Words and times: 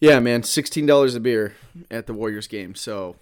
Yeah, 0.00 0.18
man, 0.20 0.42
sixteen 0.42 0.86
dollars 0.86 1.14
a 1.14 1.20
beer 1.20 1.54
at 1.90 2.06
the 2.06 2.14
Warriors 2.14 2.48
game. 2.48 2.74
So, 2.74 3.16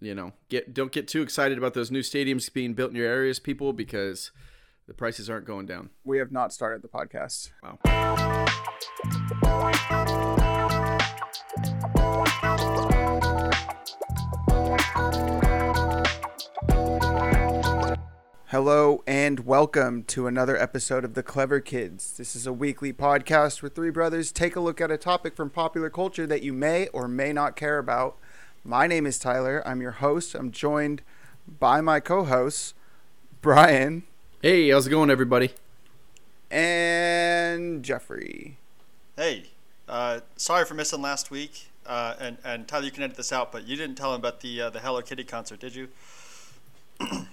you 0.00 0.14
know, 0.14 0.32
get 0.48 0.72
don't 0.72 0.92
get 0.92 1.08
too 1.08 1.22
excited 1.22 1.58
about 1.58 1.74
those 1.74 1.90
new 1.90 2.02
stadiums 2.02 2.52
being 2.52 2.74
built 2.74 2.90
in 2.90 2.96
your 2.96 3.08
areas, 3.08 3.38
people, 3.38 3.72
because 3.72 4.30
the 4.86 4.94
prices 4.94 5.28
aren't 5.28 5.46
going 5.46 5.66
down. 5.66 5.90
We 6.04 6.18
have 6.18 6.30
not 6.30 6.52
started 6.52 6.82
the 6.82 6.88
podcast. 6.88 7.50
Wow. 7.62 8.45
Hello 18.56 19.02
and 19.06 19.40
welcome 19.40 20.02
to 20.04 20.26
another 20.26 20.56
episode 20.56 21.04
of 21.04 21.12
The 21.12 21.22
Clever 21.22 21.60
Kids. 21.60 22.16
This 22.16 22.34
is 22.34 22.46
a 22.46 22.54
weekly 22.54 22.90
podcast 22.90 23.60
where 23.60 23.68
three 23.68 23.90
brothers 23.90 24.32
take 24.32 24.56
a 24.56 24.60
look 24.60 24.80
at 24.80 24.90
a 24.90 24.96
topic 24.96 25.36
from 25.36 25.50
popular 25.50 25.90
culture 25.90 26.26
that 26.26 26.42
you 26.42 26.54
may 26.54 26.88
or 26.88 27.06
may 27.06 27.34
not 27.34 27.54
care 27.54 27.76
about. 27.76 28.16
My 28.64 28.86
name 28.86 29.04
is 29.04 29.18
Tyler. 29.18 29.62
I'm 29.66 29.82
your 29.82 29.90
host. 29.90 30.34
I'm 30.34 30.50
joined 30.50 31.02
by 31.60 31.82
my 31.82 32.00
co 32.00 32.24
hosts, 32.24 32.72
Brian 33.42 34.04
Hey, 34.40 34.70
how's 34.70 34.86
it 34.86 34.90
going, 34.90 35.10
everybody? 35.10 35.50
and 36.50 37.82
Jeffrey. 37.82 38.56
Hey, 39.16 39.50
uh, 39.86 40.20
sorry 40.36 40.64
for 40.64 40.72
missing 40.72 41.02
last 41.02 41.30
week. 41.30 41.68
Uh, 41.84 42.14
and 42.18 42.38
and 42.42 42.66
Tyler, 42.66 42.86
you 42.86 42.90
can 42.90 43.02
edit 43.02 43.18
this 43.18 43.34
out, 43.34 43.52
but 43.52 43.66
you 43.66 43.76
didn't 43.76 43.96
tell 43.96 44.14
him 44.14 44.20
about 44.20 44.40
the 44.40 44.62
uh, 44.62 44.70
the 44.70 44.80
Hello 44.80 45.02
Kitty 45.02 45.24
concert, 45.24 45.60
did 45.60 45.74
you? 45.74 45.88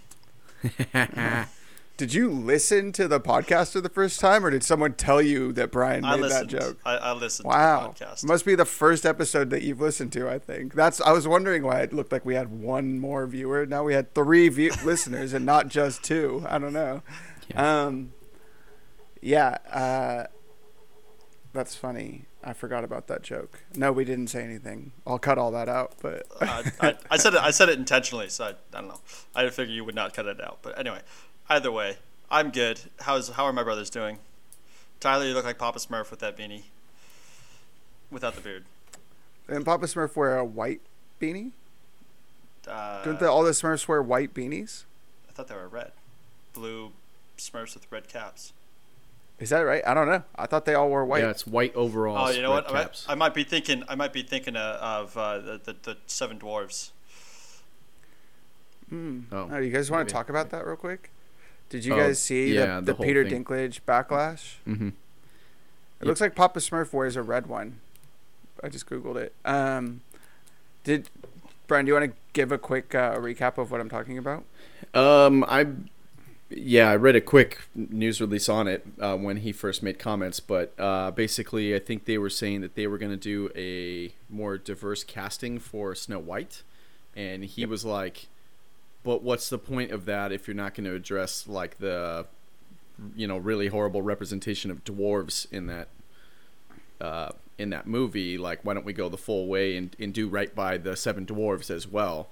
Did 1.96 2.12
you 2.12 2.32
listen 2.32 2.92
to 2.94 3.08
the 3.08 3.20
podcast 3.20 3.74
for 3.74 3.80
the 3.82 3.88
first 3.90 4.20
time, 4.20 4.44
or 4.44 4.50
did 4.50 4.64
someone 4.64 4.94
tell 4.94 5.22
you 5.22 5.54
that 5.54 5.72
Brian 5.72 6.04
I 6.04 6.16
made 6.16 6.32
that 6.32 6.48
joke? 6.48 6.80
I, 6.84 6.96
I 6.98 7.14
listened 7.14 7.48
Wow, 7.48 7.90
to 7.96 8.00
the 8.00 8.06
podcast. 8.06 8.26
must 8.26 8.46
be 8.46 8.56
the 8.56 8.66
first 8.66 9.06
episode 9.06 9.52
that 9.52 9.62
you've 9.62 9.80
listened 9.80 10.12
to. 10.14 10.28
I 10.28 10.40
think 10.40 10.74
that's. 10.74 11.00
I 11.02 11.12
was 11.12 11.28
wondering 11.28 11.62
why 11.62 11.82
it 11.82 11.94
looked 11.94 12.12
like 12.12 12.26
we 12.26 12.34
had 12.34 12.50
one 12.50 12.98
more 12.98 13.28
viewer. 13.28 13.68
Now 13.68 13.84
we 13.84 13.94
had 13.94 14.16
three 14.16 14.50
view- 14.50 14.72
listeners 14.84 15.34
and 15.34 15.46
not 15.46 15.68
just 15.68 16.02
two. 16.04 16.44
I 16.50 16.58
don't 16.58 16.74
know. 16.74 17.04
Um, 17.56 18.14
yeah, 19.22 19.58
uh, 19.72 20.26
that's 21.54 21.76
funny. 21.76 22.26
I 22.44 22.54
forgot 22.54 22.84
about 22.84 23.08
that 23.08 23.22
joke. 23.24 23.64
No, 23.76 23.92
we 23.92 24.04
didn't 24.04 24.28
say 24.28 24.44
anything. 24.44 24.92
I'll 25.08 25.20
cut 25.20 25.38
all 25.38 25.52
that 25.52 25.70
out. 25.70 25.94
But 26.02 26.28
uh, 26.42 26.64
I, 26.82 26.96
I 27.10 27.18
said 27.18 27.34
it. 27.36 27.40
I 27.40 27.52
said 27.52 27.70
it 27.70 27.80
intentionally, 27.80 28.30
so 28.30 28.46
I, 28.46 28.50
I 28.50 28.82
don't 28.82 28.90
know. 28.90 29.00
I 29.34 29.50
figure 29.50 29.74
you 29.74 29.86
would 29.86 29.96
not 29.96 30.14
cut 30.14 30.26
it 30.26 30.42
out. 30.42 30.60
But 30.62 30.78
anyway, 30.78 31.00
either 31.50 31.72
way, 31.72 31.98
I'm 32.30 32.50
good. 32.50 32.82
How's 33.02 33.30
how 33.30 33.46
are 33.46 33.54
my 33.54 33.64
brothers 33.64 33.90
doing? 33.90 34.20
Tyler, 35.00 35.26
you 35.26 35.34
look 35.34 35.46
like 35.46 35.58
Papa 35.58 35.80
Smurf 35.80 36.12
with 36.12 36.20
that 36.20 36.38
beanie, 36.38 36.64
without 38.10 38.36
the 38.36 38.42
beard. 38.42 38.66
and 39.48 39.66
Papa 39.66 39.86
Smurf 39.86 40.16
wear 40.16 40.38
a 40.38 40.46
white 40.46 40.82
beanie. 41.20 41.52
Uh, 42.68 43.04
Don't 43.04 43.20
the, 43.20 43.30
all 43.30 43.44
the 43.44 43.52
Smurfs 43.52 43.88
wear 43.88 44.02
white 44.02 44.34
beanies? 44.34 44.86
I 45.28 45.34
thought 45.34 45.50
they 45.50 45.56
were 45.56 45.68
red, 45.68 45.92
blue 46.54 46.92
Smurfs 47.38 47.74
with 47.74 47.86
red 47.92 48.08
caps. 48.08 48.54
Is 49.40 49.50
that 49.50 49.62
right? 49.62 49.82
I 49.86 49.94
don't 49.94 50.08
know. 50.08 50.24
I 50.36 50.46
thought 50.46 50.66
they 50.66 50.76
all 50.76 50.88
wore 50.90 51.04
white. 51.06 51.24
Yeah, 51.24 51.30
it's 51.32 51.46
white 51.46 51.76
overalls. 51.76 52.30
Oh, 52.30 52.34
you 52.34 52.42
know 52.42 52.52
what? 52.52 52.70
I 52.70 52.74
might, 52.74 52.82
Caps. 52.84 53.06
I 53.10 53.16
might 53.16 53.34
be 53.34 53.44
thinking. 53.44 53.84
I 53.90 53.96
might 53.96 54.14
be 54.14 54.24
thinking 54.24 54.56
uh, 54.56 54.78
of 54.82 55.18
uh, 55.18 55.40
the, 55.40 55.62
the 55.64 55.76
the 55.84 55.98
Seven 56.08 56.40
Dwarves. 56.40 56.92
Mm. 58.92 59.24
Oh, 59.32 59.50
Oh, 59.52 59.60
do 59.60 59.66
you 59.66 59.72
guys 59.72 59.90
want 59.90 60.02
maybe. 60.02 60.10
to 60.10 60.14
talk 60.14 60.30
about 60.30 60.50
that 60.52 60.66
real 60.66 60.76
quick? 60.76 61.10
Did 61.70 61.86
you 61.86 61.94
Oh, 61.94 61.98
guys 61.98 62.20
see 62.22 62.54
yeah, 62.54 62.76
the, 62.80 62.82
the 62.82 62.94
the, 62.94 63.04
Peter 63.04 63.28
thing. 63.28 63.44
Dinklage 63.44 63.80
backlash? 63.88 64.56
mm-hmm. 64.68 64.88
It 64.90 64.94
Yep. 66.02 66.08
looks 66.08 66.22
like 66.22 66.36
Papa 66.36 66.60
Smurf 66.60 66.92
wears 66.94 67.16
a 67.16 67.24
red 67.24 67.48
one. 67.48 67.80
I 68.64 68.70
just 68.70 68.88
googled 68.88 69.16
it. 69.16 69.34
Um, 69.46 70.02
did 70.84 71.10
Brian? 71.68 71.86
Do 71.86 71.90
you 71.92 71.94
want 72.00 72.12
to 72.12 72.18
give 72.34 72.52
a 72.52 72.58
quick 72.58 72.94
uh, 72.94 73.16
recap 73.16 73.58
of 73.58 73.72
what 73.72 73.80
I'm 73.82 73.90
talking 73.90 74.18
about? 74.18 74.44
Um, 74.94 75.44
I, 75.48 75.66
yeah, 76.56 76.90
I 76.90 76.96
read 76.96 77.16
a 77.16 77.22
quick 77.22 77.62
news 77.76 78.20
release 78.22 78.50
on 78.50 78.68
it 78.68 78.86
uh, 79.00 79.16
when 79.16 79.38
he 79.38 79.52
first 79.52 79.84
made 79.84 80.00
comments, 80.00 80.40
but 80.40 80.74
uh, 80.80 81.12
basically, 81.12 81.76
I 81.76 81.80
think 81.80 82.06
they 82.06 82.18
were 82.18 82.30
saying 82.30 82.62
that 82.62 82.76
they 82.76 82.88
were 82.88 82.98
going 82.98 83.12
to 83.12 83.18
do 83.18 83.50
a 83.56 84.14
more 84.30 84.58
diverse 84.58 85.04
casting 85.04 85.60
for 85.60 85.96
Snow 85.96 86.20
White, 86.20 86.64
and 87.16 87.44
he 87.44 87.66
was 87.66 87.86
like, 87.86 88.28
"But 89.04 89.24
what's 89.24 89.50
the 89.50 89.58
point 89.58 89.92
of 89.92 90.06
that 90.06 90.32
if 90.32 90.48
you're 90.48 90.56
not 90.56 90.76
going 90.76 90.86
to 90.86 90.96
address 90.96 91.48
like 91.48 91.78
the, 91.80 92.26
you 93.16 93.28
know, 93.28 93.38
really 93.38 93.68
horrible 93.68 94.02
representation 94.02 94.72
of 94.72 94.84
dwarves 94.84 95.52
in 95.52 95.68
that." 95.68 95.88
Uh, 97.02 97.32
in 97.58 97.70
that 97.70 97.86
movie, 97.86 98.38
like, 98.38 98.64
why 98.64 98.74
don't 98.74 98.86
we 98.86 98.94
go 98.94 99.10
the 99.10 99.18
full 99.18 99.46
way 99.46 99.76
and, 99.76 99.96
and 100.00 100.14
do 100.14 100.28
right 100.28 100.56
by 100.56 100.78
the 100.78 100.96
seven 100.96 101.26
dwarves 101.26 101.70
as 101.70 101.88
well? 101.88 102.30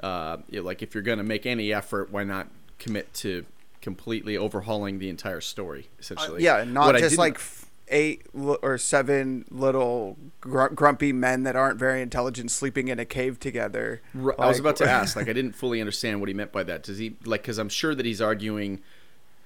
uh, 0.00 0.38
you 0.50 0.60
know, 0.60 0.66
like 0.66 0.82
if 0.82 0.94
you're 0.94 1.02
going 1.02 1.18
to 1.18 1.24
make 1.24 1.46
any 1.46 1.72
effort, 1.72 2.10
why 2.10 2.24
not 2.24 2.48
commit 2.78 3.12
to 3.14 3.44
completely 3.80 4.36
overhauling 4.36 4.98
the 4.98 5.08
entire 5.08 5.40
story? 5.40 5.88
Essentially, 5.98 6.42
Yeah, 6.42 6.64
not 6.64 6.86
What 6.94 6.98
just 6.98 7.18
like 7.18 7.40
eight 7.88 8.22
or 8.34 8.76
seven 8.78 9.44
little 9.50 10.16
gr- 10.40 10.66
grumpy 10.68 11.12
men 11.12 11.44
that 11.44 11.54
aren't 11.54 11.78
very 11.78 12.02
intelligent 12.02 12.50
sleeping 12.50 12.88
in 12.88 12.98
a 12.98 13.04
cave 13.04 13.38
together. 13.38 14.00
I 14.38 14.46
was 14.48 14.58
about 14.58 14.76
to 14.76 14.90
ask. 14.90 15.14
Like, 15.14 15.28
I 15.28 15.32
didn't 15.32 15.52
fully 15.52 15.80
understand 15.80 16.18
what 16.20 16.28
he 16.28 16.34
meant 16.34 16.50
by 16.50 16.64
that. 16.64 16.82
Does 16.82 16.98
he 16.98 17.14
like? 17.24 17.42
Because 17.42 17.58
I'm 17.58 17.68
sure 17.68 17.94
that 17.94 18.04
he's 18.04 18.20
arguing 18.20 18.80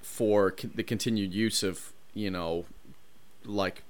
for 0.00 0.54
c- 0.58 0.70
the 0.74 0.82
continued 0.82 1.34
use 1.34 1.62
of 1.62 1.92
you 2.14 2.30
know, 2.30 2.64
like, 3.44 3.82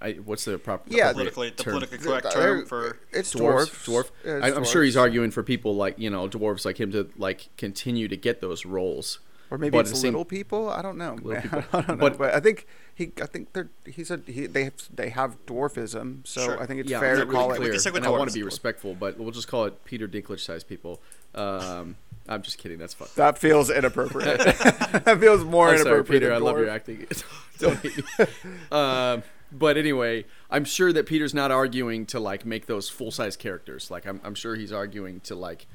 I, 0.00 0.12
what's 0.12 0.44
the 0.44 0.58
proper 0.58 0.84
Yeah, 0.88 1.10
appropriate 1.10 1.34
Politically, 1.34 1.50
the 1.56 1.70
politically 1.70 1.98
correct 1.98 2.26
Uh, 2.26 2.30
term 2.30 2.66
for 2.66 2.98
it's 3.12 3.34
dwarf. 3.34 3.68
dwarf. 3.84 4.04
Dwarf. 4.04 4.10
It's 4.24 4.44
I, 4.44 4.56
I'm 4.56 4.64
sure 4.64 4.82
he's 4.84 4.96
arguing 4.96 5.30
for 5.32 5.42
people 5.42 5.74
like 5.74 5.98
you 5.98 6.08
know 6.10 6.28
dwarves 6.28 6.64
like 6.64 6.78
him 6.78 6.92
to 6.92 7.10
like 7.16 7.48
continue 7.56 8.06
to 8.08 8.16
get 8.16 8.40
those 8.40 8.64
roles. 8.64 9.18
Or 9.50 9.56
maybe 9.56 9.70
but 9.72 9.80
it's 9.80 9.90
at 9.90 9.94
the 9.94 10.00
same- 10.02 10.12
little 10.12 10.24
people. 10.26 10.68
I 10.68 10.82
don't 10.82 10.98
know. 10.98 11.16
Little. 11.22 11.64
I 11.72 11.80
don't 11.80 11.88
know. 11.88 11.96
But- 11.96 12.18
But, 12.18 12.34
I 12.34 12.40
think 12.40 12.66
he. 12.94 13.12
I 13.20 13.24
think 13.26 13.54
they're. 13.54 13.70
He 13.86 14.04
said 14.04 14.24
he. 14.26 14.46
They 14.46 14.64
have. 14.64 14.74
They 14.94 15.08
have 15.08 15.44
dwarfism. 15.46 16.26
So 16.26 16.42
Sure. 16.44 16.62
I 16.62 16.66
think 16.66 16.80
it's 16.80 16.90
yeah, 16.90 17.00
fair 17.00 17.16
to 17.16 17.24
not 17.24 17.32
call 17.32 17.46
really 17.48 17.54
it. 17.54 17.60
clear, 17.60 17.70
can 17.72 17.80
stick 17.80 17.92
with 17.94 18.04
and 18.04 18.14
I 18.14 18.16
want 18.16 18.30
to 18.30 18.34
be 18.34 18.42
respectful, 18.42 18.94
but 18.94 19.18
we'll 19.18 19.30
just 19.30 19.48
call 19.48 19.64
it 19.64 19.84
Peter 19.86 20.06
Dinklage 20.06 20.40
sized 20.40 20.68
people. 20.68 21.00
Um, 21.34 21.96
I'm 22.28 22.42
just 22.42 22.58
kidding. 22.58 22.76
That's 22.78 22.92
fun. 22.94 23.08
That 23.16 23.38
feels 23.38 23.70
inappropriate. 23.70 24.38
that 24.44 25.16
feels 25.18 25.42
more 25.44 25.70
I'm 25.70 25.78
sorry, 25.78 25.90
inappropriate. 25.96 26.22
Peter. 26.22 26.30
I 26.32 26.34
than 26.36 26.44
love 26.44 26.58
your 26.58 26.68
acting. 26.68 27.06
Don't 27.58 27.76
hate 27.78 27.96
me. 27.96 28.26
Um, 28.70 29.22
but 29.52 29.76
anyway, 29.76 30.24
I'm 30.50 30.64
sure 30.64 30.92
that 30.92 31.06
Peter's 31.06 31.34
not 31.34 31.50
arguing 31.50 32.06
to 32.06 32.20
like 32.20 32.44
make 32.44 32.66
those 32.66 32.88
full 32.88 33.10
size 33.10 33.36
characters. 33.36 33.90
Like 33.90 34.06
I'm, 34.06 34.20
I'm 34.24 34.34
sure 34.34 34.54
he's 34.56 34.72
arguing 34.72 35.20
to 35.20 35.34
like 35.34 35.66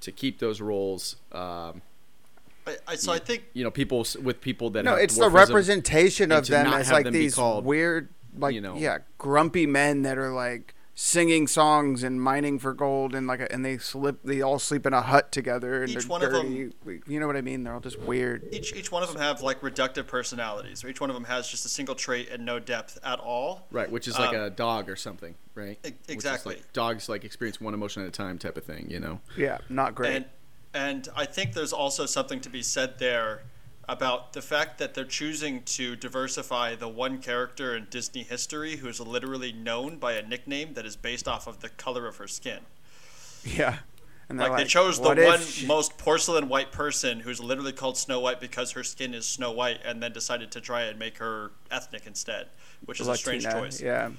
to 0.00 0.12
keep 0.12 0.38
those 0.38 0.60
roles. 0.60 1.16
Um, 1.32 1.82
I, 2.66 2.76
I, 2.88 2.94
so 2.96 3.12
I 3.12 3.18
think 3.18 3.44
you 3.54 3.64
know, 3.64 3.70
people 3.70 4.06
with 4.22 4.40
people 4.40 4.70
that 4.70 4.84
No, 4.84 4.92
have 4.92 5.00
it's 5.00 5.16
the 5.16 5.28
representation 5.30 6.30
of 6.30 6.46
them 6.46 6.70
not 6.70 6.80
as 6.80 6.92
like 6.92 7.10
these 7.10 7.34
called, 7.34 7.64
weird, 7.64 8.08
like 8.36 8.54
you 8.54 8.60
know- 8.60 8.76
yeah, 8.76 8.98
grumpy 9.18 9.66
men 9.66 10.02
that 10.02 10.18
are 10.18 10.30
like 10.32 10.74
singing 10.94 11.46
songs 11.46 12.02
and 12.02 12.20
mining 12.20 12.58
for 12.58 12.74
gold 12.74 13.14
and 13.14 13.26
like 13.26 13.40
a, 13.40 13.50
and 13.50 13.64
they 13.64 13.78
slip 13.78 14.22
they 14.22 14.42
all 14.42 14.58
sleep 14.58 14.84
in 14.84 14.92
a 14.92 15.00
hut 15.00 15.32
together 15.32 15.82
and 15.82 15.90
Each 15.90 16.00
they're 16.00 16.08
one 16.08 16.22
of 16.22 16.32
them 16.32 16.72
You 17.06 17.18
know 17.18 17.26
what 17.26 17.36
I 17.36 17.40
mean? 17.40 17.64
They're 17.64 17.72
all 17.72 17.80
just 17.80 17.98
weird. 17.98 18.46
each 18.52 18.74
each 18.74 18.92
one 18.92 19.02
of 19.02 19.10
them 19.10 19.20
have 19.20 19.40
like 19.40 19.60
reductive 19.62 20.06
personalities, 20.06 20.84
or 20.84 20.88
each 20.88 21.00
one 21.00 21.08
of 21.08 21.14
them 21.14 21.24
has 21.24 21.48
just 21.48 21.64
a 21.64 21.68
single 21.68 21.94
trait 21.94 22.28
and 22.30 22.44
no 22.44 22.58
depth 22.58 22.98
at 23.04 23.18
all. 23.20 23.66
Right, 23.70 23.90
which 23.90 24.06
is 24.06 24.18
like 24.18 24.34
Um, 24.34 24.42
a 24.42 24.50
dog 24.50 24.90
or 24.90 24.96
something, 24.96 25.34
right? 25.54 25.78
Which 25.82 25.94
is 26.08 26.14
exactly. 26.14 26.56
like 26.56 26.72
dogs 26.72 27.08
like 27.08 27.24
experience 27.24 27.60
one 27.60 27.74
emotion 27.74 28.02
at 28.02 28.08
a 28.08 28.12
time 28.12 28.38
type 28.38 28.56
of 28.56 28.64
thing, 28.64 28.90
you 28.90 29.00
know. 29.00 29.20
Yeah, 29.36 29.58
not 29.68 29.94
great. 29.94 30.14
And 30.14 30.24
and 30.74 31.08
I 31.16 31.24
think 31.24 31.54
there's 31.54 31.72
also 31.72 32.06
something 32.06 32.40
to 32.40 32.50
be 32.50 32.62
said 32.62 32.98
there 32.98 33.42
about 33.88 34.32
the 34.32 34.42
fact 34.42 34.78
that 34.78 34.94
they're 34.94 35.04
choosing 35.04 35.62
to 35.64 35.96
diversify 35.96 36.74
the 36.74 36.88
one 36.88 37.18
character 37.18 37.76
in 37.76 37.86
Disney 37.90 38.22
history 38.22 38.76
who 38.76 38.88
is 38.88 39.00
literally 39.00 39.52
known 39.52 39.98
by 39.98 40.12
a 40.14 40.22
nickname 40.26 40.74
that 40.74 40.86
is 40.86 40.96
based 40.96 41.26
off 41.26 41.46
of 41.46 41.60
the 41.60 41.68
color 41.68 42.06
of 42.06 42.16
her 42.16 42.28
skin. 42.28 42.60
yeah. 43.44 43.78
And 44.28 44.38
they're 44.40 44.48
Like, 44.48 44.58
they 44.58 44.64
chose 44.68 44.98
the 45.00 45.14
one 45.14 45.40
she-" 45.40 45.66
most 45.66 45.98
porcelain 45.98 46.48
white 46.48 46.70
person 46.72 47.20
who's 47.20 47.40
literally 47.40 47.72
called 47.72 47.98
Snow 47.98 48.20
White 48.20 48.40
because 48.40 48.70
her 48.70 48.84
skin 48.84 49.12
is 49.14 49.26
Snow 49.26 49.50
White, 49.50 49.80
and 49.84 50.02
then 50.02 50.12
decided 50.12 50.50
to 50.52 50.60
try 50.60 50.82
and 50.82 50.98
make 50.98 51.18
her 51.18 51.50
ethnic 51.70 52.06
instead, 52.06 52.46
which 52.84 53.00
is 53.00 53.08
a 53.08 53.16
strange 53.16 53.42
choice. 53.44 53.80
Yeah. 53.82 54.10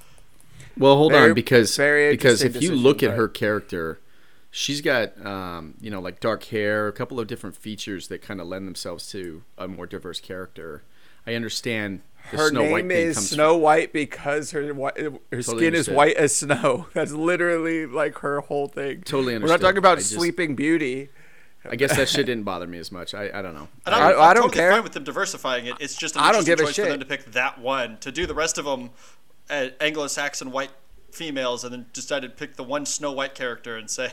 Well, 0.78 0.98
hold 0.98 1.14
Very- 1.14 1.30
on, 1.30 1.34
because 1.36 1.76
because 1.78 2.42
if 2.42 2.48
interesting 2.48 2.62
you 2.62 2.76
look 2.76 2.98
decision, 2.98 3.14
at 3.14 3.18
her 3.18 3.28
character, 3.28 4.00
she's 4.56 4.80
got 4.82 5.20
um, 5.26 5.74
you 5.82 5.90
know 5.92 6.00
like 6.00 6.20
dark 6.22 6.44
hair, 6.46 6.88
a 6.88 6.94
couple 6.94 7.20
of 7.20 7.28
different 7.28 7.58
features 7.58 8.08
that 8.08 8.22
kind 8.22 8.40
of 8.40 8.48
lend 8.48 8.68
themselves 8.68 9.10
to 9.12 9.44
a 9.58 9.68
more 9.68 9.86
diverse 9.88 10.22
character. 10.22 10.84
I 11.26 11.34
understand 11.36 12.02
the 12.32 12.38
Her 12.38 12.50
Snow 12.50 12.62
name 12.62 12.90
thing 12.90 12.98
is 12.98 13.16
comes 13.16 13.30
Snow 13.32 13.58
White 13.58 13.92
because 13.94 14.52
her 14.52 14.74
whi- 14.74 15.18
her 15.32 15.42
skin 15.42 15.74
is 15.74 15.90
white 15.90 16.16
as 16.18 16.36
snow. 16.36 16.88
That's 16.94 17.12
literally 17.12 17.86
like 17.86 18.20
her 18.20 18.42
whole 18.42 18.68
thing. 18.68 19.02
Totally 19.02 19.38
We're 19.38 19.48
not 19.48 19.60
talking 19.62 19.78
about 19.78 19.98
just- 19.98 20.12
Sleeping 20.12 20.56
Beauty. 20.56 21.10
I 21.70 21.78
guess 21.78 21.96
that 21.96 22.10
shit 22.10 22.26
didn't 22.26 22.44
bother 22.44 22.68
me 22.68 22.78
as 22.78 22.92
much. 22.92 23.14
I, 23.14 23.30
I 23.34 23.42
don't 23.42 23.54
know. 23.56 23.70
And 23.86 23.96
I- 23.96 23.98
I'm, 23.98 24.04
I 24.04 24.08
I'm 24.28 24.34
don't 24.36 24.44
totally 24.44 24.54
care. 24.56 24.72
fine 24.74 24.84
with 24.84 24.92
them 24.92 25.06
diversifying 25.06 25.66
it. 25.68 25.76
It's 25.80 25.96
just 25.96 26.18
an 26.18 26.22
I 26.24 26.34
don't 26.34 26.42
interesting 26.46 26.56
give 26.58 26.60
a 26.60 26.74
choice 26.74 26.86
for 26.86 26.92
them 26.92 27.00
to 27.00 27.06
pick 27.06 27.32
that 27.32 27.58
one. 27.60 27.98
To 28.00 28.12
do 28.12 28.26
the 28.26 28.34
rest 28.36 28.58
of 28.58 28.66
them, 28.66 28.90
uh, 29.50 29.68
Anglo-Saxon 29.80 30.52
white 30.52 30.72
females 31.14 31.64
and 31.64 31.74
then 31.74 31.86
decided 31.94 32.32
to 32.32 32.36
pick 32.36 32.56
the 32.56 32.64
one 32.64 32.86
Snow 32.86 33.12
White 33.12 33.36
character 33.36 33.78
and 33.78 33.90
say, 33.90 34.12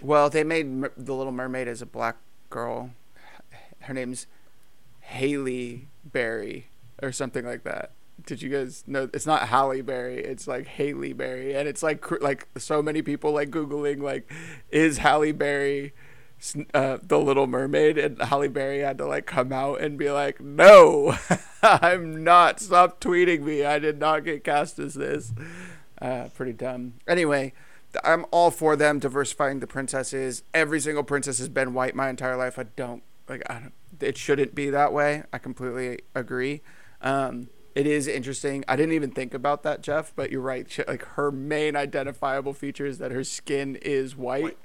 Well, 0.00 0.30
they 0.30 0.44
made 0.44 0.84
the 0.96 1.14
Little 1.14 1.32
Mermaid 1.32 1.68
as 1.68 1.82
a 1.82 1.86
black 1.86 2.16
girl. 2.50 2.90
Her 3.80 3.94
name's 3.94 4.26
Haley 5.00 5.88
Berry 6.04 6.68
or 7.02 7.12
something 7.12 7.44
like 7.44 7.64
that. 7.64 7.92
Did 8.24 8.40
you 8.40 8.50
guys 8.50 8.84
know? 8.86 9.08
It's 9.12 9.26
not 9.26 9.48
Halle 9.48 9.80
Berry. 9.80 10.18
It's 10.18 10.46
like 10.46 10.66
Haley 10.66 11.12
Berry, 11.12 11.56
and 11.56 11.68
it's 11.68 11.82
like 11.82 12.08
like 12.20 12.46
so 12.56 12.80
many 12.80 13.02
people 13.02 13.32
like 13.32 13.50
googling 13.50 14.00
like, 14.00 14.30
is 14.70 14.98
Halle 14.98 15.32
Berry 15.32 15.92
uh, 16.74 16.98
the 17.02 17.18
Little 17.18 17.46
Mermaid? 17.48 17.98
And 17.98 18.20
Halle 18.22 18.48
Berry 18.48 18.80
had 18.80 18.98
to 18.98 19.06
like 19.06 19.26
come 19.26 19.52
out 19.52 19.80
and 19.80 19.98
be 19.98 20.10
like, 20.10 20.40
no, 20.40 21.16
I'm 21.62 22.22
not. 22.22 22.60
Stop 22.60 23.00
tweeting 23.00 23.42
me. 23.42 23.64
I 23.64 23.78
did 23.78 23.98
not 23.98 24.24
get 24.24 24.44
cast 24.44 24.78
as 24.78 24.94
this. 24.94 25.32
Uh, 26.02 26.28
pretty 26.34 26.52
dumb. 26.52 26.94
Anyway, 27.06 27.52
I'm 28.02 28.26
all 28.32 28.50
for 28.50 28.74
them 28.74 28.98
diversifying 28.98 29.60
the 29.60 29.66
princesses. 29.68 30.42
Every 30.52 30.80
single 30.80 31.04
princess 31.04 31.38
has 31.38 31.48
been 31.48 31.74
white 31.74 31.94
my 31.94 32.08
entire 32.08 32.36
life. 32.36 32.58
I 32.58 32.64
don't 32.64 33.02
like. 33.28 33.42
I 33.48 33.60
don't. 33.60 33.72
It 34.00 34.18
shouldn't 34.18 34.54
be 34.54 34.68
that 34.70 34.92
way. 34.92 35.22
I 35.32 35.38
completely 35.38 36.00
agree. 36.14 36.62
Um, 37.02 37.50
it 37.76 37.86
is 37.86 38.08
interesting. 38.08 38.64
I 38.66 38.74
didn't 38.74 38.94
even 38.94 39.12
think 39.12 39.32
about 39.32 39.62
that, 39.62 39.80
Jeff. 39.80 40.12
But 40.16 40.32
you're 40.32 40.40
right. 40.40 40.68
She, 40.68 40.82
like 40.88 41.04
her 41.10 41.30
main 41.30 41.76
identifiable 41.76 42.52
feature 42.52 42.86
is 42.86 42.98
that 42.98 43.12
her 43.12 43.22
skin 43.22 43.76
is 43.76 44.16
white. 44.16 44.42
White. 44.42 44.58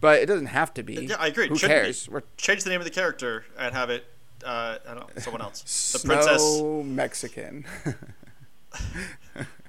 But 0.00 0.20
it 0.20 0.26
doesn't 0.26 0.46
have 0.46 0.72
to 0.74 0.82
be. 0.82 0.94
"Yeah, 1.06 1.16
I 1.18 1.26
agree. 1.28 1.48
Who 1.48 1.56
Shouldn't 1.56 1.82
cares? 1.82 2.08
We're 2.08 2.22
change 2.36 2.64
the 2.64 2.70
name 2.70 2.80
of 2.80 2.84
the 2.86 2.90
character 2.90 3.44
and 3.58 3.74
have 3.74 3.90
it, 3.90 4.04
uh, 4.44 4.78
I 4.88 4.94
don't 4.94 5.00
know, 5.14 5.20
someone 5.20 5.42
else. 5.42 5.62
The 5.92 5.98
Snow 5.98 6.14
princess 6.14 6.62
Mexican. 6.86 7.66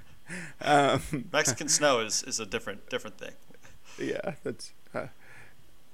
um, 0.62 1.02
Mexican 1.32 1.68
snow 1.68 2.00
is, 2.00 2.24
is 2.24 2.40
a 2.40 2.46
different 2.46 2.90
different 2.90 3.18
thing. 3.18 3.34
yeah, 4.00 4.34
that's. 4.44 4.72
Uh, 4.94 5.08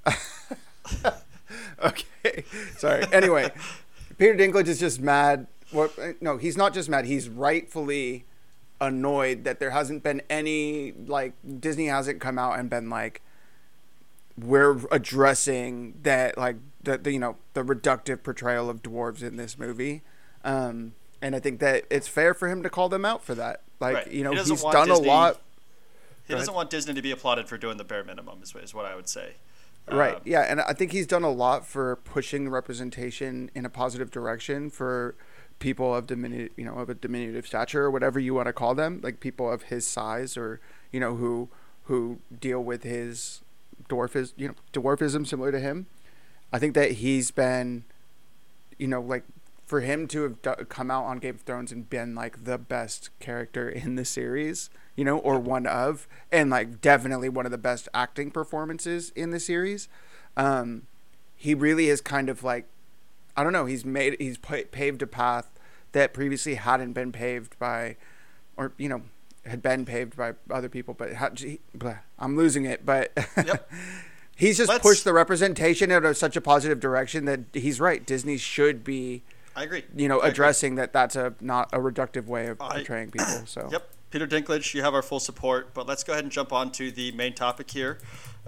okay, 1.83 2.43
sorry. 2.77 3.05
Anyway, 3.11 3.51
Peter 4.17 4.35
Dinklage 4.35 4.67
is 4.67 4.79
just 4.79 4.99
mad. 4.99 5.47
What? 5.71 5.97
No, 6.21 6.37
he's 6.37 6.57
not 6.57 6.73
just 6.73 6.89
mad. 6.89 7.05
He's 7.05 7.29
rightfully 7.29 8.25
annoyed 8.81 9.43
that 9.43 9.59
there 9.59 9.71
hasn't 9.71 10.03
been 10.03 10.21
any 10.29 10.93
like 10.93 11.33
Disney 11.59 11.87
hasn't 11.87 12.21
come 12.21 12.39
out 12.39 12.57
and 12.57 12.69
been 12.69 12.89
like 12.89 13.21
we're 14.37 14.79
addressing 14.91 15.95
that 16.03 16.37
like 16.37 16.57
the, 16.83 16.97
the 16.97 17.11
you 17.11 17.19
know 17.19 17.35
the 17.53 17.63
reductive 17.63 18.23
portrayal 18.23 18.69
of 18.69 18.81
dwarves 18.81 19.21
in 19.21 19.37
this 19.37 19.57
movie. 19.57 20.01
Um, 20.43 20.93
and 21.21 21.35
I 21.35 21.39
think 21.39 21.59
that 21.59 21.83
it's 21.89 22.07
fair 22.07 22.33
for 22.33 22.47
him 22.47 22.63
to 22.63 22.69
call 22.69 22.89
them 22.89 23.03
out 23.05 23.23
for 23.23 23.35
that. 23.35 23.61
Like 23.79 23.95
Right. 23.95 24.11
you 24.11 24.23
know 24.23 24.31
He 24.31 24.35
doesn't 24.37 24.55
he's 24.55 24.63
want 24.63 24.73
done 24.73 24.87
Disney- 24.89 25.07
a 25.07 25.11
lot. 25.11 25.41
He 26.27 26.35
doesn't 26.35 26.53
want 26.53 26.69
Disney 26.69 26.93
to 26.93 27.01
be 27.01 27.09
applauded 27.11 27.47
for 27.47 27.57
doing 27.57 27.77
the 27.77 27.83
bare 27.83 28.03
minimum, 28.03 28.39
is, 28.43 28.53
is 28.55 28.73
what 28.73 28.85
I 28.85 28.95
would 28.95 29.09
say. 29.09 29.33
Right. 29.91 30.15
Um, 30.15 30.21
Yeah, 30.25 30.41
and 30.41 30.61
I 30.61 30.73
think 30.73 30.91
he's 30.91 31.07
done 31.07 31.23
a 31.23 31.31
lot 31.31 31.65
for 31.65 31.95
pushing 31.95 32.49
representation 32.49 33.49
in 33.55 33.65
a 33.65 33.69
positive 33.69 34.11
direction 34.11 34.69
for 34.69 35.15
people 35.57 35.95
of 35.95 36.05
diminutive, 36.05 36.51
you 36.55 36.65
know, 36.65 36.75
of 36.75 36.87
a 36.89 36.93
diminutive 36.93 37.47
stature 37.47 37.85
or 37.85 37.89
whatever 37.91 38.19
you 38.19 38.35
want 38.35 38.45
to 38.45 38.53
call 38.53 38.75
them, 38.75 38.99
like 39.01 39.19
people 39.19 39.51
of 39.51 39.63
his 39.63 39.87
size 39.87 40.37
or 40.37 40.59
you 40.91 40.99
know 40.99 41.15
who 41.15 41.49
who 41.85 42.19
deal 42.39 42.63
with 42.63 42.83
his 42.83 43.41
dwarfism, 43.89 44.33
you 44.37 44.47
know, 44.49 44.53
dwarfism 44.71 45.25
similar 45.25 45.51
to 45.51 45.59
him. 45.59 45.87
I 46.53 46.59
think 46.59 46.75
that 46.75 46.91
he's 46.93 47.31
been, 47.31 47.83
you 48.77 48.87
know, 48.87 49.01
like 49.01 49.23
for 49.69 49.81
him 49.81 50.07
to 50.07 50.23
have 50.43 50.67
come 50.69 50.89
out 50.89 51.03
on 51.05 51.19
Game 51.19 51.35
of 51.35 51.41
Thrones 51.41 51.71
and 51.71 51.87
been 51.87 52.15
like 52.15 52.43
the 52.43 52.57
best 52.57 53.11
character 53.19 53.69
in 53.83 53.95
the 53.97 54.03
series, 54.03 54.71
you 54.95 55.05
know, 55.05 55.19
or 55.19 55.39
one 55.39 55.67
of, 55.67 56.07
and 56.31 56.49
like 56.49 56.81
definitely 56.81 57.29
one 57.29 57.45
of 57.45 57.51
the 57.51 57.57
best 57.59 57.87
acting 57.93 58.31
performances 58.31 59.11
in 59.15 59.29
the 59.29 59.39
series. 59.39 59.87
Um, 60.35 60.87
he 61.35 61.53
really 61.53 61.87
is 61.87 62.01
kind 62.01 62.29
of 62.29 62.43
like, 62.43 62.65
I 63.37 63.43
don't 63.43 63.53
know, 63.53 63.67
he's 63.67 63.85
made, 63.85 64.17
he's 64.19 64.39
pa- 64.39 64.67
paved 64.71 65.03
a 65.03 65.07
path 65.07 65.51
that 65.91 66.13
previously 66.13 66.55
hadn't 66.55 66.93
been 66.93 67.11
paved 67.11 67.57
by, 67.59 67.95
or, 68.57 68.71
you 68.77 68.89
know, 68.89 69.03
had 69.45 69.61
been 69.61 69.85
paved 69.85 70.17
by 70.17 70.33
other 70.49 70.67
people, 70.67 70.95
but 70.95 71.09
he, 71.37 71.59
blah, 71.75 71.97
I'm 72.17 72.35
losing 72.35 72.65
it, 72.65 72.87
but 72.87 73.11
Yep. 73.37 73.71
he's 74.35 74.57
just 74.57 74.69
Let's- 74.69 74.81
pushed 74.81 75.03
the 75.03 75.13
representation 75.13 75.91
in 75.91 76.15
such 76.15 76.35
a 76.35 76.41
positive 76.41 76.79
direction 76.79 77.25
that 77.25 77.41
he's 77.53 77.79
right. 77.79 78.03
Disney 78.03 78.37
should 78.37 78.83
be, 78.83 79.21
I 79.59 79.63
agree. 79.63 79.83
you 79.95 80.07
know, 80.07 80.15
I 80.15 80.19
agree. 80.19 80.29
addressing 80.29 80.75
that 80.75 80.93
that's 80.93 81.15
a 81.17 81.33
not 81.41 81.69
a 81.73 81.79
reductive 81.79 82.27
way 82.27 82.47
of 82.47 82.61
I- 82.61 82.77
portraying 82.77 83.11
people. 83.11 83.45
So 83.45 83.67
Yep. 83.71 83.89
Peter 84.09 84.25
Dinklage, 84.25 84.73
you 84.73 84.81
have 84.81 84.93
our 84.95 85.01
full 85.03 85.19
support, 85.19 85.73
but 85.75 85.85
let's 85.85 86.03
go 86.03 86.13
ahead 86.13 86.23
and 86.23 86.31
jump 86.31 86.51
on 86.51 86.71
to 86.71 86.91
the 86.91 87.11
main 87.11 87.33
topic 87.35 87.69
here. 87.69 87.99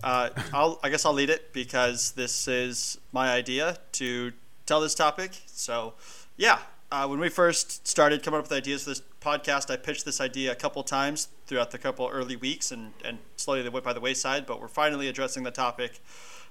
Uh, 0.03 0.29
I'll, 0.53 0.79
I 0.81 0.89
guess 0.89 1.05
I'll 1.05 1.13
lead 1.13 1.29
it 1.29 1.53
because 1.53 2.11
this 2.13 2.47
is 2.47 2.97
my 3.11 3.29
idea 3.31 3.77
to 3.93 4.31
tell 4.65 4.81
this 4.81 4.95
topic. 4.95 5.31
So, 5.45 5.93
yeah, 6.35 6.59
uh, 6.91 7.05
when 7.07 7.19
we 7.19 7.29
first 7.29 7.87
started 7.87 8.23
coming 8.23 8.39
up 8.39 8.45
with 8.45 8.51
ideas 8.53 8.85
for 8.85 8.89
this 8.91 9.03
podcast, 9.21 9.69
I 9.69 9.75
pitched 9.75 10.03
this 10.05 10.19
idea 10.19 10.51
a 10.51 10.55
couple 10.55 10.81
times 10.81 11.27
throughout 11.45 11.69
the 11.69 11.77
couple 11.77 12.09
early 12.11 12.35
weeks, 12.37 12.71
and, 12.71 12.93
and 13.05 13.19
slowly 13.35 13.61
they 13.61 13.69
went 13.69 13.85
by 13.85 13.93
the 13.93 13.99
wayside. 14.01 14.47
But 14.47 14.59
we're 14.61 14.67
finally 14.67 15.07
addressing 15.09 15.43
the 15.43 15.51
topic, 15.51 15.99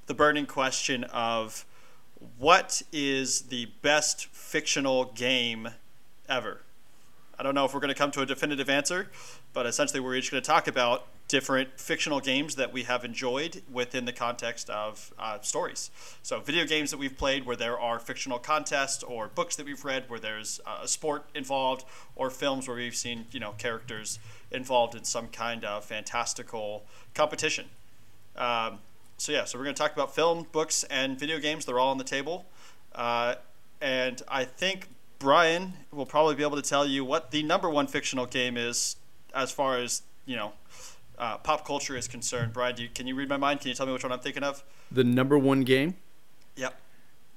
the 0.06 0.14
burning 0.14 0.46
question 0.46 1.02
of 1.04 1.64
what 2.38 2.82
is 2.92 3.42
the 3.42 3.66
best 3.82 4.26
fictional 4.26 5.06
game 5.06 5.68
ever? 6.28 6.60
I 7.38 7.42
don't 7.42 7.54
know 7.54 7.64
if 7.64 7.72
we're 7.72 7.80
going 7.80 7.88
to 7.88 7.94
come 7.94 8.10
to 8.12 8.20
a 8.20 8.26
definitive 8.26 8.68
answer, 8.68 9.08
but 9.54 9.64
essentially 9.64 10.00
we're 10.00 10.14
each 10.14 10.30
going 10.30 10.42
to 10.42 10.46
talk 10.46 10.68
about 10.68 11.06
different 11.30 11.78
fictional 11.78 12.18
games 12.18 12.56
that 12.56 12.72
we 12.72 12.82
have 12.82 13.04
enjoyed 13.04 13.62
within 13.72 14.04
the 14.04 14.12
context 14.12 14.68
of 14.68 15.14
uh, 15.18 15.40
stories. 15.40 15.90
So, 16.22 16.40
video 16.40 16.66
games 16.66 16.90
that 16.90 16.98
we've 16.98 17.16
played 17.16 17.46
where 17.46 17.56
there 17.56 17.78
are 17.78 17.98
fictional 17.98 18.38
contests, 18.38 19.02
or 19.02 19.28
books 19.28 19.56
that 19.56 19.64
we've 19.64 19.84
read 19.84 20.10
where 20.10 20.18
there's 20.18 20.60
uh, 20.66 20.80
a 20.82 20.88
sport 20.88 21.24
involved, 21.34 21.84
or 22.16 22.30
films 22.30 22.66
where 22.66 22.76
we've 22.76 22.96
seen 22.96 23.26
you 23.30 23.40
know 23.40 23.52
characters 23.52 24.18
involved 24.50 24.94
in 24.94 25.04
some 25.04 25.28
kind 25.28 25.64
of 25.64 25.84
fantastical 25.84 26.84
competition. 27.14 27.66
Um, 28.36 28.80
so 29.20 29.32
yeah, 29.32 29.44
so 29.44 29.58
we're 29.58 29.64
going 29.64 29.74
to 29.76 29.82
talk 29.82 29.92
about 29.92 30.14
film, 30.14 30.46
books, 30.50 30.82
and 30.84 31.18
video 31.18 31.38
games. 31.38 31.66
They're 31.66 31.78
all 31.78 31.90
on 31.90 31.98
the 31.98 32.04
table, 32.04 32.46
uh, 32.94 33.34
and 33.82 34.22
I 34.26 34.44
think 34.44 34.88
Brian 35.18 35.74
will 35.92 36.06
probably 36.06 36.36
be 36.36 36.42
able 36.42 36.56
to 36.56 36.66
tell 36.66 36.86
you 36.86 37.04
what 37.04 37.30
the 37.30 37.42
number 37.42 37.68
one 37.68 37.86
fictional 37.86 38.24
game 38.24 38.56
is, 38.56 38.96
as 39.34 39.52
far 39.52 39.76
as 39.76 40.00
you 40.24 40.36
know, 40.36 40.52
uh, 41.18 41.36
pop 41.36 41.66
culture 41.66 41.96
is 41.98 42.08
concerned. 42.08 42.54
Brian, 42.54 42.74
do 42.74 42.82
you, 42.82 42.88
can 42.88 43.06
you 43.06 43.14
read 43.14 43.28
my 43.28 43.36
mind? 43.36 43.60
Can 43.60 43.68
you 43.68 43.74
tell 43.74 43.84
me 43.84 43.92
which 43.92 44.02
one 44.02 44.10
I'm 44.10 44.20
thinking 44.20 44.42
of? 44.42 44.64
The 44.90 45.04
number 45.04 45.38
one 45.38 45.62
game. 45.64 45.96
Yep. 46.56 46.80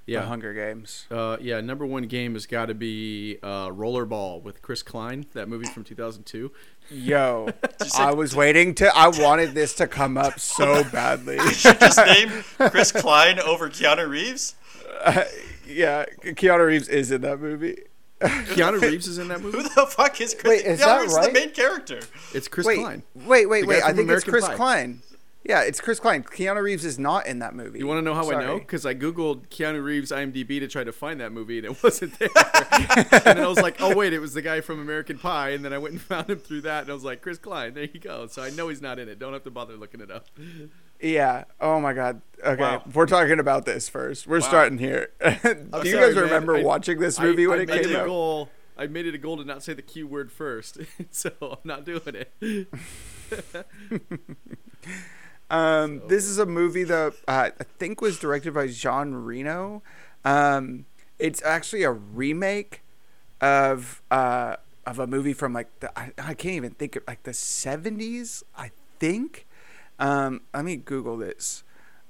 The 0.05 0.13
Yeah. 0.13 0.21
Hunger 0.25 0.53
Games. 0.53 1.05
Uh, 1.09 1.37
yeah, 1.39 1.61
number 1.61 1.85
one 1.85 2.03
game 2.07 2.33
has 2.33 2.45
got 2.45 2.65
to 2.67 2.73
be 2.73 3.37
uh, 3.43 3.67
Rollerball 3.69 4.41
with 4.41 4.61
Chris 4.61 4.83
Klein, 4.83 5.25
that 5.33 5.47
movie 5.47 5.65
from 5.67 5.83
2002. 5.83 6.51
Yo, 6.89 7.47
you 7.81 7.89
I 7.97 8.13
was 8.13 8.35
waiting 8.35 8.75
to. 8.75 8.91
I 8.95 9.07
wanted 9.07 9.53
this 9.53 9.73
to 9.75 9.87
come 9.87 10.17
up 10.17 10.39
so 10.39 10.83
badly. 10.85 11.35
You 11.35 11.51
should 11.53 11.79
just 11.79 11.97
name 11.97 12.29
Chris 12.69 12.91
Klein 12.91 13.39
over 13.39 13.69
Keanu 13.69 14.09
Reeves. 14.09 14.55
yeah, 15.67 16.05
Keanu 16.23 16.65
Reeves 16.67 16.89
is 16.89 17.11
in 17.11 17.21
that 17.21 17.39
movie. 17.39 17.77
Keanu 18.21 18.81
Reeves 18.81 19.07
is 19.07 19.17
in 19.17 19.27
that 19.29 19.41
movie. 19.41 19.57
Who 19.57 19.63
the 19.63 19.85
fuck 19.87 20.19
is 20.21 20.33
Chris? 20.33 20.63
Wait, 20.63 20.65
is 20.65 20.79
Keanu 20.79 20.85
that 20.85 21.01
Reeves 21.01 21.13
right? 21.13 21.27
is 21.27 21.33
the 21.33 21.39
main 21.39 21.51
character. 21.51 21.99
It's 22.33 22.47
Chris 22.49 22.65
wait, 22.65 22.79
Klein. 22.79 23.03
wait, 23.15 23.45
wait, 23.47 23.65
wait. 23.65 23.81
I 23.83 23.87
from 23.89 23.97
think 23.97 24.09
it's 24.11 24.23
Chris 24.25 24.45
Pie. 24.47 24.55
Klein. 24.55 25.01
Yeah, 25.45 25.61
it's 25.61 25.81
Chris 25.81 25.99
Klein. 25.99 26.23
Keanu 26.23 26.61
Reeves 26.61 26.85
is 26.85 26.97
not 26.97 27.27
in 27.27 27.39
that 27.39 27.53
movie. 27.53 27.79
You 27.79 27.85
want 27.85 27.97
to 27.97 28.01
know 28.01 28.13
how 28.13 28.31
I 28.31 28.45
know? 28.45 28.59
Because 28.59 28.85
I 28.85 28.93
googled 28.95 29.47
Keanu 29.49 29.83
Reeves 29.83 30.09
IMDb 30.09 30.59
to 30.61 30.67
try 30.69 30.85
to 30.85 30.93
find 30.93 31.19
that 31.19 31.33
movie, 31.33 31.57
and 31.57 31.65
it 31.67 31.83
wasn't 31.83 32.17
there. 32.17 32.29
and 32.35 33.07
then 33.25 33.39
I 33.39 33.47
was 33.47 33.59
like, 33.59 33.75
"Oh 33.81 33.93
wait, 33.93 34.13
it 34.13 34.19
was 34.19 34.33
the 34.33 34.41
guy 34.41 34.61
from 34.61 34.79
American 34.79 35.19
Pie." 35.19 35.49
And 35.49 35.65
then 35.65 35.73
I 35.73 35.77
went 35.79 35.91
and 35.93 36.01
found 36.13 36.29
him 36.29 36.39
through 36.39 36.61
that, 36.61 36.83
and 36.83 36.91
I 36.91 36.93
was 36.93 37.03
like, 37.03 37.21
"Chris 37.21 37.37
Klein, 37.39 37.73
there 37.73 37.83
you 37.91 37.99
go." 37.99 38.25
So 38.27 38.41
I 38.41 38.51
know 38.51 38.69
he's 38.69 38.81
not 38.81 38.99
in 38.99 39.09
it. 39.09 39.19
Don't 39.19 39.33
have 39.33 39.43
to 39.43 39.51
bother 39.51 39.75
looking 39.75 39.99
it 39.99 40.09
up. 40.09 40.27
Yeah. 41.01 41.43
Oh 41.59 41.81
my 41.81 41.91
God. 41.91 42.21
Okay, 42.41 42.61
Wow. 42.61 42.83
we're 42.93 43.05
talking 43.05 43.39
about 43.39 43.65
this 43.65 43.89
first. 43.89 44.25
We're 44.27 44.39
Wow. 44.39 44.47
starting 44.47 44.77
here. 44.77 45.09
Do 45.21 45.29
you 45.35 45.91
sorry, 45.91 45.91
guys 45.91 46.15
remember 46.15 46.55
I- 46.55 46.63
watching 46.63 46.99
this 46.99 47.19
I- 47.19 47.23
movie 47.23 47.47
when 47.47 47.59
I 47.59 47.63
it 47.63 47.67
made 47.69 47.81
came 47.83 47.91
it 47.91 47.95
a 47.95 48.01
out? 48.01 48.05
goal. 48.07 48.49
I 48.77 48.87
made 48.87 49.05
it 49.05 49.13
a 49.13 49.17
goal 49.19 49.35
to 49.37 49.43
not 49.43 49.61
say 49.61 49.73
the 49.73 49.81
Q 49.81 50.07
word 50.07 50.31
first, 50.31 50.77
so 51.11 51.31
I'm 51.41 51.57
not 51.65 51.83
doing 51.85 52.01
it. 52.41 52.67
Um, 55.53 56.01
this 56.07 56.25
is 56.25 56.39
a 56.39 56.47
movie 56.47 56.83
that 56.83 57.13
uh, 57.27 57.51
I 57.59 57.63
think 57.77 58.01
was 58.01 58.17
directed 58.17 58.55
by 58.55 58.67
John 58.67 59.13
Reno. 59.13 59.83
Um, 60.25 60.87
it's 61.19 61.43
actually 61.43 61.83
a 61.83 61.91
remake 61.91 62.81
of 63.39 64.01
uh, 64.09 64.55
of 64.87 64.97
a 64.97 65.05
movie 65.05 65.33
from 65.33 65.53
like 65.53 65.67
the 65.79 65.97
I, 65.97 66.11
I 66.17 66.33
can't 66.33 66.55
even 66.55 66.71
think 66.71 66.95
of 66.95 67.03
like 67.07 67.21
the 67.21 67.35
seventies. 67.35 68.43
I 68.57 68.71
think. 68.97 69.45
Um, 69.99 70.41
let 70.55 70.65
me 70.65 70.75
Google 70.75 71.17
this. 71.17 71.63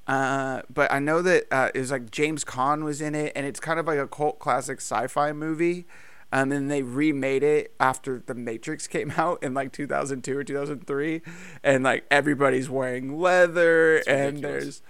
Uh, 0.08 0.62
but 0.74 0.90
I 0.90 1.00
know 1.00 1.22
that 1.22 1.44
uh, 1.52 1.70
it 1.76 1.80
was 1.80 1.92
like 1.92 2.12
James 2.12 2.46
Caan 2.46 2.86
was 2.86 3.02
in 3.02 3.14
it, 3.14 3.34
and 3.36 3.46
it's 3.46 3.60
kind 3.60 3.78
of 3.78 3.88
like 3.88 4.00
a 4.00 4.08
cult 4.08 4.40
classic 4.40 4.78
sci-fi 4.78 5.34
movie. 5.34 5.86
Um, 6.34 6.50
then 6.50 6.68
they 6.68 6.82
remade 6.82 7.44
it 7.44 7.76
after 7.80 8.24
The 8.26 8.34
Matrix 8.34 8.88
came 8.88 9.12
out 9.18 9.44
in 9.44 9.54
like 9.54 9.72
2002 9.72 10.36
or 10.36 10.44
2003, 10.44 11.22
and 11.64 11.84
like 11.84 12.06
everybody's 12.10 12.70
wearing 12.70 13.20
leather, 13.20 13.98
and 14.08 14.38
ridiculous. 14.38 14.82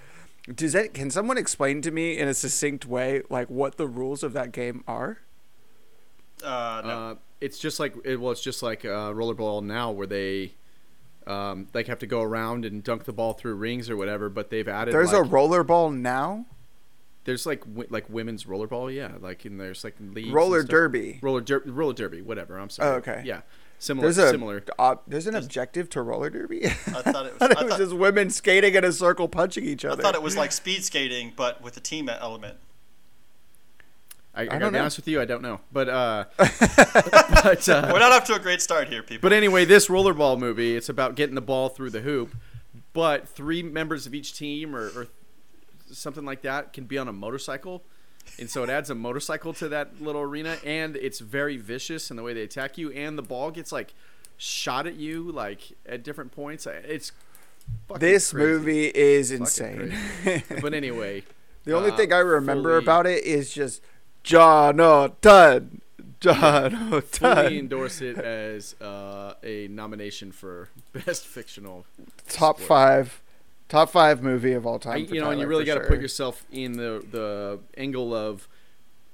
there's. 0.45 0.55
Does 0.55 0.73
that? 0.73 0.93
Can 0.93 1.11
someone 1.11 1.37
explain 1.37 1.81
to 1.81 1.91
me 1.91 2.17
in 2.17 2.29
a 2.29 2.33
succinct 2.33 2.85
way, 2.85 3.23
like 3.29 3.49
what 3.49 3.75
the 3.75 3.87
rules 3.87 4.23
of 4.23 4.31
that 4.33 4.53
game 4.53 4.85
are? 4.87 5.19
Uh, 6.41 6.81
no. 6.85 6.89
Uh, 6.89 7.15
it's 7.41 7.59
just 7.59 7.77
like 7.77 7.93
it, 8.05 8.21
well, 8.21 8.31
it's 8.31 8.41
just 8.41 8.63
like 8.63 8.85
uh, 8.85 9.11
rollerball 9.11 9.61
now, 9.63 9.91
where 9.91 10.07
they 10.07 10.53
um, 11.27 11.67
like 11.73 11.87
have 11.87 11.99
to 11.99 12.07
go 12.07 12.21
around 12.21 12.63
and 12.63 12.83
dunk 12.83 13.03
the 13.03 13.13
ball 13.13 13.33
through 13.33 13.55
rings 13.55 13.89
or 13.89 13.97
whatever. 13.97 14.29
But 14.29 14.49
they've 14.49 14.67
added 14.67 14.93
There's 14.93 15.11
a 15.11 15.21
rollerball 15.21 15.93
now. 15.93 16.45
There's 17.25 17.45
like 17.45 17.61
wi- 17.61 17.87
like 17.89 18.09
women's 18.09 18.45
rollerball, 18.45 18.93
yeah, 18.93 19.13
like 19.19 19.45
in 19.45 19.57
there's 19.57 19.83
like 19.83 19.95
leagues 19.99 20.27
and 20.27 20.35
Roller 20.35 20.61
stuff. 20.61 20.69
derby. 20.69 21.19
roller 21.21 21.41
der- 21.41 21.63
roller 21.65 21.93
derby, 21.93 22.21
whatever. 22.21 22.57
I'm 22.57 22.69
sorry. 22.69 22.89
Oh, 22.89 22.95
okay. 22.95 23.21
Yeah, 23.25 23.41
similar, 23.79 24.07
There's 24.11 24.17
a 24.17 24.29
similar. 24.29 24.63
Uh, 24.77 24.95
there's 25.07 25.27
an 25.27 25.35
objective 25.35 25.89
to 25.91 26.01
roller 26.01 26.29
derby. 26.29 26.65
I 26.65 26.69
thought 26.71 27.25
it 27.25 27.33
was. 27.33 27.41
I 27.41 27.47
thought 27.47 27.61
it 27.61 27.65
was 27.65 27.73
thought, 27.73 27.79
just 27.79 27.93
women 27.93 28.29
skating 28.29 28.75
in 28.75 28.83
a 28.83 28.91
circle, 28.91 29.27
punching 29.27 29.63
each 29.63 29.85
other. 29.85 30.01
I 30.01 30.03
thought 30.03 30.15
it 30.15 30.21
was 30.23 30.35
like 30.35 30.51
speed 30.51 30.83
skating, 30.83 31.33
but 31.35 31.61
with 31.61 31.77
a 31.77 31.81
team 31.81 32.09
element. 32.09 32.57
I, 34.35 34.41
I, 34.41 34.45
don't 34.45 34.59
gotta 34.59 34.65
be 34.71 34.73
know. 34.73 34.81
honest 34.81 34.97
with 34.97 35.07
you, 35.07 35.21
I 35.21 35.25
don't 35.25 35.43
know, 35.43 35.59
but 35.71 35.87
uh, 35.87 36.25
but 36.37 37.69
uh, 37.69 37.89
We're 37.93 37.99
not 37.99 38.11
off 38.11 38.23
to 38.25 38.33
a 38.33 38.39
great 38.39 38.63
start 38.63 38.87
here, 38.89 39.03
people. 39.03 39.29
But 39.29 39.33
anyway, 39.33 39.63
this 39.63 39.89
rollerball 39.89 40.39
movie, 40.39 40.75
it's 40.75 40.89
about 40.89 41.13
getting 41.15 41.35
the 41.35 41.41
ball 41.41 41.69
through 41.69 41.91
the 41.91 42.01
hoop, 42.01 42.35
but 42.93 43.29
three 43.29 43.61
members 43.61 44.07
of 44.07 44.15
each 44.15 44.35
team 44.35 44.75
or, 44.75 44.87
or 44.95 45.07
something 45.93 46.25
like 46.25 46.41
that 46.41 46.73
can 46.73 46.85
be 46.85 46.97
on 46.97 47.07
a 47.07 47.13
motorcycle. 47.13 47.83
And 48.39 48.49
so 48.49 48.63
it 48.63 48.69
adds 48.69 48.89
a 48.89 48.95
motorcycle 48.95 49.53
to 49.55 49.67
that 49.69 50.01
little 50.01 50.21
arena, 50.21 50.57
and 50.65 50.95
it's 50.95 51.19
very 51.19 51.57
vicious 51.57 52.09
in 52.09 52.15
the 52.17 52.23
way 52.23 52.33
they 52.33 52.43
attack 52.43 52.77
you, 52.77 52.89
and 52.91 53.17
the 53.17 53.21
ball 53.21 53.51
gets 53.51 53.71
like 53.71 53.93
shot 54.37 54.87
at 54.87 54.95
you 54.95 55.29
like 55.31 55.73
at 55.85 56.03
different 56.03 56.31
points. 56.31 56.65
It's 56.65 57.11
this 57.99 58.31
crazy. 58.31 58.45
movie 58.47 58.85
is 58.87 59.29
Fucking 59.31 59.41
insane. 59.41 60.43
But 60.61 60.73
anyway, 60.73 61.23
the 61.65 61.73
only 61.75 61.91
uh, 61.91 61.97
thing 61.97 62.13
I 62.13 62.19
remember 62.19 62.71
fully- 62.71 62.83
about 62.83 63.07
it 63.07 63.23
is 63.25 63.53
just 63.53 63.81
Jonathan, 64.23 65.81
Jonathan. 66.19 67.01
fully 67.01 67.59
endorse 67.59 68.01
it 68.01 68.17
as 68.17 68.73
uh, 68.81 69.33
a 69.43 69.67
nomination 69.67 70.31
for 70.31 70.69
best 70.93 71.25
fictional 71.27 71.85
top 72.29 72.55
sport. 72.57 72.67
five, 72.67 73.21
top 73.73 73.89
five 73.89 74.21
movie 74.23 74.53
of 74.53 74.65
all 74.65 74.79
time. 74.79 74.93
I, 74.93 74.97
you 74.97 75.19
know, 75.21 75.29
and 75.31 75.41
you 75.41 75.47
really 75.47 75.65
got 75.65 75.75
to 75.75 75.81
sure. 75.81 75.89
put 75.89 76.01
yourself 76.01 76.45
in 76.51 76.73
the 76.73 77.03
the 77.09 77.59
angle 77.75 78.13
of 78.13 78.47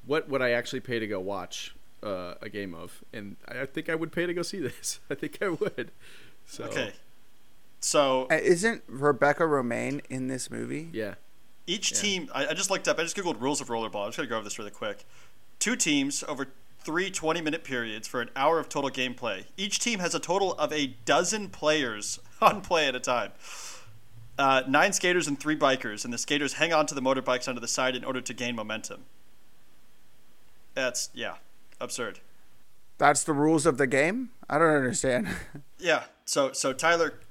what 0.05 0.27
would 0.29 0.41
I 0.41 0.51
actually 0.51 0.81
pay 0.81 0.99
to 0.99 1.07
go 1.07 1.19
watch 1.19 1.73
uh, 2.03 2.35
a 2.41 2.49
game 2.49 2.73
of, 2.75 3.03
and 3.13 3.35
I 3.47 3.61
I 3.61 3.65
think 3.65 3.89
I 3.89 3.95
would 3.95 4.11
pay 4.11 4.25
to 4.25 4.33
go 4.33 4.41
see 4.41 4.59
this. 4.69 4.99
I 5.09 5.15
think 5.15 5.37
I 5.41 5.49
would. 5.49 5.91
So 6.45 6.65
Okay. 6.65 6.91
So 7.79 8.27
Uh, 8.29 8.35
Isn't 8.35 8.83
Rebecca 8.87 9.43
Romijn 9.43 10.01
in 10.09 10.27
this 10.27 10.51
movie? 10.51 10.89
yeah, 10.91 11.13
each 11.65 11.93
Yeah. 11.93 11.99
team, 12.01 12.29
I, 12.35 12.47
I 12.47 12.53
just 12.53 12.69
looked 12.69 12.87
up, 12.89 12.99
I 12.99 13.03
just 13.03 13.15
googled 13.15 13.39
rules 13.39 13.61
of 13.61 13.67
rollerball. 13.69 14.03
I'm 14.03 14.09
just 14.09 14.17
going 14.17 14.27
to 14.27 14.29
go 14.29 14.35
over 14.35 14.43
this 14.43 14.59
really 14.59 14.71
quick. 14.71 15.05
Two 15.59 15.77
teams 15.77 16.23
over 16.27 16.47
three 16.81 17.09
20 17.09 17.39
minute 17.41 17.63
periods 17.63 18.05
for 18.07 18.19
an 18.21 18.29
hour 18.35 18.59
of 18.59 18.67
total 18.67 18.89
gameplay. 18.89 19.45
Each 19.55 19.79
team 19.79 19.99
has 19.99 20.13
a 20.13 20.19
total 20.19 20.53
of 20.55 20.73
a 20.73 20.87
dozen 21.05 21.47
players 21.49 22.19
on 22.41 22.59
play 22.61 22.87
at 22.87 22.95
a 22.95 22.99
time. 22.99 23.31
Uh, 24.39 24.63
nine 24.69 24.93
skaters 24.93 25.27
and 25.27 25.37
three 25.37 25.57
bikers, 25.57 26.05
and 26.05 26.13
the 26.13 26.17
skaters 26.17 26.53
hang 26.53 26.71
on 26.71 26.85
to 26.85 26.95
the 26.95 27.01
motorbikes 27.01 27.49
onto 27.49 27.59
the 27.59 27.67
side 27.67 27.93
in 27.93 28.05
order 28.05 28.21
to 28.21 28.33
gain 28.33 28.55
momentum. 28.55 29.03
That's, 30.73 31.09
yeah, 31.13 31.35
absurd. 31.81 32.21
That's 32.97 33.23
the 33.23 33.33
rules 33.33 33.65
of 33.65 33.77
the 33.77 33.85
game. 33.85 34.29
I 34.49 34.57
don't 34.57 34.75
understand. 34.75 35.27
Yeah. 35.81 36.03
So 36.25 36.51
so 36.51 36.73
Tyler, 36.73 37.21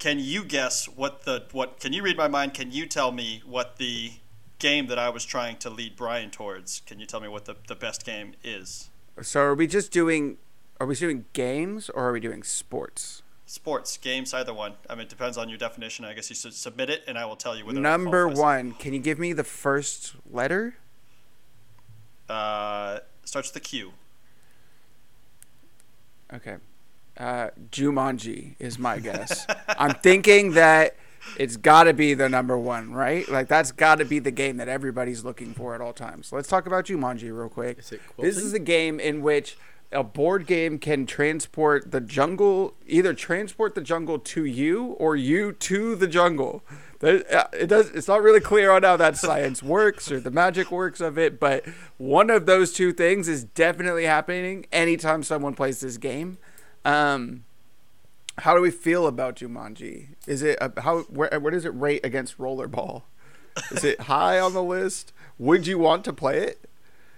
can 0.00 0.18
you 0.18 0.44
guess 0.44 0.86
what 0.86 1.22
the 1.22 1.44
what? 1.52 1.78
Can 1.78 1.92
you 1.92 2.02
read 2.02 2.16
my 2.16 2.26
mind? 2.26 2.52
Can 2.52 2.72
you 2.72 2.84
tell 2.84 3.12
me 3.12 3.42
what 3.46 3.76
the 3.76 4.14
game 4.58 4.88
that 4.88 4.98
I 4.98 5.08
was 5.08 5.24
trying 5.24 5.58
to 5.58 5.70
lead 5.70 5.94
Brian 5.94 6.32
towards? 6.32 6.80
Can 6.84 6.98
you 6.98 7.06
tell 7.06 7.20
me 7.20 7.28
what 7.28 7.44
the, 7.44 7.54
the 7.68 7.76
best 7.76 8.04
game 8.04 8.34
is? 8.42 8.90
so 9.22 9.40
are 9.40 9.54
we 9.54 9.68
just 9.68 9.92
doing? 9.92 10.38
Are 10.80 10.86
we 10.86 10.96
doing 10.96 11.26
games 11.32 11.88
or 11.90 12.08
are 12.08 12.12
we 12.12 12.18
doing 12.18 12.42
sports? 12.42 13.22
Sports, 13.48 13.96
games, 13.96 14.34
either 14.34 14.52
one. 14.52 14.74
I 14.90 14.96
mean, 14.96 15.02
it 15.02 15.08
depends 15.08 15.38
on 15.38 15.48
your 15.48 15.56
definition. 15.56 16.04
I 16.04 16.14
guess 16.14 16.28
you 16.28 16.34
should 16.34 16.52
submit 16.52 16.90
it, 16.90 17.04
and 17.06 17.16
I 17.16 17.24
will 17.26 17.36
tell 17.36 17.56
you 17.56 17.64
whether. 17.64 17.78
or 17.78 17.80
not 17.80 17.88
it 17.88 17.92
Number 17.92 18.28
one. 18.28 18.72
Can 18.72 18.92
you 18.92 18.98
give 18.98 19.20
me 19.20 19.32
the 19.32 19.44
first 19.44 20.14
letter? 20.28 20.74
Uh, 22.28 22.98
starts 23.24 23.54
with 23.54 23.62
the 23.62 23.68
Q. 23.68 23.92
Okay. 26.34 26.56
Uh, 27.16 27.50
Jumanji 27.70 28.56
is 28.58 28.78
my 28.80 28.98
guess. 28.98 29.46
I'm 29.68 29.94
thinking 29.94 30.52
that 30.52 30.96
it's 31.38 31.56
got 31.56 31.84
to 31.84 31.92
be 31.92 32.14
the 32.14 32.28
number 32.28 32.58
one, 32.58 32.92
right? 32.92 33.28
Like 33.28 33.48
that's 33.48 33.72
got 33.72 33.96
to 33.96 34.04
be 34.04 34.18
the 34.18 34.30
game 34.30 34.56
that 34.58 34.68
everybody's 34.68 35.24
looking 35.24 35.54
for 35.54 35.74
at 35.74 35.80
all 35.80 35.92
times. 35.92 36.32
Let's 36.32 36.48
talk 36.48 36.66
about 36.66 36.86
Jumanji 36.86 37.36
real 37.36 37.48
quick. 37.48 37.78
Is 37.78 37.92
it 37.92 38.00
This 38.18 38.36
is 38.36 38.52
a 38.52 38.58
game 38.58 39.00
in 39.00 39.22
which 39.22 39.56
a 39.92 40.02
board 40.02 40.46
game 40.46 40.78
can 40.78 41.06
transport 41.06 41.90
the 41.90 42.00
jungle, 42.00 42.74
either 42.86 43.14
transport 43.14 43.74
the 43.74 43.80
jungle 43.80 44.18
to 44.18 44.44
you 44.44 44.84
or 44.98 45.16
you 45.16 45.52
to 45.52 45.94
the 45.94 46.08
jungle. 46.08 46.62
Uh, 47.02 47.20
It 47.52 47.68
does. 47.68 47.90
It's 47.90 48.08
not 48.08 48.22
really 48.22 48.40
clear 48.40 48.70
on 48.70 48.82
how 48.82 48.96
that 48.96 49.16
science 49.16 49.62
works 49.62 50.10
or 50.10 50.18
the 50.18 50.30
magic 50.30 50.70
works 50.70 51.00
of 51.00 51.18
it, 51.18 51.38
but 51.38 51.64
one 51.98 52.30
of 52.30 52.46
those 52.46 52.72
two 52.72 52.92
things 52.92 53.28
is 53.28 53.44
definitely 53.44 54.04
happening 54.04 54.66
anytime 54.72 55.22
someone 55.22 55.54
plays 55.54 55.80
this 55.80 55.98
game. 55.98 56.38
Um, 56.84 57.44
how 58.38 58.54
do 58.54 58.60
we 58.60 58.70
feel 58.70 59.06
about 59.06 59.36
Jumanji? 59.36 60.08
Is 60.26 60.42
it 60.42 60.58
a, 60.60 60.80
how 60.80 61.00
where 61.02 61.38
where 61.40 61.52
does 61.52 61.64
it 61.64 61.74
rate 61.74 62.04
against 62.04 62.38
Rollerball? 62.38 63.02
Is 63.70 63.84
it 63.84 64.02
high 64.02 64.38
on 64.38 64.52
the 64.52 64.62
list? 64.62 65.12
Would 65.38 65.66
you 65.66 65.78
want 65.78 66.04
to 66.04 66.12
play 66.12 66.38
it? 66.40 66.68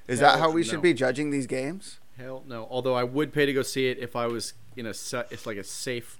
Is 0.06 0.20
that 0.20 0.38
how 0.38 0.50
we 0.50 0.62
no. 0.62 0.66
should 0.68 0.82
be 0.82 0.94
judging 0.94 1.30
these 1.30 1.46
games? 1.46 1.98
Hell 2.18 2.42
no. 2.46 2.66
Although 2.70 2.94
I 2.94 3.04
would 3.04 3.32
pay 3.32 3.46
to 3.46 3.52
go 3.52 3.62
see 3.62 3.88
it 3.88 3.98
if 3.98 4.16
I 4.16 4.26
was 4.26 4.54
in 4.76 4.86
a 4.86 4.94
sa- 4.94 5.24
it's 5.30 5.46
like 5.46 5.56
a 5.56 5.64
safe 5.64 6.18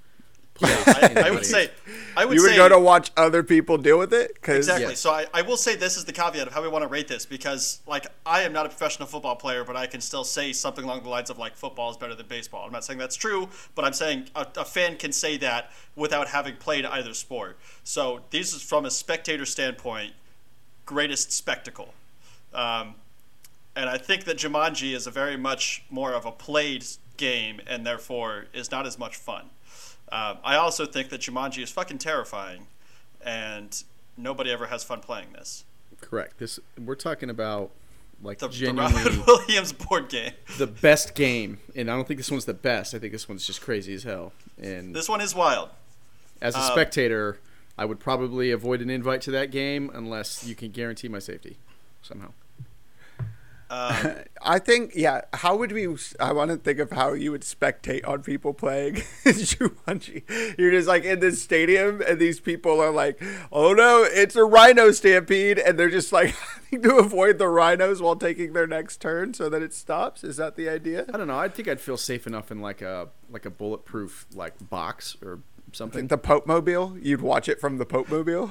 place. 0.55 0.88
I, 0.88 1.23
I 1.26 1.31
would 1.31 1.47
say, 1.47 1.71
I 2.17 2.25
would 2.25 2.35
you 2.35 2.43
would 2.43 2.50
say 2.50 2.57
go 2.57 2.69
to 2.69 2.78
watch 2.81 3.12
other 3.17 3.45
people 3.45 3.78
deal 3.78 3.97
with 3.99 4.12
it? 4.12 4.40
'Cause- 4.43 4.57
Exactly. 4.57 4.87
Yes. 4.88 4.99
So 5.00 5.11
I, 5.12 5.26
I 5.33 5.43
will 5.43 5.57
say 5.57 5.76
this 5.76 5.97
is 5.97 6.05
the 6.05 6.12
caveat 6.12 6.49
of 6.49 6.52
how 6.52 6.62
we 6.62 6.69
want 6.69 6.83
to 6.83 6.88
rate 6.88 7.07
this 7.07 7.25
because 7.26 7.81
like 7.87 8.07
I 8.26 8.43
am 8.43 8.52
not 8.52 8.67
a 8.67 8.69
professional 8.69 9.07
football 9.07 9.37
player, 9.37 9.62
but 9.62 9.76
I 9.76 9.87
can 9.87 10.00
still 10.00 10.25
say 10.25 10.52
something 10.52 10.85
along 10.85 11.05
the 11.05 11.09
lines 11.11 11.31
of 11.31 11.38
like 11.38 11.55
football 11.57 11.90
is 11.90 11.97
better 11.97 12.14
than 12.17 12.26
baseball. 12.26 12.67
I'm 12.67 12.73
not 12.73 12.85
saying 12.85 12.99
that's 12.99 13.14
true, 13.17 13.49
but 13.76 13.85
I'm 13.85 13.93
saying 13.93 14.31
a, 14.35 14.47
a 14.57 14.64
fan 14.64 14.97
can 14.97 15.12
say 15.12 15.37
that 15.38 15.71
without 15.95 16.26
having 16.28 16.57
played 16.57 16.85
either 16.85 17.14
sport. 17.14 17.57
So 17.85 18.21
this 18.31 18.52
is 18.52 18.61
from 18.62 18.85
a 18.85 18.90
spectator 18.90 19.47
standpoint, 19.47 20.12
greatest 20.87 21.31
spectacle. 21.33 21.95
Um, 22.52 22.95
and 23.77 23.89
I 23.89 23.99
think 23.99 24.25
that 24.25 24.39
Jumanji 24.39 24.95
is 24.95 25.07
a 25.07 25.11
very 25.11 25.37
much 25.37 25.85
more 25.91 26.13
of 26.13 26.25
a 26.27 26.33
played 26.33 26.85
game 27.17 27.61
and 27.67 27.87
therefore 27.87 28.47
is 28.53 28.71
not 28.71 28.87
as 28.87 28.99
much 28.99 29.17
fun. 29.17 29.51
Um, 30.11 30.39
I 30.43 30.57
also 30.57 30.87
think 30.87 31.11
that 31.11 31.21
Jumanji 31.21 31.63
is 31.63 31.71
fucking 31.71 31.99
terrifying, 31.99 32.67
and 33.25 33.83
nobody 34.17 34.51
ever 34.51 34.67
has 34.67 34.83
fun 34.85 35.01
playing 35.01 35.33
this. 35.35 35.65
correct. 36.01 36.39
This 36.39 36.59
we're 36.83 36.95
talking 36.95 37.29
about 37.31 37.71
like 38.23 38.39
The, 38.39 38.49
the 38.49 38.55
genuinely 38.55 39.19
Williams 39.27 39.73
board 39.73 40.09
game. 40.09 40.33
the 40.57 40.67
best 40.67 41.15
game, 41.15 41.59
and 41.77 41.91
I 41.91 41.95
don't 41.95 42.07
think 42.09 42.19
this 42.19 42.31
one's 42.31 42.47
the 42.47 42.55
best. 42.55 42.95
I 42.95 42.99
think 42.99 43.13
this 43.13 43.29
one's 43.29 43.47
just 43.47 43.61
crazy 43.61 43.95
as 43.95 44.03
hell. 44.05 44.33
And 44.61 44.95
This 44.95 45.09
one 45.09 45.21
is 45.21 45.35
wild. 45.35 45.69
as 46.41 46.55
a 46.57 46.59
um, 46.61 46.65
spectator, 46.73 47.39
I 47.77 47.85
would 47.85 48.01
probably 48.01 48.51
avoid 48.51 48.81
an 48.81 48.91
invite 48.91 49.21
to 49.23 49.31
that 49.33 49.51
game 49.51 49.91
unless 49.95 50.45
you 50.47 50.55
can 50.55 50.71
guarantee 50.71 51.09
my 51.09 51.19
safety 51.21 51.59
somehow. 52.03 52.33
Um, 53.71 54.15
I 54.43 54.59
think, 54.59 54.93
yeah. 54.95 55.23
How 55.35 55.57
would 55.57 55.73
we? 55.73 55.87
I 56.21 56.33
want 56.33 56.51
to 56.51 56.57
think 56.57 56.79
of 56.79 56.93
how 56.93 57.13
you 57.13 57.33
would 57.33 57.43
spectate 57.43 58.07
on 58.07 58.23
people 58.23 58.55
playing 58.55 58.95
Jumanji. 59.25 60.23
You're 60.59 60.71
just 60.71 60.89
like 60.89 61.05
in 61.05 61.21
this 61.21 61.43
stadium, 61.43 62.03
and 62.07 62.19
these 62.19 62.41
people 62.41 62.81
are 62.81 62.91
like, 62.91 63.23
"Oh 63.53 63.73
no, 63.73 64.05
it's 64.09 64.37
a 64.37 64.45
rhino 64.45 64.91
stampede," 64.93 65.59
and 65.59 65.79
they're 65.79 65.91
just 65.91 66.13
like 66.13 66.31
having 66.71 66.83
to 66.83 66.97
avoid 66.97 67.39
the 67.39 67.49
rhinos 67.49 68.01
while 68.01 68.17
taking 68.17 68.53
their 68.53 68.67
next 68.67 69.01
turn 69.01 69.35
so 69.35 69.49
that 69.49 69.63
it 69.63 69.75
stops. 69.75 70.25
Is 70.25 70.37
that 70.37 70.57
the 70.57 70.69
idea? 70.69 71.05
I 71.13 71.17
don't 71.17 71.29
know. 71.29 71.39
I 71.39 71.49
think 71.49 71.69
I'd 71.69 71.81
feel 71.81 71.97
safe 71.97 72.27
enough 72.27 72.51
in 72.51 72.61
like 72.61 72.83
a 72.83 73.09
like 73.31 73.45
a 73.45 73.51
bulletproof 73.51 74.27
like 74.35 74.71
box 74.71 75.17
or 75.23 75.41
something. 75.73 76.07
The 76.07 76.19
Pope 76.19 76.47
Mobile. 76.47 76.97
You'd 77.01 77.21
watch 77.21 77.49
it 77.49 77.61
from 77.61 77.79
the 77.79 77.87
Pope 77.87 78.09
Mobile. 78.09 78.51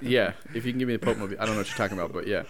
yeah, 0.00 0.32
if 0.54 0.64
you 0.64 0.72
can 0.72 0.78
give 0.78 0.88
me 0.88 0.96
the 0.96 1.04
Pope 1.04 1.18
movie, 1.18 1.38
I 1.38 1.44
don't 1.44 1.54
know 1.54 1.60
what 1.60 1.68
you're 1.68 1.76
talking 1.76 1.96
about, 1.98 2.12
but 2.12 2.26
yeah. 2.26 2.44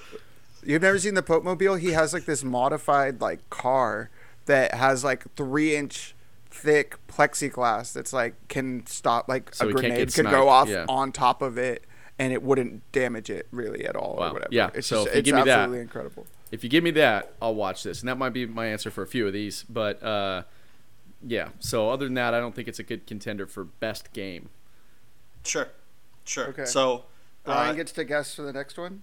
You've 0.64 0.82
never 0.82 0.98
seen 0.98 1.14
the 1.14 1.22
Pope 1.22 1.44
Mobile? 1.44 1.76
He 1.76 1.90
has 1.92 2.12
like 2.12 2.24
this 2.24 2.42
modified 2.44 3.20
like 3.20 3.48
car 3.50 4.10
that 4.46 4.74
has 4.74 5.04
like 5.04 5.24
three 5.34 5.76
inch 5.76 6.14
thick 6.50 6.96
plexiglass 7.08 7.92
that's 7.92 8.12
like 8.12 8.34
can 8.48 8.86
stop 8.86 9.28
like 9.28 9.54
So 9.54 9.68
a 9.68 9.72
grenade 9.72 10.08
get 10.08 10.14
could 10.14 10.30
go 10.30 10.48
off 10.48 10.68
yeah. 10.68 10.86
on 10.88 11.12
top 11.12 11.42
of 11.42 11.58
it 11.58 11.84
and 12.18 12.32
it 12.32 12.42
wouldn't 12.42 12.90
damage 12.92 13.28
it 13.28 13.46
really 13.50 13.84
at 13.86 13.94
all 13.94 14.16
Wow. 14.16 14.30
or 14.30 14.32
whatever. 14.32 14.48
Yeah, 14.52 14.70
It's 14.74 14.86
so 14.86 15.04
just, 15.04 15.08
if 15.08 15.14
you 15.14 15.18
it's 15.18 15.24
give 15.26 15.34
me 15.34 15.42
that- 15.42 15.58
absolutely 15.58 15.80
incredible. 15.82 16.26
If 16.52 16.62
you 16.64 16.70
give 16.70 16.84
me 16.84 16.92
that, 16.92 17.32
I'll 17.42 17.56
watch 17.56 17.82
this, 17.82 18.00
and 18.00 18.08
that 18.08 18.16
might 18.18 18.30
be 18.30 18.46
my 18.46 18.66
answer 18.66 18.88
for 18.88 19.02
a 19.02 19.06
few 19.06 19.26
of 19.26 19.32
these. 19.32 19.64
But 19.68 20.00
uh, 20.00 20.44
yeah. 21.26 21.48
So 21.58 21.90
other 21.90 22.04
than 22.06 22.14
that, 22.14 22.34
I 22.34 22.40
don't 22.40 22.54
think 22.54 22.68
it's 22.68 22.78
a 22.78 22.84
good 22.84 23.04
contender 23.04 23.48
for 23.48 23.64
best 23.64 24.12
game. 24.12 24.48
Sure, 25.44 25.68
sure. 26.24 26.46
Okay. 26.50 26.64
So, 26.64 27.06
Brian 27.44 27.70
uh, 27.70 27.72
gets 27.74 27.90
to 27.92 28.04
guess 28.04 28.34
for 28.36 28.42
the 28.42 28.52
next 28.52 28.78
one. 28.78 29.02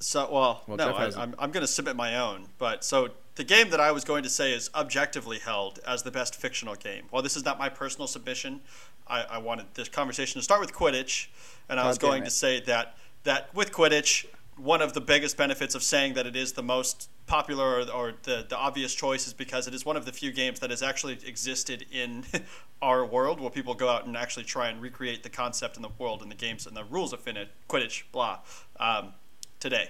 So 0.00 0.28
well, 0.30 0.62
Well, 0.66 0.76
no, 0.76 0.90
I, 0.90 1.06
it. 1.06 1.16
I'm 1.16 1.34
I'm 1.38 1.50
going 1.50 1.62
to 1.62 1.72
submit 1.72 1.96
my 1.96 2.16
own. 2.16 2.46
But 2.58 2.84
so 2.84 3.10
the 3.34 3.44
game 3.44 3.70
that 3.70 3.80
I 3.80 3.92
was 3.92 4.04
going 4.04 4.22
to 4.22 4.28
say 4.28 4.52
is 4.52 4.70
objectively 4.74 5.38
held 5.38 5.80
as 5.86 6.02
the 6.02 6.10
best 6.10 6.34
fictional 6.34 6.74
game. 6.74 7.04
While 7.10 7.22
this 7.22 7.36
is 7.36 7.44
not 7.44 7.58
my 7.58 7.68
personal 7.68 8.06
submission, 8.06 8.60
I, 9.06 9.22
I 9.22 9.38
wanted 9.38 9.66
this 9.74 9.88
conversation 9.88 10.40
to 10.40 10.42
start 10.42 10.60
with 10.60 10.72
Quidditch, 10.72 11.28
and 11.68 11.78
I 11.78 11.84
God 11.84 11.88
was 11.88 11.98
going 11.98 12.22
it. 12.22 12.26
to 12.26 12.30
say 12.30 12.60
that 12.62 12.96
that 13.24 13.54
with 13.54 13.72
Quidditch, 13.72 14.26
one 14.56 14.82
of 14.82 14.92
the 14.92 15.00
biggest 15.00 15.36
benefits 15.36 15.74
of 15.74 15.82
saying 15.82 16.14
that 16.14 16.26
it 16.26 16.36
is 16.36 16.52
the 16.52 16.62
most 16.62 17.08
popular 17.26 17.80
or, 17.80 17.90
or 17.90 18.14
the, 18.22 18.46
the 18.48 18.56
obvious 18.56 18.94
choice 18.94 19.26
is 19.26 19.32
because 19.32 19.68
it 19.68 19.74
is 19.74 19.84
one 19.84 19.96
of 19.96 20.04
the 20.04 20.12
few 20.12 20.32
games 20.32 20.60
that 20.60 20.70
has 20.70 20.82
actually 20.82 21.18
existed 21.26 21.84
in 21.92 22.24
our 22.82 23.04
world 23.04 23.38
where 23.40 23.50
people 23.50 23.74
go 23.74 23.88
out 23.88 24.06
and 24.06 24.16
actually 24.16 24.44
try 24.44 24.68
and 24.68 24.80
recreate 24.80 25.22
the 25.22 25.28
concept 25.28 25.76
and 25.76 25.84
the 25.84 25.90
world 25.98 26.22
and 26.22 26.30
the 26.30 26.36
games 26.36 26.66
and 26.66 26.76
the 26.76 26.84
rules 26.84 27.12
of 27.12 27.24
Quidditch, 27.24 28.04
blah, 28.10 28.38
um, 28.80 29.12
today. 29.60 29.88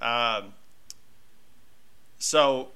Um, 0.00 0.52
so, 2.18 2.68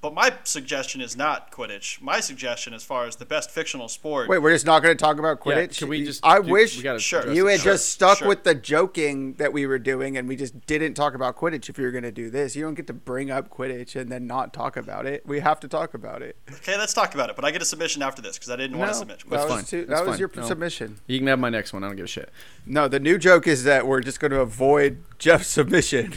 but 0.00 0.14
my 0.14 0.32
suggestion 0.44 1.00
is 1.00 1.16
not 1.16 1.50
Quidditch. 1.50 2.00
My 2.00 2.20
suggestion, 2.20 2.72
as 2.72 2.84
far 2.84 3.06
as 3.06 3.16
the 3.16 3.26
best 3.26 3.50
fictional 3.50 3.88
sport, 3.88 4.28
Wait, 4.28 4.38
we're 4.38 4.52
just 4.52 4.64
not 4.66 4.80
going 4.82 4.96
to 4.96 5.02
talk 5.02 5.18
about 5.18 5.38
Yeah, 5.44 5.52
Quidditch. 5.54 5.78
can 5.78 5.88
we 5.88 6.04
just? 6.04 6.24
I 6.24 6.40
do- 6.40 6.52
wish 6.52 6.76
we 6.82 6.98
Sure. 7.00 7.32
you 7.32 7.46
had 7.46 7.60
Sure, 7.60 7.72
just 7.72 7.88
stuck 7.90 8.18
sure. 8.18 8.28
with 8.28 8.44
the 8.44 8.54
joking 8.54 9.34
that 9.34 9.52
we 9.52 9.66
were 9.66 9.78
doing, 9.78 10.16
and 10.16 10.28
we 10.28 10.36
just 10.36 10.66
didn't 10.66 10.94
talk 10.94 11.14
about 11.14 11.36
Quidditch. 11.36 11.68
If 11.68 11.78
you 11.78 11.84
were 11.84 11.90
going 11.90 12.04
to 12.04 12.12
do 12.12 12.30
this, 12.30 12.54
you 12.54 12.62
don't 12.62 12.74
get 12.74 12.86
to 12.86 12.92
bring 12.92 13.30
up 13.30 13.48
Quidditch 13.50 13.96
and 13.96 14.10
then 14.10 14.26
not 14.26 14.52
talk 14.52 14.76
about 14.76 15.04
it. 15.06 15.26
We 15.26 15.40
have 15.40 15.58
to 15.60 15.68
talk 15.68 15.94
about 15.94 16.22
it. 16.22 16.36
okay, 16.52 16.78
let's 16.78 16.92
talk 16.94 17.14
about 17.14 17.30
it. 17.30 17.36
But 17.36 17.44
I 17.44 17.50
get 17.50 17.62
a 17.62 17.64
submission 17.64 18.02
after 18.02 18.22
this 18.22 18.36
because 18.38 18.50
I 18.50 18.56
didn't 18.56 18.78
want 18.78 18.92
to 18.92 18.94
submit. 18.98 19.18
that 19.20 19.30
That's 19.30 19.44
was 19.44 19.52
fine. 19.54 19.64
too- 19.64 19.86
that 19.86 20.04
was 20.06 20.10
fine. 20.10 20.18
your 20.20 20.30
No. 20.36 20.46
submission. 20.46 21.00
You 21.06 21.18
can 21.18 21.26
have 21.26 21.38
my 21.38 21.50
next 21.50 21.72
one. 21.72 21.82
I 21.82 21.88
don't 21.88 21.96
give 21.96 22.04
a 22.04 22.08
shit. 22.08 22.30
No, 22.64 22.86
the 22.88 23.00
new 23.00 23.18
joke 23.18 23.46
is 23.48 23.64
that 23.64 23.86
we're 23.86 24.00
just 24.00 24.20
going 24.20 24.30
to 24.30 24.40
avoid 24.40 24.98
Jeff's 25.18 25.48
submission. 25.58 26.14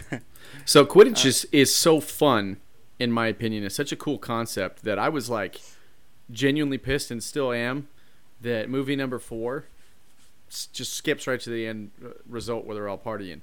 So 0.65 0.81
Uh, 0.83 0.85
Quidditch 0.85 1.25
is, 1.25 1.47
is 1.51 1.73
so 1.73 1.99
fun, 1.99 2.57
in 3.01 3.11
my 3.11 3.27
opinion. 3.27 3.63
is 3.63 3.73
such 3.75 3.91
a 3.91 3.95
cool 3.95 4.17
concept 4.17 4.83
that 4.83 4.99
I 4.99 5.09
was 5.09 5.29
like 5.29 5.59
genuinely 6.29 6.77
pissed 6.77 7.09
and 7.11 7.21
still 7.23 7.51
am 7.51 7.87
that 8.41 8.69
movie 8.69 8.95
number 8.95 9.19
four 9.19 9.65
s- 10.49 10.67
just 10.71 10.93
skips 10.93 11.27
right 11.27 11.39
to 11.41 11.49
the 11.49 11.65
end 11.67 11.91
uh, 12.05 12.09
result 12.27 12.65
where 12.65 12.75
they're 12.75 12.87
all 12.89 12.97
partying. 12.97 13.41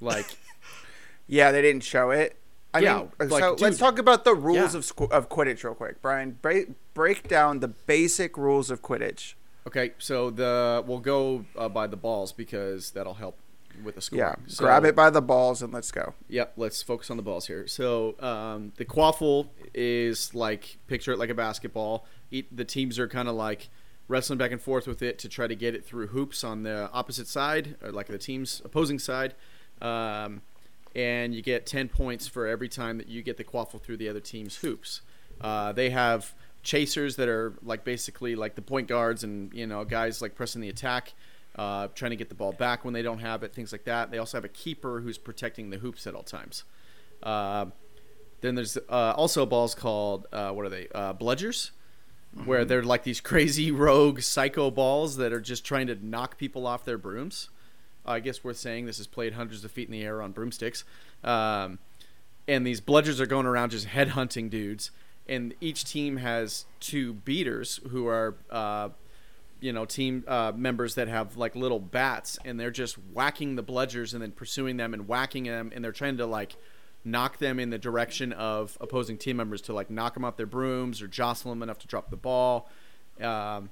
Like, 0.00 0.36
yeah, 1.26 1.52
they 1.52 1.62
didn't 1.62 1.82
show 1.84 2.10
it. 2.10 2.36
I 2.72 2.80
Yeah, 2.80 2.96
mean, 3.20 3.30
like, 3.30 3.40
so 3.42 3.56
let's 3.60 3.78
talk 3.78 3.98
about 4.00 4.24
the 4.24 4.34
rules 4.34 4.74
Yeah. 4.74 4.78
of 4.78 4.84
squ- 4.84 5.10
of 5.12 5.28
Quidditch 5.28 5.62
real 5.62 5.74
quick, 5.74 6.02
Brian. 6.02 6.38
Break 6.42 6.70
break 6.92 7.28
down 7.28 7.60
the 7.60 7.68
basic 7.68 8.36
rules 8.36 8.68
of 8.70 8.82
Quidditch. 8.82 9.34
okay, 9.66 9.92
so 9.98 10.28
the 10.30 10.82
we'll 10.86 10.98
go 10.98 11.44
uh, 11.56 11.68
by 11.68 11.86
the 11.86 11.96
balls 11.96 12.32
because 12.32 12.90
that'll 12.90 13.14
help 13.14 13.36
with 13.82 13.94
the 13.96 14.00
scoring. 14.00 14.20
Yeah, 14.26 14.34
So- 14.46 14.64
grab 14.64 14.84
it 14.84 14.94
by 14.94 15.10
the 15.10 15.22
balls 15.22 15.62
and 15.62 15.72
let's 15.72 15.90
go. 15.90 16.14
Yep, 16.28 16.52
let's 16.56 16.82
focus 16.82 17.10
on 17.10 17.16
the 17.16 17.22
balls 17.22 17.46
here. 17.46 17.66
So 17.66 18.14
um, 18.20 18.72
the 18.76 18.84
quaffle 18.84 19.48
is 19.74 20.34
like 20.34 20.78
picture 20.86 21.12
it 21.12 21.18
like 21.18 21.30
a 21.30 21.34
basketball. 21.34 22.06
Eat, 22.30 22.54
the 22.56 22.64
teams 22.64 22.98
are 22.98 23.08
kind 23.08 23.28
of 23.28 23.34
like 23.34 23.68
wrestling 24.08 24.38
back 24.38 24.52
and 24.52 24.60
forth 24.60 24.86
with 24.86 25.02
it 25.02 25.18
to 25.20 25.28
try 25.28 25.46
to 25.46 25.54
get 25.56 25.74
it 25.74 25.84
through 25.84 26.08
hoops 26.08 26.44
on 26.44 26.62
the 26.62 26.90
opposite 26.92 27.26
side, 27.26 27.76
or 27.82 27.90
like 27.90 28.06
the 28.06 28.18
team's 28.18 28.60
opposing 28.64 28.98
side. 28.98 29.34
Um, 29.80 30.42
and 30.94 31.34
you 31.34 31.42
get 31.42 31.66
10 31.66 31.88
points 31.88 32.28
for 32.28 32.46
every 32.46 32.68
time 32.68 32.98
that 32.98 33.08
you 33.08 33.22
get 33.22 33.36
the 33.36 33.44
quaffle 33.44 33.80
through 33.80 33.96
the 33.96 34.08
other 34.08 34.20
team's 34.20 34.56
hoops. 34.56 35.00
Uh, 35.40 35.72
they 35.72 35.90
have 35.90 36.32
chasers 36.62 37.16
that 37.16 37.28
are 37.28 37.54
like 37.62 37.84
basically 37.84 38.34
like 38.36 38.54
the 38.54 38.62
point 38.62 38.88
guards 38.88 39.22
and 39.22 39.52
you 39.52 39.66
know 39.66 39.84
guys 39.84 40.22
like 40.22 40.34
pressing 40.34 40.62
the 40.62 40.68
attack 40.70 41.12
uh, 41.56 41.88
trying 41.94 42.10
to 42.10 42.16
get 42.16 42.28
the 42.28 42.34
ball 42.34 42.52
back 42.52 42.84
when 42.84 42.94
they 42.94 43.02
don't 43.02 43.20
have 43.20 43.42
it, 43.42 43.54
things 43.54 43.72
like 43.72 43.84
that. 43.84 44.10
They 44.10 44.18
also 44.18 44.36
have 44.36 44.44
a 44.44 44.48
keeper 44.48 45.00
who's 45.00 45.18
protecting 45.18 45.70
the 45.70 45.78
hoops 45.78 46.06
at 46.06 46.14
all 46.14 46.22
times. 46.22 46.64
Uh, 47.22 47.66
then 48.40 48.54
there's 48.54 48.76
uh, 48.76 49.14
also 49.16 49.46
balls 49.46 49.74
called 49.74 50.26
uh, 50.32 50.50
what 50.50 50.66
are 50.66 50.68
they? 50.68 50.88
Uh, 50.94 51.14
bludgers, 51.14 51.70
where 52.44 52.64
they're 52.64 52.82
like 52.82 53.04
these 53.04 53.20
crazy 53.20 53.70
rogue 53.72 54.20
psycho 54.20 54.70
balls 54.70 55.16
that 55.16 55.32
are 55.32 55.40
just 55.40 55.64
trying 55.64 55.86
to 55.86 55.94
knock 56.04 56.36
people 56.36 56.66
off 56.66 56.84
their 56.84 56.98
brooms. 56.98 57.48
I 58.06 58.20
guess 58.20 58.44
worth 58.44 58.58
saying 58.58 58.84
this 58.84 58.98
is 58.98 59.06
played 59.06 59.32
hundreds 59.32 59.64
of 59.64 59.70
feet 59.70 59.88
in 59.88 59.92
the 59.92 60.02
air 60.02 60.20
on 60.20 60.32
broomsticks, 60.32 60.84
um, 61.22 61.78
and 62.46 62.66
these 62.66 62.82
bludgers 62.82 63.18
are 63.18 63.26
going 63.26 63.46
around 63.46 63.70
just 63.70 63.86
headhunting 63.86 64.50
dudes. 64.50 64.90
And 65.26 65.54
each 65.62 65.86
team 65.86 66.18
has 66.18 66.66
two 66.80 67.14
beaters 67.14 67.80
who 67.90 68.06
are 68.08 68.34
uh, 68.50 68.90
you 69.64 69.72
know 69.72 69.86
team 69.86 70.22
uh, 70.28 70.52
members 70.54 70.94
that 70.96 71.08
have 71.08 71.38
like 71.38 71.56
little 71.56 71.80
bats 71.80 72.38
and 72.44 72.60
they're 72.60 72.70
just 72.70 72.96
whacking 73.12 73.56
the 73.56 73.62
bludgers 73.62 74.12
and 74.12 74.20
then 74.20 74.30
pursuing 74.30 74.76
them 74.76 74.92
and 74.92 75.08
whacking 75.08 75.44
them 75.44 75.72
and 75.74 75.82
they're 75.82 75.90
trying 75.90 76.18
to 76.18 76.26
like 76.26 76.56
knock 77.02 77.38
them 77.38 77.58
in 77.58 77.70
the 77.70 77.78
direction 77.78 78.32
of 78.34 78.76
opposing 78.80 79.16
team 79.16 79.38
members 79.38 79.62
to 79.62 79.72
like 79.72 79.88
knock 79.88 80.12
them 80.12 80.24
off 80.24 80.36
their 80.36 80.44
brooms 80.44 81.00
or 81.00 81.08
jostle 81.08 81.50
them 81.50 81.62
enough 81.62 81.78
to 81.78 81.86
drop 81.86 82.10
the 82.10 82.16
ball 82.16 82.68
um, 83.22 83.70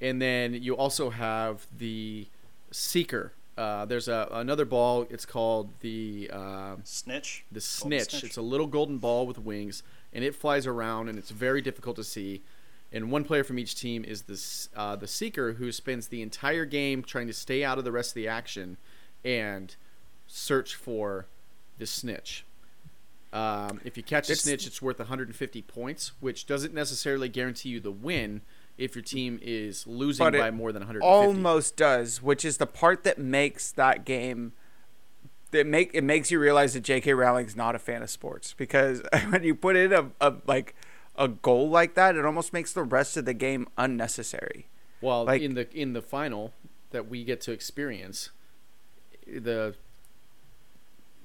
and 0.00 0.20
then 0.20 0.54
you 0.54 0.76
also 0.76 1.10
have 1.10 1.68
the 1.78 2.26
seeker 2.72 3.32
uh, 3.56 3.84
there's 3.84 4.08
a, 4.08 4.28
another 4.32 4.64
ball 4.64 5.06
it's 5.08 5.26
called 5.26 5.70
the 5.80 6.28
uh, 6.32 6.74
Snitch. 6.82 7.44
the 7.52 7.60
snitch. 7.60 8.10
snitch. 8.10 8.24
It's 8.24 8.36
a 8.38 8.42
little 8.42 8.66
golden 8.66 8.96
ball 8.98 9.26
with 9.26 9.38
wings, 9.38 9.82
and 10.10 10.24
it 10.24 10.34
flies 10.34 10.66
around, 10.66 11.10
and 11.10 11.18
it's 11.18 11.30
very 11.30 11.60
difficult 11.60 11.96
to 11.96 12.04
see. 12.04 12.40
And 12.92 13.10
one 13.10 13.24
player 13.24 13.42
from 13.42 13.58
each 13.58 13.74
team 13.74 14.04
is 14.04 14.22
this 14.22 14.68
uh, 14.76 14.96
the 14.96 15.06
seeker, 15.06 15.54
who 15.54 15.72
spends 15.72 16.08
the 16.08 16.20
entire 16.22 16.64
game 16.66 17.02
trying 17.02 17.26
to 17.26 17.32
stay 17.32 17.64
out 17.64 17.78
of 17.78 17.84
the 17.84 17.92
rest 17.92 18.10
of 18.10 18.14
the 18.16 18.28
action 18.28 18.76
and 19.24 19.74
search 20.26 20.74
for 20.74 21.26
the 21.78 21.86
snitch. 21.86 22.44
Um, 23.32 23.80
if 23.84 23.96
you 23.96 24.02
catch 24.02 24.26
the 24.26 24.32
It's- 24.32 24.44
snitch, 24.44 24.66
it's 24.66 24.82
worth 24.82 24.98
150 24.98 25.62
points, 25.62 26.12
which 26.20 26.46
doesn't 26.46 26.74
necessarily 26.74 27.30
guarantee 27.30 27.70
you 27.70 27.80
the 27.80 27.90
win 27.90 28.42
if 28.76 28.94
your 28.94 29.02
team 29.02 29.38
is 29.42 29.86
losing 29.86 30.30
by 30.32 30.50
more 30.50 30.70
than 30.72 30.80
150. 30.82 31.06
Almost 31.06 31.76
does, 31.76 32.22
which 32.22 32.44
is 32.44 32.58
the 32.58 32.66
part 32.66 33.04
that 33.04 33.18
makes 33.18 33.72
that 33.72 34.04
game. 34.04 34.52
That 35.52 35.66
make 35.66 35.90
it 35.92 36.02
makes 36.02 36.30
you 36.30 36.38
realize 36.38 36.72
that 36.72 36.80
J.K. 36.80 37.12
Rowling's 37.12 37.54
not 37.54 37.74
a 37.74 37.78
fan 37.78 38.02
of 38.02 38.08
sports 38.08 38.54
because 38.56 39.02
when 39.28 39.44
you 39.44 39.54
put 39.54 39.76
in 39.76 39.92
a, 39.92 40.10
a 40.18 40.34
like 40.46 40.74
a 41.16 41.28
goal 41.28 41.68
like 41.68 41.94
that, 41.94 42.16
it 42.16 42.24
almost 42.24 42.52
makes 42.52 42.72
the 42.72 42.82
rest 42.82 43.16
of 43.16 43.24
the 43.24 43.34
game 43.34 43.68
unnecessary. 43.76 44.66
Well, 45.00 45.24
Like- 45.24 45.42
in 45.42 45.54
the 45.54 45.70
in 45.76 45.92
the 45.92 46.02
final 46.02 46.52
that 46.90 47.08
we 47.08 47.24
get 47.24 47.40
to 47.42 47.52
experience, 47.52 48.30
the 49.26 49.74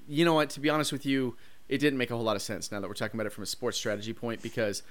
you 0.07 0.23
know 0.25 0.33
what? 0.33 0.49
To 0.51 0.59
be 0.59 0.69
honest 0.69 0.91
with 0.91 1.05
you, 1.05 1.35
it 1.67 1.79
didn't 1.79 1.97
make 1.97 2.11
a 2.11 2.15
whole 2.15 2.23
lot 2.23 2.35
of 2.35 2.41
sense. 2.41 2.71
Now 2.71 2.79
that 2.79 2.87
we're 2.87 2.93
talking 2.93 3.19
about 3.19 3.27
it 3.27 3.33
from 3.33 3.43
a 3.43 3.47
sports 3.47 3.77
strategy 3.77 4.13
point, 4.13 4.41
because 4.41 4.83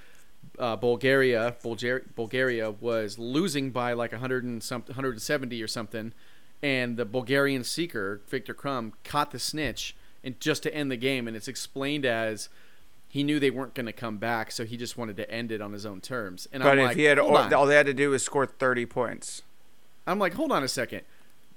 uh, 0.59 0.75
Bulgaria, 0.75 1.55
Bulgaria, 1.63 2.03
Bulgaria 2.15 2.71
was 2.71 3.17
losing 3.17 3.71
by 3.71 3.93
like 3.93 4.11
100 4.11 4.43
and 4.43 4.61
some, 4.61 4.83
170 4.83 5.61
or 5.61 5.67
something, 5.67 6.13
and 6.61 6.97
the 6.97 7.05
Bulgarian 7.05 7.63
seeker 7.63 8.21
Victor 8.27 8.53
Krum 8.53 8.93
caught 9.03 9.31
the 9.31 9.39
snitch, 9.39 9.95
and 10.23 10.39
just 10.39 10.63
to 10.63 10.73
end 10.73 10.91
the 10.91 10.97
game, 10.97 11.27
and 11.27 11.35
it's 11.35 11.47
explained 11.47 12.05
as. 12.05 12.49
He 13.17 13.23
knew 13.23 13.39
they 13.39 13.49
weren't 13.49 13.73
going 13.73 13.87
to 13.87 13.93
come 13.93 14.17
back, 14.17 14.51
so 14.51 14.63
he 14.63 14.77
just 14.77 14.95
wanted 14.95 15.17
to 15.17 15.27
end 15.31 15.51
it 15.51 15.59
on 15.59 15.73
his 15.73 15.87
own 15.87 16.01
terms. 16.01 16.47
And 16.51 16.61
But 16.61 16.73
I'm 16.73 16.77
if 16.77 16.85
like, 16.89 16.97
he 16.97 17.05
had 17.05 17.17
all, 17.17 17.35
all 17.51 17.65
they 17.65 17.75
had 17.75 17.87
to 17.87 17.93
do 17.93 18.11
was 18.11 18.21
score 18.21 18.45
thirty 18.45 18.85
points. 18.85 19.41
I'm 20.05 20.19
like, 20.19 20.35
hold 20.35 20.51
on 20.51 20.61
a 20.61 20.67
second. 20.67 21.01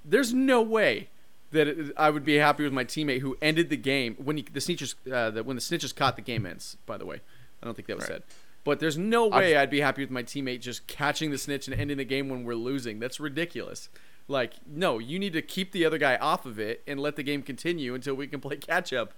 There's 0.03 0.33
no 0.33 0.63
way 0.63 1.11
that 1.51 1.69
it, 1.69 1.93
I 1.99 2.09
would 2.09 2.25
be 2.25 2.37
happy 2.37 2.65
with 2.65 2.73
my 2.73 2.85
teammate 2.85 3.21
who 3.21 3.37
ended 3.43 3.69
the 3.69 3.77
game 3.77 4.15
when 4.17 4.39
he, 4.39 4.43
the 4.51 4.61
snitchers 4.61 4.95
uh, 5.13 5.31
the, 5.31 5.43
when 5.43 5.55
the 5.55 5.61
snitchers 5.61 5.95
caught 5.95 6.17
the 6.17 6.23
game 6.23 6.47
ends. 6.47 6.79
By 6.87 6.97
the 6.97 7.05
way, 7.05 7.21
I 7.63 7.67
don't 7.67 7.75
think 7.75 7.89
that 7.89 7.97
was 7.99 8.05
Right. 8.05 8.15
said. 8.15 8.23
But 8.65 8.81
there's 8.81 8.97
no 8.97 9.29
way 9.29 9.55
I'd 9.55 9.69
be 9.69 9.81
happy 9.81 10.01
with 10.03 10.11
my 10.11 10.23
teammate 10.23 10.63
just 10.63 10.87
catching 10.87 11.31
the 11.31 11.39
snitch 11.39 11.69
and 11.69 11.79
ending 11.79 11.99
the 11.99 12.05
game 12.05 12.31
when 12.31 12.45
we're 12.45 12.55
losing. 12.55 13.01
That's 13.01 13.21
ridiculous. 13.21 13.91
Like, 14.29 14.55
no, 14.67 14.99
you 14.99 15.19
need 15.19 15.35
to 15.35 15.43
keep 15.43 15.73
the 15.73 15.85
other 15.85 15.99
guy 15.99 16.17
off 16.17 16.47
of 16.47 16.59
it 16.59 16.83
and 16.87 16.99
let 17.01 17.17
the 17.17 17.23
game 17.23 17.43
continue 17.43 17.95
until 17.95 18.15
we 18.15 18.27
can 18.27 18.41
play 18.41 18.57
catch 18.57 18.93
up. 18.93 19.13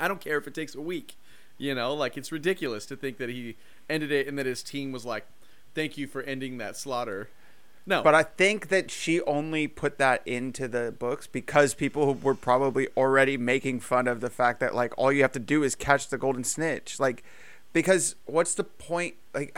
I 0.00 0.08
don't 0.08 0.20
care 0.20 0.38
if 0.38 0.46
it 0.46 0.54
takes 0.54 0.74
a 0.74 0.80
week. 0.80 1.16
You 1.58 1.74
know, 1.74 1.94
like 1.94 2.16
it's 2.16 2.30
ridiculous 2.30 2.86
to 2.86 2.96
think 2.96 3.18
that 3.18 3.28
he 3.28 3.56
ended 3.88 4.12
it 4.12 4.28
and 4.28 4.38
that 4.38 4.46
his 4.46 4.62
team 4.62 4.92
was 4.92 5.04
like, 5.04 5.26
"Thank 5.74 5.96
you 5.96 6.06
for 6.06 6.22
ending 6.22 6.58
that 6.58 6.76
slaughter." 6.76 7.28
No, 7.88 8.02
But 8.02 8.16
I 8.16 8.24
think 8.24 8.68
that 8.68 8.90
she 8.90 9.20
only 9.22 9.68
put 9.68 9.96
that 9.98 10.26
into 10.26 10.66
the 10.66 10.92
books 10.98 11.28
because 11.28 11.72
people 11.72 12.14
were 12.14 12.34
probably 12.34 12.88
already 12.96 13.36
making 13.36 13.78
fun 13.78 14.08
of 14.08 14.20
the 14.20 14.28
fact 14.28 14.58
that 14.58 14.74
like 14.74 14.92
all 14.98 15.12
you 15.12 15.22
have 15.22 15.30
to 15.32 15.38
do 15.38 15.62
is 15.62 15.76
catch 15.76 16.08
the 16.08 16.18
golden 16.18 16.42
snitch. 16.42 16.98
Like 16.98 17.22
because 17.72 18.16
what's 18.24 18.54
the 18.54 18.64
point 18.64 19.14
like 19.34 19.56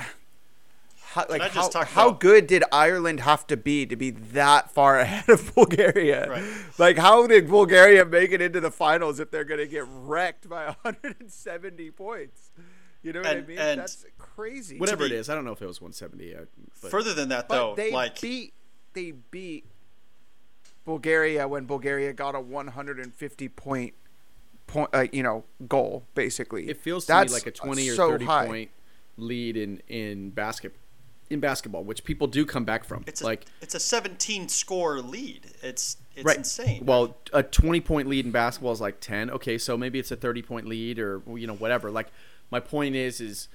how, 1.18 1.26
like 1.28 1.42
how, 1.42 1.48
just 1.48 1.72
talk 1.72 1.88
how 1.88 2.08
about- 2.08 2.20
good 2.20 2.46
did 2.46 2.64
Ireland 2.72 3.20
have 3.20 3.46
to 3.48 3.56
be 3.56 3.86
to 3.86 3.96
be 3.96 4.10
that 4.10 4.70
far 4.70 4.98
ahead 5.04 5.28
of 5.28 5.54
Bulgaria? 5.54 6.28
Right. 6.30 6.44
Like 6.78 6.98
how 6.98 7.26
did 7.26 7.48
Bulgaria 7.48 8.04
make 8.04 8.30
it 8.32 8.40
into 8.40 8.60
the 8.60 8.70
finals 8.70 9.18
if 9.20 9.30
they're 9.30 9.44
going 9.44 9.60
to 9.60 9.66
get 9.66 9.84
wrecked 9.88 10.48
by 10.48 10.66
170 10.82 11.90
points? 11.92 12.50
You 13.02 13.12
know 13.12 13.20
what 13.20 13.28
I 13.36 13.40
mean? 13.42 13.58
and- 13.58 13.80
That's 13.80 14.04
crazy. 14.18 14.78
Whatever 14.78 15.08
be- 15.08 15.14
it 15.14 15.18
is, 15.20 15.28
I 15.30 15.34
don't 15.34 15.44
know 15.44 15.52
if 15.52 15.62
it 15.62 15.66
was 15.66 15.80
170. 15.80 16.34
uh, 16.34 16.40
But 16.82 16.90
Further 16.90 17.14
than 17.14 17.28
that, 17.30 17.48
But 17.48 17.54
though, 17.56 17.74
they 17.76 17.92
like 17.92 18.20
beat 18.20 18.54
they 18.94 19.12
beat 19.30 19.64
Bulgaria 20.84 21.46
when 21.46 21.66
Bulgaria 21.66 22.12
got 22.12 22.34
a 22.34 22.40
150 22.40 23.48
point 23.50 23.94
point 24.66 24.90
uh, 24.92 25.06
you 25.12 25.22
know 25.22 25.44
goal 25.68 26.04
basically. 26.14 26.68
it 26.68 26.76
feels 26.80 27.04
to 27.06 27.12
That's 27.12 27.32
me 27.32 27.38
like 27.38 27.46
a 27.46 27.50
20 27.50 27.88
or 27.90 27.94
so 27.94 28.10
30 28.10 28.24
high. 28.24 28.46
point 28.46 28.70
lead 29.16 29.56
in 29.56 29.80
in 29.88 30.30
basket 30.30 30.74
in 31.30 31.40
basketball, 31.40 31.84
which 31.84 32.04
people 32.04 32.26
do 32.26 32.46
come 32.46 32.64
back 32.64 32.84
from. 32.84 33.04
it's 33.06 33.20
a, 33.20 33.24
like 33.24 33.44
it's 33.60 33.74
a 33.74 33.80
17 33.80 34.48
score 34.48 35.00
lead. 35.00 35.46
It's 35.62 35.96
it's 36.14 36.24
right. 36.24 36.36
insane. 36.38 36.84
Well, 36.84 37.16
a 37.32 37.42
20 37.42 37.80
point 37.80 38.08
lead 38.08 38.24
in 38.24 38.32
basketball 38.32 38.72
is 38.72 38.80
like 38.80 39.00
10. 39.00 39.30
Okay, 39.30 39.58
so 39.58 39.76
maybe 39.76 39.98
it's 39.98 40.10
a 40.10 40.16
30 40.16 40.42
point 40.42 40.66
lead 40.66 40.98
or 40.98 41.22
you 41.34 41.46
know 41.46 41.54
whatever. 41.54 41.90
Like 41.90 42.08
my 42.50 42.60
point 42.60 42.94
is 42.94 43.20
is 43.20 43.48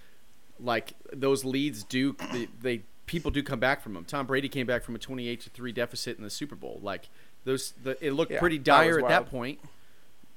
like 0.60 0.94
those 1.12 1.44
leads 1.44 1.84
do 1.84 2.16
they, 2.32 2.48
they 2.62 2.84
people 3.06 3.32
do 3.32 3.44
come 3.44 3.60
back 3.60 3.82
from 3.82 3.94
them. 3.94 4.06
Tom 4.06 4.26
Brady 4.26 4.50
came 4.50 4.66
back 4.66 4.84
from 4.84 4.96
a 4.96 5.00
28 5.00 5.42
to 5.42 5.50
3 5.50 5.72
deficit 5.72 6.18
in 6.18 6.24
the 6.24 6.30
Super 6.30 6.56
Bowl. 6.56 6.80
Like 6.82 7.10
those 7.44 7.74
the, 7.84 7.98
it 8.06 8.12
looked 8.12 8.32
Yeah, 8.32 8.40
pretty 8.40 8.58
that 8.60 8.66
dire 8.66 9.00
at 9.00 9.08
that 9.08 9.30
point, 9.30 9.60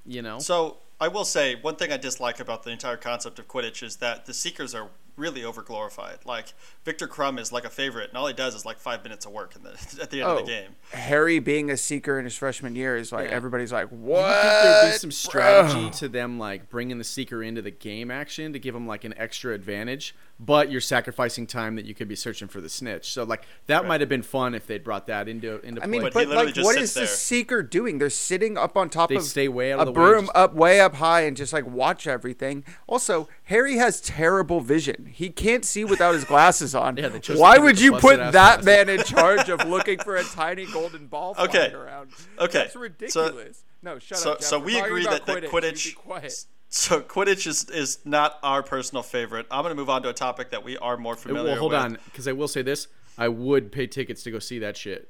you 0.05 0.23
know. 0.23 0.39
So 0.39 0.79
I 1.01 1.09
will 1.09 1.25
say 1.25 1.55
one 1.55 1.77
thing 1.77 1.93
I 1.93 1.97
dislike 1.97 2.41
about 2.41 2.63
the 2.63 2.71
entire 2.71 2.97
concept 2.97 3.39
of 3.39 3.47
Quidditch 3.47 3.83
is 3.83 3.97
that 3.97 4.27
the 4.27 4.35
Seekers 4.35 4.75
are 4.75 4.89
really 5.17 5.41
overglorified. 5.43 6.25
Like 6.27 6.53
Victor 6.85 7.09
Krum 7.09 7.39
is 7.39 7.53
like 7.53 7.65
a 7.65 7.71
favorite, 7.71 8.11
and 8.11 8.19
all 8.19 8.27
he 8.27 8.35
does 8.35 8.55
is 8.55 8.65
like 8.65 8.79
five 8.79 9.03
minutes 9.03 9.27
of 9.27 9.33
work 9.33 9.55
in 9.57 9.63
the, 9.63 9.71
at 10.03 10.11
the 10.11 10.21
end 10.23 10.31
Oh, 10.31 10.39
of 10.39 10.47
the 10.47 10.53
oh, 10.53 10.61
game. 10.61 10.71
Harry 10.93 11.39
being 11.39 11.71
a 11.71 11.77
seeker 11.77 12.19
in 12.19 12.25
his 12.25 12.37
freshman 12.37 12.75
year 12.77 12.97
is 12.97 13.13
like 13.13 13.29
Yeah. 13.31 13.35
everybody's 13.37 13.73
like, 13.73 13.89
what? 13.89 14.23
would 14.27 14.41
think 14.43 14.63
there'd 14.63 14.93
be 14.93 14.99
some 14.99 15.09
bro?" 15.09 15.15
strategy 15.15 15.91
to 15.99 16.09
them, 16.09 16.39
like 16.39 16.69
bringing 16.71 16.99
the 16.99 17.05
seeker 17.05 17.43
into 17.43 17.63
the 17.63 17.71
game 17.71 18.11
action 18.11 18.53
to 18.53 18.59
give 18.59 18.75
them 18.75 18.87
like 18.87 19.05
an 19.05 19.15
extra 19.17 19.53
advantage, 19.55 20.15
but 20.39 20.71
you're 20.71 20.81
sacrificing 20.81 21.47
time 21.47 21.77
that 21.77 21.85
you 21.87 21.95
could 21.95 22.09
be 22.09 22.17
searching 22.17 22.47
for 22.49 22.61
the 22.61 22.69
snitch. 22.69 23.11
So 23.11 23.25
like 23.25 23.45
that 23.67 23.81
Right. 23.81 23.89
might 23.89 24.01
have 24.01 24.09
been 24.09 24.23
fun 24.23 24.55
if 24.55 24.67
they'd 24.67 24.85
brought 24.85 25.07
that 25.07 25.29
into 25.29 25.61
into 25.63 25.81
I 25.83 25.85
play. 25.87 25.91
mean, 25.93 26.03
But 26.03 26.13
but, 26.15 26.29
like, 26.29 26.37
what 26.37 26.57
is 26.59 26.65
what 26.65 26.75
sits 26.75 26.85
is 26.91 26.95
the 26.95 27.07
seeker 27.07 27.63
doing? 27.63 27.99
They're 27.99 28.11
sitting 28.11 28.57
up 28.59 28.77
on 28.77 28.91
top 28.91 29.09
They 29.09 29.17
of 29.17 29.23
stay 29.23 29.49
way 29.49 29.73
out 29.73 29.79
a 29.79 29.83
of 29.83 29.87
the 29.87 29.93
way, 29.93 30.07
broom, 30.07 30.25
just- 30.27 30.37
up 30.37 30.55
way 30.55 30.81
up 30.81 30.95
high, 30.97 31.23
and 31.23 31.37
just 31.37 31.53
like 31.53 31.67
watch 31.67 32.07
everything. 32.07 32.65
Also, 32.87 33.29
Harry 33.45 33.77
has 33.77 34.01
terrible 34.01 34.61
vision. 34.61 35.06
He 35.07 35.31
can't 35.31 35.65
see 35.65 35.85
without 35.85 36.15
his 36.15 36.25
glasses 36.25 36.75
on. 36.75 36.97
Yeah, 36.97 37.09
they 37.09 37.21
chose 37.21 37.39
Why 37.39 37.59
would 37.59 37.81
you 37.81 37.93
put 37.93 38.17
that 38.19 38.33
glasses. 38.63 38.65
man 38.67 38.89
in 38.89 39.03
charge 39.05 39.49
of 39.49 39.67
looking 39.69 39.99
for 39.99 40.17
a 40.17 40.25
tiny 40.25 40.67
golden 40.67 41.07
ball 41.07 41.35
flying 41.35 41.49
Okay. 41.51 41.73
around? 41.73 42.11
Okay. 42.39 42.59
that's 42.59 42.73
So- 42.75 42.81
ridiculous. 42.81 43.65
no, 43.83 43.99
shut 43.99 44.19
So 44.19 44.33
up. 44.33 44.39
Jeff. 44.41 44.49
so 44.49 44.59
We're 44.59 44.65
we 44.67 44.73
talking 44.75 44.87
agree 44.87 45.05
that, 45.05 45.27
that 45.27 45.45
Quidditch. 45.45 45.45
You 45.45 45.49
Quidditch. 45.51 45.85
be 45.87 45.93
quiet. 45.93 46.45
So 46.69 47.01
Quidditch 47.01 47.47
is, 47.47 47.71
is 47.71 47.99
not 48.05 48.39
our 48.43 48.63
personal 48.63 49.03
favorite. 49.03 49.47
I'm 49.51 49.63
going 49.63 49.71
to 49.75 49.81
move 49.81 49.89
on 49.89 50.03
to 50.03 50.09
a 50.09 50.13
topic 50.13 50.51
that 50.51 50.65
we 50.65 50.77
are 50.79 50.97
more 50.97 51.15
familiar 51.17 51.51
well, 51.53 51.59
hold 51.61 51.73
with. 51.73 51.81
on, 51.81 51.99
because 52.07 52.27
I 52.27 52.33
will 52.33 52.49
say 52.49 52.63
this: 52.63 52.89
I 53.17 53.29
would 53.29 53.71
pay 53.71 53.87
tickets 53.87 54.23
to 54.25 54.31
go 54.33 54.39
see 54.41 54.59
that 54.59 54.77
shit. 54.77 55.09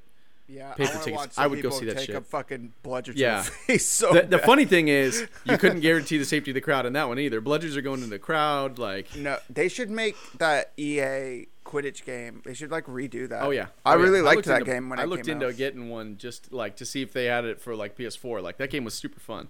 Yeah, 0.48 0.74
Pay 0.74 0.84
I 0.84 0.86
for 0.86 1.04
tickets. 1.04 1.38
I 1.38 1.46
would 1.48 1.60
go 1.60 1.70
see 1.70 1.86
that 1.86 1.96
take 1.96 2.06
shit. 2.06 2.14
a 2.16 2.20
fucking 2.20 2.72
bludger 2.84 3.12
to 3.12 3.18
Yeah. 3.18 3.44
So 3.78 4.12
The, 4.12 4.22
the 4.22 4.38
funny 4.38 4.64
thing 4.64 4.86
is, 4.88 5.26
you 5.44 5.58
couldn't 5.58 5.80
guarantee 5.88 6.18
the 6.18 6.24
safety 6.24 6.52
of 6.52 6.54
the 6.54 6.60
crowd 6.60 6.86
in 6.86 6.92
that 6.92 7.08
one 7.08 7.18
either. 7.18 7.40
Bludgers 7.40 7.76
are 7.76 7.82
going 7.82 8.02
in 8.02 8.10
the 8.10 8.18
crowd, 8.20 8.78
like 8.78 9.14
No, 9.16 9.38
they 9.50 9.68
should 9.68 9.90
make 9.90 10.14
that 10.38 10.72
EA 10.76 11.48
Quidditch 11.64 12.04
game. 12.04 12.42
They 12.44 12.54
should 12.54 12.70
like 12.70 12.86
redo 12.86 13.28
that. 13.28 13.42
Oh 13.42 13.50
yeah, 13.50 13.66
I 13.84 13.94
Oh, 13.94 13.96
yeah. 13.98 14.04
really 14.04 14.20
liked 14.20 14.36
looked 14.36 14.48
that 14.48 14.60
into- 14.60 14.70
game 14.70 14.88
when 14.88 15.00
I 15.00 15.04
looked 15.04 15.26
into 15.26 15.48
out. 15.48 15.56
getting 15.56 15.88
one 15.90 16.16
just 16.16 16.52
like 16.52 16.76
to 16.76 16.84
see 16.86 17.02
if 17.02 17.12
they 17.12 17.24
had 17.24 17.44
it 17.44 17.60
for 17.60 17.74
like 17.74 17.96
PS4. 17.96 18.40
Like 18.40 18.58
that 18.58 18.70
game 18.70 18.84
was 18.84 18.94
super 18.94 19.18
fun. 19.18 19.48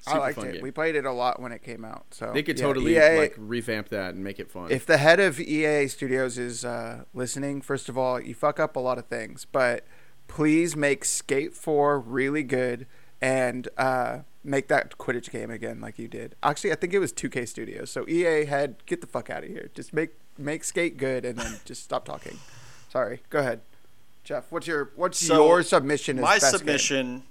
Super 0.00 0.16
I 0.16 0.18
liked 0.20 0.38
fun 0.38 0.48
it. 0.48 0.52
game. 0.54 0.62
We 0.62 0.72
played 0.72 0.96
it 0.96 1.04
a 1.04 1.12
lot 1.12 1.40
when 1.40 1.52
it 1.52 1.62
came 1.62 1.84
out. 1.84 2.06
So 2.10 2.32
they 2.34 2.42
could 2.42 2.58
yeah, 2.58 2.66
totally 2.66 2.96
EA 2.96 3.16
like 3.18 3.34
revamp 3.38 3.90
that 3.90 4.14
and 4.14 4.24
make 4.24 4.40
it 4.40 4.50
fun. 4.50 4.72
if 4.72 4.84
the 4.84 4.96
head 4.96 5.20
of 5.20 5.38
EA 5.38 5.86
Studios 5.86 6.36
is 6.36 6.64
uh, 6.64 7.04
listening, 7.14 7.60
first 7.62 7.88
of 7.88 7.96
all, 7.96 8.20
you 8.20 8.34
fuck 8.34 8.58
up 8.58 8.74
a 8.74 8.80
lot 8.80 8.98
of 8.98 9.06
things, 9.06 9.46
but 9.52 9.84
please 10.32 10.74
make 10.74 11.04
Skate 11.04 11.52
4 11.52 12.00
really 12.00 12.42
good 12.42 12.86
and 13.20 13.68
uh, 13.76 14.20
make 14.42 14.66
that 14.68 14.96
Quidditch 14.96 15.30
game 15.30 15.50
again 15.50 15.78
like 15.82 15.98
you 15.98 16.08
did. 16.08 16.34
Actually, 16.42 16.72
I 16.72 16.76
think 16.76 16.94
it 16.94 17.00
was 17.00 17.12
2K 17.12 17.46
Studios. 17.46 17.90
So 17.90 18.08
EA 18.08 18.46
had 18.46 18.76
get 18.86 19.02
the 19.02 19.06
fuck 19.06 19.28
out 19.28 19.44
of 19.44 19.50
here. 19.50 19.68
Just 19.74 19.92
make 19.92 20.12
make 20.38 20.64
Skate 20.64 20.96
good 20.96 21.26
and 21.26 21.38
then 21.38 21.60
just 21.66 21.84
stop 21.84 22.06
talking. 22.06 22.38
Sorry. 22.88 23.20
Go 23.28 23.40
ahead. 23.40 23.60
Jeff, 24.24 24.50
what's 24.50 24.66
your 24.66 24.90
what's 24.96 25.18
So, 25.18 25.46
your 25.46 25.62
submission 25.62 26.18
my 26.18 26.36
best 26.38 26.52
game? 26.52 26.58
submission, 26.58 27.22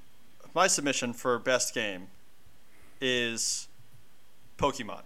my 0.54 0.68
submission 0.68 1.14
for 1.14 1.40
best 1.40 1.74
game 1.74 2.08
is 3.02 3.68
Pokemon. 4.60 5.02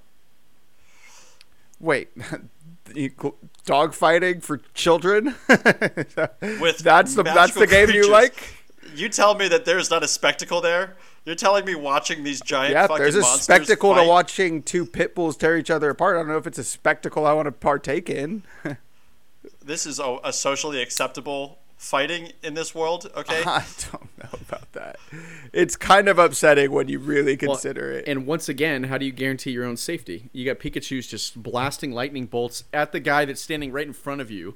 Wait, 1.80 2.10
dog 3.66 3.94
fighting 3.94 4.42
for 4.42 4.58
children? 4.74 5.36
With 5.50 6.80
that's 6.80 7.16
the 7.16 7.24
that's 7.24 7.54
the 7.54 7.68
game 7.68 7.90
you 7.90 8.10
like. 8.10 8.54
You 8.96 9.10
tell 9.10 9.36
me 9.36 9.48
that 9.50 9.66
there's 9.66 9.90
not 9.90 10.04
a 10.04 10.08
spectacle 10.08 10.62
there. 10.62 10.96
You're 11.26 11.36
telling 11.36 11.66
me 11.66 11.74
watching 11.74 12.24
these 12.24 12.40
giant 12.40 12.74
Yeah, 12.74 12.88
fucking 12.88 13.02
there's 13.02 13.16
a 13.16 13.22
monsters 13.22 13.44
spectacle 13.44 13.96
to 13.96 14.04
watching 14.04 14.62
two 14.62 14.86
pit 14.86 15.16
bulls 15.16 15.36
tear 15.36 15.58
each 15.58 15.72
other 15.72 15.90
apart. 15.90 16.16
I 16.16 16.20
don't 16.20 16.28
know 16.28 16.38
if 16.38 16.46
it's 16.46 16.60
a 16.60 16.64
spectacle 16.64 17.26
I 17.26 17.34
want 17.34 17.48
to 17.48 17.52
partake 17.52 18.10
in. 18.10 18.44
This 19.64 19.88
is 19.88 19.98
a, 19.98 20.20
a 20.24 20.32
socially 20.32 20.80
acceptable 20.80 21.58
fighting 21.86 22.32
in 22.42 22.56
this 22.56 22.74
world. 22.74 23.10
Okay, 23.16 23.44
I 23.46 23.64
don't 23.92 24.18
know 24.18 24.40
about 24.42 24.72
that. 24.74 24.98
It's 25.54 25.76
kind 25.76 26.10
of 26.10 26.18
upsetting 26.18 26.72
when 26.72 26.88
you 26.90 27.00
really 27.00 27.38
Well, 27.40 27.52
consider 27.52 27.92
it. 27.92 28.08
And 28.08 28.26
once 28.26 28.50
again, 28.50 28.86
how 28.86 28.98
do 28.98 29.06
you 29.06 29.12
guarantee 29.12 29.52
your 29.52 29.66
own 29.66 29.78
safety? 29.78 30.30
You 30.34 30.46
got 30.46 30.60
Pikachu's 30.60 31.08
just 31.08 31.42
blasting 31.42 31.92
lightning 31.92 32.26
bolts 32.26 32.64
at 32.74 32.92
the 32.92 33.00
guy 33.00 33.26
that's 33.26 33.42
standing 33.42 33.72
right 33.72 33.86
in 33.86 33.94
front 33.94 34.20
of 34.20 34.32
you. 34.32 34.56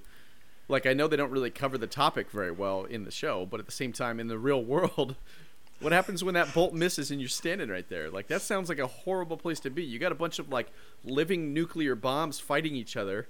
Like 0.68 0.86
I 0.86 0.94
know 0.94 1.08
they 1.08 1.16
don't 1.18 1.32
really 1.32 1.52
cover 1.52 1.78
the 1.78 1.88
topic 1.88 2.32
very 2.32 2.52
well 2.52 2.84
in 2.84 3.04
the 3.04 3.12
show, 3.12 3.46
but 3.46 3.60
at 3.60 3.68
the 3.68 3.72
same 3.72 3.94
time, 3.94 4.20
in 4.20 4.28
the 4.28 4.38
real 4.38 4.64
world, 4.64 5.16
what 5.80 5.94
happens 5.94 6.24
when 6.24 6.34
that 6.34 6.54
bolt 6.54 6.74
misses 6.74 7.12
and 7.12 7.22
you're 7.22 7.30
standing 7.30 7.70
right 7.70 7.88
there? 7.90 8.10
Like 8.10 8.28
that 8.28 8.42
sounds 8.42 8.70
like 8.70 8.80
a 8.80 8.88
horrible 8.88 9.38
place 9.38 9.60
to 9.62 9.70
be. 9.70 9.84
You 9.84 10.00
got 10.00 10.12
a 10.12 10.16
bunch 10.16 10.40
of 10.40 10.50
like 10.50 10.72
living 11.04 11.54
nuclear 11.54 11.96
bombs 11.96 12.40
fighting 12.40 12.76
each 12.76 12.98
other, 12.98 13.28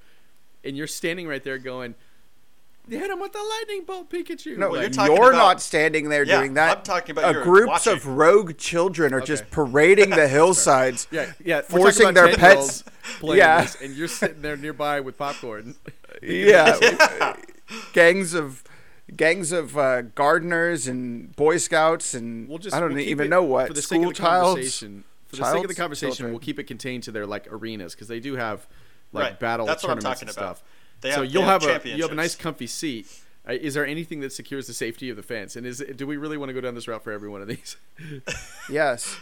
and 0.63 0.77
you're 0.77 0.87
standing 0.87 1.27
right 1.27 1.43
there 1.43 1.57
going, 1.57 1.95
"They 2.89 2.97
hit 2.97 3.09
him 3.11 3.19
with 3.19 3.31
the 3.33 3.39
lightning 3.43 3.83
bolt, 3.85 4.09
Pikachu." 4.09 4.57
no, 4.57 4.69
Well, 4.69 4.75
you're, 4.81 4.83
you're 4.83 4.89
talking 4.91 5.15
not 5.33 5.61
standing 5.61 6.09
there 6.09 6.23
Yeah, 6.23 6.39
doing 6.39 6.55
that. 6.55 6.77
I'm 6.79 6.83
talking 6.83 7.11
about 7.11 7.25
Uh, 7.25 7.31
you're 7.31 7.43
groups 7.43 7.87
of 7.87 8.05
rogue 8.07 8.57
children 8.57 9.13
are 9.13 9.21
just 9.21 9.49
parading 9.51 10.09
the 10.11 10.27
hillsides. 10.37 11.07
Yeah, 11.11 11.31
yeah. 11.43 11.61
Forcing 11.61 12.13
their 12.13 12.35
pets- 12.35 12.83
yeah. 13.23 13.61
this, 13.61 13.75
and 13.81 13.95
you're 13.95 14.07
sitting 14.07 14.41
there 14.41 14.57
nearby 14.57 14.99
with 14.99 15.17
popcorn. 15.17 15.75
yeah, 16.21 17.35
gangs 17.93 18.33
of 18.33 18.63
gangs 19.15 19.51
of 19.51 19.77
uh, 19.77 20.01
gardeners 20.01 20.87
and 20.87 21.35
boy 21.35 21.57
scouts 21.57 22.13
and 22.13 22.47
We'll 22.49 22.57
just 22.57 22.75
I 22.75 22.79
don't 22.79 22.89
we'll 22.93 22.99
even 22.99 23.27
it- 23.27 23.29
know 23.29 23.43
what 23.43 23.67
for 23.67 23.73
the 23.73 23.81
sake 23.81 23.99
school 24.01 24.09
of 24.09 24.15
the 24.15 24.21
childs. 24.21 24.47
conversation. 24.49 25.03
For 25.27 25.35
the 25.37 25.51
sake 25.51 25.61
of 25.63 25.67
the 25.69 25.75
conversation, 25.75 26.15
children. 26.15 26.31
we'll 26.33 26.39
keep 26.39 26.57
it 26.59 26.63
contained 26.63 27.03
to 27.03 27.11
their 27.11 27.25
like 27.27 27.47
arenas 27.51 27.93
because 27.93 28.07
they 28.07 28.19
do 28.19 28.35
have 28.35 28.67
like 29.13 29.23
Right. 29.23 29.39
battle 29.39 29.65
That's 29.65 29.83
what 29.83 29.91
I'm 29.91 29.97
tournaments 29.99 30.21
talking 30.21 30.29
and 30.29 30.37
about. 30.37 30.57
stuff. 30.57 30.67
They 31.01 31.11
so 31.11 31.21
have- 31.21 31.25
they 31.27 31.33
you'll 31.33 31.43
have 31.43 31.63
have, 31.63 31.85
a 31.85 31.89
you 31.89 32.01
have 32.03 32.11
a 32.11 32.15
nice 32.15 32.35
comfy 32.35 32.67
seat. 32.67 33.07
Uh, 33.47 33.53
is 33.53 33.73
there 33.73 33.85
anything 33.85 34.19
that 34.19 34.33
secures 34.33 34.67
the 34.67 34.73
safety 34.73 35.09
of 35.09 35.15
the 35.15 35.23
fence? 35.23 35.55
And 35.55 35.65
is 35.65 35.83
do 35.95 36.05
we 36.05 36.17
really 36.17 36.37
want 36.37 36.49
to 36.49 36.53
go 36.53 36.61
down 36.61 36.75
this 36.75 36.87
route 36.87 37.03
for 37.03 37.11
every 37.11 37.29
one 37.29 37.41
of 37.41 37.47
these? 37.47 37.77
Yes. 38.69 39.17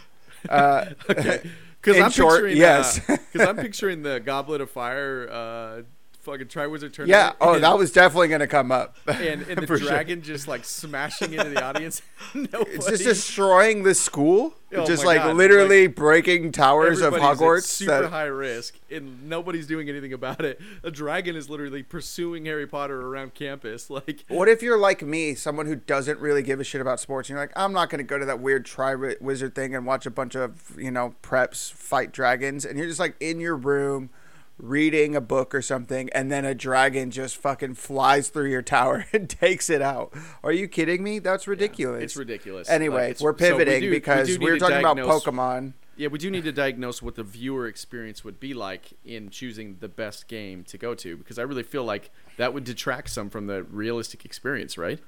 Uh, 0.48 0.86
okay, 1.10 1.40
because 1.80 1.96
In 1.96 2.02
I'm 2.04 2.10
short, 2.10 2.34
picturing 2.42 2.56
yes. 2.58 3.00
because 3.06 3.48
I'm 3.48 3.56
picturing 3.56 4.02
the 4.02 4.20
Goblet 4.20 4.60
of 4.60 4.70
Fire. 4.70 5.84
Fucking 6.28 6.46
Triwizard 6.48 6.92
Tournament. 6.92 7.08
yeah. 7.08 7.32
Oh, 7.40 7.54
and- 7.54 7.64
that 7.64 7.78
was 7.78 7.90
definitely 7.90 8.28
going 8.28 8.40
to 8.40 8.46
come 8.46 8.70
up. 8.70 8.96
and, 9.06 9.42
and 9.42 9.58
the 9.62 9.66
For 9.66 9.78
sure. 9.78 9.88
dragon 9.88 10.20
just 10.22 10.46
like 10.46 10.64
smashing 10.64 11.32
into 11.32 11.48
the 11.50 11.64
audience. 11.64 12.02
Nobody, 12.34 12.70
It's 12.72 12.86
just 12.86 13.04
destroying 13.04 13.82
the 13.82 13.94
school. 13.94 14.54
Oh 14.70 14.84
just 14.84 15.02
like 15.02 15.22
God, 15.22 15.34
literally 15.36 15.86
breaking 15.86 16.52
towers 16.52 17.00
of 17.00 17.14
Hogwarts. 17.14 17.62
super 17.62 18.02
that- 18.02 18.10
high 18.10 18.24
risk, 18.24 18.78
and 18.90 19.26
nobody's 19.26 19.66
doing 19.66 19.88
anything 19.88 20.12
about 20.12 20.44
it. 20.44 20.60
A 20.82 20.90
dragon 20.90 21.36
is 21.36 21.48
literally 21.48 21.82
pursuing 21.82 22.44
Harry 22.44 22.66
Potter 22.66 23.00
around 23.00 23.32
campus. 23.32 23.88
Like, 23.88 24.26
What 24.28 24.46
if 24.48 24.62
you're 24.62 24.76
like 24.76 25.00
me, 25.00 25.34
someone 25.34 25.64
who 25.64 25.76
doesn't 25.76 26.20
really 26.20 26.42
give 26.42 26.60
a 26.60 26.64
shit 26.64 26.82
about 26.82 27.00
sports, 27.00 27.30
and 27.30 27.36
you're 27.36 27.42
like, 27.42 27.52
I'm 27.56 27.72
not 27.72 27.88
going 27.88 28.00
to 28.00 28.04
go 28.04 28.18
to 28.18 28.26
that 28.26 28.40
weird 28.40 28.66
tri 28.66 28.94
wizard 29.20 29.54
thing 29.54 29.74
and 29.74 29.86
watch 29.86 30.04
a 30.04 30.10
bunch 30.10 30.34
of, 30.36 30.74
you 30.76 30.90
know, 30.90 31.14
preps 31.22 31.72
fight 31.72 32.12
dragons, 32.12 32.66
and 32.66 32.76
you're 32.78 32.86
just 32.88 33.00
like 33.00 33.16
in 33.20 33.40
your 33.40 33.56
room 33.56 34.10
reading 34.58 35.14
a 35.14 35.20
book 35.20 35.54
or 35.54 35.62
something, 35.62 36.10
and 36.10 36.30
then 36.30 36.44
a 36.44 36.54
dragon 36.54 37.10
just 37.10 37.36
fucking 37.36 37.74
flies 37.74 38.28
through 38.28 38.50
your 38.50 38.62
tower 38.62 39.06
and 39.12 39.30
takes 39.30 39.70
it 39.70 39.80
out. 39.80 40.12
Are 40.42 40.52
you 40.52 40.68
kidding 40.68 41.02
me? 41.02 41.18
That's 41.20 41.46
ridiculous. 41.46 42.02
it's 42.02 42.16
ridiculous. 42.16 42.68
Anyway, 42.68 43.02
Like, 43.02 43.10
it's- 43.10 43.20
we're 43.22 43.38
so 43.38 43.44
we 43.44 43.50
pivoting 43.64 43.80
do- 43.82 43.90
because 43.90 44.26
do 44.26 44.32
we 44.34 44.38
need 44.38 44.44
were 44.46 44.58
to 44.58 44.60
talking 44.60 44.78
about 44.78 44.96
Pokemon. 44.96 45.74
yeah, 45.96 46.08
we 46.08 46.18
do 46.18 46.30
need 46.30 46.44
to 46.44 46.52
diagnose 46.52 47.00
what 47.00 47.14
the 47.14 47.22
viewer 47.22 47.66
experience 47.66 48.24
would 48.24 48.40
be 48.40 48.52
like 48.54 48.92
in 49.04 49.30
choosing 49.30 49.76
the 49.80 49.88
best 49.88 50.28
game 50.28 50.64
to 50.64 50.78
go 50.78 50.94
to 50.94 51.16
because 51.16 51.38
I 51.38 51.42
really 51.42 51.62
feel 51.62 51.84
like 51.84 52.10
that 52.36 52.52
would 52.52 52.64
detract 52.64 53.10
some 53.10 53.30
from 53.30 53.46
the 53.46 53.62
realistic 53.64 54.24
experience, 54.24 54.76
right? 54.76 54.98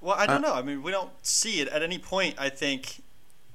Well, 0.00 0.16
I 0.16 0.26
don't 0.26 0.44
uh, 0.44 0.48
know. 0.48 0.54
I 0.54 0.62
mean, 0.62 0.82
we 0.82 0.90
don't 0.90 1.10
see 1.22 1.60
it 1.60 1.68
at 1.68 1.82
any 1.82 1.98
point. 1.98 2.34
I 2.38 2.48
think 2.48 3.02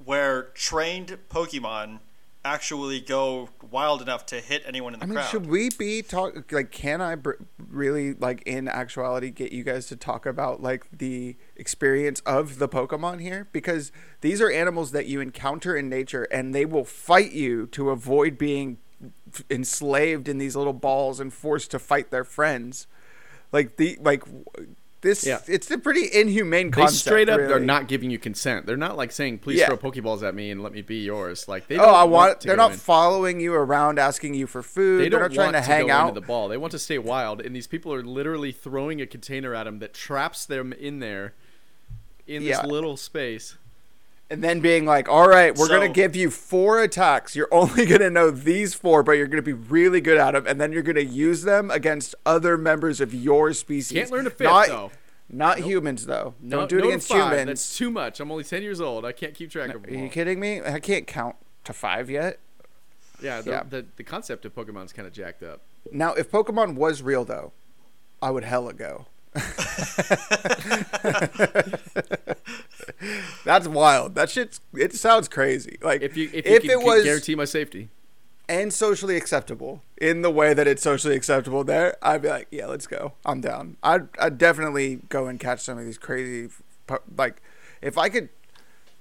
where 0.04 0.44
trained 0.54 1.18
Pokemon 1.30 2.00
actually 2.48 3.00
go 3.02 3.50
wild 3.70 4.02
enough 4.02 4.26
to 4.28 4.40
hit 4.40 4.64
anyone 4.66 4.94
in 4.94 5.00
the 5.00 5.04
I 5.04 5.08
mean, 5.08 5.16
crowd. 5.16 5.30
should 5.30 5.46
we 5.48 5.70
be 5.70 6.02
talk 6.02 6.52
like? 6.52 6.72
Can 6.72 7.02
I 7.02 7.16
br- 7.16 7.34
really 7.58 8.14
like 8.14 8.42
in 8.46 8.68
actuality 8.68 9.30
get 9.30 9.52
you 9.52 9.64
guys 9.64 9.88
to 9.88 9.96
talk 9.96 10.26
about 10.26 10.62
like 10.62 10.88
the 10.92 11.36
experience 11.56 12.22
of 12.22 12.58
the 12.60 12.68
Pokemon 12.70 13.22
here? 13.22 13.48
Because 13.52 13.92
these 14.22 14.42
are 14.42 14.50
animals 14.50 14.92
that 14.92 15.06
you 15.08 15.20
encounter 15.22 15.76
in 15.76 15.90
nature, 15.90 16.24
and 16.32 16.56
they 16.56 16.66
will 16.66 16.86
fight 16.86 17.34
you 17.34 17.68
to 17.68 17.90
avoid 17.90 18.38
being 18.38 18.78
f- 19.34 19.44
enslaved 19.50 20.28
in 20.28 20.38
these 20.38 20.56
little 20.56 20.74
balls 20.74 21.20
and 21.20 21.34
forced 21.34 21.72
to 21.72 21.80
fight 21.80 22.10
their 22.12 22.24
friends. 22.24 22.88
Like 23.52 23.78
the 23.78 23.98
like 24.02 24.26
w- 24.26 24.46
this. 25.02 25.26
Yeah. 25.26 25.40
It's 25.48 25.70
a 25.72 25.78
pretty 25.78 26.10
inhumane 26.14 26.72
They 26.72 26.88
straight 26.88 27.30
up 27.30 27.40
are 27.40 27.60
not 27.60 27.88
giving 27.88 28.10
you 28.10 28.18
consent. 28.20 28.66
They're 28.66 28.78
not 28.78 28.98
like 28.98 29.12
saying, 29.12 29.40
"Please 29.40 29.60
Yeah. 29.60 29.68
throw 29.68 29.78
Pokeballs 29.78 30.24
at 30.24 30.34
me 30.36 30.52
and 30.52 30.62
let 30.64 30.72
me 30.74 30.82
be 30.82 30.98
yours." 31.04 31.48
Like 31.48 31.68
they 31.68 31.76
Oh, 31.78 31.86
don't 31.86 31.96
I 31.96 32.04
want. 32.04 32.42
to 32.42 32.48
They're 32.48 32.58
not 32.58 32.72
in. 32.72 32.78
following 32.78 33.40
you 33.40 33.54
around, 33.54 34.00
asking 34.00 34.34
you 34.34 34.48
for 34.48 34.62
food. 34.64 35.00
They 35.00 35.04
They're 35.10 35.20
don't 35.20 35.30
not 35.30 35.34
trying 35.34 35.54
want 35.54 35.66
to 35.66 35.70
hang 35.72 35.90
out. 35.92 36.10
into 36.10 36.20
the 36.20 36.26
ball. 36.26 36.48
They 36.48 36.58
want 36.58 36.72
to 36.72 36.80
stay 36.80 36.98
wild, 36.98 37.42
and 37.42 37.56
these 37.56 37.68
people 37.68 37.94
are 37.94 38.04
literally 38.04 38.52
throwing 38.52 39.02
a 39.02 39.06
container 39.06 39.54
at 39.54 39.66
them 39.66 39.80
that 39.80 39.94
traps 39.94 40.46
them 40.46 40.74
in 40.74 41.00
there, 41.00 41.34
in 42.26 42.42
Yeah. 42.44 42.62
this 42.62 42.72
little 42.72 42.98
space. 42.98 43.56
And 44.30 44.44
then 44.44 44.60
being 44.60 44.86
like, 44.86 45.08
"All 45.10 45.28
right, 45.28 45.56
we're 45.56 45.68
So- 45.68 45.74
gonna 45.80 45.90
give 45.90 46.16
you 46.16 46.30
four 46.30 46.82
attacks. 46.82 47.36
You're 47.36 47.48
only 47.54 47.86
gonna 47.86 48.10
know 48.10 48.30
these 48.32 48.74
four, 48.74 49.04
but 49.04 49.14
you're 49.14 49.28
gonna 49.28 49.42
be 49.42 49.54
really 49.54 50.02
good 50.02 50.18
at 50.18 50.32
them, 50.32 50.46
and 50.48 50.60
then 50.60 50.72
you're 50.72 50.82
gonna 50.84 51.00
use 51.02 51.44
them 51.44 51.72
against 51.72 52.14
other 52.26 52.58
members 52.58 53.00
of 53.02 53.14
your 53.14 53.54
species. 53.54 53.98
Can't 53.98 54.12
learn 54.12 54.28
a 54.28 54.30
fifth 54.30 54.42
not, 54.48 54.68
though. 54.68 54.92
Not 55.30 55.60
humans 55.60 56.06
though. 56.06 56.36
No, 56.42 56.60
Don't 56.60 56.70
do 56.70 56.76
it 56.78 56.80
no 56.80 56.84
to 56.84 56.88
against 56.90 57.08
five. 57.10 57.18
humans. 57.32 57.48
That's 57.48 57.78
too 57.78 57.90
much. 57.92 58.20
I'm 58.20 58.32
only 58.32 58.44
ten 58.46 58.64
years 58.64 58.80
old. 58.82 59.06
I 59.06 59.12
can't 59.12 59.34
keep 59.34 59.52
track 59.52 59.70
of 59.70 59.84
Are 59.84 59.88
them. 59.88 60.04
you 60.04 60.10
kidding 60.10 60.40
me? 60.40 60.62
I 60.62 60.80
can't 60.80 61.06
count 61.06 61.36
to 61.66 61.74
five 61.74 62.10
yet. 62.10 62.40
Yeah, 63.22 63.42
the, 63.42 63.50
Yeah. 63.52 63.64
The, 63.70 63.86
the 63.98 64.04
concept 64.04 64.46
of 64.46 64.54
Pokemon's 64.56 64.94
kind 64.94 65.08
of 65.08 65.14
jacked 65.14 65.42
up. 65.44 65.62
Now, 65.92 66.14
if 66.14 66.30
Pokemon 66.32 66.76
was 66.76 67.02
real 67.02 67.26
though, 67.26 67.52
I 68.22 68.30
would 68.32 68.44
hella 68.44 68.74
go. 68.74 69.08
That's 73.46 73.68
wild. 73.68 74.16
That 74.16 74.30
shit's. 74.30 74.62
It 74.74 74.94
sounds 74.94 75.28
crazy. 75.28 75.78
Like 75.82 76.02
If 76.02 76.18
you 76.18 76.30
if, 76.34 76.46
you 76.46 76.60
can 76.60 76.72
it 76.72 76.82
was 76.82 77.04
guarantee 77.04 77.36
my 77.36 77.46
safety, 77.46 77.90
and 78.50 78.74
socially 78.74 79.18
acceptable 79.18 79.84
in 79.98 80.22
the 80.22 80.32
way 80.32 80.54
that 80.54 80.68
it's 80.68 80.82
socially 80.82 81.16
acceptable 81.16 81.64
there, 81.64 81.96
I'd 82.02 82.22
be 82.22 82.30
like, 82.30 82.48
yeah, 82.52 82.68
let's 82.68 82.88
go. 82.88 83.14
I'm 83.26 83.42
down. 83.42 83.78
I'd, 83.84 84.08
I'd 84.20 84.38
definitely 84.38 85.00
go 85.10 85.28
and 85.28 85.40
catch 85.40 85.60
some 85.60 85.78
of 85.78 85.86
these 85.86 85.98
crazy, 85.98 86.50
like, 87.18 87.42
if 87.82 87.98
I 87.98 88.10
could 88.10 88.30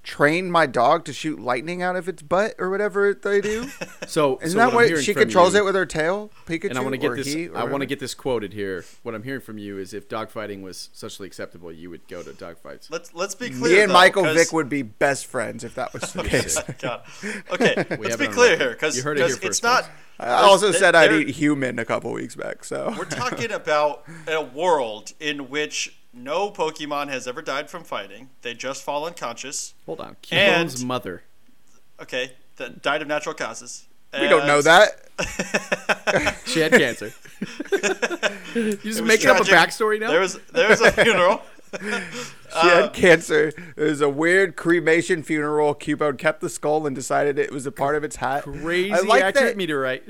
train 0.07 0.49
my 0.49 0.65
dog 0.65 1.03
to 1.03 1.11
shoot 1.11 1.37
lightning 1.37 1.81
out 1.81 1.97
of 1.97 2.07
its 2.07 2.21
butt 2.21 2.55
or 2.57 2.69
whatever 2.69 3.13
they 3.13 3.41
do. 3.41 3.67
so 4.07 4.37
Isn't 4.41 4.51
so 4.51 4.57
that 4.57 4.73
what, 4.73 4.89
what 4.89 5.03
she 5.03 5.13
controls 5.13 5.53
you- 5.53 5.59
it 5.59 5.65
with 5.65 5.75
her 5.75 5.85
tail? 5.85 6.31
Pikachu 6.45 6.69
And 6.69 6.77
I 6.77 6.81
want 6.81 6.93
to 6.93 6.97
get 6.97 7.13
this. 7.15 7.27
he, 7.27 7.49
I 7.49 7.65
want 7.65 7.81
to 7.81 7.85
get 7.85 7.99
this 7.99 8.13
quoted 8.15 8.53
here. 8.53 8.85
What 9.03 9.13
I'm 9.15 9.23
hearing 9.23 9.41
from 9.41 9.57
you 9.57 9.77
is, 9.77 9.93
if 9.93 10.07
dogfighting 10.07 10.61
was 10.61 10.89
socially 10.93 11.27
acceptable, 11.27 11.73
you 11.73 11.89
would 11.89 12.07
go 12.07 12.23
to 12.23 12.29
dogfights. 12.31 12.89
let's 12.89 13.13
let's 13.13 13.35
be 13.35 13.49
clear. 13.49 13.75
Me 13.75 13.81
and 13.81 13.89
though, 13.89 13.93
Michael 13.95 14.23
'cause- 14.23 14.35
Vick 14.37 14.53
would 14.53 14.69
be 14.69 14.81
best 14.81 15.25
friends 15.25 15.65
if 15.65 15.75
that 15.75 15.91
was 15.91 16.13
the 16.13 16.23
case. 16.33 16.57
God. 16.79 17.01
Okay, 17.51 17.85
We 17.99 18.05
let's 18.07 18.15
be 18.15 18.27
clear 18.27 18.55
here, 18.57 18.69
because 18.69 18.97
it 18.97 19.05
it's 19.19 19.35
first, 19.41 19.63
not. 19.63 19.83
folks. 19.83 19.93
I 20.19 20.29
also 20.43 20.69
uh, 20.69 20.73
said 20.73 20.95
I'd 20.95 21.11
eat 21.11 21.35
human 21.35 21.77
a 21.79 21.85
couple 21.85 22.11
weeks 22.13 22.35
back. 22.35 22.63
So 22.63 22.95
We're 22.97 23.03
talking 23.05 23.51
about 23.51 24.03
a 24.27 24.41
world 24.41 25.11
in 25.19 25.49
which 25.49 25.99
no 26.23 26.51
Pokemon 26.51 27.09
has 27.09 27.27
ever 27.27 27.41
died 27.41 27.69
from 27.69 27.83
fighting. 27.83 28.29
They 28.41 28.53
just 28.53 28.83
fall 28.83 29.05
unconscious. 29.05 29.73
Hold 29.85 29.99
on, 30.01 30.15
And- 30.31 30.69
Cubone's 30.69 30.83
mother. 30.83 31.23
Okay, 32.01 32.33
that 32.57 32.81
died 32.81 33.01
of 33.01 33.07
natural 33.07 33.35
causes. 33.35 33.87
we 34.13 34.27
don't 34.27 34.47
know 34.47 34.61
that. 34.61 35.03
She 36.45 36.59
had 36.61 36.71
cancer. 36.71 37.11
you 38.55 38.73
just 38.77 38.85
was 38.85 39.01
making 39.01 39.29
up 39.29 39.39
a 39.39 39.43
backstory 39.43 39.99
now. 39.99 40.09
There 40.11 40.21
was 40.21 40.39
there 40.53 40.69
was 40.69 40.79
a 40.81 40.91
funeral. 41.03 41.41
She 41.73 41.79
Uh, 42.53 42.81
had 42.83 42.93
cancer. 42.93 43.51
It 43.75 43.81
was 43.83 43.99
a 44.01 44.07
weird 44.09 44.55
cremation 44.55 45.23
funeral. 45.23 45.75
Cubone 45.75 46.17
kept 46.17 46.39
the 46.41 46.49
skull 46.49 46.87
and 46.87 46.95
decided 46.95 47.37
it 47.37 47.51
was 47.51 47.65
a 47.65 47.71
part 47.71 47.95
of 47.95 48.03
its 48.03 48.15
hat. 48.17 48.43
Crazy 48.43 48.93
I 48.93 48.99
like 48.99 49.21
accurate 49.23 49.49
that- 49.49 49.57
meteorite. 49.57 50.03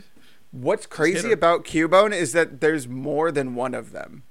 What's 0.51 0.85
crazy 0.85 1.27
her. 1.29 1.33
about 1.33 1.65
Cubone 1.65 2.13
is 2.13 2.31
that 2.33 2.61
there's 2.61 2.87
more 2.87 3.31
than 3.31 3.55
one 3.55 3.73
of 3.73 3.91
them. 3.91 4.23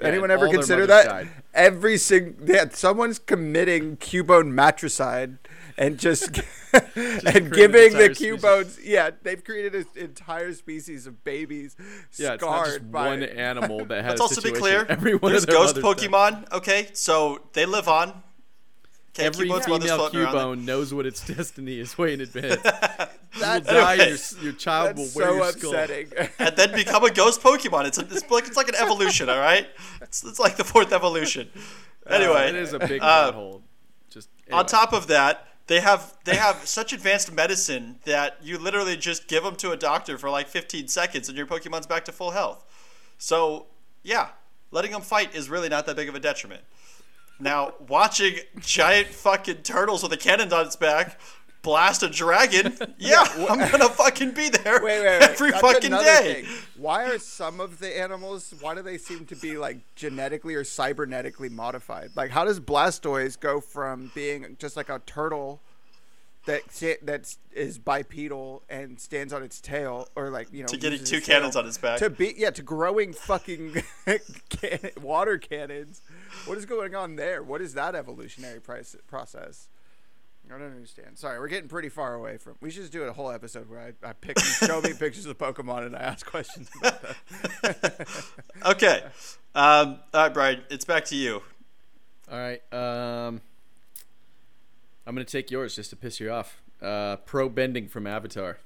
Yeah, 0.00 0.08
Anyone 0.08 0.30
ever 0.30 0.48
consider 0.48 0.86
that? 0.86 1.06
died. 1.06 1.28
Every 1.52 1.98
single 1.98 2.48
yeah, 2.48 2.66
someone's 2.70 3.18
committing 3.18 3.96
Cubone 3.96 4.52
matricide 4.52 5.38
and 5.76 5.98
just 5.98 6.40
and 6.72 7.50
giving 7.52 7.92
the 7.92 8.04
entire 8.04 8.14
species. 8.14 8.40
Cubones. 8.40 8.78
Yeah, 8.82 9.10
they've 9.22 9.42
created 9.42 9.74
an 9.74 9.86
entire 9.96 10.52
species 10.52 11.06
of 11.06 11.24
babies 11.24 11.76
Yeah, 12.16 12.34
it's 12.34 12.42
not 12.42 12.66
scarred 12.66 12.80
just 12.80 12.92
by 12.92 13.08
one 13.08 13.22
animal 13.22 13.84
that 13.86 14.04
has. 14.04 14.10
Let's 14.12 14.20
also 14.20 14.40
be 14.40 14.52
clear. 14.52 14.86
Every 14.88 15.14
one 15.14 15.32
there's 15.32 15.46
ghost 15.46 15.76
mothers 15.76 16.00
died. 16.02 16.10
Pokemon. 16.10 16.52
Okay, 16.52 16.88
so 16.92 17.48
they 17.52 17.66
live 17.66 17.88
on. 17.88 18.22
Okay, 19.16 19.26
Every 19.26 19.48
Cubone's 19.48 19.66
female 19.66 19.96
floating 19.96 20.20
around. 20.20 20.34
Cubone 20.34 20.64
knows 20.64 20.94
what 20.94 21.04
its 21.04 21.26
destiny 21.34 21.80
is 21.80 21.98
way 21.98 22.14
in 22.14 22.20
advance. 22.20 22.62
That- 22.62 23.10
you 23.34 23.40
will 23.40 23.60
die, 23.60 23.94
and 23.94 24.32
your, 24.34 24.44
your 24.44 24.52
child 24.52 24.96
will 24.96 25.04
That's 25.04 25.16
wear 25.16 25.26
so 25.26 25.34
your 25.34 25.52
skull. 25.52 25.74
upsetting. 25.74 26.12
and 26.38 26.56
then 26.56 26.72
become 26.72 27.04
a 27.04 27.10
ghost 27.10 27.42
Pokemon. 27.42 27.86
It's, 27.86 27.98
a, 27.98 28.02
it's 28.02 28.30
like 28.30 28.46
it's 28.46 28.56
like 28.56 28.68
an 28.68 28.76
evolution, 28.76 29.28
all 29.28 29.38
right. 29.38 29.66
It's, 30.00 30.24
it's 30.24 30.38
like 30.38 30.56
the 30.56 30.64
fourth 30.64 30.92
evolution. 30.92 31.48
Anyway, 32.06 32.48
it 32.48 32.54
is 32.54 32.72
a 32.72 32.78
big 32.78 33.02
uh, 33.02 33.32
pothole. 33.32 33.62
Just 34.10 34.28
on 34.52 34.66
top 34.66 34.92
of 34.92 35.08
that, 35.08 35.48
they 35.66 35.80
have 35.80 36.16
they 36.24 36.36
have 36.36 36.66
such 36.66 36.92
advanced 36.92 37.32
medicine 37.32 37.98
that 38.04 38.38
you 38.42 38.58
literally 38.58 38.96
just 38.96 39.28
give 39.28 39.42
them 39.42 39.56
to 39.56 39.70
a 39.72 39.76
doctor 39.76 40.18
for 40.18 40.30
like 40.30 40.48
15 40.48 40.88
seconds, 40.88 41.28
and 41.28 41.36
your 41.36 41.46
Pokemon's 41.46 41.86
back 41.86 42.04
to 42.06 42.12
full 42.12 42.30
health. 42.30 42.64
So 43.18 43.66
yeah, 44.02 44.28
letting 44.70 44.92
them 44.92 45.02
fight 45.02 45.34
is 45.34 45.48
really 45.50 45.68
not 45.68 45.86
that 45.86 45.96
big 45.96 46.08
of 46.08 46.14
a 46.14 46.20
detriment. 46.20 46.62
Now, 47.40 47.72
watching 47.88 48.34
giant 48.60 49.08
fucking 49.08 49.62
turtles 49.62 50.02
with 50.02 50.12
a 50.12 50.16
cannon 50.16 50.52
on 50.52 50.66
its 50.66 50.76
back 50.76 51.18
blast 51.62 52.02
a 52.02 52.08
dragon, 52.08 52.74
yeah, 52.98 53.24
I'm 53.48 53.58
gonna 53.70 53.88
fucking 53.88 54.32
be 54.32 54.48
there 54.48 54.82
Wait, 54.82 55.00
wait, 55.00 55.04
wait. 55.04 55.22
every 55.22 55.50
That's 55.50 55.60
fucking 55.60 55.90
day. 55.90 56.42
thing. 56.42 56.46
Why 56.76 57.04
are 57.04 57.18
some 57.18 57.60
of 57.60 57.78
the 57.78 57.98
animals? 57.98 58.54
Why 58.60 58.74
do 58.74 58.82
they 58.82 58.98
seem 58.98 59.26
to 59.26 59.36
be 59.36 59.56
like 59.58 59.78
genetically 59.94 60.54
or 60.54 60.64
cybernetically 60.64 61.50
modified? 61.50 62.10
Like, 62.14 62.30
how 62.30 62.44
does 62.44 62.60
Blastoise 62.60 63.38
go 63.38 63.60
from 63.60 64.10
being 64.14 64.56
just 64.58 64.76
like 64.76 64.88
a 64.88 65.00
turtle 65.06 65.60
that 66.46 66.62
si- 66.72 66.96
that 67.02 67.34
is 67.52 67.78
bipedal 67.78 68.62
and 68.68 68.98
stands 68.98 69.32
on 69.32 69.42
its 69.42 69.60
tail, 69.60 70.08
or 70.16 70.30
like 70.30 70.48
you 70.52 70.62
know, 70.62 70.66
To 70.68 70.76
getting 70.76 71.04
two 71.04 71.20
cannons 71.20 71.56
on 71.56 71.66
its 71.66 71.78
back. 71.78 71.98
to 71.98 72.08
be 72.10 72.34
yeah 72.36 72.50
to 72.50 72.62
growing 72.62 73.12
fucking 73.12 73.82
can- 74.48 74.90
water 75.00 75.38
cannons? 75.38 76.02
What 76.46 76.56
is 76.58 76.64
going 76.66 76.94
on 76.94 77.16
there? 77.16 77.42
What 77.42 77.60
is 77.60 77.74
that 77.74 77.94
evolutionary 77.94 78.60
price, 78.60 78.96
process? 79.06 79.68
I 80.52 80.58
don't 80.58 80.66
understand. 80.66 81.16
Sorry, 81.16 81.38
we're 81.38 81.46
getting 81.46 81.68
pretty 81.68 81.88
far 81.90 82.14
away 82.14 82.36
from. 82.36 82.56
We 82.60 82.70
should 82.72 82.80
just 82.82 82.92
do 82.92 83.02
a 83.04 83.12
whole 83.12 83.30
episode 83.30 83.70
where 83.70 83.94
I, 84.02 84.08
I 84.08 84.12
pick, 84.14 84.36
show 84.40 84.80
me 84.80 84.92
pictures 84.94 85.26
of 85.26 85.38
Pokemon 85.38 85.86
and 85.86 85.94
I 85.94 86.00
ask 86.00 86.26
questions 86.26 86.68
about 86.80 87.00
them. 87.02 87.14
Okay, 88.66 89.02
um, 89.54 90.00
all 90.12 90.22
right, 90.24 90.34
Brian, 90.34 90.62
it's 90.68 90.84
back 90.84 91.04
to 91.06 91.16
you. 91.16 91.42
All 92.30 92.38
right. 92.38 92.60
Um, 92.72 93.40
I'm 95.06 95.14
gonna 95.14 95.24
take 95.24 95.50
yours 95.50 95.76
just 95.76 95.90
to 95.90 95.96
piss 95.96 96.20
you 96.20 96.30
off. 96.30 96.60
Uh, 96.80 97.16
pro 97.16 97.48
bending 97.48 97.88
from 97.88 98.06
Avatar. 98.06 98.58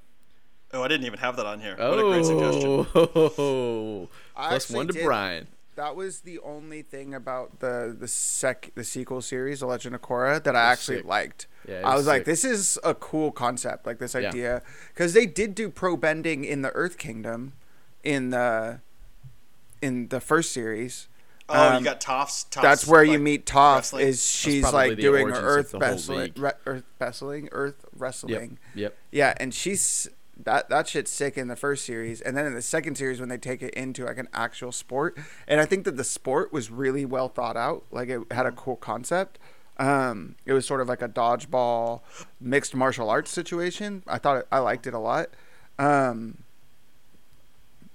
Oh, 0.73 0.81
I 0.83 0.87
didn't 0.87 1.05
even 1.05 1.19
have 1.19 1.35
that 1.37 1.45
on 1.45 1.59
here. 1.61 1.75
What 1.77 1.99
a 1.99 2.01
great 2.01 2.25
suggestion. 2.25 2.87
Oh, 2.95 4.09
I 4.35 4.49
plus 4.49 4.63
actually 4.63 4.75
one 4.77 4.87
to 4.87 4.93
did- 4.93 5.03
Brian. 5.05 5.47
That 5.75 5.97
was 5.97 6.21
the 6.21 6.39
only 6.39 6.83
thing 6.83 7.13
about 7.13 7.59
the 7.59 7.93
the 7.97 8.07
sec 8.07 8.71
the 8.75 8.83
sequel 8.85 9.21
series, 9.21 9.59
The 9.59 9.65
Legend 9.65 9.93
of 9.95 10.01
Korra, 10.01 10.41
that 10.41 10.55
I 10.55 10.71
actually 10.71 10.97
sick. 10.99 11.05
liked. 11.05 11.47
Yeah, 11.67 11.79
it 11.79 11.83
I 11.83 11.89
was 11.95 11.99
was 12.01 12.07
like, 12.07 12.23
this 12.23 12.45
is 12.45 12.79
a 12.81 12.93
cool 12.95 13.31
concept, 13.33 13.85
like 13.85 13.99
this 13.99 14.15
idea, 14.15 14.61
because 14.93 15.11
they 15.13 15.25
did 15.25 15.53
do 15.53 15.69
pro 15.69 15.97
bending 15.97 16.45
in 16.45 16.61
the 16.61 16.71
Earth 16.71 16.97
Kingdom, 16.97 17.51
in 18.05 18.29
the 18.29 18.79
in 19.81 20.07
the 20.07 20.21
first 20.21 20.53
series. 20.53 21.07
Oh, 21.47 21.69
Um, 21.69 21.79
you 21.79 21.85
got 21.85 22.01
Toph's. 22.01 22.45
Toph's 22.45 22.63
That's 22.63 22.87
where 22.87 23.03
you 23.03 23.19
meet 23.19 23.45
Toph. 23.45 23.75
wrestling? 23.75 24.07
Is 24.07 24.25
she's 24.27 24.63
like 24.71 24.97
doing 24.97 25.23
origins 25.25 25.37
of 25.37 25.43
earth 25.45 25.73
wrestling, 25.75 26.33
re- 26.37 26.51
earth 26.65 26.83
wrestling, 26.99 27.49
earth 27.51 27.85
wrestling. 27.95 28.57
Yep. 28.73 28.97
Yeah, 29.11 29.33
and 29.37 29.53
she's 29.53 30.09
that 30.43 30.69
that 30.69 30.87
shit's 30.87 31.11
sick 31.11 31.37
in 31.37 31.47
the 31.47 31.55
first 31.55 31.85
series, 31.85 32.19
and 32.19 32.35
then 32.35 32.45
in 32.45 32.53
the 32.55 32.61
second 32.61 32.95
series 32.97 33.19
when 33.19 33.29
they 33.29 33.37
take 33.37 33.61
it 33.61 33.73
into 33.75 34.05
like 34.05 34.17
an 34.17 34.27
actual 34.33 34.71
sport, 34.71 35.17
and 35.47 35.61
I 35.61 35.65
think 35.65 35.85
that 35.85 35.97
the 35.97 36.03
sport 36.03 36.51
was 36.51 36.71
really 36.71 37.05
well 37.05 37.29
thought 37.29 37.55
out. 37.57 37.83
Like 37.91 38.09
it 38.09 38.21
had 38.31 38.45
a 38.47 38.51
cool 38.51 38.75
concept. 38.75 39.37
Um, 39.77 40.35
it 40.45 40.53
was 40.53 40.65
sort 40.65 40.81
of 40.81 40.87
like 40.87 41.01
a 41.01 41.09
dodgeball 41.09 42.01
mixed 42.39 42.73
martial 42.73 43.09
arts 43.09 43.29
situation. 43.29 44.03
I 44.07 44.17
thought 44.17 44.37
it, 44.37 44.47
I 44.51 44.59
liked 44.59 44.87
it 44.87 44.93
a 44.93 44.99
lot. 44.99 45.27
Um, 45.77 46.39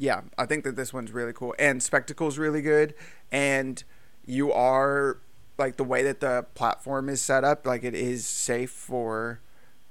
yeah, 0.00 0.22
I 0.38 0.46
think 0.46 0.64
that 0.64 0.76
this 0.76 0.92
one's 0.92 1.12
really 1.12 1.32
cool 1.32 1.54
and 1.58 1.82
spectacle's 1.82 2.38
really 2.38 2.62
good 2.62 2.94
and 3.30 3.82
you 4.24 4.52
are 4.52 5.18
like 5.58 5.76
the 5.76 5.84
way 5.84 6.02
that 6.02 6.20
the 6.20 6.46
platform 6.54 7.08
is 7.08 7.20
set 7.20 7.44
up 7.44 7.66
like 7.66 7.84
it 7.84 7.94
is 7.94 8.26
safe 8.26 8.70
for 8.70 9.40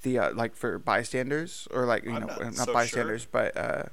the 0.02 0.18
uh, 0.18 0.34
like 0.34 0.56
for 0.56 0.80
bystanders 0.80 1.68
or 1.72 1.86
like 1.86 2.04
you 2.06 2.12
I'm 2.12 2.22
know 2.22 2.28
not 2.28 2.40
not, 2.40 2.56
so 2.56 2.74
bystanders 2.74 3.28
but 3.32 3.56
uh 3.56 3.84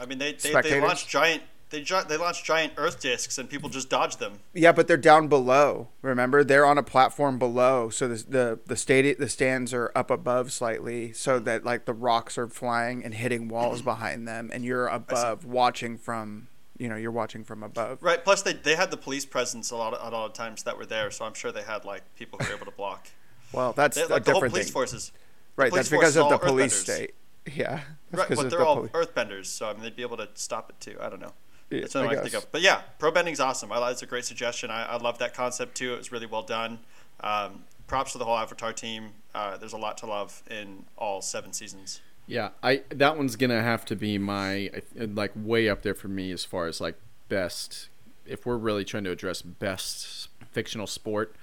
I 0.00 0.06
mean, 0.06 0.18
they 0.18 0.32
they, 0.32 0.52
they 0.62 0.80
launched 0.80 1.08
giant 1.08 1.42
they 1.72 1.82
gi- 1.82 2.04
they 2.08 2.16
launched 2.16 2.44
giant 2.44 2.74
Earth 2.76 3.00
discs 3.00 3.38
and 3.38 3.50
people 3.50 3.68
just 3.68 3.90
dodged 3.90 4.20
them. 4.20 4.38
yeah 4.54 4.70
but 4.70 4.86
they're 4.86 4.96
down 4.96 5.26
below 5.26 5.88
remember 6.02 6.44
they're 6.44 6.64
on 6.66 6.78
a 6.78 6.82
platform 6.82 7.38
below 7.38 7.90
so 7.90 8.06
the 8.06 8.24
the 8.28 8.58
the 8.66 8.76
state 8.76 9.18
the 9.18 9.28
stands 9.28 9.74
are 9.74 9.90
up 9.96 10.10
above 10.10 10.52
slightly 10.52 11.12
so 11.12 11.36
mm-hmm. 11.36 11.44
that 11.44 11.64
like 11.64 11.86
the 11.86 11.94
rocks 11.94 12.38
are 12.38 12.46
flying 12.46 13.04
and 13.04 13.14
hitting 13.14 13.48
walls 13.48 13.78
mm-hmm. 13.78 13.86
behind 13.86 14.28
them 14.28 14.50
and 14.52 14.64
you're 14.64 14.86
above 14.86 15.44
watching 15.44 15.98
from 15.98 16.46
you 16.78 16.88
know 16.88 16.96
you're 16.96 17.10
watching 17.12 17.44
from 17.44 17.62
above 17.62 18.02
Right. 18.02 18.22
Plus, 18.24 18.42
they 18.42 18.54
they 18.54 18.74
had 18.76 18.90
the 18.90 18.96
police 18.96 19.24
presence 19.24 19.70
a 19.70 19.76
lot 19.76 19.94
of, 19.94 20.12
a 20.12 20.16
lot 20.16 20.26
of 20.26 20.32
times 20.32 20.64
that 20.64 20.76
were 20.76 20.86
there, 20.86 21.10
so 21.10 21.24
I'm 21.24 21.34
sure 21.34 21.52
they 21.52 21.62
had 21.62 21.84
like 21.84 22.02
people 22.16 22.38
who 22.38 22.48
were 22.48 22.56
able 22.56 22.66
to 22.66 22.72
block. 22.72 23.08
well 23.52 23.72
that's 23.72 23.96
They, 23.96 24.02
a 24.02 24.08
like 24.08 24.24
the 24.24 24.32
whole 24.32 24.40
police 24.40 24.64
thing 24.64 24.72
forces. 24.72 25.12
right 25.56 25.70
police 25.70 25.88
that's 25.88 25.90
because 25.90 26.16
of 26.16 26.28
the 26.30 26.38
police 26.38 26.74
state 26.74 27.14
yeah 27.54 27.80
Right, 28.10 28.28
but 28.28 28.50
they're 28.50 28.58
the 28.58 28.66
all 28.66 28.76
poli- 28.76 28.88
earthbenders, 28.90 29.46
so 29.46 29.68
I 29.68 29.72
mean 29.72 29.82
they'd 29.82 29.96
be 29.96 30.02
able 30.02 30.18
to 30.18 30.28
stop 30.34 30.68
it 30.70 30.80
too. 30.80 30.96
I 31.00 31.08
don't 31.08 31.20
know. 31.20 31.32
Yeah, 31.72 31.80
That's 31.82 31.94
what 31.94 32.06
I, 32.06 32.12
I 32.12 32.22
think 32.22 32.34
of. 32.34 32.50
But 32.52 32.60
yeah, 32.60 32.82
pro 32.98 33.10
bending's 33.10 33.40
awesome. 33.40 33.72
I 33.72 33.78
like 33.78 33.92
it's 33.92 34.02
a 34.02 34.06
great 34.06 34.24
suggestion. 34.24 34.70
I, 34.70 34.84
I 34.84 34.96
love 34.96 35.18
that 35.18 35.34
concept 35.34 35.76
too. 35.76 35.94
It 35.94 35.98
was 35.98 36.12
really 36.12 36.26
well 36.26 36.42
done. 36.42 36.80
Um, 37.20 37.64
props 37.86 38.12
to 38.12 38.18
the 38.18 38.24
whole 38.24 38.36
Avatar 38.36 38.72
team. 38.72 39.10
Uh, 39.34 39.56
there's 39.56 39.72
a 39.72 39.78
lot 39.78 39.98
to 39.98 40.06
love 40.06 40.42
in 40.50 40.84
all 40.96 41.22
seven 41.22 41.52
seasons. 41.52 42.00
Yeah, 42.26 42.50
I 42.62 42.82
that 42.90 43.16
one's 43.16 43.36
gonna 43.36 43.62
have 43.62 43.84
to 43.86 43.96
be 43.96 44.18
my 44.18 44.70
like 44.94 45.32
way 45.34 45.68
up 45.68 45.82
there 45.82 45.94
for 45.94 46.08
me 46.08 46.30
as 46.30 46.44
far 46.44 46.66
as 46.66 46.80
like 46.80 46.94
best. 47.28 47.88
If 48.24 48.46
we're 48.46 48.56
really 48.56 48.84
trying 48.84 49.04
to 49.04 49.10
address 49.10 49.42
best 49.42 50.28
fictional 50.52 50.86
sport, 50.86 51.34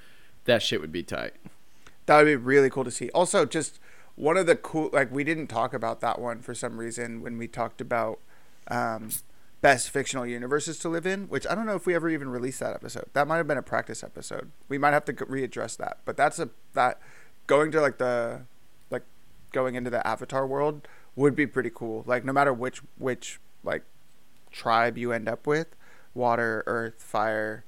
that 0.46 0.62
shit 0.62 0.80
would 0.80 0.92
be 0.92 1.04
tight. 1.04 1.34
That 2.06 2.18
would 2.18 2.26
be 2.26 2.36
really 2.36 2.70
cool 2.70 2.86
to 2.86 2.92
see. 2.92 3.10
Also, 3.10 3.46
just 3.46 3.80
one 4.16 4.38
of 4.38 4.48
the 4.48 4.56
cool 4.56 4.90
like 4.94 5.12
we 5.12 5.24
didn't 5.24 5.48
talk 5.48 5.74
about 5.74 6.02
that 6.02 6.20
one 6.20 6.42
for 6.42 6.56
some 6.56 6.78
reason 6.78 7.22
when 7.22 7.38
we 7.38 7.48
talked 7.48 7.82
about 7.82 8.20
um, 8.70 9.10
best 9.62 9.90
fictional 9.90 10.26
universes 10.26 10.80
to 10.80 10.90
live 10.90 11.06
in, 11.06 11.26
which 11.28 11.46
I 11.48 11.54
don't 11.56 11.66
know 11.66 11.76
if 11.76 11.86
we 11.86 11.94
ever 11.96 12.10
even 12.10 12.30
released 12.30 12.60
that 12.62 12.74
episode. 12.74 13.06
That 13.14 13.28
might 13.28 13.38
have 13.38 13.48
been 13.48 13.58
a 13.58 13.62
practice 13.64 14.04
episode. 14.04 14.52
We 14.70 14.78
might 14.78 14.92
have 14.94 15.06
to 15.06 15.14
readdress 15.14 15.76
that. 15.78 15.98
But 16.06 16.16
that's 16.18 16.40
a 16.40 16.50
that 16.74 17.00
going 17.48 17.72
to 17.72 17.82
like 17.82 17.98
the 17.98 18.42
like 18.90 19.04
going 19.52 19.76
into 19.76 19.90
the 19.90 20.06
Avatar 20.08 20.48
world 20.48 20.88
would 21.16 21.36
be 21.36 21.46
pretty 21.48 21.72
cool. 21.74 22.04
Like 22.08 22.24
no 22.24 22.32
matter 22.34 22.54
which 22.54 22.82
which 22.98 23.40
like 23.64 23.84
tribe 24.52 24.98
you 24.98 25.12
end 25.12 25.28
up 25.28 25.46
with, 25.46 25.68
water, 26.14 26.64
earth, 26.66 27.02
fire, 27.04 27.66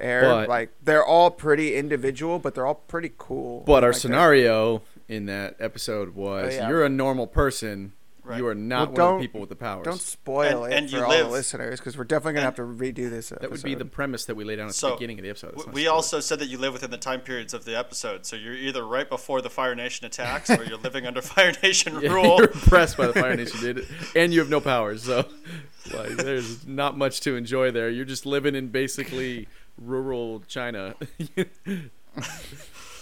air, 0.00 0.22
But- 0.22 0.48
like 0.48 0.70
they're 0.82 1.04
all 1.04 1.30
pretty 1.30 1.76
individual, 1.76 2.38
but 2.38 2.54
they're 2.54 2.66
all 2.66 2.74
pretty 2.74 3.12
cool. 3.16 3.60
But 3.66 3.84
our 3.84 3.92
Like, 3.92 4.00
scenario 4.00 4.82
in 5.08 5.26
that 5.26 5.54
episode 5.60 6.16
was 6.16 6.54
Oh, 6.54 6.56
yeah. 6.56 6.68
you're 6.68 6.84
a 6.84 6.88
normal 6.88 7.26
person. 7.28 7.92
Right. 8.26 8.38
You 8.38 8.46
are 8.48 8.56
not 8.56 8.90
Well, 8.92 9.06
one 9.06 9.14
of 9.14 9.20
the 9.20 9.26
people 9.28 9.40
with 9.40 9.50
the 9.50 9.54
powers. 9.56 9.84
Don't 9.84 10.00
spoil 10.00 10.64
And- 10.64 10.72
it 10.72 10.76
and 10.76 10.90
for 10.90 10.96
you 10.96 11.02
all 11.04 11.08
live- 11.10 11.26
the 11.26 11.32
listeners 11.32 11.78
because 11.78 11.96
we're 11.96 12.02
definitely 12.02 12.32
gonna 12.34 12.44
have 12.46 12.56
to 12.56 12.62
redo 12.62 13.08
this. 13.08 13.28
that 13.28 13.48
would 13.50 13.62
be 13.62 13.76
the 13.76 13.84
premise 13.84 14.24
that 14.24 14.34
we 14.34 14.42
laid 14.42 14.56
down 14.56 14.66
at 14.66 14.74
So, 14.74 14.88
the 14.90 14.94
beginning 14.96 15.20
of 15.20 15.22
the 15.22 15.30
episode. 15.30 15.48
Let's 15.52 15.62
W- 15.64 15.68
not 15.68 15.74
We 15.74 15.86
also 15.86 16.18
said 16.18 16.40
that 16.40 16.46
you 16.46 16.58
live 16.58 16.72
within 16.72 16.90
the 16.90 16.98
time 16.98 17.20
periods 17.20 17.54
of 17.54 17.64
the 17.64 17.78
episode, 17.78 18.26
so 18.26 18.34
you're 18.34 18.52
either 18.54 18.84
right 18.84 19.08
before 19.08 19.40
the 19.42 19.48
Fire 19.50 19.76
Nation 19.76 20.06
attacks, 20.06 20.50
or 20.50 20.64
you're 20.64 20.76
living 20.78 21.06
under 21.06 21.22
Fire 21.22 21.52
Nation 21.62 22.00
Yeah, 22.00 22.12
rule. 22.12 22.38
You're 22.38 22.50
impressed 22.50 22.96
by 22.96 23.06
the 23.06 23.12
Fire 23.12 23.36
Nation, 23.36 23.60
dude, 23.60 23.86
and 24.16 24.32
you 24.34 24.40
have 24.40 24.50
no 24.50 24.60
powers, 24.60 25.04
so 25.04 25.24
like, 25.94 26.16
there's 26.16 26.66
not 26.66 26.98
much 26.98 27.20
to 27.20 27.36
enjoy 27.36 27.70
there. 27.70 27.88
You're 27.90 28.04
just 28.04 28.26
living 28.26 28.56
in 28.56 28.68
basically 28.68 29.46
rural 29.78 30.42
China. 30.48 30.96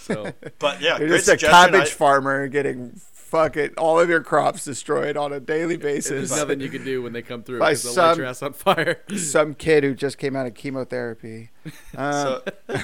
so 0.01 0.31
But 0.59 0.81
yeah, 0.81 0.99
You're 0.99 1.07
great 1.07 1.17
just 1.17 1.27
a 1.27 1.31
suggestion. 1.31 1.49
cabbage 1.71 1.87
I- 1.89 1.93
farmer 1.93 2.47
getting 2.47 2.99
fucking 3.25 3.71
all 3.77 3.99
of 3.99 4.07
your 4.09 4.21
crops 4.21 4.63
destroyed 4.65 5.17
on 5.17 5.33
a 5.33 5.39
daily 5.39 5.77
basis. 5.77 6.29
there's 6.29 6.31
nothing 6.41 6.59
you 6.59 6.69
can 6.69 6.83
do 6.83 7.01
when 7.01 7.11
they 7.13 7.21
come 7.21 7.43
through 7.43 7.59
By 7.59 7.71
because 7.71 7.83
they'll 7.83 8.03
light 8.03 8.11
some- 8.13 8.19
your 8.19 8.27
ass 8.27 8.41
on 8.43 8.53
fire. 8.53 9.01
Some 9.17 9.53
kid 9.55 9.83
who 9.83 9.93
just 9.93 10.17
came 10.17 10.35
out 10.35 10.45
of 10.45 10.53
chemotherapy. 10.53 11.49
Um, 11.97 12.13
so, 12.13 12.43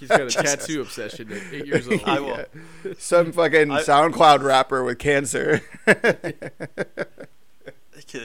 He's 0.00 0.08
got 0.08 0.22
a 0.22 0.26
tattoo 0.30 0.80
obsession 0.80 1.30
at 1.32 1.40
eight 1.52 1.66
years 1.66 1.86
old. 1.88 2.02
I 2.04 2.20
will. 2.20 2.44
some 2.98 3.32
fucking 3.32 3.70
I- 3.70 3.82
SoundCloud 3.82 4.42
rapper 4.42 4.82
with 4.82 4.98
cancer. 4.98 5.60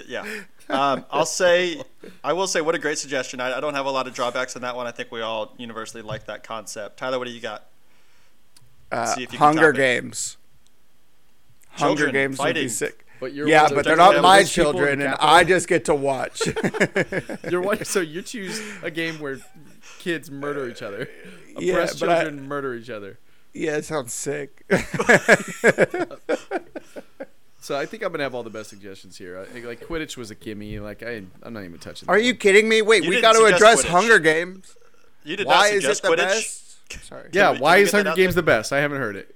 yeah. 0.07 0.25
Um, 0.69 1.05
I'll 1.09 1.25
say, 1.25 1.81
I 2.23 2.33
will 2.33 2.47
say, 2.47 2.61
what 2.61 2.75
a 2.75 2.79
great 2.79 2.97
suggestion. 2.99 3.39
I, 3.41 3.57
I 3.57 3.59
don't 3.59 3.73
have 3.73 3.85
a 3.87 3.91
lot 3.91 4.07
of 4.07 4.13
drawbacks 4.13 4.55
on 4.55 4.61
that 4.61 4.75
one. 4.75 4.85
I 4.87 4.91
think 4.91 5.11
we 5.11 5.21
all 5.21 5.53
universally 5.57 6.03
like 6.03 6.25
that 6.27 6.43
concept. 6.43 6.97
Tyler, 6.97 7.17
what 7.17 7.27
do 7.27 7.33
you 7.33 7.41
got? 7.41 7.65
Uh, 8.91 9.05
See 9.05 9.23
if 9.23 9.31
you 9.33 9.37
can 9.39 9.47
Hunger 9.47 9.69
it. 9.71 9.75
Games. 9.77 10.37
Hunger 11.71 11.95
Children 12.05 12.13
Games 12.13 12.39
would 12.39 12.55
be 12.55 12.67
sick. 12.69 13.05
But 13.19 13.33
you're 13.33 13.47
Yeah, 13.47 13.67
but 13.73 13.83
they're 13.85 13.95
not 13.97 14.21
my 14.21 14.43
children, 14.43 15.01
and. 15.01 15.15
I 15.19 15.43
just 15.43 15.67
get 15.67 15.85
to 15.85 15.95
watch. 15.95 16.41
You're 17.51 17.59
one, 17.61 17.83
so 17.83 17.99
you 17.99 18.21
choose 18.21 18.61
a 18.83 18.89
game 18.89 19.19
where 19.19 19.39
kids 19.99 20.31
murder 20.31 20.69
each 20.69 20.81
other, 20.81 21.09
Yeah, 21.57 21.73
oppressed 21.73 22.01
I- 22.03 22.23
children 22.23 22.47
murder 22.47 22.75
each 22.75 22.89
other. 22.89 23.19
yeah, 23.53 23.75
it 23.75 23.83
sounds 23.85 24.13
sick. 24.13 24.65
So 27.61 27.77
I 27.77 27.85
think 27.85 28.03
I'm 28.03 28.11
gonna 28.11 28.23
have 28.23 28.33
all 28.33 28.41
the 28.43 28.49
best 28.49 28.69
suggestions 28.69 29.17
here. 29.17 29.37
I 29.37 29.59
like 29.59 29.81
Quidditch 29.85 30.15
was 30.15 30.31
a 30.31 30.35
gimme. 30.35 30.79
Like 30.79 31.03
I, 31.03 31.23
I'm 31.43 31.53
not 31.53 31.65
even 31.65 31.77
touching. 31.77 32.07
Are 32.07 32.17
that 32.17 32.23
you 32.23 32.31
one. 32.31 32.37
kidding 32.39 32.69
me? 32.69 32.81
Wait, 32.81 33.03
You 33.03 33.09
we 33.09 33.19
got 33.21 33.33
to 33.33 33.43
address 33.53 33.83
Quidditch. 33.83 33.89
Hunger 33.89 34.17
Games. 34.19 34.75
You 35.25 35.35
did 35.35 35.45
Why 35.45 35.53
not 35.55 35.71
is 35.73 35.83
it 35.85 36.01
the 36.01 36.07
Quidditch. 36.07 36.17
best? 36.17 37.05
Sorry. 37.05 37.29
Yeah, 37.33 37.51
we- 37.51 37.59
why 37.59 37.77
is 37.77 37.91
Hunger 37.91 38.13
Games 38.15 38.35
there? 38.35 38.41
the 38.41 38.45
best? 38.45 38.71
I 38.71 38.79
haven't 38.79 38.99
heard 38.99 39.17
it. 39.17 39.35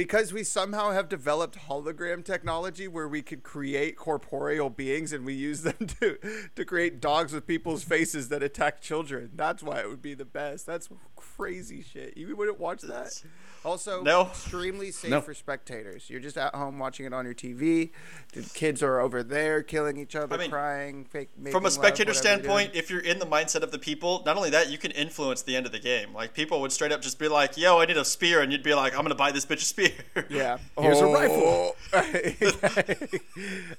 Because 0.00 0.32
we 0.32 0.44
somehow 0.44 0.92
have 0.92 1.10
developed 1.10 1.58
hologram 1.68 2.24
technology 2.24 2.88
where 2.88 3.06
we 3.06 3.20
could 3.20 3.42
create 3.42 3.96
corporeal 3.96 4.70
beings 4.70 5.12
and 5.12 5.26
we 5.26 5.34
use 5.34 5.60
them 5.68 5.76
to 6.00 6.16
to 6.56 6.64
create 6.64 7.02
dogs 7.02 7.34
with 7.34 7.46
people's 7.46 7.84
faces 7.84 8.30
that 8.30 8.42
attack 8.42 8.80
children. 8.80 9.28
That's 9.34 9.62
why 9.62 9.80
it 9.80 9.90
would 9.90 10.00
be 10.00 10.14
the 10.14 10.24
best. 10.24 10.64
That's 10.64 10.88
crazy 11.16 11.82
shit. 11.82 12.16
You 12.16 12.34
wouldn't 12.34 12.58
watch 12.58 12.80
that. 12.80 13.22
Also, 13.62 14.02
No. 14.02 14.28
extremely 14.28 14.90
safe 14.90 15.10
No. 15.10 15.20
for 15.20 15.34
spectators. 15.34 16.08
You're 16.08 16.20
just 16.20 16.38
at 16.38 16.54
home 16.54 16.78
watching 16.78 17.04
it 17.04 17.12
on 17.12 17.26
your 17.26 17.34
TV. 17.34 17.90
The 18.32 18.40
kids 18.54 18.82
are 18.82 19.00
over 19.00 19.22
there 19.22 19.62
killing 19.62 19.98
each 19.98 20.16
other, 20.16 20.34
I 20.34 20.38
mean, 20.38 20.50
crying, 20.50 21.04
fake. 21.04 21.28
From 21.34 21.44
making 21.44 21.60
a 21.60 21.64
love, 21.64 21.72
spectator 21.74 22.10
whatever 22.10 22.10
you're 22.10 22.14
standpoint, 22.14 22.70
if 22.74 22.88
you're 22.88 23.00
in 23.00 23.18
the 23.18 23.26
mindset 23.26 23.62
of 23.62 23.70
the 23.70 23.78
people, 23.78 24.22
not 24.24 24.38
only 24.38 24.48
that, 24.48 24.70
you 24.70 24.78
can 24.78 24.92
influence 24.92 25.42
the 25.42 25.56
end 25.56 25.66
of 25.66 25.72
the 25.72 25.78
game. 25.78 26.14
Like 26.14 26.32
people 26.32 26.62
would 26.62 26.72
straight 26.72 26.90
up 26.90 27.02
just 27.02 27.18
be 27.18 27.28
like, 27.28 27.58
"Yo, 27.58 27.78
I 27.80 27.84
need 27.84 27.98
a 27.98 28.04
spear," 28.04 28.40
and 28.40 28.50
you'd 28.50 28.62
be 28.62 28.72
like, 28.74 28.94
"I'm 28.94 29.02
gonna 29.02 29.14
buy 29.14 29.30
this 29.30 29.44
bitch 29.44 29.56
a 29.60 29.64
spear." 29.64 29.89
Yeah. 30.28 30.58
Here's 30.78 31.00
a 31.00 31.04
oh. 31.04 31.12
rifle. 31.12 31.76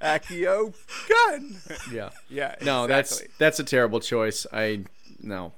Accio 0.01 0.73
gun. 1.07 1.55
Yeah. 1.91 2.09
Yeah. 2.29 2.55
No, 2.61 2.87
that's 2.87 3.21
that's 3.37 3.59
a 3.59 3.63
terrible 3.63 3.99
choice. 3.99 4.45
I 4.51 4.83
no, 5.21 5.53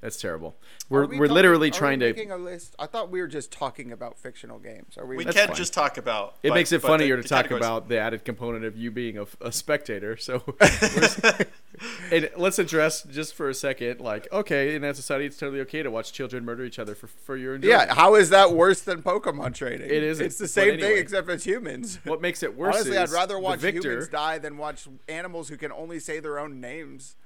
that's 0.00 0.20
terrible. 0.20 0.56
We're 0.88 1.02
Are 1.02 1.06
we 1.06 1.18
we're 1.18 1.26
talking- 1.26 1.34
literally 1.34 1.68
are 1.68 1.72
we 1.72 1.78
trying 1.78 2.00
to. 2.00 2.06
making 2.12 2.30
a 2.30 2.36
list. 2.36 2.76
I 2.78 2.86
thought 2.86 3.10
we 3.10 3.20
were 3.20 3.26
just 3.26 3.50
talking 3.50 3.90
about 3.92 4.18
fictional 4.18 4.58
games. 4.58 4.96
Are 4.96 5.04
we? 5.04 5.16
we 5.16 5.24
can't 5.24 5.48
fine. 5.48 5.56
just 5.56 5.72
talk 5.74 5.98
about. 5.98 6.36
It 6.42 6.50
but- 6.50 6.54
makes 6.54 6.70
it 6.72 6.82
funnier 6.82 7.16
the- 7.16 7.22
to 7.22 7.28
the 7.28 7.28
talk 7.28 7.44
categories. 7.46 7.64
about 7.64 7.88
the 7.88 7.98
added 7.98 8.24
component 8.24 8.64
of 8.64 8.76
you 8.76 8.90
being 8.90 9.18
a, 9.18 9.26
a 9.40 9.50
spectator. 9.52 10.16
So, 10.16 10.42
and 12.12 12.30
let's 12.36 12.58
address 12.58 13.02
just 13.04 13.34
for 13.34 13.48
a 13.48 13.54
second, 13.54 14.00
like, 14.00 14.26
okay, 14.32 14.74
in 14.74 14.82
that 14.82 14.96
society, 14.96 15.26
it's 15.26 15.36
totally 15.36 15.60
okay 15.62 15.82
to 15.82 15.90
watch 15.90 16.12
children 16.12 16.44
murder 16.44 16.64
each 16.64 16.78
other 16.78 16.94
for 16.94 17.06
for 17.06 17.36
your 17.36 17.54
enjoyment. 17.56 17.88
yeah. 17.88 17.94
How 17.94 18.14
is 18.14 18.30
that 18.30 18.52
worse 18.52 18.80
than 18.80 19.02
Pokemon 19.02 19.54
training? 19.54 19.82
It 19.88 20.02
isn't, 20.02 20.24
It's 20.26 20.38
the 20.38 20.48
same 20.48 20.74
anyway. 20.74 20.88
thing 20.94 20.98
except 20.98 21.28
it's 21.28 21.44
humans. 21.44 21.98
What 22.04 22.20
makes 22.20 22.42
it 22.42 22.56
worse 22.56 22.76
Honestly, 22.76 22.92
is 22.96 23.12
I'd 23.12 23.16
rather 23.16 23.38
watch 23.38 23.60
victor. 23.60 23.90
humans 23.90 24.08
die 24.08 24.38
than 24.38 24.56
watch 24.56 24.86
animals 25.08 25.48
who 25.48 25.56
can 25.56 25.72
only 25.72 25.98
say 25.98 26.20
their 26.20 26.38
own 26.38 26.60
names 26.60 27.16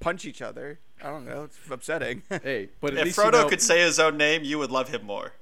punch 0.00 0.24
each 0.24 0.42
other. 0.42 0.80
I 1.02 1.06
don't 1.10 1.24
know. 1.26 1.44
It's 1.44 1.58
upsetting. 1.70 2.22
Hey, 2.42 2.70
but 2.80 2.92
at 2.94 2.98
If 3.00 3.04
least 3.04 3.18
Frodo 3.18 3.24
you 3.24 3.30
know, 3.42 3.48
could 3.48 3.62
say 3.62 3.80
his 3.80 3.98
own 4.00 4.16
name, 4.16 4.42
you 4.44 4.58
would 4.58 4.70
love 4.70 4.88
him 4.88 5.04
more. 5.06 5.32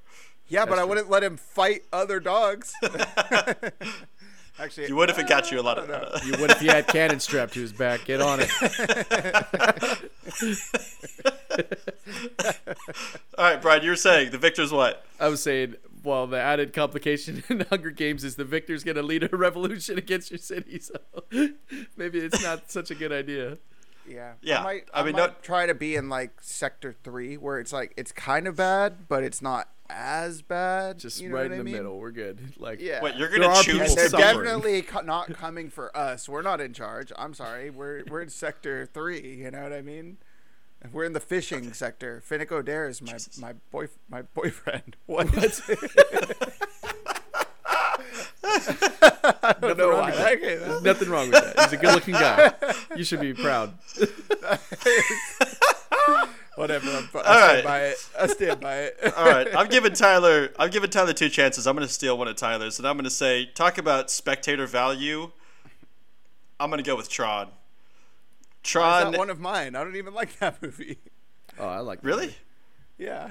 yeah, 0.48 0.64
but 0.64 0.70
That's 0.70 0.78
I 0.78 0.82
true. 0.82 0.88
wouldn't 0.90 1.10
let 1.10 1.22
him 1.24 1.36
fight 1.36 1.82
other 1.92 2.20
dogs. 2.20 2.72
Actually, 4.60 4.88
You 4.88 4.96
would 4.96 5.08
if 5.08 5.18
it 5.20 5.28
got 5.28 5.52
you 5.52 5.60
a 5.60 5.62
lot 5.62 5.78
I 5.78 5.86
don't 5.86 5.90
of. 6.04 6.24
you 6.24 6.32
would 6.40 6.50
if 6.50 6.60
you 6.62 6.70
had 6.70 6.88
cannon 6.88 7.20
strapped 7.20 7.54
to 7.54 7.60
his 7.60 7.72
back. 7.72 8.04
Get 8.04 8.20
on 8.20 8.40
it. 8.42 8.50
All 13.36 13.44
right, 13.44 13.60
Brian, 13.62 13.82
you 13.84 13.90
were 13.90 13.96
saying 13.96 14.30
the 14.32 14.38
victor's 14.38 14.72
what? 14.72 15.04
I 15.20 15.28
was 15.28 15.42
saying, 15.42 15.76
well, 16.02 16.26
the 16.26 16.40
added 16.40 16.72
complication 16.72 17.44
in 17.48 17.60
Hunger 17.70 17.90
Games 17.90 18.24
is 18.24 18.36
the 18.36 18.44
victor's 18.44 18.82
going 18.84 18.96
to 18.96 19.02
lead 19.02 19.22
a 19.32 19.36
revolution 19.36 19.96
against 19.98 20.30
your 20.30 20.38
city. 20.38 20.80
So 20.80 20.96
maybe 21.96 22.18
it's 22.18 22.42
not 22.42 22.70
such 22.70 22.90
a 22.90 22.94
good 22.94 23.12
idea. 23.12 23.58
Yeah. 24.08 24.32
Yeah, 24.42 24.60
I 24.60 24.64
might, 24.64 24.84
I 24.94 25.00
I 25.00 25.04
mean, 25.04 25.12
might 25.14 25.18
no- 25.30 25.34
try 25.42 25.66
to 25.66 25.74
be 25.74 25.96
in 25.96 26.08
like 26.08 26.32
sector 26.40 26.94
three 27.04 27.36
where 27.36 27.58
it's 27.60 27.72
like 27.72 27.92
it's 27.96 28.12
kind 28.12 28.46
of 28.46 28.56
bad, 28.56 29.08
but 29.08 29.22
it's 29.24 29.42
not 29.42 29.68
as 29.90 30.42
bad. 30.42 30.98
Just 30.98 31.20
you 31.20 31.30
know 31.30 31.36
right 31.36 31.46
in 31.46 31.52
I 31.52 31.56
the 31.58 31.64
mean? 31.64 31.74
middle. 31.74 31.98
We're 31.98 32.10
good. 32.10 32.54
Like 32.58 32.80
Yeah. 32.80 33.02
Wait, 33.02 33.16
you're 33.16 33.30
gonna 33.30 33.54
choose 33.62 33.78
people 33.80 33.96
they're 33.96 34.08
suffering. 34.08 34.44
definitely 34.44 34.82
co- 34.82 35.00
not 35.02 35.32
coming 35.34 35.70
for 35.70 35.96
us. 35.96 36.28
We're 36.28 36.42
not 36.42 36.60
in 36.60 36.72
charge. 36.74 37.12
I'm 37.16 37.32
sorry. 37.34 37.70
We're 37.70 38.02
we're 38.10 38.20
in 38.20 38.28
sector 38.28 38.86
three. 38.86 39.36
You 39.36 39.50
know 39.50 39.62
what 39.62 39.72
I 39.72 39.80
mean? 39.82 40.18
We're 40.92 41.04
in 41.04 41.12
the 41.12 41.20
fishing 41.20 41.72
sector. 41.72 42.22
Finnick 42.28 42.48
Odair 42.48 42.88
is 42.88 43.00
my 43.02 43.12
Jesus. 43.14 43.38
my 43.38 43.54
boy 43.72 43.88
my 44.08 44.22
boyfriend. 44.22 44.96
What? 45.06 45.28
I 49.42 49.54
don't 49.60 49.76
know 49.78 49.90
wrong 49.90 50.00
why 50.00 50.10
with 50.10 50.18
that 50.18 50.40
that. 50.40 50.40
came 50.40 50.58
out. 50.58 50.68
There's 50.68 50.82
nothing 50.82 51.08
wrong 51.10 51.30
with 51.30 51.54
that. 51.54 51.60
He's 51.64 51.72
a 51.72 51.76
good-looking 51.76 52.14
guy. 52.14 52.52
You 52.96 53.04
should 53.04 53.20
be 53.20 53.34
proud. 53.34 53.74
Whatever. 56.56 56.90
I'm, 56.90 57.08
I 57.14 57.18
All 57.18 57.22
stand 57.22 57.24
right. 57.24 57.64
by 57.64 57.80
it. 57.82 58.08
I 58.18 58.26
stand 58.26 58.60
by 58.60 58.76
it. 58.78 58.98
All 59.16 59.26
right, 59.26 59.46
I'm 59.56 59.68
giving 59.68 59.92
Tyler. 59.92 60.50
I'm 60.58 60.70
giving 60.70 60.90
Tyler 60.90 61.12
two 61.12 61.28
chances. 61.28 61.66
I'm 61.68 61.76
gonna 61.76 61.86
steal 61.86 62.18
one 62.18 62.26
of 62.26 62.34
Tyler's, 62.34 62.78
and 62.78 62.88
I'm 62.88 62.96
gonna 62.96 63.10
say, 63.10 63.46
talk 63.54 63.78
about 63.78 64.10
spectator 64.10 64.66
value. 64.66 65.30
I'm 66.58 66.70
gonna 66.70 66.82
go 66.82 66.96
with 66.96 67.08
Tron. 67.08 67.46
Is 67.46 67.52
Tron. 68.64 69.12
that 69.12 69.18
one 69.18 69.30
of 69.30 69.38
mine? 69.38 69.76
I 69.76 69.84
don't 69.84 69.94
even 69.94 70.14
like 70.14 70.36
that 70.40 70.60
movie. 70.60 70.98
Oh, 71.60 71.68
I 71.68 71.78
like 71.78 72.00
really? 72.02 72.26
movie. 72.26 72.36
Yeah. 72.98 73.30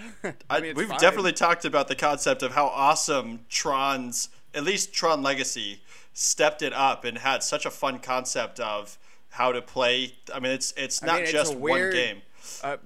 I, 0.49 0.61
mean, 0.61 0.71
it's 0.71 0.77
we've 0.77 0.87
fine. 0.87 0.99
definitely 0.99 1.33
talked 1.33 1.65
about 1.65 1.89
the 1.89 1.95
concept 1.95 2.41
of 2.41 2.53
how 2.53 2.67
awesome 2.67 3.41
Tron's, 3.49 4.29
at 4.55 4.63
least 4.63 4.93
Tron 4.93 5.21
Legacy, 5.21 5.81
stepped 6.19 6.63
it 6.63 6.73
up 6.73 7.05
and 7.05 7.19
had 7.19 7.43
such 7.43 7.63
a 7.65 7.69
fun 7.69 7.99
concept 7.99 8.59
of 8.59 8.97
how 9.29 9.51
to 9.51 9.61
play. 9.61 10.15
I 10.33 10.39
mean, 10.39 10.51
it's 10.51 10.73
it's 10.75 11.03
I 11.03 11.05
not 11.05 11.13
mean, 11.15 11.23
it's 11.23 11.31
a 11.31 11.33
just 11.35 11.55
weird- 11.55 11.93
one 11.93 12.03
game. 12.03 12.21
a, 12.63 12.79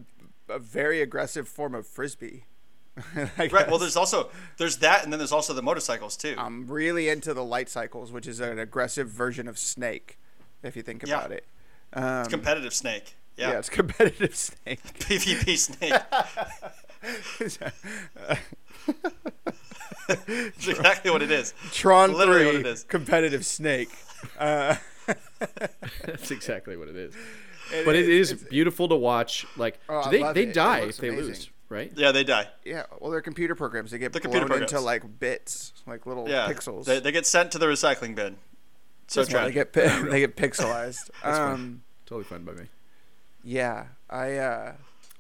a 0.54 0.60
very 0.60 1.02
aggressive 1.02 1.48
form 1.48 1.74
of 1.74 1.88
frisbee. 1.88 2.44
I 3.16 3.48
Right. 3.48 3.70
Well, 3.70 3.78
there's 3.80 3.96
also 3.96 4.30
there's 4.58 4.78
that, 4.78 5.04
and 5.06 5.14
then 5.14 5.18
there's 5.20 5.32
also 5.32 5.54
the 5.54 5.62
motorcycles 5.62 6.18
too. 6.18 6.36
I'm 6.38 6.68
really 6.68 7.08
into 7.08 7.34
the 7.34 7.44
light 7.44 7.70
cycles, 7.70 8.12
which 8.12 8.28
is 8.28 8.42
an 8.42 8.60
aggressive 8.60 9.08
version 9.10 9.48
of 9.48 9.58
Snake, 9.58 10.18
if 10.62 10.76
you 10.76 10.82
think 10.84 11.04
Yeah. 11.08 11.18
about 11.20 11.32
it. 11.32 11.46
Um, 11.94 12.26
Competitive 12.26 12.74
Snake. 12.74 13.16
yeah. 13.38 13.52
Yeah. 13.52 13.60
it's 13.60 13.70
competitive 13.80 14.36
Snake. 14.36 14.82
PvP 15.00 15.58
Snake. 15.58 15.94
That's 20.26 20.68
exactly 20.68 21.12
what 21.12 21.22
it 21.22 21.32
is. 21.32 21.54
Tron 21.72 22.14
Literally 22.14 22.46
what 22.46 22.56
it 22.56 22.66
is. 22.66 22.84
competitive 22.84 23.46
Snake. 23.46 23.90
Uh, 24.38 24.76
That's 26.06 26.30
exactly 26.30 26.78
what 26.78 26.88
it 26.88 26.96
is. 26.96 27.16
it 27.74 27.86
But 27.86 27.96
it 27.96 28.08
is 28.08 28.32
it's- 28.32 28.48
beautiful 28.50 28.88
to 28.90 28.96
watch. 28.96 29.48
Like 29.58 29.80
Oh, 29.90 30.02
I 30.02 30.12
they 30.12 30.22
they 30.34 30.44
it. 30.44 30.50
It 30.50 30.54
die 30.54 30.82
looks 30.82 30.96
if 30.98 31.02
they 31.02 31.08
amazing. 31.10 31.28
lose, 31.28 31.50
right? 31.70 31.92
Yeah, 31.96 32.12
they 32.12 32.24
die. 32.24 32.48
Yeah, 32.64 32.84
well, 33.00 33.10
they're 33.10 33.22
computer 33.22 33.56
programs. 33.56 33.90
They 33.90 33.98
get 33.98 34.14
They're 34.14 34.22
blown 34.22 34.42
computer 34.42 34.62
into 34.62 34.80
like 34.80 35.20
bits, 35.20 35.74
like 35.88 36.06
little 36.06 36.30
Yeah. 36.30 36.48
pixels. 36.48 36.86
They, 36.86 37.00
they 37.00 37.12
get 37.12 37.26
sent 37.26 37.52
to 37.54 37.58
the 37.58 37.66
recycling 37.66 38.14
bin. 38.14 38.38
So 39.08 39.22
That's 39.24 39.34
why 39.34 39.46
they 39.46 39.52
get 39.54 39.74
pi- 39.74 40.02
they 40.04 40.20
get 40.20 40.36
pixelized. 40.38 41.10
That's 41.24 41.38
fine. 41.40 41.52
um, 41.54 41.82
Totally 42.06 42.26
fine 42.26 42.44
by 42.44 42.52
me. 42.54 42.66
yeah, 43.44 43.86
I 44.10 44.36
uh, 44.36 44.74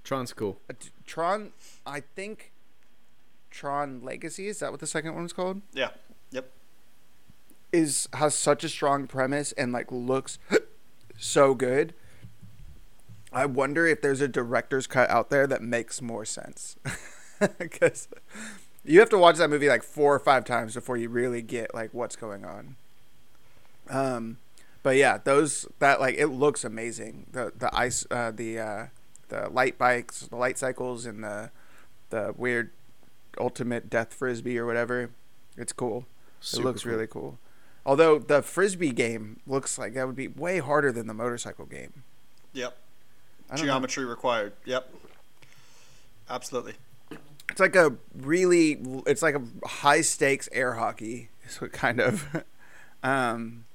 Tron's 0.03 0.32
cool. 0.34 0.59
Tron. 1.07 1.51
I 1.88 2.01
think 2.01 2.51
Tron 3.52 4.02
Legacy 4.02 4.47
is 4.47 4.60
that 4.60 4.72
what 4.72 4.80
the 4.80 4.88
second 4.88 5.14
one 5.14 5.24
was 5.24 5.34
called? 5.34 5.62
Yeah. 5.74 5.89
Yep. 6.32 6.49
Is 7.72 8.08
has 8.14 8.34
such 8.34 8.64
a 8.64 8.70
strong 8.70 9.08
premise 9.08 9.52
and 9.54 9.72
like 9.72 9.91
looks 9.91 10.39
so 11.18 11.54
good. 11.54 11.93
I 13.34 13.45
wonder 13.45 13.86
if 13.86 14.02
there's 14.02 14.20
a 14.20 14.28
director's 14.28 14.88
cut 14.88 15.10
out 15.10 15.30
there 15.30 15.47
that 15.47 15.62
makes 15.62 16.02
more 16.02 16.26
sense. 16.26 16.76
Because 17.58 18.08
you 18.84 18.99
have 18.99 19.10
to 19.10 19.18
watch 19.18 19.38
that 19.38 19.49
movie 19.49 19.68
like 19.68 19.82
four 19.82 20.14
or 20.14 20.20
five 20.20 20.45
times 20.45 20.76
before 20.76 20.95
you 20.95 21.10
really 21.10 21.41
get 21.41 21.74
like 21.74 21.91
what's 21.91 22.16
going 22.16 22.45
on. 22.45 22.76
Um, 23.89 24.38
but 24.84 24.95
yeah, 24.95 25.18
those 25.18 25.68
that 25.80 25.99
like 25.99 26.16
it 26.20 26.28
looks 26.28 26.64
amazing. 26.64 27.26
The 27.32 27.52
the 27.56 27.76
ice, 27.76 28.06
uh, 28.12 28.30
the 28.30 28.60
uh, 28.60 28.86
the 29.30 29.49
light 29.49 29.78
bikes, 29.78 30.22
the 30.28 30.36
light 30.36 30.58
cycles, 30.58 31.06
and 31.06 31.24
the 31.24 31.52
the 32.10 32.34
weird 32.38 32.72
ultimate 33.39 33.89
death 33.89 34.13
frisbee 34.13 34.57
or 34.57 34.65
whatever. 34.65 35.11
It's 35.57 35.73
cool. 35.73 36.05
Super 36.39 36.61
it 36.61 36.65
looks 36.65 36.84
cool. 36.84 36.91
really 36.91 37.07
cool. 37.07 37.39
Although 37.86 38.19
the 38.19 38.41
frisbee 38.41 38.91
game 38.91 39.39
looks 39.47 39.77
like 39.77 39.93
that 39.95 40.05
would 40.05 40.15
be 40.15 40.27
way 40.27 40.59
harder 40.59 40.91
than 40.91 41.07
the 41.07 41.13
motorcycle 41.13 41.65
game. 41.65 42.03
Yep. 42.53 42.77
I 43.49 43.55
don't 43.55 43.65
know. 43.65 43.73
Geometry 43.73 44.05
required. 44.05 44.53
Yep. 44.65 44.93
Absolutely. 46.29 46.73
It's 47.49 47.59
like 47.59 47.75
a 47.75 47.95
really, 48.15 48.79
it's 49.05 49.21
like 49.21 49.36
a 49.36 49.67
high 49.67 50.01
stakes 50.01 50.47
air 50.51 50.73
hockey. 50.73 51.29
Is 51.47 51.59
what 51.59 51.71
kind 51.71 51.99
of. 51.99 52.43
um. 53.03 53.65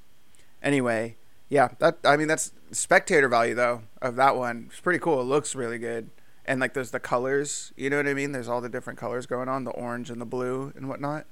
Anyway, 0.62 1.16
yeah. 1.48 1.68
That 1.78 1.98
I 2.04 2.16
mean 2.16 2.28
that's 2.28 2.52
spectator 2.70 3.28
value 3.28 3.54
though 3.54 3.82
of 4.00 4.16
that 4.16 4.36
one. 4.36 4.68
It's 4.70 4.80
pretty 4.80 4.98
cool. 4.98 5.20
It 5.20 5.24
looks 5.24 5.54
really 5.54 5.78
good. 5.78 6.08
And 6.46 6.60
like 6.60 6.74
there's 6.74 6.92
the 6.92 7.00
colors. 7.00 7.72
You 7.76 7.90
know 7.90 7.96
what 7.96 8.06
I 8.06 8.14
mean? 8.14 8.32
There's 8.32 8.48
all 8.48 8.60
the 8.60 8.68
different 8.68 8.98
colors 8.98 9.26
going 9.26 9.48
on, 9.48 9.64
the 9.64 9.70
orange 9.72 10.10
and 10.10 10.20
the 10.20 10.24
blue 10.26 10.72
and 10.76 10.88
whatnot. 10.88 11.26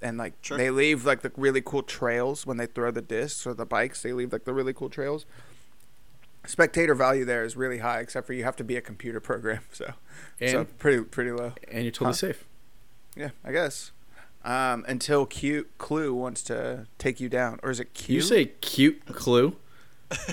And 0.00 0.16
like 0.18 0.34
Sure. 0.40 0.56
they 0.56 0.70
leave 0.70 1.04
like 1.04 1.22
the 1.22 1.32
really 1.36 1.60
cool 1.60 1.82
trails 1.82 2.46
when 2.46 2.56
they 2.56 2.66
throw 2.66 2.90
the 2.90 3.02
discs 3.02 3.46
or 3.46 3.54
the 3.54 3.66
bikes. 3.66 4.02
They 4.02 4.12
leave 4.12 4.32
like 4.32 4.44
the 4.44 4.52
really 4.54 4.72
cool 4.72 4.88
trails. 4.88 5.26
Spectator 6.44 6.94
value 6.94 7.24
there 7.24 7.44
is 7.44 7.56
really 7.56 7.78
high, 7.78 8.00
except 8.00 8.26
for 8.26 8.32
you 8.32 8.42
have 8.42 8.56
to 8.56 8.64
be 8.64 8.76
a 8.76 8.80
computer 8.80 9.20
program. 9.30 9.60
So, 9.72 9.92
so 10.48 10.60
And 10.60 10.78
pretty 10.78 11.02
pretty 11.04 11.30
low. 11.30 11.52
and 11.70 11.84
you're 11.84 11.92
totally 11.92 12.08
Huh. 12.10 12.14
safe. 12.14 12.44
Yeah, 13.16 13.30
I 13.44 13.52
guess. 13.52 13.92
Um, 14.44 14.84
until 14.88 15.24
Q 15.24 15.66
Clue 15.78 16.12
wants 16.14 16.42
to 16.44 16.86
take 16.98 17.20
you 17.20 17.28
down, 17.28 17.60
or 17.62 17.70
is 17.70 17.78
it 17.78 17.94
Q? 17.94 18.16
You 18.16 18.20
say 18.22 18.46
cute 18.60 19.04
clue 19.06 19.54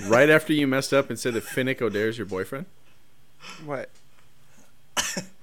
right 0.06 0.28
after 0.28 0.52
you 0.52 0.66
messed 0.66 0.92
up 0.92 1.10
and 1.10 1.18
said 1.18 1.34
that 1.34 1.44
Finnick 1.44 1.78
Odair's 1.78 2.18
your 2.18 2.26
boyfriend. 2.26 2.66
what? 3.64 3.88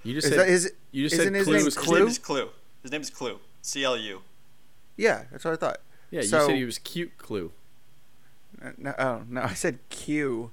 You 0.04 0.14
just 0.14 0.28
Is 0.28 0.32
said 0.34 0.40
that 0.40 0.48
his? 0.48 0.72
you 0.92 1.04
just 1.10 1.22
said 1.22 1.34
his 1.34 1.44
clue 1.46 1.56
name 1.58 1.66
was 1.66 1.76
His 1.76 1.90
name 1.92 2.08
is 2.08 2.18
CLU. 2.20 2.50
His 2.84 2.92
name 2.92 3.02
is 3.02 3.10
CLU. 3.10 3.40
C 3.62 3.84
L 3.84 3.98
U. 3.98 4.22
Yeah, 4.96 5.24
that's 5.32 5.44
what 5.44 5.54
I 5.54 5.58
thought. 5.58 5.80
Yeah, 6.12 6.22
you 6.22 6.28
So- 6.28 6.48
said 6.48 6.56
he 6.56 6.64
was 6.64 6.78
cute 6.80 7.18
clue. 7.18 7.52
Uh, 8.64 8.72
No, 8.78 8.94
oh 8.98 9.22
no, 9.30 9.42
I 9.42 9.54
said 9.54 9.80
Q, 9.90 10.52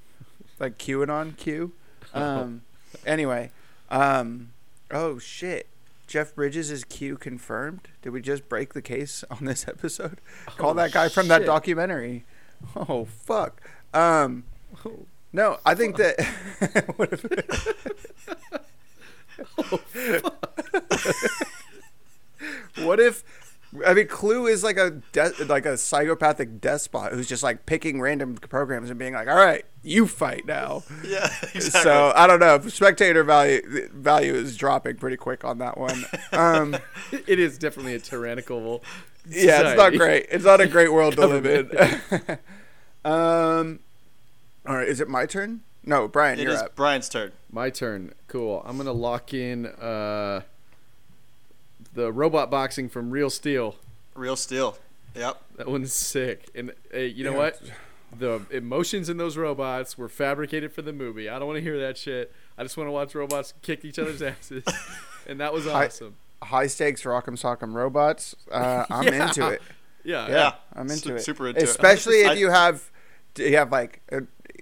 like 0.58 0.78
QAnon 0.78 1.36
Q. 1.36 1.72
Um, 2.14 2.62
anyway, 3.04 3.50
um, 3.90 4.50
oh 4.92 5.18
shit, 5.18 5.66
Jeff 6.06 6.32
Bridges 6.34 6.70
is 6.70 6.84
Q 6.84 7.16
confirmed. 7.16 7.88
Did 8.02 8.10
we 8.10 8.20
just 8.20 8.48
break 8.48 8.72
the 8.74 8.82
case 8.82 9.24
on 9.30 9.44
this 9.46 9.66
episode? 9.66 10.20
Call 10.56 10.70
Oh, 10.70 10.74
that 10.74 10.92
guy 10.92 11.08
from 11.08 11.26
that 11.28 11.44
documentary. 11.44 12.24
Oh 12.76 13.06
fuck. 13.06 13.60
Um, 13.92 14.44
no, 15.32 15.58
I 15.66 15.74
think 15.74 15.96
that. 15.96 16.18
what 19.56 19.80
if? 19.94 20.22
what 22.84 23.00
if? 23.00 23.24
I 23.84 23.92
mean, 23.92 24.06
CLU 24.06 24.46
is 24.46 24.62
like 24.62 24.76
a 24.76 25.02
de- 25.12 25.44
like 25.46 25.66
a 25.66 25.76
psychopathic 25.76 26.60
despot 26.60 27.12
who's 27.12 27.28
just 27.28 27.42
like 27.42 27.66
picking 27.66 28.00
random 28.00 28.36
programs 28.36 28.88
and 28.88 28.98
being 28.98 29.14
like, 29.14 29.26
"All 29.26 29.34
right, 29.34 29.64
you 29.82 30.06
fight 30.06 30.46
now." 30.46 30.84
Yeah, 31.04 31.26
exactly. 31.52 31.80
So 31.82 32.12
I 32.14 32.26
don't 32.28 32.38
know. 32.38 32.60
Spectator 32.68 33.24
value 33.24 33.88
value 33.92 34.32
is 34.34 34.56
dropping 34.56 34.96
pretty 34.96 35.16
quick 35.16 35.44
on 35.44 35.58
that 35.58 35.76
one. 35.76 36.04
Um, 36.32 36.76
It 37.26 37.40
is 37.40 37.58
definitely 37.58 37.94
a 37.94 37.98
tyrannical. 37.98 38.84
yeah, 39.28 39.62
it's 39.70 39.76
not 39.76 39.92
great. 39.94 40.26
It's 40.30 40.44
not 40.44 40.60
a 40.60 40.68
great 40.68 40.92
world 40.92 41.14
to 41.16 41.26
live 41.26 41.44
in. 41.46 41.70
um, 43.04 43.80
all 44.66 44.76
right, 44.76 44.88
is 44.88 45.00
it 45.00 45.08
my 45.08 45.26
turn? 45.26 45.62
No, 45.86 46.08
Brian, 46.08 46.38
it 46.38 46.42
you're 46.44 46.52
is 46.52 46.60
up. 46.60 46.74
Brian's 46.74 47.08
turn. 47.08 47.32
My 47.52 47.70
turn. 47.70 48.14
Cool. 48.28 48.62
I'm 48.66 48.76
gonna 48.76 48.92
lock 48.92 49.34
in 49.34 49.66
uh, 49.66 50.42
the 51.92 52.12
robot 52.12 52.50
boxing 52.50 52.88
from 52.88 53.10
Real 53.10 53.30
Steel. 53.30 53.76
Real 54.14 54.36
steel. 54.36 54.78
Yep. 55.14 55.40
That 55.56 55.68
one's 55.68 55.92
sick. 55.92 56.48
And 56.54 56.72
hey, 56.90 57.06
you 57.08 57.24
know 57.24 57.32
Yeah. 57.32 57.36
what? 57.36 57.60
The 58.16 58.42
emotions 58.50 59.08
in 59.08 59.16
those 59.16 59.36
robots 59.36 59.98
were 59.98 60.08
fabricated 60.08 60.72
for 60.72 60.82
the 60.82 60.92
movie. 60.92 61.28
I 61.28 61.38
don't 61.38 61.48
want 61.48 61.56
to 61.58 61.62
hear 61.62 61.78
that 61.80 61.98
shit. 61.98 62.32
I 62.56 62.62
just 62.62 62.76
want 62.76 62.86
to 62.88 62.92
watch 62.92 63.14
robots 63.14 63.54
kick 63.62 63.84
each 63.84 63.98
other's 63.98 64.22
asses. 64.22 64.64
and 65.26 65.40
that 65.40 65.52
was 65.52 65.66
I- 65.66 65.86
awesome. 65.86 66.16
High 66.42 66.66
stakes 66.66 67.02
Rock'em 67.04 67.38
Sock'em 67.40 67.72
robots. 67.72 68.36
Uh, 68.52 68.84
I'm 68.90 69.04
Yeah. 69.12 69.28
into 69.28 69.48
it. 69.50 69.62
yeah. 70.04 70.26
Yeah, 70.28 70.32
Yeah. 70.34 70.52
I'm 70.74 70.82
into 70.90 70.98
Su- 70.98 71.14
it. 71.16 71.20
super 71.22 71.48
into 71.48 71.60
it. 71.60 71.64
Especially 71.68 72.24
I- 72.26 72.32
if 72.32 72.38
you 72.38 72.50
have 72.50 72.90
you 73.38 73.56
have 73.56 73.72
like 73.72 74.00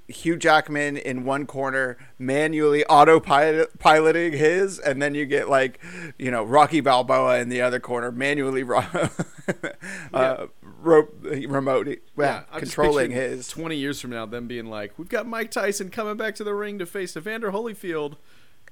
Hugh 0.09 0.37
Jackman 0.37 0.97
in 0.97 1.25
one 1.25 1.47
corner 1.47 1.97
manually 2.19 2.85
autopilot 2.87 3.79
piloting 3.79 4.33
his, 4.33 4.79
and 4.79 5.01
then 5.01 5.15
you 5.15 5.25
get 5.27 5.49
like 5.49 5.79
you 6.19 6.31
know 6.31 6.43
Rocky 6.43 6.81
Balboa 6.81 7.39
in 7.39 7.49
the 7.49 7.63
other 7.63 7.81
corner 7.81 8.11
manually 8.13 8.63
ro- 8.63 8.85
uh, 10.15 10.47
ro- 10.63 11.09
remote, 11.23 11.87
well, 12.17 12.45
Yeah, 12.53 12.59
controlling 12.59 13.11
his. 13.11 13.49
20 13.49 13.77
years 13.77 14.01
from 14.01 14.11
now, 14.11 14.27
them 14.27 14.47
being 14.47 14.67
like, 14.67 14.99
we've 14.99 15.09
got 15.09 15.27
Mike 15.27 15.51
Tyson 15.51 15.89
coming 15.91 16.17
back 16.17 16.35
to 16.37 16.45
the 16.45 16.55
ring 16.55 16.79
to 16.79 16.87
face 16.87 17.17
Evander 17.17 17.51
Holyfield, 17.53 18.17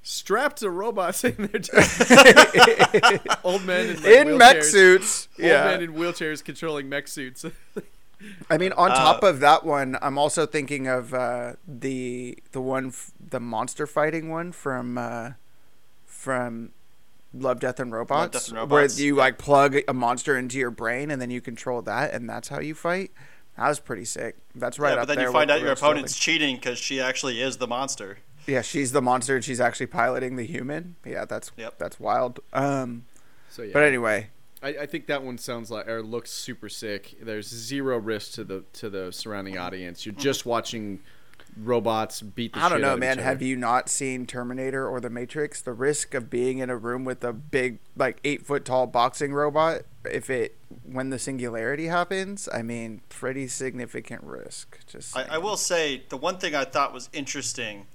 strapped 0.03 0.57
to 0.59 0.69
robots, 0.69 1.23
in 1.25 1.35
their 1.37 1.61
old 3.43 3.63
men 3.65 3.89
in, 3.89 3.95
like, 3.97 4.05
in 4.05 4.37
mech 4.37 4.63
suits. 4.63 5.27
Old 5.39 5.47
Yeah. 5.47 5.63
men 5.65 5.81
in 5.81 5.93
wheelchairs 5.93 6.43
controlling 6.43 6.89
mech 6.89 7.07
suits. 7.07 7.45
I 8.49 8.57
mean, 8.57 8.73
on 8.73 8.91
Uh, 8.91 8.95
top 8.95 9.23
of 9.23 9.39
that 9.39 9.63
one, 9.65 9.97
I'm 10.01 10.17
also 10.17 10.45
thinking 10.45 10.87
of 10.87 11.13
uh, 11.13 11.53
the 11.67 12.37
the 12.51 12.61
one, 12.61 12.87
f- 12.87 13.11
the 13.29 13.39
monster 13.39 13.87
fighting 13.87 14.29
one 14.29 14.51
from 14.51 14.97
uh, 14.97 15.31
from 16.05 16.71
Love, 17.33 17.59
Death, 17.59 17.79
and 17.79 17.91
Robots, 17.93 18.49
Death, 18.49 18.57
and 18.59 18.69
where 18.69 18.85
you 18.87 19.15
like 19.15 19.37
plug 19.37 19.77
a 19.87 19.93
monster 19.93 20.37
into 20.37 20.57
your 20.57 20.71
brain 20.71 21.09
and 21.11 21.21
then 21.21 21.31
you 21.31 21.41
control 21.41 21.81
that, 21.83 22.13
and 22.13 22.29
that's 22.29 22.49
how 22.49 22.59
you 22.59 22.75
fight. 22.75 23.11
That 23.57 23.67
was 23.69 23.79
pretty 23.79 24.05
sick. 24.05 24.37
That's 24.55 24.79
right 24.79 24.89
yeah, 24.89 24.93
up 24.95 25.01
but 25.01 25.07
then 25.09 25.17
there 25.17 25.27
you 25.27 25.33
find 25.33 25.51
out 25.51 25.59
your 25.59 25.67
real 25.69 25.75
story. 25.75 25.91
opponent's 25.91 26.17
cheating 26.17 26.55
because 26.55 26.77
she 26.77 26.99
actually 27.01 27.41
is 27.41 27.57
the 27.57 27.67
monster. 27.67 28.19
Yeah, 28.47 28.61
she's 28.61 28.91
the 28.91 29.01
monster 29.01 29.35
and 29.35 29.43
she's 29.45 29.59
actually 29.61 29.85
piloting 29.87 30.35
the 30.35 30.45
human. 30.45 30.95
Yeah, 31.05 31.25
that's 31.25 31.51
Yep. 31.57 31.77
that's 31.77 31.99
wild. 31.99 32.39
Um, 32.53 33.05
so 33.49 33.61
yeah, 33.61 33.71
but 33.73 33.83
anyway, 33.83 34.29
I, 34.61 34.69
I 34.69 34.85
think 34.85 35.07
that 35.07 35.23
one 35.23 35.37
sounds 35.37 35.71
like 35.71 35.87
or 35.87 36.03
looks 36.03 36.31
super 36.31 36.69
sick. 36.69 37.17
There's 37.21 37.47
zero 37.47 37.97
risk 37.97 38.33
to 38.33 38.43
the 38.43 38.63
to 38.73 38.89
the 38.89 39.11
surrounding 39.11 39.57
audience. 39.57 40.05
You're 40.05 40.13
mm-hmm. 40.13 40.21
just 40.21 40.45
watching 40.45 40.99
robots 41.57 42.21
beat 42.21 42.53
the 42.53 42.59
I 42.59 42.69
don't 42.69 42.81
know, 42.81 42.91
out 42.91 42.99
man. 42.99 43.17
Have 43.17 43.41
you 43.41 43.55
not 43.55 43.89
seen 43.89 44.25
Terminator 44.25 44.87
or 44.87 44.99
The 44.99 45.09
Matrix? 45.09 45.61
The 45.61 45.73
risk 45.73 46.13
of 46.13 46.29
being 46.29 46.59
in 46.59 46.69
a 46.69 46.77
room 46.77 47.03
with 47.05 47.23
a 47.23 47.33
big, 47.33 47.79
like 47.95 48.19
eight 48.23 48.45
foot 48.45 48.65
tall 48.65 48.87
boxing 48.87 49.33
robot, 49.33 49.81
if 50.05 50.29
it 50.29 50.57
when 50.83 51.09
the 51.09 51.19
singularity 51.19 51.87
happens, 51.87 52.47
I 52.53 52.61
mean, 52.61 53.01
pretty 53.09 53.47
significant 53.47 54.23
risk. 54.23 54.79
Just 54.87 55.15
I, 55.17 55.23
I 55.23 55.37
will 55.37 55.57
say 55.57 56.03
the 56.09 56.17
one 56.17 56.37
thing 56.37 56.55
I 56.55 56.65
thought 56.65 56.93
was 56.93 57.09
interesting 57.13 57.87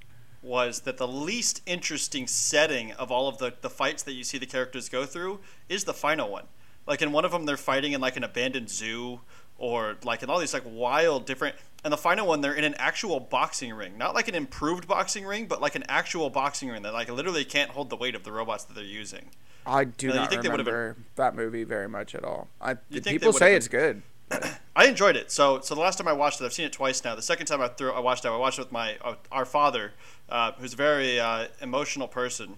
was 0.42 0.80
that 0.80 0.96
the 0.96 1.08
least 1.08 1.60
interesting 1.66 2.26
setting 2.26 2.92
of 2.92 3.10
all 3.10 3.26
of 3.28 3.38
the, 3.38 3.52
the 3.62 3.70
fights 3.70 4.02
that 4.04 4.12
you 4.12 4.22
see 4.22 4.38
the 4.38 4.46
characters 4.46 4.88
go 4.88 5.04
through 5.04 5.40
is 5.68 5.84
the 5.84 5.94
final 5.94 6.30
one. 6.30 6.44
Like 6.86 7.02
in 7.02 7.12
one 7.12 7.24
of 7.24 7.32
them, 7.32 7.44
they're 7.46 7.56
fighting 7.56 7.92
in 7.92 8.00
like 8.00 8.16
an 8.16 8.24
abandoned 8.24 8.70
zoo 8.70 9.20
or 9.58 9.96
like 10.04 10.22
in 10.22 10.30
all 10.30 10.38
these 10.38 10.54
like 10.54 10.62
wild 10.66 11.26
different. 11.26 11.56
And 11.84 11.92
the 11.92 11.96
final 11.96 12.26
one, 12.26 12.40
they're 12.40 12.54
in 12.54 12.64
an 12.64 12.74
actual 12.78 13.20
boxing 13.20 13.72
ring, 13.72 13.96
not 13.96 14.14
like 14.14 14.28
an 14.28 14.34
improved 14.34 14.88
boxing 14.88 15.24
ring, 15.24 15.46
but 15.46 15.60
like 15.60 15.74
an 15.76 15.84
actual 15.88 16.30
boxing 16.30 16.68
ring 16.68 16.82
that 16.82 16.92
like 16.92 17.08
literally 17.10 17.44
can't 17.44 17.70
hold 17.70 17.90
the 17.90 17.96
weight 17.96 18.14
of 18.14 18.24
the 18.24 18.32
robots 18.32 18.64
that 18.64 18.74
they're 18.74 18.84
using. 18.84 19.30
I 19.64 19.84
do 19.84 20.08
No, 20.08 20.14
not 20.14 20.30
think 20.30 20.42
they 20.42 20.48
been- 20.48 20.58
remember 20.58 20.96
that 21.16 21.34
movie 21.34 21.64
very 21.64 21.88
much 21.88 22.14
at 22.14 22.24
all. 22.24 22.48
I 22.60 22.74
people 22.74 23.32
say 23.32 23.48
been- 23.50 23.56
it's 23.56 23.68
good. 23.68 24.02
I 24.76 24.86
enjoyed 24.86 25.14
it. 25.16 25.30
So, 25.30 25.60
so 25.60 25.74
the 25.76 25.80
last 25.80 25.98
time 25.98 26.08
I 26.08 26.12
watched 26.12 26.40
it, 26.40 26.44
I've 26.44 26.52
seen 26.52 26.66
it 26.66 26.72
twice 26.72 27.02
now. 27.04 27.14
The 27.14 27.22
second 27.22 27.46
time 27.46 27.60
I 27.60 27.68
threw, 27.68 27.92
I 27.92 28.00
watched 28.00 28.24
it, 28.24 28.28
I 28.28 28.36
watched 28.36 28.58
it 28.58 28.62
with 28.62 28.72
my 28.72 28.96
uh, 29.02 29.14
our 29.30 29.44
father, 29.44 29.92
uh, 30.28 30.50
who's 30.58 30.72
a 30.72 30.76
very 30.76 31.20
uh, 31.20 31.46
emotional 31.62 32.08
person, 32.08 32.56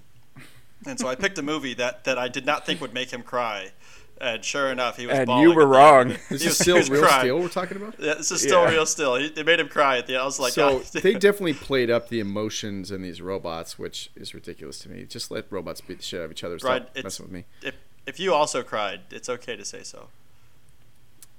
and 0.86 0.98
so 0.98 1.08
I 1.08 1.14
picked 1.14 1.36
a 1.38 1.42
movie 1.42 1.74
that 1.74 2.04
that 2.04 2.16
I 2.18 2.28
did 2.28 2.46
not 2.46 2.64
think 2.64 2.80
would 2.80 2.94
make 2.94 3.10
him 3.10 3.22
cry, 3.22 3.72
and 4.20 4.44
sure 4.44 4.70
enough, 4.72 4.96
he 4.96 5.06
was. 5.06 5.16
And 5.18 5.28
you 5.40 5.52
were 5.54 5.62
at 5.62 5.68
the 5.68 6.08
end 6.08 6.10
of 6.12 6.16
wrong. 6.16 6.18
This 6.30 6.44
is 6.44 6.58
still 6.58 6.76
real 6.82 7.02
crying. 7.02 7.20
steel 7.20 7.38
we're 7.40 7.48
talking 7.48 7.76
about. 7.76 7.94
Yeah, 7.98 8.14
this 8.14 8.30
is 8.30 8.40
still 8.42 8.62
Yeah. 8.64 8.70
real 8.70 8.86
still. 8.86 9.16
He, 9.16 9.26
it 9.26 9.46
made 9.46 9.60
him 9.60 9.68
cry 9.68 9.98
at 9.98 10.06
the 10.06 10.14
end. 10.14 10.22
I 10.22 10.24
was 10.24 10.38
like, 10.40 10.52
So 10.52 10.78
God. 10.78 11.02
they 11.02 11.14
definitely 11.14 11.54
played 11.54 11.90
up 11.90 12.08
the 12.08 12.20
emotions 12.20 12.90
in 12.90 13.02
these 13.02 13.20
robots, 13.22 13.78
which 13.78 14.10
is 14.16 14.34
ridiculous 14.34 14.78
to 14.80 14.88
me. 14.88 15.04
Just 15.04 15.30
let 15.30 15.46
robots 15.50 15.80
beat 15.80 15.98
the 15.98 16.04
shit 16.04 16.20
out 16.20 16.24
of 16.24 16.30
each 16.32 16.44
other. 16.44 16.58
Stop 16.58 16.68
Brian, 16.68 16.82
it's- 16.94 17.04
messing 17.04 17.24
with 17.26 17.32
me. 17.32 17.44
if 17.62 17.74
if 18.06 18.18
you 18.18 18.32
also 18.32 18.62
cried, 18.62 19.00
it's 19.10 19.28
okay 19.28 19.54
to 19.56 19.64
say 19.64 19.82
so. 19.82 20.08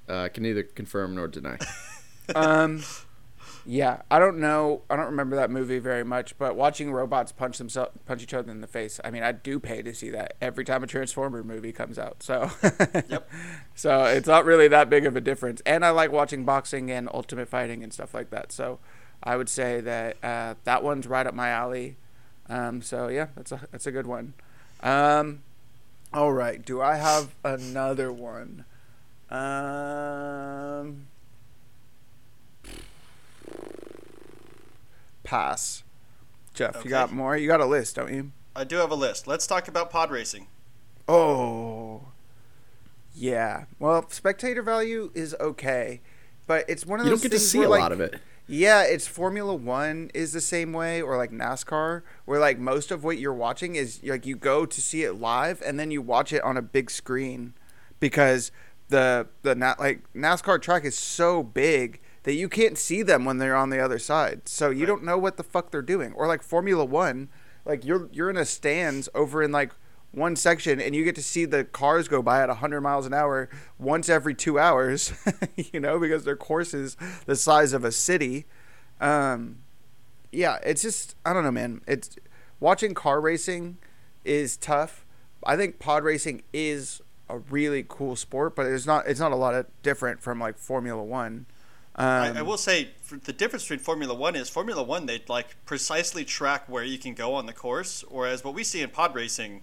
Uh, 0.07 0.21
I 0.23 0.29
can 0.29 0.43
neither 0.43 0.63
confirm 0.63 1.15
nor 1.15 1.27
deny. 1.27 1.57
um, 2.35 2.83
yeah, 3.69 4.01
I 4.09 4.17
don't 4.17 4.39
know. 4.39 4.81
I 4.89 4.95
don't 4.95 5.05
remember 5.05 5.35
that 5.35 5.51
movie 5.51 5.77
very 5.77 6.03
much, 6.03 6.37
but 6.39 6.55
watching 6.55 6.91
robots 6.91 7.31
punch 7.31 7.59
themselves, 7.59 7.91
punch 8.05 8.23
each 8.23 8.33
other 8.33 8.51
in 8.51 8.61
the 8.61 8.67
face. 8.67 8.99
I 9.03 9.11
mean, 9.11 9.21
I 9.21 9.31
do 9.31 9.59
pay 9.59 9.83
to 9.83 9.93
see 9.93 10.09
that 10.09 10.33
every 10.41 10.65
time 10.65 10.83
a 10.83 10.87
Transformer 10.87 11.43
movie 11.43 11.71
comes 11.71 11.99
out. 11.99 12.23
So, 12.23 12.49
Yep. 13.07 13.29
So 13.75 14.05
it's 14.05 14.27
not 14.27 14.45
really 14.45 14.67
that 14.69 14.89
big 14.89 15.05
of 15.05 15.15
a 15.15 15.21
difference. 15.21 15.61
And 15.67 15.85
I 15.85 15.91
like 15.91 16.11
watching 16.11 16.45
boxing 16.45 16.89
and 16.89 17.07
ultimate 17.13 17.47
fighting 17.47 17.83
and 17.83 17.93
stuff 17.93 18.13
like 18.13 18.31
that. 18.31 18.51
So, 18.51 18.79
I 19.23 19.35
would 19.35 19.49
say 19.49 19.81
that 19.81 20.17
uh, 20.23 20.55
that 20.63 20.83
one's 20.83 21.05
right 21.07 21.27
up 21.27 21.33
my 21.33 21.49
alley. 21.49 21.97
Um, 22.47 22.81
so 22.81 23.07
yeah, 23.07 23.27
that's 23.35 23.51
a 23.51 23.61
that's 23.71 23.85
a 23.85 23.91
good 23.91 24.07
one. 24.07 24.33
Um, 24.81 25.41
all 26.13 26.31
right. 26.33 26.63
Do 26.65 26.81
I 26.81 26.95
have 26.95 27.35
another 27.43 28.11
one? 28.11 28.65
Um, 29.29 31.07
pass. 35.23 35.83
Jeff, 36.53 36.77
Okay. 36.77 36.85
you 36.85 36.89
got 36.89 37.11
more? 37.11 37.37
You 37.37 37.47
got 37.47 37.61
a 37.61 37.65
list, 37.65 37.95
don't 37.95 38.13
you? 38.13 38.31
I 38.55 38.63
do 38.63 38.77
have 38.77 38.91
a 38.91 38.95
list. 38.95 39.27
Let's 39.27 39.47
talk 39.47 39.67
about 39.67 39.89
pod 39.89 40.11
racing. 40.11 40.47
Oh, 41.07 42.01
yeah. 43.15 43.65
Well, 43.79 44.09
spectator 44.09 44.61
value 44.61 45.11
is 45.13 45.35
okay, 45.39 46.01
but 46.47 46.65
it's 46.67 46.85
one 46.85 46.99
of 46.99 47.05
You 47.05 47.11
those 47.11 47.21
don't 47.21 47.31
get 47.31 47.37
to 47.37 47.43
see 47.43 47.59
where, 47.59 47.67
a 47.67 47.71
like, 47.71 47.81
lot 47.81 47.91
of 47.91 48.01
it. 48.01 48.19
Yeah, 48.47 48.81
it's 48.83 49.07
Formula 49.07 49.53
One 49.53 50.09
is 50.15 50.33
the 50.33 50.41
same 50.41 50.73
way, 50.73 51.01
or 51.01 51.17
like 51.17 51.31
NASCAR, 51.31 52.01
where 52.25 52.39
like 52.39 52.57
most 52.57 52.89
of 52.91 53.03
what 53.03 53.19
you're 53.19 53.33
watching 53.33 53.75
is 53.75 54.01
like 54.03 54.25
you 54.25 54.35
go 54.35 54.65
to 54.65 54.81
see 54.81 55.03
it 55.03 55.13
live 55.13 55.61
and 55.63 55.79
then 55.79 55.91
you 55.91 56.01
watch 56.01 56.33
it 56.33 56.41
on 56.43 56.57
a 56.57 56.61
big 56.63 56.89
screen 56.89 57.53
because 57.99 58.51
the 58.89 59.27
the 59.43 59.53
na- 59.53 59.75
like 59.77 60.01
NASCAR 60.15 60.59
track 60.61 60.83
is 60.83 60.97
so 60.97 61.43
big 61.43 62.01
that 62.23 62.33
you 62.33 62.49
can't 62.49 62.77
see 62.77 63.01
them 63.01 63.25
when 63.25 63.37
they're 63.37 63.55
on 63.55 63.69
the 63.69 63.79
other 63.79 63.99
side, 63.99 64.47
so 64.47 64.69
you 64.69 64.79
Right. 64.81 64.87
don't 64.87 65.03
know 65.03 65.17
what 65.17 65.37
the 65.37 65.43
fuck 65.43 65.71
they're 65.71 65.81
doing. 65.81 66.13
Or 66.13 66.27
like 66.27 66.43
Formula 66.43 66.83
One, 66.85 67.29
like 67.65 67.85
you're 67.85 68.09
you're 68.11 68.29
in 68.29 68.37
a 68.37 68.45
stands 68.45 69.07
over 69.15 69.41
in 69.43 69.51
like 69.51 69.71
one 70.11 70.35
section 70.35 70.81
and 70.81 70.95
you 70.95 71.03
get 71.03 71.13
to 71.15 71.21
see 71.23 71.45
the 71.45 71.63
cars 71.63 72.07
go 72.07 72.19
by 72.21 72.41
at 72.41 72.49
100 72.49 72.81
miles 72.81 73.05
an 73.05 73.13
hour 73.13 73.47
once 73.77 74.09
every 74.09 74.33
two 74.33 74.57
hours 74.57 75.13
you 75.55 75.79
know 75.79 75.99
because 75.99 76.23
their 76.23 76.35
course 76.35 76.73
is 76.73 76.97
the 77.27 77.35
size 77.35 77.73
of 77.73 77.83
a 77.83 77.91
city. 77.91 78.45
Um, 78.99 79.59
yeah 80.31 80.57
it's 80.63 80.81
just 80.81 81.15
i 81.25 81.33
don't 81.33 81.43
know 81.43 81.51
man. 81.51 81.81
It's 81.87 82.15
watching 82.59 82.93
car 82.93 83.21
racing 83.21 83.77
is 84.25 84.57
tough. 84.57 85.05
I 85.45 85.55
think 85.55 85.79
pod 85.79 86.03
racing 86.03 86.41
is 86.53 87.01
a 87.29 87.37
really 87.37 87.85
cool 87.87 88.15
sport 88.15 88.55
but 88.55 88.65
it's 88.65 88.87
not 88.87 89.05
it's 89.07 89.19
not 89.19 89.31
a 89.31 89.35
lot 89.35 89.53
of 89.53 89.67
different 89.83 90.21
from 90.21 90.39
like 90.39 90.57
formula 90.57 91.03
one 91.03 91.45
um, 91.95 92.05
I, 92.05 92.39
I 92.39 92.41
will 92.43 92.57
say 92.57 92.89
for 93.01 93.17
the 93.17 93.33
difference 93.33 93.63
between 93.63 93.79
Formula 93.79 94.13
One 94.13 94.35
is 94.35 94.49
Formula 94.49 94.81
One 94.83 95.05
they 95.05 95.21
like 95.27 95.55
precisely 95.65 96.23
track 96.25 96.63
where 96.67 96.83
you 96.83 96.97
can 96.97 97.13
go 97.13 97.33
on 97.33 97.45
the 97.45 97.53
course, 97.53 98.03
whereas 98.09 98.43
what 98.43 98.53
we 98.53 98.63
see 98.63 98.81
in 98.81 98.89
pod 98.89 99.15
racing, 99.15 99.61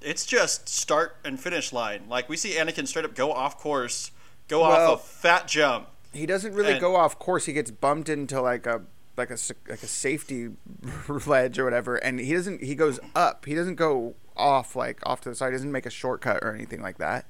it's 0.00 0.24
just 0.24 0.68
start 0.68 1.16
and 1.24 1.38
finish 1.38 1.72
line. 1.72 2.02
Like 2.08 2.28
we 2.28 2.36
see 2.36 2.52
Anakin 2.54 2.86
straight 2.88 3.04
up 3.04 3.14
go 3.14 3.32
off 3.32 3.58
course, 3.58 4.10
go 4.48 4.60
Well- 4.62 4.92
off 4.92 5.00
a 5.00 5.06
fat 5.06 5.48
jump. 5.48 5.88
he 6.12 6.24
doesn't 6.26 6.54
really 6.54 6.72
and- 6.72 6.80
go 6.80 6.96
off 6.96 7.18
course 7.18 7.46
he 7.46 7.52
gets 7.52 7.70
bumped 7.70 8.08
into 8.08 8.40
like 8.40 8.66
a 8.66 8.82
like 9.16 9.30
a 9.30 9.36
like 9.68 9.82
a 9.82 9.86
safety 9.86 10.48
ledge 11.26 11.58
or 11.58 11.64
whatever 11.64 11.96
and 11.96 12.18
he 12.20 12.32
doesn't 12.32 12.62
he 12.62 12.74
goes 12.74 12.98
up 13.14 13.44
he 13.44 13.54
doesn't 13.54 13.74
go 13.74 14.14
off 14.36 14.74
like 14.74 14.98
off 15.04 15.20
to 15.20 15.28
the 15.28 15.34
side 15.34 15.48
he 15.48 15.52
doesn't 15.52 15.72
make 15.72 15.84
a 15.84 15.90
shortcut 15.90 16.38
or 16.42 16.54
anything 16.54 16.80
like 16.80 16.96
that 16.98 17.26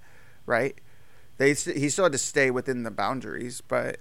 right 0.47 0.77
they 1.39 1.49
he 1.49 1.89
still 1.89 2.05
had 2.05 2.12
to 2.12 2.18
stay 2.18 2.49
within 2.51 2.85
the 2.85 2.91
boundaries 2.93 3.61
but 3.61 3.99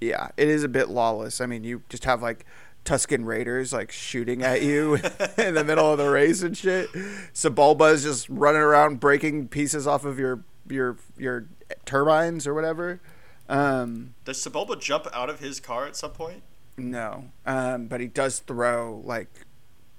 yeah 0.00 0.28
it 0.36 0.48
is 0.48 0.64
a 0.64 0.68
bit 0.68 0.88
lawless 0.88 1.40
i 1.40 1.46
mean 1.46 1.64
you 1.64 1.82
just 1.88 2.04
have 2.04 2.22
like 2.22 2.44
Tusken 2.84 3.26
Raiders 3.26 3.72
like 3.72 3.92
shooting 3.92 4.42
at 4.42 4.62
you 4.62 4.94
in 5.38 5.54
the 5.54 5.64
middle 5.64 5.92
of 5.92 5.98
the 5.98 6.08
race 6.08 6.42
and 6.42 6.56
shit. 6.56 6.90
Sebulba's 7.34 8.02
just 8.02 8.26
running 8.30 8.62
around 8.62 8.98
breaking 8.98 9.48
pieces 9.48 9.86
off 9.86 10.06
of 10.06 10.18
your 10.18 10.42
your 10.70 10.96
your 11.18 11.46
turbines 11.84 12.46
or 12.46 12.54
whatever. 12.54 13.00
Um, 13.48 14.14
Does 14.24 14.38
Sebulba 14.38 14.80
jump 14.80 15.06
out 15.12 15.28
of 15.28 15.40
his 15.40 15.60
car 15.60 15.86
at 15.86 15.96
some 15.96 16.12
point? 16.12 16.42
no, 16.78 17.24
um, 17.44 17.88
but 17.88 18.00
he 18.00 18.06
does 18.06 18.38
throw 18.38 19.02
like 19.04 19.28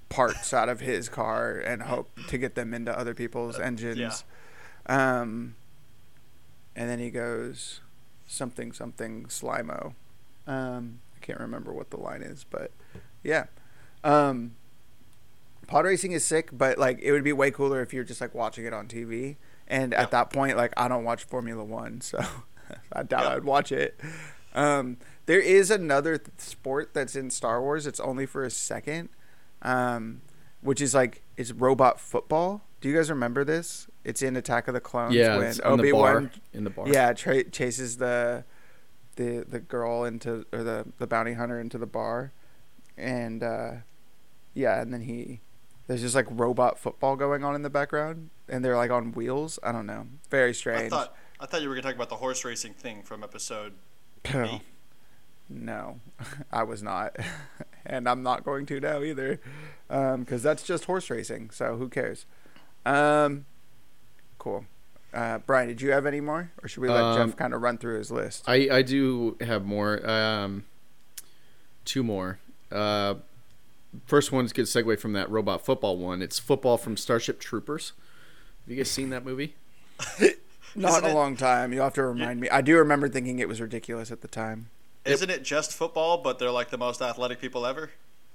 parts 0.07 0.53
out 0.53 0.69
of 0.69 0.79
his 0.79 1.09
car 1.09 1.59
and 1.59 1.83
hope 1.83 2.09
to 2.27 2.37
get 2.37 2.55
them 2.55 2.73
into 2.73 2.97
other 2.97 3.13
people's 3.13 3.59
engines. 3.59 4.23
Um, 4.87 5.55
and 6.75 6.89
then 6.89 6.97
he 6.99 7.11
goes 7.11 7.81
something 8.29 8.71
something 8.71 9.25
slimo. 9.25 9.93
Um, 10.47 10.99
I 11.15 11.19
can't 11.25 11.39
remember 11.39 11.73
what 11.73 11.89
the 11.89 11.97
line 11.97 12.21
is, 12.21 12.45
but 12.49 12.71
yeah. 13.23 13.45
Um, 14.03 14.55
pod 15.67 15.85
racing 15.85 16.13
is 16.13 16.23
sick, 16.23 16.49
but 16.51 16.77
like 16.77 16.99
it 17.01 17.11
would 17.11 17.23
be 17.23 17.33
way 17.33 17.51
cooler 17.51 17.81
if 17.81 17.93
you're 17.93 18.03
just 18.03 18.21
like 18.21 18.33
watching 18.33 18.65
it 18.65 18.73
on 18.73 18.87
TV. 18.87 19.35
And 19.67 19.91
Yeah. 19.91 20.01
at 20.03 20.11
that 20.11 20.31
point, 20.31 20.57
like 20.57 20.73
I 20.77 20.87
don't 20.87 21.03
watch 21.03 21.23
Formula 21.25 21.63
One, 21.63 22.01
so 22.01 22.19
I 22.93 23.03
doubt 23.03 23.23
Yeah. 23.23 23.35
I'd 23.35 23.43
watch 23.43 23.71
it. 23.71 23.99
Um, 24.55 24.97
there 25.25 25.39
is 25.39 25.69
another 25.69 26.17
th- 26.17 26.29
sport 26.39 26.93
that's 26.93 27.15
in 27.15 27.29
Star 27.29 27.61
Wars. 27.61 27.85
It's 27.85 27.99
only 27.99 28.25
for 28.25 28.43
a 28.43 28.49
second, 28.49 29.09
um, 29.61 30.21
which 30.61 30.81
is 30.81 30.93
like 30.95 31.21
it's 31.37 31.51
robot 31.51 31.99
football. 31.99 32.63
Do 32.81 32.89
you 32.89 32.95
guys 32.95 33.09
remember 33.09 33.43
this? 33.43 33.87
It's 34.09 34.21
in 34.21 34.35
Attack 34.35 34.67
of 34.67 34.73
the 34.73 34.79
Clones 34.79 35.13
yeah, 35.13 35.37
when 35.37 35.47
in 35.47 35.53
the 35.57 35.63
Obi 35.65 35.91
bar. 35.91 36.13
Wan 36.13 36.31
In 36.53 36.63
the 36.63 36.69
bar. 36.69 36.87
yeah 36.87 37.13
tra- 37.13 37.43
chases 37.43 37.97
the 37.97 38.43
the 39.15 39.45
the 39.47 39.59
girl 39.59 40.03
into 40.03 40.45
or 40.51 40.63
the 40.63 40.85
the 40.97 41.07
bounty 41.07 41.33
hunter 41.33 41.59
into 41.59 41.77
the 41.77 41.85
bar, 41.85 42.31
and 42.97 43.43
uh, 43.43 43.71
yeah, 44.53 44.81
and 44.81 44.91
then 44.93 45.01
he 45.01 45.41
there's 45.87 46.01
just 46.01 46.15
like 46.15 46.25
robot 46.29 46.77
football 46.79 47.15
going 47.15 47.43
on 47.43 47.53
in 47.55 47.61
the 47.61 47.69
background, 47.69 48.29
and 48.47 48.63
they're 48.65 48.77
like 48.77 48.91
on 48.91 49.11
wheels. 49.11 49.59
I 49.63 49.71
don't 49.71 49.85
know, 49.85 50.07
very 50.29 50.53
strange. 50.53 50.75
I 50.75 50.87
strange. 50.87 50.91
thought 50.91 51.15
I 51.39 51.45
thought 51.45 51.61
you 51.61 51.69
were 51.69 51.75
gonna 51.75 51.83
talk 51.87 51.95
about 51.95 52.09
the 52.09 52.15
horse 52.17 52.43
racing 52.43 52.73
thing 52.73 53.03
from 53.03 53.23
episode. 53.23 53.73
No. 54.33 54.43
eight. 54.45 54.61
No, 55.51 55.99
I 56.51 56.63
was 56.63 56.83
not, 56.83 57.15
and 57.85 58.07
I'm 58.07 58.21
not 58.23 58.43
going 58.43 58.65
to 58.67 58.79
now 58.79 59.01
either, 59.01 59.39
because 59.87 60.43
that's 60.43 60.63
just 60.63 60.85
horse 60.85 61.09
racing. 61.09 61.49
So 61.49 61.75
who 61.77 61.89
cares? 61.89 62.25
Um, 62.85 63.45
cool. 64.39 64.65
Uh, 65.13 65.39
Brian, 65.39 65.67
did 65.67 65.81
you 65.81 65.91
have 65.91 66.05
any 66.05 66.21
more, 66.21 66.51
or 66.61 66.67
should 66.67 66.81
we 66.81 66.89
let 66.89 67.01
Um, 67.03 67.29
Jeff 67.29 67.37
kind 67.37 67.53
of 67.53 67.61
run 67.61 67.77
through 67.77 67.97
his 67.97 68.11
list? 68.11 68.43
I 68.47 68.67
I 68.71 68.81
do 68.81 69.37
have 69.41 69.65
more. 69.65 70.07
Um, 70.09 70.65
two 71.85 72.03
more. 72.03 72.39
Uh, 72.71 73.15
first 74.05 74.31
one's 74.31 74.51
a 74.51 74.53
good 74.53 74.65
segue 74.65 74.99
from 74.99 75.13
that 75.13 75.29
robot 75.31 75.65
football 75.65 75.97
one. 75.97 76.21
It's 76.21 76.37
football 76.39 76.77
from 76.77 76.95
Starship 76.97 77.39
Troopers. 77.39 77.93
Have 78.65 78.71
you 78.71 78.77
guys 78.77 78.91
seen 78.91 79.09
that 79.09 79.25
movie? 79.25 79.55
Not 80.75 80.91
Isn't 80.91 81.03
in 81.05 81.09
a 81.09 81.13
it- 81.13 81.15
long 81.15 81.35
time. 81.35 81.71
You 81.73 81.79
will 81.79 81.85
have 81.85 81.93
to 81.95 82.03
remind 82.03 82.39
me. 82.39 82.47
I 82.49 82.61
do 82.61 82.77
remember 82.77 83.09
thinking 83.09 83.39
it 83.39 83.47
was 83.47 83.59
ridiculous 83.59 84.11
at 84.11 84.21
the 84.21 84.27
time. 84.27 84.69
Isn't 85.05 85.31
it 85.31 85.43
just 85.43 85.73
football, 85.73 86.19
but 86.19 86.37
they're 86.37 86.51
like 86.51 86.69
the 86.69 86.77
most 86.77 87.01
athletic 87.01 87.41
people 87.41 87.65
ever? 87.65 87.89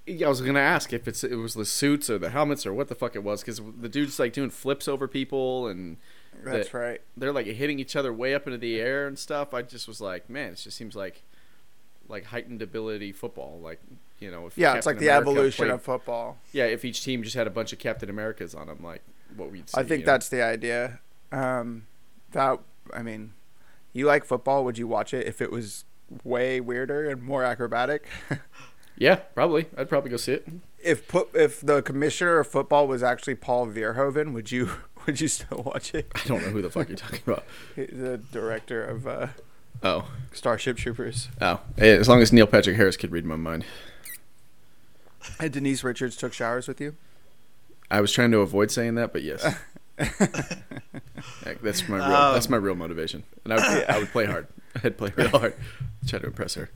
Yeah, 0.06 0.26
I 0.26 0.28
was 0.28 0.40
gonna 0.42 0.60
ask 0.60 0.92
if 0.92 1.08
it's 1.08 1.24
it 1.24 1.36
was 1.36 1.54
the 1.54 1.64
suits 1.64 2.10
or 2.10 2.18
the 2.18 2.30
helmets 2.30 2.66
or 2.66 2.74
what 2.74 2.88
the 2.88 2.94
fuck 2.94 3.16
it 3.16 3.22
was 3.24 3.40
because 3.40 3.60
the 3.80 3.88
dude's 3.88 4.18
like 4.18 4.32
doing 4.34 4.50
flips 4.50 4.86
over 4.86 5.08
people 5.08 5.66
and 5.68 5.96
That's 6.44 6.68
The- 6.68 6.78
right. 6.78 7.00
they're 7.16 7.32
like 7.32 7.46
hitting 7.46 7.78
each 7.78 7.96
other 7.96 8.12
way 8.12 8.34
up 8.34 8.46
into 8.46 8.58
the 8.58 8.78
air 8.80 9.06
and 9.06 9.18
stuff. 9.18 9.54
I 9.54 9.62
just 9.62 9.88
was 9.88 10.00
like, 10.02 10.28
man, 10.28 10.52
it 10.52 10.56
just 10.56 10.76
seems 10.76 10.94
like 10.94 11.22
like 12.08 12.24
heightened 12.26 12.60
ability 12.60 13.12
football. 13.12 13.58
Like 13.62 13.80
you 14.20 14.30
know, 14.30 14.46
if 14.46 14.58
Yeah, 14.58 14.74
it's 14.74 14.84
like 14.86 14.96
Captain 14.96 15.06
the 15.06 15.12
America 15.12 15.30
evolution 15.30 15.64
played- 15.66 15.74
of 15.74 15.82
football. 15.82 16.38
yeah. 16.52 16.64
If 16.66 16.84
each 16.84 17.02
team 17.02 17.22
just 17.22 17.34
had 17.36 17.46
a 17.46 17.50
bunch 17.50 17.72
of 17.72 17.78
Captain 17.78 18.10
Americas 18.10 18.54
on 18.54 18.66
them, 18.66 18.82
like 18.82 19.00
what 19.36 19.50
we'd 19.50 19.70
see. 19.70 19.80
I 19.80 19.84
think 19.84 20.00
you 20.00 20.06
know? 20.06 20.12
that's 20.12 20.28
the 20.28 20.42
idea. 20.42 21.00
Um, 21.32 21.86
that 22.32 22.58
I 22.92 23.02
mean, 23.02 23.32
you 23.94 24.04
like 24.06 24.26
football? 24.26 24.64
Would 24.66 24.76
you 24.76 24.86
watch 24.86 25.14
it 25.14 25.26
if 25.26 25.40
it 25.40 25.50
was 25.50 25.84
way 26.22 26.60
weirder 26.60 27.08
and 27.08 27.22
more 27.22 27.42
acrobatic? 27.42 28.06
yeah, 28.96 29.16
probably. 29.34 29.66
I'd 29.76 29.88
probably 29.88 30.10
go 30.10 30.16
see 30.16 30.32
it. 30.34 30.46
if 30.82 31.06
put 31.08 31.28
if 31.34 31.60
the 31.60 31.82
commissioner 31.82 32.38
of 32.38 32.46
football 32.48 32.86
was 32.86 33.02
actually 33.02 33.34
Paul 33.34 33.66
Verhoeven, 33.66 34.32
would 34.32 34.50
you 34.52 34.70
would 35.06 35.20
you 35.20 35.28
still 35.28 35.62
watch 35.64 35.94
it? 35.94 36.10
I 36.14 36.20
don't 36.26 36.42
know 36.42 36.48
who 36.50 36.62
the 36.62 36.70
fuck 36.70 36.88
you're 36.88 36.96
talking 36.96 37.20
about. 37.26 37.44
The 37.76 38.20
director 38.32 38.84
of 38.84 39.06
uh, 39.06 39.26
Oh, 39.82 40.08
Starship 40.32 40.76
Troopers. 40.76 41.28
oh. 41.40 41.60
Hey, 41.76 41.96
as 41.96 42.08
long 42.08 42.22
as 42.22 42.32
Neil 42.32 42.46
Patrick 42.46 42.76
Harris 42.76 42.96
could 42.96 43.10
read 43.12 43.24
my 43.24 43.36
mind. 43.36 43.64
And 45.40 45.52
Denise 45.52 45.82
Richards 45.84 46.16
took 46.16 46.32
showers 46.32 46.68
with 46.68 46.80
you. 46.80 46.94
I 47.90 48.00
was 48.00 48.12
trying 48.12 48.30
to 48.30 48.38
avoid 48.38 48.70
saying 48.70 48.94
that, 48.96 49.12
but 49.12 49.22
yes. 49.22 49.42
Yeah, 51.46 51.54
that's 51.62 51.88
my 51.88 51.96
real. 51.96 52.04
Um, 52.16 52.34
that's 52.34 52.48
my 52.50 52.56
real 52.56 52.74
motivation, 52.74 53.22
and 53.44 53.52
I 53.52 53.56
would, 53.56 53.84
I 53.88 53.98
would 53.98 54.08
play 54.08 54.24
hard. 54.26 54.46
I'd 54.82 54.98
play 54.98 55.12
real 55.16 55.28
hard, 55.28 55.54
try 56.06 56.18
to 56.18 56.26
impress 56.26 56.54
her. 56.54 56.70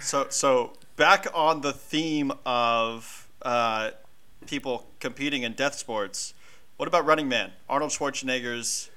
So 0.00 0.26
so 0.30 0.72
back 1.00 1.26
on 1.32 1.62
the 1.62 1.72
theme 1.72 2.30
of 2.44 3.26
uh, 3.40 3.90
people 4.46 4.86
competing 5.00 5.44
in 5.44 5.54
death 5.54 5.74
sports. 5.74 6.34
What 6.76 6.88
about 6.88 7.06
Running 7.06 7.26
Man? 7.26 7.52
Arnold 7.70 7.90
Schwarzenegger's 7.90 8.90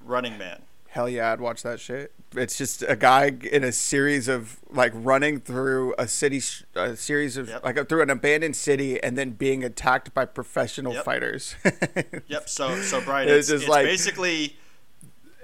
Running 0.00 0.38
Man. 0.38 0.62
Hell 0.88 1.08
yeah, 1.08 1.32
I'd 1.32 1.40
watch 1.40 1.64
that 1.64 1.80
shit. 1.80 2.12
It's 2.36 2.56
just 2.56 2.82
a 2.86 2.94
guy 2.94 3.32
in 3.52 3.64
a 3.64 3.72
series 3.72 4.28
of 4.28 4.60
like 4.70 4.92
running 4.94 5.40
through 5.40 5.94
a 5.98 6.06
city, 6.06 6.40
a 6.76 6.94
series 6.94 7.36
of 7.36 7.48
Yep. 7.48 7.64
like 7.64 7.88
through 7.88 8.02
an 8.02 8.10
abandoned 8.10 8.54
city, 8.54 9.02
and 9.02 9.18
then 9.18 9.30
being 9.32 9.64
attacked 9.64 10.14
by 10.14 10.24
professional 10.26 10.94
Yep. 10.94 11.04
fighters. 11.04 11.56
Yep. 12.28 12.48
So 12.48 12.80
so 12.82 13.00
Brian, 13.00 13.28
It's 13.28 13.38
it's, 13.38 13.48
just 13.48 13.62
it's 13.64 13.68
like- 13.70 13.84
basically 13.84 14.56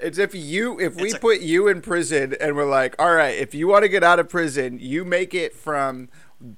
It's 0.01 0.19
if 0.19 0.35
you 0.35 0.81
if 0.81 0.97
we 0.97 1.13
a- 1.13 1.19
put 1.19 1.41
you 1.41 1.69
in 1.69 1.81
prison 1.81 2.35
and 2.41 2.57
we're 2.57 2.69
like, 2.69 2.95
all 2.99 3.15
right, 3.15 3.37
if 3.37 3.55
you 3.55 3.69
want 3.69 3.85
to 3.85 3.89
get 3.89 4.03
out 4.03 4.19
of 4.19 4.29
prison, 4.29 4.79
you 4.81 5.05
make 5.05 5.35
it 5.35 5.55
from 5.55 6.09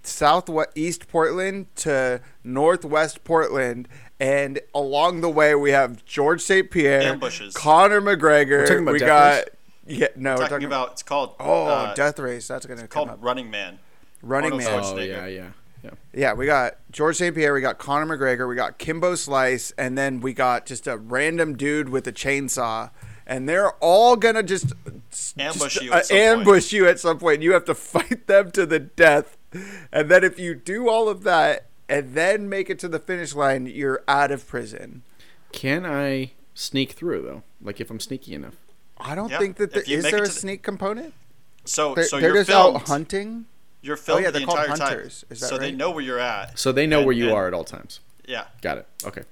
southwest 0.03 0.71
east 0.75 1.09
Portland 1.09 1.67
to 1.77 2.21
northwest 2.43 3.25
Portland, 3.25 3.89
and 4.19 4.61
along 4.75 5.21
the 5.21 5.29
way 5.29 5.55
we 5.55 5.71
have 5.73 6.05
George 6.05 6.41
St. 6.41 6.71
Pierre, 6.71 7.03
Ambushes. 7.03 7.55
Conor 7.55 8.01
McGregor. 8.01 8.61
We're 8.61 8.67
talking 8.67 8.83
about 8.83 8.93
we 8.93 8.99
Death 8.99 9.09
got 9.09 9.37
Race? 9.37 9.99
yeah, 9.99 10.07
no, 10.17 10.37
we're 10.37 10.49
talking 10.49 10.67
about. 10.67 10.93
It's 10.93 11.03
called 11.03 11.35
oh 11.41 11.67
uh, 11.67 11.95
Death 11.95 12.19
Race. 12.19 12.49
That's 12.49 12.67
gonna 12.67 12.83
come 12.83 12.89
called 12.89 13.09
up. 13.11 13.19
Running 13.21 13.51
Man. 13.51 13.79
Running 14.23 14.53
Arnold 14.53 14.97
Man. 14.97 14.99
Oh 14.99 15.03
yeah, 15.03 15.27
yeah, 15.27 15.51
yeah. 15.83 15.91
Yeah, 16.15 16.33
we 16.33 16.47
got 16.47 16.77
George 16.91 17.17
St. 17.17 17.35
Pierre, 17.35 17.53
we 17.53 17.61
got 17.61 17.77
Conor 17.79 18.17
McGregor, 18.17 18.49
we 18.49 18.55
got 18.55 18.79
Kimbo 18.79 19.17
Slice, 19.17 19.71
and 19.77 19.99
then 19.99 20.21
we 20.21 20.33
got 20.33 20.65
just 20.65 20.87
a 20.87 20.97
random 20.97 21.57
dude 21.57 21.91
with 21.91 22.07
a 22.07 22.13
chainsaw. 22.13 22.91
And 23.27 23.49
they're 23.49 23.73
all 23.81 24.17
gonna 24.17 24.43
just 24.43 24.73
Ambush 25.39 25.75
just, 25.75 25.83
you 25.83 25.93
uh, 25.93 25.97
at 25.97 26.07
some 26.07 26.45
point. 26.45 26.73
you 26.73 26.87
at 26.89 27.01
some 27.01 27.19
point. 27.19 27.43
You 27.43 27.53
have 27.53 27.65
to 27.67 27.75
fight 27.75 28.27
them 28.27 28.51
to 28.53 28.67
the 28.67 28.79
death, 28.79 29.37
and 29.93 30.11
then 30.11 30.25
if 30.25 30.39
you 30.39 30.55
do 30.55 30.89
all 30.89 31.09
of 31.09 31.23
that 31.23 31.67
and 31.89 32.15
then 32.15 32.49
make 32.49 32.69
it 32.69 32.79
to 32.81 32.89
the 32.89 32.99
finish 32.99 33.35
line, 33.35 33.67
you're 33.67 34.03
out 34.09 34.31
of 34.31 34.47
prison. 34.47 35.03
Can 35.53 35.87
I 35.87 36.33
sneak 36.55 36.93
through 36.93 37.23
though? 37.23 37.43
Like 37.63 37.81
if 37.81 37.91
I'm 37.91 38.01
sneaky 38.01 38.35
enough? 38.35 38.57
I 38.99 39.15
don't 39.15 39.31
Yeah, 39.31 39.39
think 39.39 39.57
that 39.57 39.73
there, 39.73 39.83
if 39.83 39.89
you 39.89 39.99
is 39.99 40.05
make 40.05 40.13
there 40.13 40.23
a 40.23 40.27
to 40.27 40.33
the- 40.33 40.39
sneak 40.39 40.63
component. 40.63 41.15
So 41.65 41.95
They're, 41.95 42.05
so 42.05 42.21
they're 42.21 42.29
you're 42.31 42.39
just 42.41 42.51
filmed. 42.51 42.77
out 42.77 42.89
hunting. 42.89 43.47
You're 43.81 43.97
filmed 43.97 44.25
yeah, 44.25 44.31
the 44.31 44.41
entire 44.43 44.69
hunters. 44.69 45.21
time, 45.23 45.29
Is 45.31 45.41
that 45.41 45.47
so 45.49 45.57
they 45.59 45.73
know 45.73 45.91
where 45.91 46.03
you're 46.05 46.19
at. 46.19 46.59
So 46.59 46.73
they 46.73 46.87
know 46.87 46.99
And- 46.99 47.07
where 47.07 47.15
you 47.17 47.25
and- 47.29 47.35
are 47.35 47.47
at 47.49 47.55
all 47.55 47.65
times. 47.65 48.01
Yeah, 48.27 48.45
Got 48.63 48.79
it. 48.79 48.87
Okay. 49.05 49.23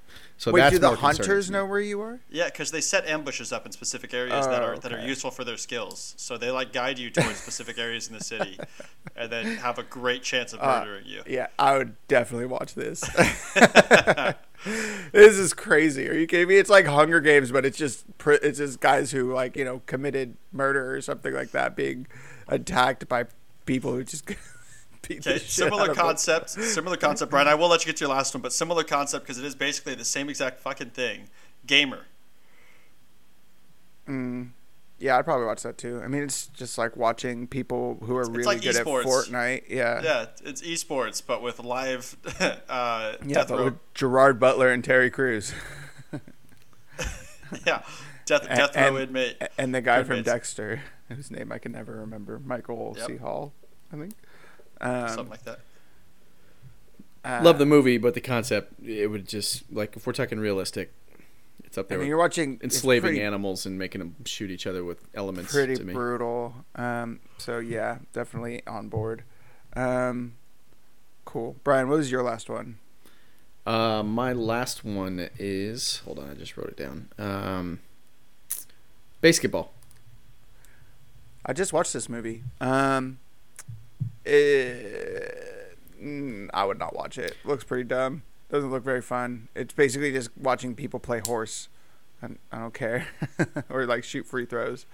So 0.43 0.51
Wait, 0.51 0.59
that's 0.59 0.73
do 0.73 0.79
the 0.79 0.87
more 0.87 0.97
hunters 0.97 1.45
to 1.45 1.53
know 1.53 1.65
where 1.65 1.79
you 1.79 2.01
are? 2.01 2.19
yeah, 2.29 2.47
because 2.47 2.69
they 2.69 2.81
set 2.81 3.07
ambushes 3.07 3.53
up 3.53 3.65
in 3.65 3.71
specific 3.71 4.13
areas 4.13 4.45
that 4.45 4.61
Oh, 4.61 4.65
are 4.65 4.77
that 4.77 4.91
are 4.91 4.99
useful 4.99 5.31
for 5.31 5.45
their 5.45 5.55
skills. 5.55 6.15
So 6.17 6.37
they 6.37 6.51
like 6.51 6.73
guide 6.73 6.99
you 6.99 7.09
towards 7.09 7.37
specific 7.37 7.77
areas 7.79 8.09
in 8.09 8.13
the 8.13 8.21
city, 8.21 8.59
and 9.15 9.31
then 9.31 9.55
have 9.55 9.79
a 9.79 9.83
great 9.83 10.21
chance 10.21 10.51
of 10.51 10.59
Uh, 10.59 10.81
murdering 10.81 11.05
you. 11.05 11.21
Yeah, 11.25 11.47
I 11.57 11.77
would 11.77 11.95
definitely 12.09 12.47
watch 12.47 12.73
this. 12.73 12.99
this 15.13 15.37
is 15.37 15.53
crazy. 15.53 16.09
Are 16.09 16.13
you 16.13 16.27
kidding 16.27 16.49
me? 16.49 16.57
It's 16.57 16.69
like 16.69 16.87
Hunger 16.87 17.21
Games, 17.21 17.49
but 17.49 17.65
it's 17.65 17.77
just 17.77 18.03
it's 18.25 18.57
just 18.57 18.81
guys 18.81 19.11
who 19.13 19.33
like 19.33 19.55
you 19.55 19.63
know 19.63 19.81
committed 19.85 20.35
murder 20.51 20.93
or 20.93 20.99
something 20.99 21.33
like 21.33 21.51
that, 21.51 21.73
being 21.73 22.05
attacked 22.49 23.07
by 23.07 23.27
people 23.65 23.93
who 23.93 24.03
just 24.03 24.25
beat 25.07 25.25
Okay, 25.27 25.37
similar 25.39 25.93
concept. 25.93 26.49
Similar 26.51 26.97
concept, 26.97 27.29
Brian. 27.31 27.47
I 27.47 27.55
will 27.55 27.67
let 27.69 27.81
you 27.81 27.87
get 27.87 27.97
to 27.97 28.05
your 28.05 28.13
last 28.15 28.33
one, 28.33 28.41
but 28.41 28.51
similar 28.53 28.83
concept 28.83 29.25
because 29.25 29.37
it 29.37 29.45
is 29.45 29.55
basically 29.55 29.95
the 29.95 30.05
same 30.05 30.29
exact 30.29 30.59
fucking 30.59 30.89
thing. 30.91 31.29
Gamer. 31.67 32.05
Mm. 34.07 34.49
Yeah, 34.99 35.17
I'd 35.17 35.25
probably 35.25 35.45
watch 35.45 35.63
that 35.63 35.77
too. 35.77 36.01
I 36.03 36.07
mean, 36.07 36.23
it's 36.23 36.47
just 36.47 36.77
like 36.77 36.95
watching 36.95 37.47
people 37.47 37.97
who 38.03 38.15
are 38.15 38.29
really 38.29 38.43
like 38.43 38.61
good 38.61 38.75
esports. 38.75 39.01
at 39.01 39.07
Fortnite. 39.07 39.63
Yeah, 39.69 40.01
Yeah, 40.01 40.25
it's 40.45 40.61
esports, 40.61 41.21
but 41.25 41.41
with 41.41 41.59
live 41.59 42.15
uh, 42.69 43.13
yeah, 43.25 43.45
but 43.47 43.49
row. 43.49 43.63
with 43.65 43.93
Gerard 43.93 44.39
Butler 44.39 44.69
and 44.69 44.83
Terry 44.83 45.09
Crews 45.09 45.53
Yeah, 47.65 47.81
death, 48.25 48.45
And- 48.49 48.57
death 48.59 48.75
row 48.75 48.95
and- 48.95 49.09
inmate. 49.09 49.41
and 49.57 49.75
the 49.75 49.81
guy 49.81 49.97
Good 49.99 50.07
from. 50.07 50.23
Dexter, 50.23 50.81
whose 51.09 51.29
name 51.31 51.51
I 51.51 51.57
can 51.57 51.71
never 51.73 51.93
remember, 51.97 52.39
Michael 52.39 52.95
Yep. 52.97 53.07
C. 53.07 53.17
Hall, 53.17 53.51
I 53.91 53.97
think. 53.97 54.13
Um, 54.83 55.07
something 55.09 55.29
like 55.29 55.43
that. 55.43 55.59
uh, 57.25 57.39
Love 57.43 57.57
the 57.57 57.65
movie, 57.65 57.97
but 57.97 58.13
the 58.13 58.21
concept 58.21 58.73
it 58.85 59.07
would 59.07 59.27
just 59.27 59.63
like 59.71 59.95
if 59.95 60.05
we're 60.05 60.13
talking 60.13 60.39
realistic, 60.39 60.91
it's 61.63 61.77
up 61.77 61.87
there. 61.87 61.95
I 61.95 61.99
there. 61.99 62.03
mean, 62.03 62.09
you're 62.09 62.17
watching 62.17 62.59
enslaving 62.61 63.11
pretty, 63.11 63.21
animals 63.21 63.65
and 63.65 63.79
making 63.79 63.99
them 63.99 64.15
shoot 64.25 64.51
each 64.51 64.67
other 64.67 64.83
with 64.83 64.99
elements. 65.15 65.51
pretty 65.53 65.75
to 65.75 65.83
me. 65.83 65.93
brutal. 65.93 66.53
Um, 66.75 67.19
so 67.37 67.59
yeah, 67.59 67.99
definitely 68.11 68.61
on 68.67 68.89
board. 68.89 69.23
Um, 69.75 70.33
cool, 71.25 71.55
Brian. 71.63 71.87
What 71.87 71.97
was 71.97 72.11
your 72.11 72.23
last 72.23 72.49
one? 72.49 72.77
Uh, 73.65 74.03
my 74.03 74.33
last 74.33 74.83
one 74.83 75.29
is 75.39 76.01
hold 76.03 76.19
on, 76.19 76.29
I 76.29 76.33
just 76.33 76.57
wrote 76.57 76.67
it 76.67 76.75
down. 76.77 77.07
Um, 77.17 77.79
basketball. 79.21 79.71
I 81.45 81.53
just 81.53 81.71
watched 81.71 81.93
this 81.93 82.09
movie. 82.09 82.43
Um, 82.59 83.19
it, 84.25 85.77
mm, 86.01 86.49
I 86.53 86.65
would 86.65 86.79
not 86.79 86.95
watch 86.95 87.17
it. 87.17 87.35
Looks 87.43 87.63
pretty 87.63 87.83
dumb. 87.85 88.23
Doesn't 88.51 88.69
look 88.71 88.83
very 88.83 89.01
fun. 89.01 89.47
It's 89.55 89.73
basically 89.73 90.11
just 90.11 90.29
watching 90.37 90.75
people 90.75 90.99
play 90.99 91.21
horse. 91.25 91.69
I, 92.21 92.27
I 92.51 92.59
don't 92.59 92.73
care, 92.73 93.07
or 93.69 93.85
like 93.85 94.03
shoot 94.03 94.25
free 94.25 94.45
throws. 94.45 94.85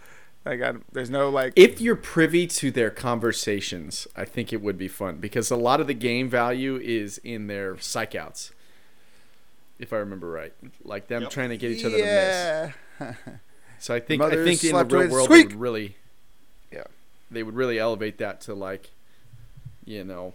Like 0.46 0.62
I, 0.62 0.74
there's 0.92 1.10
no 1.10 1.30
like. 1.30 1.54
If 1.56 1.82
you're 1.82 1.96
privy 1.98 2.48
to 2.48 2.72
their 2.72 2.90
conversations, 2.90 4.08
I 4.16 4.24
think 4.26 4.54
it 4.54 4.62
would 4.62 4.78
be 4.78 4.88
fun 4.88 5.18
because 5.18 5.52
a 5.52 5.56
lot 5.58 5.82
of 5.82 5.88
the 5.88 5.94
game 5.94 6.30
value 6.30 6.78
is 6.78 7.18
in 7.20 7.48
their 7.48 7.78
psych 7.80 8.16
outs. 8.16 8.52
if 9.80 9.92
I 9.94 9.98
remember 9.98 10.30
right. 10.30 10.54
Like 10.84 11.08
them 11.08 11.24
Yep. 11.24 11.32
trying 11.32 11.50
to 11.50 11.58
get 11.58 11.72
each 11.72 11.86
other 11.86 11.98
to 11.98 12.74
miss. 13.00 13.16
So 13.80 13.94
I 13.94 14.00
think 14.00 14.22
I 14.22 14.30
think 14.44 14.64
in 14.64 14.76
the 14.76 14.86
real 14.86 15.10
world 15.10 15.26
squeak. 15.26 15.50
they 15.50 15.56
would 15.56 15.62
really, 15.62 15.96
Yeah. 16.72 16.84
they 17.32 17.44
would 17.44 17.56
really 17.56 17.80
elevate 17.80 18.18
that 18.18 18.42
to 18.42 18.54
like, 18.54 18.90
you 19.90 20.04
know, 20.04 20.34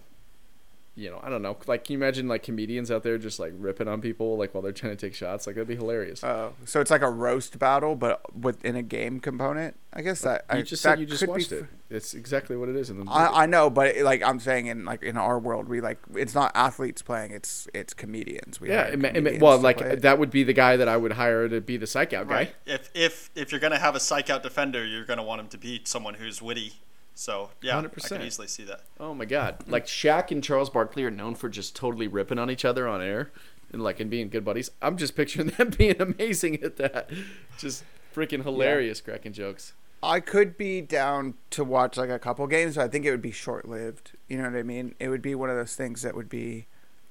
you 0.96 1.10
know, 1.10 1.20
I 1.22 1.28
don't 1.28 1.42
know. 1.42 1.56
Like, 1.66 1.84
can 1.84 1.94
you 1.94 1.98
imagine 1.98 2.26
like 2.26 2.42
comedians 2.42 2.90
out 2.90 3.04
there 3.04 3.18
just 3.18 3.38
like 3.38 3.52
ripping 3.56 3.86
on 3.86 4.00
people 4.00 4.36
like 4.36 4.52
while 4.52 4.62
they're 4.62 4.72
trying 4.72 4.96
to 4.96 5.06
take 5.06 5.14
shots? 5.14 5.46
Like 5.46 5.54
that'd 5.54 5.68
be 5.68 5.76
hilarious. 5.76 6.22
Oh, 6.24 6.54
so 6.64 6.80
it's 6.80 6.90
like 6.90 7.02
a 7.02 7.10
roast 7.10 7.58
battle, 7.58 7.94
but 7.94 8.36
within 8.36 8.74
a 8.74 8.82
game 8.82 9.20
component. 9.20 9.76
I 9.92 10.02
guess 10.02 10.22
that 10.22 10.44
I, 10.50 10.58
you 10.58 10.62
just 10.64 10.82
that 10.82 10.90
said 10.90 11.00
you 11.00 11.06
just 11.06 11.20
could 11.20 11.26
be 11.26 11.32
watched 11.32 11.52
f- 11.52 11.58
it. 11.60 11.66
It's 11.88 12.14
exactly 12.14 12.56
what 12.56 12.68
it 12.68 12.74
is 12.74 12.90
in 12.90 12.98
the 12.98 13.04
movie. 13.04 13.16
I, 13.16 13.44
I 13.44 13.46
know, 13.46 13.70
but 13.70 13.96
like 13.98 14.22
I'm 14.22 14.40
saying, 14.40 14.66
in 14.66 14.84
like 14.84 15.04
in 15.04 15.16
our 15.16 15.38
world, 15.38 15.68
we 15.68 15.80
like 15.80 15.98
it's 16.16 16.34
not 16.34 16.50
athletes 16.56 17.00
playing; 17.00 17.30
it's 17.30 17.68
it's 17.72 17.94
comedians. 17.94 18.60
We 18.60 18.70
yeah, 18.70 18.88
it 18.88 18.98
ma- 18.98 19.08
it 19.08 19.40
well, 19.40 19.58
like 19.58 20.00
that 20.00 20.18
would 20.18 20.30
be 20.30 20.42
the 20.42 20.52
guy 20.52 20.76
that 20.76 20.88
I 20.88 20.96
would 20.96 21.12
hire 21.12 21.48
to 21.48 21.60
be 21.60 21.76
the 21.76 21.86
psych 21.86 22.12
out 22.12 22.26
guy. 22.28 22.34
Right. 22.34 22.54
If 22.66 22.90
if 22.92 23.30
if 23.36 23.52
you're 23.52 23.60
gonna 23.60 23.78
have 23.78 23.94
a 23.94 24.00
psych 24.00 24.30
out 24.30 24.42
defender, 24.42 24.84
you're 24.84 25.04
gonna 25.04 25.24
want 25.24 25.40
him 25.40 25.48
to 25.48 25.58
be 25.58 25.80
someone 25.84 26.14
who's 26.14 26.42
witty. 26.42 26.72
So 27.14 27.50
yeah, 27.62 27.80
100%. 27.80 28.04
I 28.04 28.16
can 28.16 28.26
easily 28.26 28.48
see 28.48 28.64
that. 28.64 28.82
Oh 28.98 29.14
my 29.14 29.24
god! 29.24 29.64
Like 29.68 29.86
Shaq 29.86 30.30
and 30.30 30.42
Charles 30.42 30.68
Barkley 30.68 31.04
are 31.04 31.10
known 31.10 31.34
for 31.34 31.48
just 31.48 31.76
totally 31.76 32.08
ripping 32.08 32.38
on 32.38 32.50
each 32.50 32.64
other 32.64 32.88
on 32.88 33.00
air, 33.00 33.30
and 33.72 33.82
like 33.82 34.00
and 34.00 34.10
being 34.10 34.28
good 34.28 34.44
buddies. 34.44 34.70
I'm 34.82 34.96
just 34.96 35.14
picturing 35.14 35.48
them 35.58 35.70
being 35.70 36.00
amazing 36.00 36.62
at 36.62 36.76
that. 36.76 37.10
Just 37.56 37.84
freaking 38.14 38.42
hilarious, 38.42 39.00
cracking 39.00 39.32
jokes. 39.32 39.74
I 40.02 40.20
could 40.20 40.58
be 40.58 40.80
down 40.82 41.34
to 41.50 41.64
watch 41.64 41.96
like 41.96 42.10
a 42.10 42.18
couple 42.18 42.46
games, 42.46 42.76
but 42.76 42.84
I 42.84 42.88
think 42.88 43.06
it 43.06 43.10
would 43.10 43.22
be 43.22 43.30
short 43.30 43.66
lived. 43.66 44.12
You 44.28 44.36
know 44.36 44.44
what 44.44 44.58
I 44.58 44.62
mean? 44.62 44.94
It 44.98 45.08
would 45.08 45.22
be 45.22 45.34
one 45.34 45.48
of 45.50 45.56
those 45.56 45.76
things 45.76 46.02
that 46.02 46.14
would 46.14 46.28
be 46.28 46.66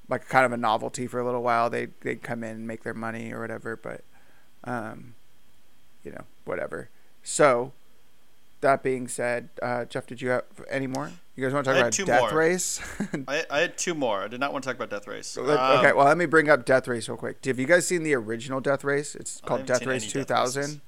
like 0.10 0.28
kind 0.28 0.46
of 0.46 0.52
a 0.52 0.58
novelty 0.58 1.08
for 1.08 1.20
a 1.20 1.26
little 1.26 1.42
while. 1.42 1.70
They 1.70 1.88
they'd 2.02 2.22
come 2.22 2.44
in 2.44 2.52
and 2.52 2.68
make 2.68 2.84
their 2.84 2.94
money 2.94 3.34
or 3.34 3.42
whatever, 3.42 3.76
but 3.76 4.04
um, 4.64 5.16
you 6.04 6.12
know, 6.12 6.26
whatever. 6.46 6.90
So 7.24 7.72
that 8.64 8.84
being 8.84 9.08
said, 9.08 9.50
uh, 9.62 9.86
Jeff, 9.86 10.06
did 10.08 10.22
you 10.22 10.30
have 10.30 10.44
any 10.70 10.88
more? 10.88 11.12
You 11.36 11.44
guys 11.44 11.54
want 11.54 11.66
to 11.66 11.72
talk 11.72 11.80
about 11.80 11.94
Death 11.94 12.22
more. 12.22 12.38
Race? 12.38 12.82
I, 13.28 13.46
I 13.50 13.60
had 13.60 13.78
two 13.78 13.94
more. 13.94 14.24
I 14.24 14.28
did 14.28 14.40
not 14.40 14.52
want 14.52 14.64
to 14.64 14.70
talk 14.70 14.76
about 14.76 14.90
Death 14.90 15.08
Race. 15.08 15.38
Um, 15.38 15.48
okay, 15.48 15.94
well, 15.94 16.06
let 16.06 16.18
me 16.18 16.26
bring 16.26 16.50
up 16.50 16.66
Death 16.66 16.88
Race 16.88 17.08
real 17.08 17.18
quick. 17.18 17.44
Have 17.46 17.60
you 17.60 17.66
guys 17.66 17.88
seen 17.88 18.04
the 18.04 18.14
original 18.14 18.60
Death 18.60 18.84
Race? 18.84 19.16
It's 19.16 19.42
called 19.42 19.66
Death 19.66 19.86
Race 19.86 20.04
any 20.04 20.12
Death 20.14 20.28
2000. 20.28 20.82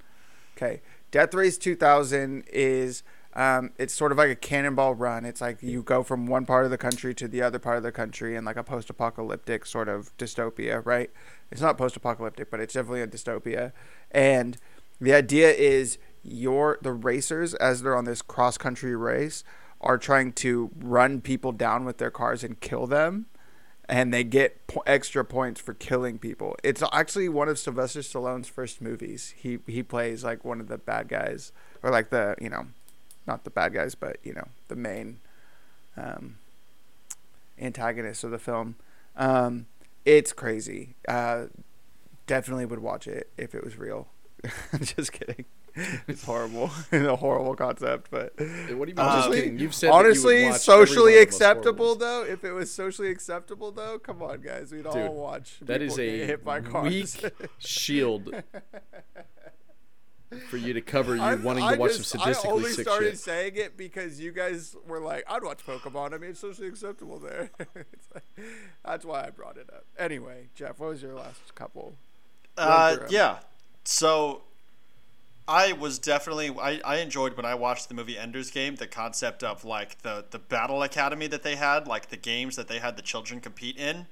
Okay, 0.57 0.81
Death 1.11 1.33
Race 1.33 1.57
2000 1.57 2.43
is 2.51 3.03
um, 3.35 3.71
it's 3.77 3.93
sort 3.93 4.11
of 4.11 4.17
like 4.17 4.29
a 4.29 4.35
cannonball 4.35 4.95
run. 4.95 5.25
It's 5.25 5.41
like 5.41 5.61
you 5.61 5.83
go 5.83 6.03
from 6.03 6.27
one 6.27 6.45
part 6.45 6.63
of 6.63 6.71
the 6.71 6.77
country 6.77 7.13
to 7.15 7.27
the 7.27 7.41
other 7.41 7.59
part 7.59 7.77
of 7.77 7.83
the 7.83 7.91
country 7.91 8.35
in 8.35 8.45
like 8.45 8.55
a 8.55 8.63
post-apocalyptic 8.63 9.65
sort 9.65 9.89
of 9.89 10.15
dystopia, 10.17 10.85
right? 10.85 11.11
It's 11.51 11.61
not 11.61 11.77
post-apocalyptic, 11.77 12.49
but 12.49 12.61
it's 12.61 12.73
definitely 12.73 13.01
a 13.01 13.07
dystopia. 13.07 13.73
And 14.11 14.57
the 15.01 15.13
idea 15.13 15.51
is 15.51 15.97
your 16.27 16.79
the 16.81 16.91
racers 16.91 17.53
as 17.55 17.81
they're 17.81 17.95
on 17.95 18.05
this 18.05 18.21
cross-country 18.21 18.95
race 18.95 19.43
are 19.81 19.97
trying 19.97 20.33
to 20.33 20.71
run 20.77 21.21
people 21.21 21.51
down 21.51 21.85
with 21.85 21.97
their 21.97 22.11
cars 22.11 22.43
and 22.43 22.59
kill 22.59 22.87
them 22.87 23.27
and 23.87 24.13
they 24.13 24.23
get 24.23 24.65
po- 24.67 24.83
extra 24.85 25.23
points 25.23 25.61
for 25.61 25.73
killing 25.73 26.17
people. 26.17 26.55
It's 26.63 26.81
actually 26.91 27.29
one 27.29 27.49
of 27.49 27.59
Sylvester 27.59 27.99
Stallone's 27.99 28.47
first 28.47 28.81
movies. 28.81 29.33
He 29.37 29.59
he 29.67 29.83
plays 29.83 30.23
like 30.23 30.43
one 30.43 30.59
of 30.59 30.67
the 30.67 30.77
bad 30.77 31.07
guys, 31.07 31.51
or 31.83 31.91
like 31.91 32.09
the 32.09 32.35
you 32.41 32.49
know, 32.49 32.67
not 33.27 33.43
the 33.43 33.49
bad 33.49 33.73
guys, 33.73 33.95
but 33.95 34.17
you 34.23 34.33
know 34.33 34.47
the 34.67 34.75
main 34.75 35.19
um, 35.95 36.37
antagonist 37.59 38.23
of 38.23 38.31
the 38.31 38.39
film. 38.39 38.75
Um, 39.15 39.67
it's 40.03 40.33
crazy. 40.33 40.95
Uh, 41.07 41.45
definitely 42.27 42.65
would 42.65 42.79
watch 42.79 43.07
it 43.07 43.29
if 43.37 43.53
it 43.53 43.63
was 43.63 43.77
real. 43.77 44.07
Just 44.81 45.11
kidding. 45.11 45.45
It's 46.07 46.23
horrible. 46.23 46.69
it's 46.91 47.05
a 47.07 47.15
horrible 47.17 47.55
concept, 47.55 48.09
but 48.09 48.33
What 48.37 48.45
do 48.47 48.47
you 48.73 48.77
mean? 48.77 48.95
just 48.95 48.99
honestly, 48.99 49.41
kidding? 49.41 49.59
You've 49.59 49.75
said 49.75 49.91
that 49.91 50.15
you 50.15 50.23
would 50.23 50.45
watch 50.51 50.61
socially 50.61 51.13
one 51.15 51.23
of 51.23 51.27
those 51.27 51.35
acceptable 51.35 51.95
though. 51.95 52.23
If 52.23 52.43
it 52.43 52.51
was 52.53 52.71
socially 52.71 53.09
acceptable 53.11 53.71
though, 53.71 53.99
come 53.99 54.21
on, 54.21 54.41
guys, 54.41 54.71
we'd 54.71 54.85
all 54.85 54.93
Dude, 54.93 55.11
watch. 55.11 55.57
That 55.61 55.81
is 55.81 55.99
a 55.99 56.25
hit 56.25 56.45
by 56.45 56.61
cars. 56.61 56.89
weak 57.21 57.33
shield 57.59 58.33
for 60.49 60.57
you 60.57 60.73
to 60.73 60.81
cover 60.81 61.15
you 61.15 61.21
I'm- 61.21 61.43
wanting 61.43 61.63
I 61.63 61.73
to 61.75 61.79
watch 61.79 61.97
just- 61.97 62.09
some 62.09 62.21
I 62.21 62.33
only 62.45 62.71
sick 62.71 62.85
started 62.87 63.11
shit. 63.11 63.19
saying 63.19 63.55
it 63.55 63.77
because 63.77 64.19
you 64.19 64.31
guys 64.31 64.75
were 64.87 64.99
like, 64.99 65.23
"I'd 65.29 65.43
watch 65.43 65.65
Pokemon." 65.65 66.13
I 66.13 66.17
mean, 66.17 66.31
it's 66.31 66.39
socially 66.39 66.67
acceptable 66.67 67.19
there. 67.19 67.51
It's 67.75 68.07
like- 68.13 68.23
that's 68.83 69.05
why 69.05 69.25
I 69.25 69.29
brought 69.29 69.57
it 69.57 69.69
up. 69.71 69.85
Anyway, 69.97 70.47
Jeff, 70.55 70.79
what 70.79 70.89
was 70.89 71.01
your 71.01 71.13
last 71.13 71.53
couple? 71.55 71.95
Uh, 72.57 72.65
Run 72.67 72.95
through 72.97 73.05
'em. 73.07 73.11
yeah. 73.13 73.37
So 73.83 74.41
I 75.47 75.73
was 75.73 75.99
definitely 75.99 76.49
I, 76.59 76.81
I 76.83 76.97
enjoyed 76.97 77.37
when 77.37 77.45
I 77.45 77.53
watched 77.55 77.87
the 77.87 77.93
movie 77.93 78.17
Ender's 78.17 78.49
Game 78.49 78.75
the 78.75 78.87
concept 78.87 79.43
of 79.43 79.63
like 79.63 80.01
the 80.01 80.25
the 80.29 80.39
battle 80.39 80.81
academy 80.81 81.27
that 81.27 81.43
they 81.43 81.55
had, 81.55 81.87
like 81.87 82.09
the 82.09 82.17
games 82.17 82.55
that 82.55 82.67
they 82.67 82.79
had 82.79 82.97
the 82.97 83.03
children 83.03 83.39
compete 83.41 83.77
in. 83.77 84.07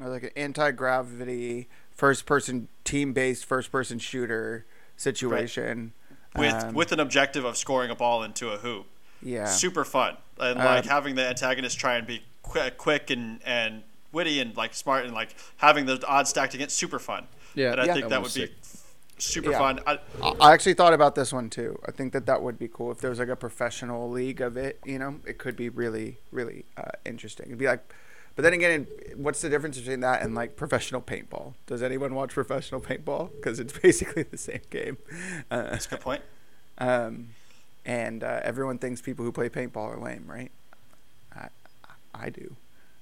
Or 0.00 0.08
like 0.08 0.22
an 0.24 0.30
anti-gravity, 0.36 1.66
first-person, 1.92 2.68
team-based, 2.84 3.44
first-person 3.46 3.98
shooter 3.98 4.66
situation. 4.96 5.92
With 6.36 6.54
Um, 6.54 6.74
with 6.74 6.92
an 6.92 7.00
objective 7.00 7.44
of 7.44 7.56
scoring 7.56 7.90
a 7.90 7.94
ball 7.94 8.22
into 8.22 8.50
a 8.50 8.58
hoop. 8.58 8.86
yeah, 9.22 9.46
Super 9.46 9.84
fun. 9.84 10.16
And 10.38 10.58
Um, 10.58 10.64
like 10.64 10.84
having 10.86 11.14
the 11.16 11.26
antagonist 11.26 11.78
try 11.78 11.96
and 11.96 12.06
be 12.06 12.22
quick, 12.42 12.76
quick 12.78 13.10
and, 13.10 13.40
and 13.44 13.82
witty 14.12 14.40
and 14.40 14.56
like 14.56 14.74
smart 14.74 15.04
and 15.04 15.14
like 15.14 15.34
having 15.56 15.86
the 15.86 16.04
odds 16.06 16.30
stacked 16.30 16.54
against 16.54 16.76
super 16.76 16.98
fun. 16.98 17.26
Yeah, 17.54 17.72
And 17.72 17.80
I 17.80 17.86
Yeah. 17.86 17.94
think 17.94 18.04
that 18.04 18.10
that 18.10 18.22
was 18.22 18.36
would 18.36 18.48
be 18.48 18.54
super 19.20 19.50
Yeah. 19.52 19.58
fun. 19.58 19.80
I, 19.86 19.98
I 20.40 20.52
actually 20.52 20.74
thought 20.74 20.92
about 20.94 21.14
this 21.14 21.32
one 21.32 21.50
too. 21.50 21.78
I 21.86 21.90
think 21.92 22.12
that 22.12 22.26
that 22.26 22.42
would 22.42 22.58
be 22.58 22.68
cool 22.68 22.90
if 22.90 22.98
there 22.98 23.10
was 23.10 23.18
like 23.18 23.28
a 23.28 23.36
professional 23.36 24.10
league 24.10 24.40
of 24.40 24.56
it. 24.56 24.78
You 24.84 24.98
know, 24.98 25.20
it 25.26 25.38
could 25.38 25.56
be 25.56 25.68
really, 25.68 26.18
really 26.32 26.64
uh, 26.76 26.90
interesting. 27.04 27.46
It'd 27.46 27.58
be 27.58 27.66
like, 27.66 27.82
but 28.36 28.42
then 28.42 28.52
again, 28.52 28.86
what's 29.16 29.40
the 29.42 29.48
difference 29.50 29.78
between 29.78 30.00
that 30.00 30.22
and 30.22 30.34
like 30.34 30.56
professional 30.56 31.00
paintball? 31.02 31.54
Does 31.66 31.82
anyone 31.82 32.14
watch 32.14 32.30
professional 32.32 32.80
paintball? 32.80 33.30
Because 33.36 33.60
it's 33.60 33.76
basically 33.82 34.22
the 34.24 34.38
same 34.38 34.60
game. 34.70 34.96
Uh, 35.50 35.62
that's 35.64 35.86
a 35.86 35.90
good 35.90 36.00
point. 36.00 36.22
um, 36.78 37.28
and 37.86 38.22
uh, 38.22 38.40
everyone 38.42 38.78
thinks 38.78 39.00
people 39.00 39.24
who 39.24 39.32
play 39.32 39.48
paintball 39.48 39.96
are 39.96 39.98
lame, 39.98 40.24
right? 40.26 40.50
I, 41.34 41.48
I 42.14 42.28
do. 42.30 42.54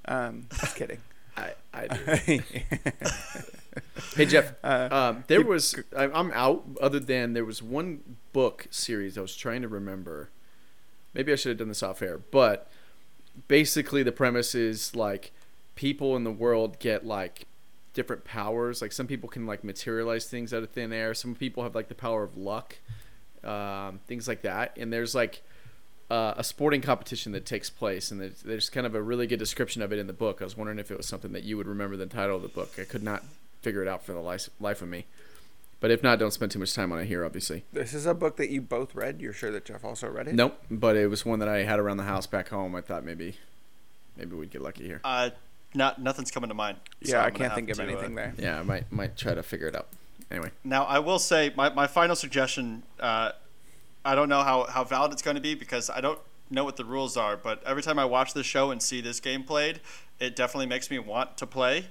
Um, 0.06 0.46
just 0.60 0.76
kidding. 0.76 0.98
I, 1.38 1.52
I 1.74 1.86
do. 1.88 2.40
Hey 4.16 4.26
Jeff, 4.26 4.54
Uh, 4.64 4.88
um, 4.90 5.24
there 5.28 5.44
was 5.44 5.76
I, 5.96 6.04
I'm 6.04 6.32
out. 6.32 6.64
Other 6.80 6.98
than 6.98 7.32
there 7.32 7.44
was 7.44 7.62
one 7.62 8.16
book 8.32 8.66
series 8.70 9.16
I 9.16 9.20
was 9.20 9.36
trying 9.36 9.62
to 9.62 9.68
remember. 9.68 10.30
Maybe 11.14 11.32
I 11.32 11.36
should 11.36 11.50
have 11.50 11.58
done 11.58 11.68
this 11.68 11.82
off 11.82 12.02
air, 12.02 12.18
but 12.18 12.70
basically 13.46 14.02
the 14.02 14.12
premise 14.12 14.54
is 14.54 14.96
like 14.96 15.30
people 15.76 16.16
in 16.16 16.24
the 16.24 16.30
world 16.32 16.78
get 16.80 17.06
like 17.06 17.46
different 17.94 18.24
powers. 18.24 18.82
Like 18.82 18.92
some 18.92 19.06
people 19.06 19.28
can 19.28 19.46
like 19.46 19.62
materialize 19.62 20.26
things 20.26 20.52
out 20.52 20.62
of 20.62 20.70
thin 20.70 20.92
air. 20.92 21.14
Some 21.14 21.34
people 21.34 21.62
have 21.62 21.74
like 21.74 21.88
the 21.88 21.94
power 21.94 22.24
of 22.24 22.36
luck, 22.36 22.76
um, 23.44 24.00
things 24.06 24.26
like 24.26 24.42
that. 24.42 24.76
And 24.76 24.92
there's 24.92 25.14
like 25.14 25.42
uh, 26.10 26.34
a 26.36 26.44
sporting 26.44 26.80
competition 26.80 27.32
that 27.32 27.44
takes 27.44 27.68
place, 27.70 28.10
and 28.10 28.20
there's, 28.20 28.42
there's 28.42 28.70
kind 28.70 28.86
of 28.86 28.94
a 28.94 29.02
really 29.02 29.26
good 29.26 29.38
description 29.38 29.82
of 29.82 29.92
it 29.92 29.98
in 29.98 30.06
the 30.06 30.12
book. 30.12 30.40
I 30.40 30.44
was 30.44 30.56
wondering 30.56 30.78
if 30.78 30.90
it 30.90 30.96
was 30.96 31.06
something 31.06 31.32
that 31.32 31.44
you 31.44 31.56
would 31.56 31.66
remember 31.66 31.96
the 31.96 32.06
title 32.06 32.36
of 32.36 32.42
the 32.42 32.48
book. 32.48 32.72
I 32.78 32.84
could 32.84 33.02
not 33.02 33.24
figure 33.60 33.82
it 33.82 33.88
out 33.88 34.04
for 34.04 34.12
the 34.12 34.20
life, 34.20 34.48
life 34.60 34.80
of 34.82 34.88
me. 34.88 35.04
But 35.80 35.90
if 35.92 36.02
not, 36.02 36.18
don't 36.18 36.32
spend 36.32 36.50
too 36.50 36.58
much 36.58 36.74
time 36.74 36.90
on 36.92 36.98
it 36.98 37.04
here, 37.06 37.24
obviously. 37.24 37.64
this 37.72 37.94
is 37.94 38.04
a 38.06 38.14
book 38.14 38.36
that 38.38 38.50
you 38.50 38.60
both 38.60 38.94
read. 38.94 39.20
You're 39.20 39.32
sure 39.32 39.52
that 39.52 39.64
Jeff 39.64 39.84
also 39.84 40.08
read 40.08 40.26
it? 40.26 40.34
Nope, 40.34 40.60
but 40.70 40.96
it 40.96 41.08
was 41.08 41.24
one 41.24 41.38
that 41.38 41.48
I 41.48 41.58
had 41.62 41.78
around 41.78 41.98
the 41.98 42.02
house 42.04 42.26
back 42.26 42.48
home. 42.48 42.74
I 42.74 42.80
thought 42.80 43.04
maybe, 43.04 43.36
maybe 44.16 44.34
we'd 44.34 44.50
get 44.50 44.60
lucky 44.62 44.84
here. 44.86 45.00
Uh, 45.04 45.30
not 45.74 46.00
nothing's 46.00 46.30
coming 46.30 46.48
to 46.48 46.54
mind. 46.54 46.78
so 47.04 47.12
Yeah, 47.12 47.22
I 47.22 47.26
I'm 47.26 47.32
gonna 47.32 47.44
can't 47.44 47.54
think 47.54 47.70
of 47.70 47.76
to, 47.76 47.82
uh, 47.82 47.86
anything 47.86 48.14
there. 48.14 48.34
Yeah, 48.38 48.58
I 48.58 48.62
might 48.62 48.90
might 48.90 49.16
try 49.16 49.34
to 49.34 49.42
figure 49.42 49.68
it 49.68 49.76
out. 49.76 49.86
Anyway, 50.30 50.50
Now, 50.64 50.84
I 50.84 50.98
will 50.98 51.18
say 51.18 51.52
my, 51.56 51.68
my 51.70 51.86
final 51.86 52.16
suggestion. 52.16 52.82
Uh, 52.98 53.32
I 54.08 54.14
don't 54.14 54.30
know 54.30 54.42
how, 54.42 54.64
how 54.64 54.84
valid 54.84 55.12
it's 55.12 55.20
going 55.22 55.34
to 55.36 55.40
be 55.42 55.54
because 55.54 55.90
I 55.90 56.00
don't 56.00 56.18
know 56.50 56.64
what 56.64 56.76
the 56.76 56.84
rules 56.84 57.16
are. 57.16 57.36
But 57.36 57.62
every 57.64 57.82
time 57.82 57.98
I 57.98 58.06
watch 58.06 58.32
this 58.32 58.46
show 58.46 58.70
and 58.70 58.82
see 58.82 59.02
this 59.02 59.20
game 59.20 59.44
played, 59.44 59.80
it 60.18 60.34
definitely 60.34 60.64
makes 60.66 60.90
me 60.90 60.98
want 60.98 61.36
to 61.36 61.46
play. 61.46 61.86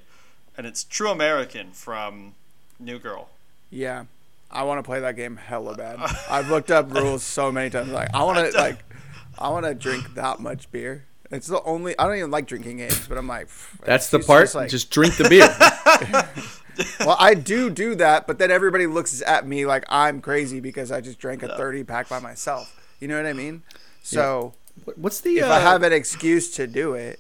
And 0.58 0.66
it's 0.66 0.84
True 0.84 1.12
American 1.12 1.72
from 1.74 2.34
New 2.80 2.98
Girl. 2.98 3.30
Yeah, 3.70 4.06
I 4.50 4.64
want 4.64 4.80
to 4.80 4.84
play 4.84 5.00
that 5.00 5.16
game 5.16 5.36
hella 5.38 5.76
bad. 5.76 6.00
I've 6.30 6.50
looked 6.50 6.72
up 6.72 6.92
rules 6.92 7.22
so 7.22 7.52
many 7.52 7.70
times. 7.70 7.90
Like, 7.92 8.10
I 8.16 8.24
want 8.24 8.52
to 8.52 8.58
like, 8.58 8.80
I 9.38 9.50
want 9.50 9.66
to 9.68 9.76
drink 9.76 10.16
that 10.16 10.40
much 10.40 10.72
beer. 10.72 11.06
It's 11.30 11.46
the 11.46 11.62
only. 11.64 11.98
I 12.00 12.08
don't 12.08 12.16
even 12.18 12.32
like 12.32 12.48
drinking 12.48 12.78
games, 12.78 13.08
but 13.08 13.18
I'm 13.20 13.28
like, 13.28 13.50
that's 13.86 14.10
the 14.10 14.20
part. 14.20 14.44
just 14.46 14.56
like- 14.56 14.70
Just 14.72 14.90
drink 14.90 15.18
the 15.18 15.30
beer. 15.30 15.48
well, 17.00 17.16
I 17.20 17.34
do 17.34 17.70
do 17.70 17.96
that, 17.96 18.28
but 18.28 18.40
then 18.40 18.52
everybody 18.52 18.88
looks 18.88 19.22
at 19.26 19.48
me 19.48 19.66
like 19.66 19.84
I'm 19.90 20.22
crazy 20.22 20.60
because 20.60 20.92
I 20.92 21.02
just 21.02 21.20
drank 21.20 21.44
a 21.44 21.56
30 21.56 21.84
pack 21.84 22.10
by 22.10 22.20
myself. 22.20 22.74
You 23.00 23.08
know 23.08 23.18
what 23.18 23.26
I 23.26 23.34
mean? 23.34 23.64
So 24.04 24.54
What- 24.86 24.98
What's 24.98 25.22
the? 25.22 25.38
if 25.40 25.44
uh, 25.46 25.50
I 25.52 25.60
have 25.60 25.84
an 25.84 25.94
excuse 25.94 26.50
to 26.52 26.68
do 26.68 26.94
it, 26.94 27.20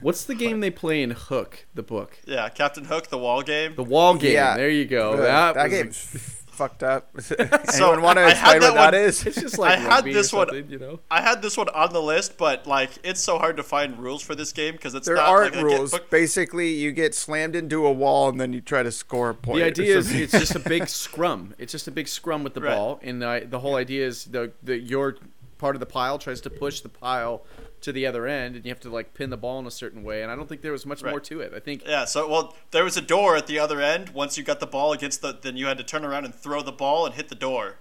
What's 0.00 0.24
the 0.24 0.34
game 0.34 0.60
they 0.60 0.70
play 0.70 1.02
in 1.02 1.10
Hook, 1.10 1.66
the 1.74 1.82
book? 1.82 2.20
Yeah, 2.24 2.48
Captain 2.50 2.84
Hook, 2.84 3.08
the 3.08 3.18
wall 3.18 3.42
game. 3.42 3.74
The 3.74 3.82
wall 3.82 4.14
game. 4.14 4.34
Yeah. 4.34 4.56
There 4.56 4.70
you 4.70 4.84
go. 4.84 5.16
The- 5.16 5.22
that 5.24 5.54
that 5.54 5.70
game's 5.70 6.35
fucked 6.56 6.82
up. 6.82 7.10
so 7.20 7.34
Anyone 7.38 8.02
want 8.02 8.18
to 8.18 8.24
I 8.24 8.30
had 8.30 8.56
explain 8.56 8.60
that 8.60 8.68
what 8.72 8.90
that 8.90 8.92
one- 8.92 9.02
is? 9.08 9.26
It's 9.26 9.40
just 9.40 9.58
like 9.64 9.78
I 9.78 9.80
had 9.80 10.04
this 10.04 10.32
one- 10.32 10.66
you 10.70 10.78
know. 10.78 11.00
I 11.10 11.20
had 11.20 11.42
this 11.42 11.56
one 11.56 11.68
on 11.70 11.92
the 11.92 12.02
list, 12.02 12.36
but 12.38 12.66
like 12.66 12.90
it's 13.04 13.20
so 13.20 13.38
hard 13.38 13.56
to 13.58 13.62
find 13.62 13.98
rules 13.98 14.22
for 14.22 14.34
this 14.34 14.52
game 14.52 14.72
because 14.72 14.94
it's 14.94 15.06
There 15.06 15.16
not 15.16 15.28
aren't 15.28 15.54
like 15.54 15.64
a 15.64 15.68
get- 15.68 15.78
rules. 15.78 15.98
Basically, 16.10 16.70
you 16.70 16.92
get 16.92 17.14
slammed 17.14 17.54
into 17.54 17.86
a 17.86 17.92
wall 17.92 18.28
and 18.28 18.40
then 18.40 18.52
you 18.52 18.60
try 18.60 18.82
to 18.82 18.92
score 18.92 19.30
a 19.30 19.34
point. 19.34 19.58
The 19.58 19.64
idea 19.64 19.96
is 19.98 20.12
it's 20.14 20.32
just 20.32 20.54
a 20.54 20.58
big 20.60 20.88
scrum. 20.88 21.54
It's 21.58 21.72
just 21.72 21.86
a 21.88 21.90
big 21.92 22.08
scrum 22.08 22.42
with 22.44 22.54
the 22.54 22.60
Right. 22.62 22.74
ball, 22.74 22.98
and 23.02 23.22
uh, 23.22 23.40
the 23.48 23.58
whole 23.60 23.76
idea 23.76 24.06
is 24.06 24.24
the, 24.24 24.52
the 24.62 24.78
your 24.78 25.16
part 25.58 25.76
of 25.76 25.80
the 25.80 25.86
pile 25.86 26.18
tries 26.18 26.40
to 26.42 26.50
push 26.50 26.80
the 26.80 26.88
pile 26.88 27.42
to 27.86 27.92
the 27.92 28.04
other 28.06 28.26
end, 28.26 28.56
and 28.56 28.64
you 28.64 28.70
have 28.70 28.80
to 28.80 28.90
like 28.90 29.14
pin 29.14 29.30
the 29.30 29.36
ball 29.36 29.58
in 29.60 29.66
a 29.66 29.70
certain 29.70 30.02
way. 30.02 30.22
And 30.22 30.30
I 30.30 30.36
don't 30.36 30.48
think 30.48 30.60
there 30.60 30.72
was 30.72 30.84
much 30.84 31.02
Right. 31.02 31.10
more 31.10 31.20
to 31.20 31.40
it. 31.40 31.52
I 31.54 31.60
think 31.60 31.86
Yeah, 31.86 32.04
so 32.04 32.28
well, 32.28 32.54
there 32.72 32.84
was 32.84 32.96
a 32.96 33.00
door 33.00 33.36
at 33.36 33.46
the 33.46 33.58
other 33.58 33.80
end. 33.80 34.10
Once 34.10 34.36
you 34.36 34.42
got 34.44 34.60
the 34.60 34.66
ball 34.66 34.92
against 34.92 35.22
the, 35.22 35.32
then 35.40 35.56
you 35.56 35.66
had 35.66 35.78
to 35.78 35.84
turn 35.84 36.04
around 36.04 36.24
and 36.24 36.34
throw 36.34 36.62
the 36.62 36.72
ball 36.72 37.06
and 37.06 37.14
hit 37.14 37.28
the 37.28 37.34
door. 37.34 37.78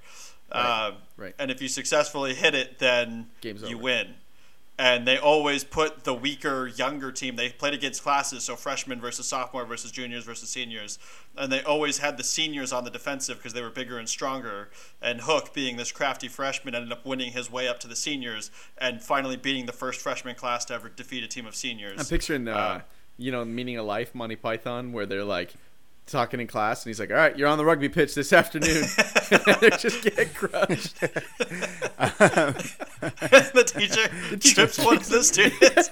Right, 0.53 0.87
Um, 0.87 0.95
right. 1.17 1.33
And 1.39 1.49
if 1.49 1.59
you 1.61 1.67
successfully 1.67 2.35
hit 2.35 2.53
it, 2.53 2.77
then 2.79 3.31
Game's 3.41 3.63
you 3.63 3.75
over. 3.75 3.83
win. 3.83 4.15
And 4.77 5.07
they 5.07 5.17
always 5.17 5.63
put 5.63 6.03
the 6.03 6.13
weaker, 6.13 6.67
younger 6.67 7.09
team. 7.09 7.37
They 7.37 7.47
played 7.49 7.73
against 7.73 8.03
classes, 8.03 8.43
so 8.43 8.57
freshmen 8.57 8.99
versus 8.99 9.25
sophomore 9.25 9.63
versus 9.65 9.89
juniors 9.89 10.25
versus 10.25 10.49
seniors, 10.49 10.99
and 11.37 11.49
they 11.49 11.63
always 11.63 11.99
had 11.99 12.17
the 12.17 12.25
seniors 12.25 12.73
on 12.73 12.83
the 12.83 12.89
defensive 12.89 13.37
because 13.37 13.53
they 13.53 13.61
were 13.61 13.69
bigger 13.69 13.97
and 13.97 14.09
stronger. 14.09 14.69
And 15.01 15.21
Hook, 15.21 15.53
being 15.53 15.77
this 15.77 15.93
crafty 15.93 16.27
freshman, 16.27 16.75
ended 16.75 16.91
up 16.91 17.05
winning 17.05 17.31
his 17.31 17.49
way 17.49 17.69
up 17.69 17.79
to 17.81 17.87
the 17.87 17.95
seniors 17.95 18.51
and 18.77 19.01
finally 19.01 19.37
beating 19.37 19.65
the 19.65 19.71
first 19.71 20.01
freshman 20.01 20.35
class 20.35 20.65
to 20.65 20.73
ever 20.73 20.89
defeat 20.89 21.23
a 21.23 21.27
team 21.27 21.45
of 21.45 21.55
seniors. 21.55 21.97
I'm 21.97 22.05
picturing, 22.07 22.45
uh, 22.49 22.55
Uh, 22.55 22.81
you 23.17 23.31
know, 23.31 23.45
Meaning 23.45 23.77
of 23.77 23.85
Life, 23.85 24.13
Monty 24.13 24.35
Python, 24.35 24.91
where 24.91 25.05
they're 25.05 25.23
like 25.23 25.53
talking 26.05 26.39
in 26.39 26.47
class, 26.47 26.83
and 26.83 26.89
he's 26.89 26.99
like, 26.99 27.11
"All 27.11 27.17
right, 27.17 27.37
you're 27.37 27.47
on 27.47 27.57
the 27.57 27.65
rugby 27.65 27.89
pitch 27.89 28.15
this 28.15 28.31
afternoon." 28.33 28.85
they're 29.59 29.69
just 29.71 30.03
getting 30.03 30.29
crushed. 30.29 30.99
the 33.53 33.63
teacher 33.65 34.07
trips 34.53 34.77
one 34.79 34.97
of 34.97 35.09
the 35.09 35.23
students. 35.23 35.89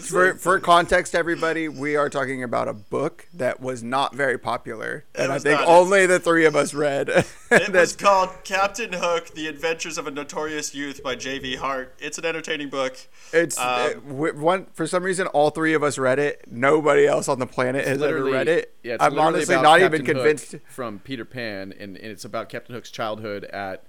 For 0.00 0.34
for 0.34 0.60
context, 0.60 1.14
everybody, 1.14 1.68
we 1.68 1.96
are 1.96 2.08
talking 2.08 2.42
about 2.42 2.68
a 2.68 2.72
book 2.72 3.26
that 3.34 3.60
was 3.60 3.82
not 3.82 4.14
very 4.14 4.38
popular, 4.38 5.04
and 5.14 5.32
I 5.32 5.38
think 5.38 5.60
not. 5.60 5.68
only 5.68 6.06
the 6.06 6.18
three 6.18 6.44
of 6.44 6.54
us 6.56 6.74
read. 6.74 7.08
It 7.50 7.72
was 7.72 7.96
called 7.96 8.30
Captain 8.44 8.92
Hook: 8.92 9.34
The 9.34 9.46
Adventures 9.46 9.98
of 9.98 10.06
a 10.06 10.10
Notorious 10.10 10.74
Youth 10.74 11.02
by 11.02 11.14
J.V. 11.14 11.56
Hart. 11.56 11.94
It's 11.98 12.18
an 12.18 12.24
entertaining 12.24 12.68
book. 12.68 12.96
it's 13.32 13.58
Um, 13.58 13.64
uh, 13.66 13.88
w- 13.94 14.34
one 14.38 14.66
for 14.74 14.86
some 14.86 15.02
reason 15.02 15.26
all 15.28 15.50
three 15.50 15.74
of 15.74 15.82
us 15.82 15.98
read 15.98 16.18
it. 16.18 16.44
Nobody 16.50 17.06
else 17.06 17.28
on 17.28 17.38
the 17.38 17.46
planet 17.46 17.86
has 17.86 18.02
ever 18.02 18.24
read 18.24 18.48
it. 18.48 18.74
Yeah, 18.82 18.96
I'm 19.00 19.18
honestly 19.18 19.54
not 19.56 19.80
Captain 19.80 20.02
even 20.02 20.06
Hook 20.06 20.16
convinced. 20.16 20.54
from 20.68 20.98
Peter 21.00 21.24
Pan, 21.24 21.72
and, 21.78 21.96
and 21.96 22.06
it's 22.06 22.24
about 22.24 22.48
Captain 22.48 22.74
Hook's 22.74 22.90
childhood 22.90 23.44
at 23.44 23.84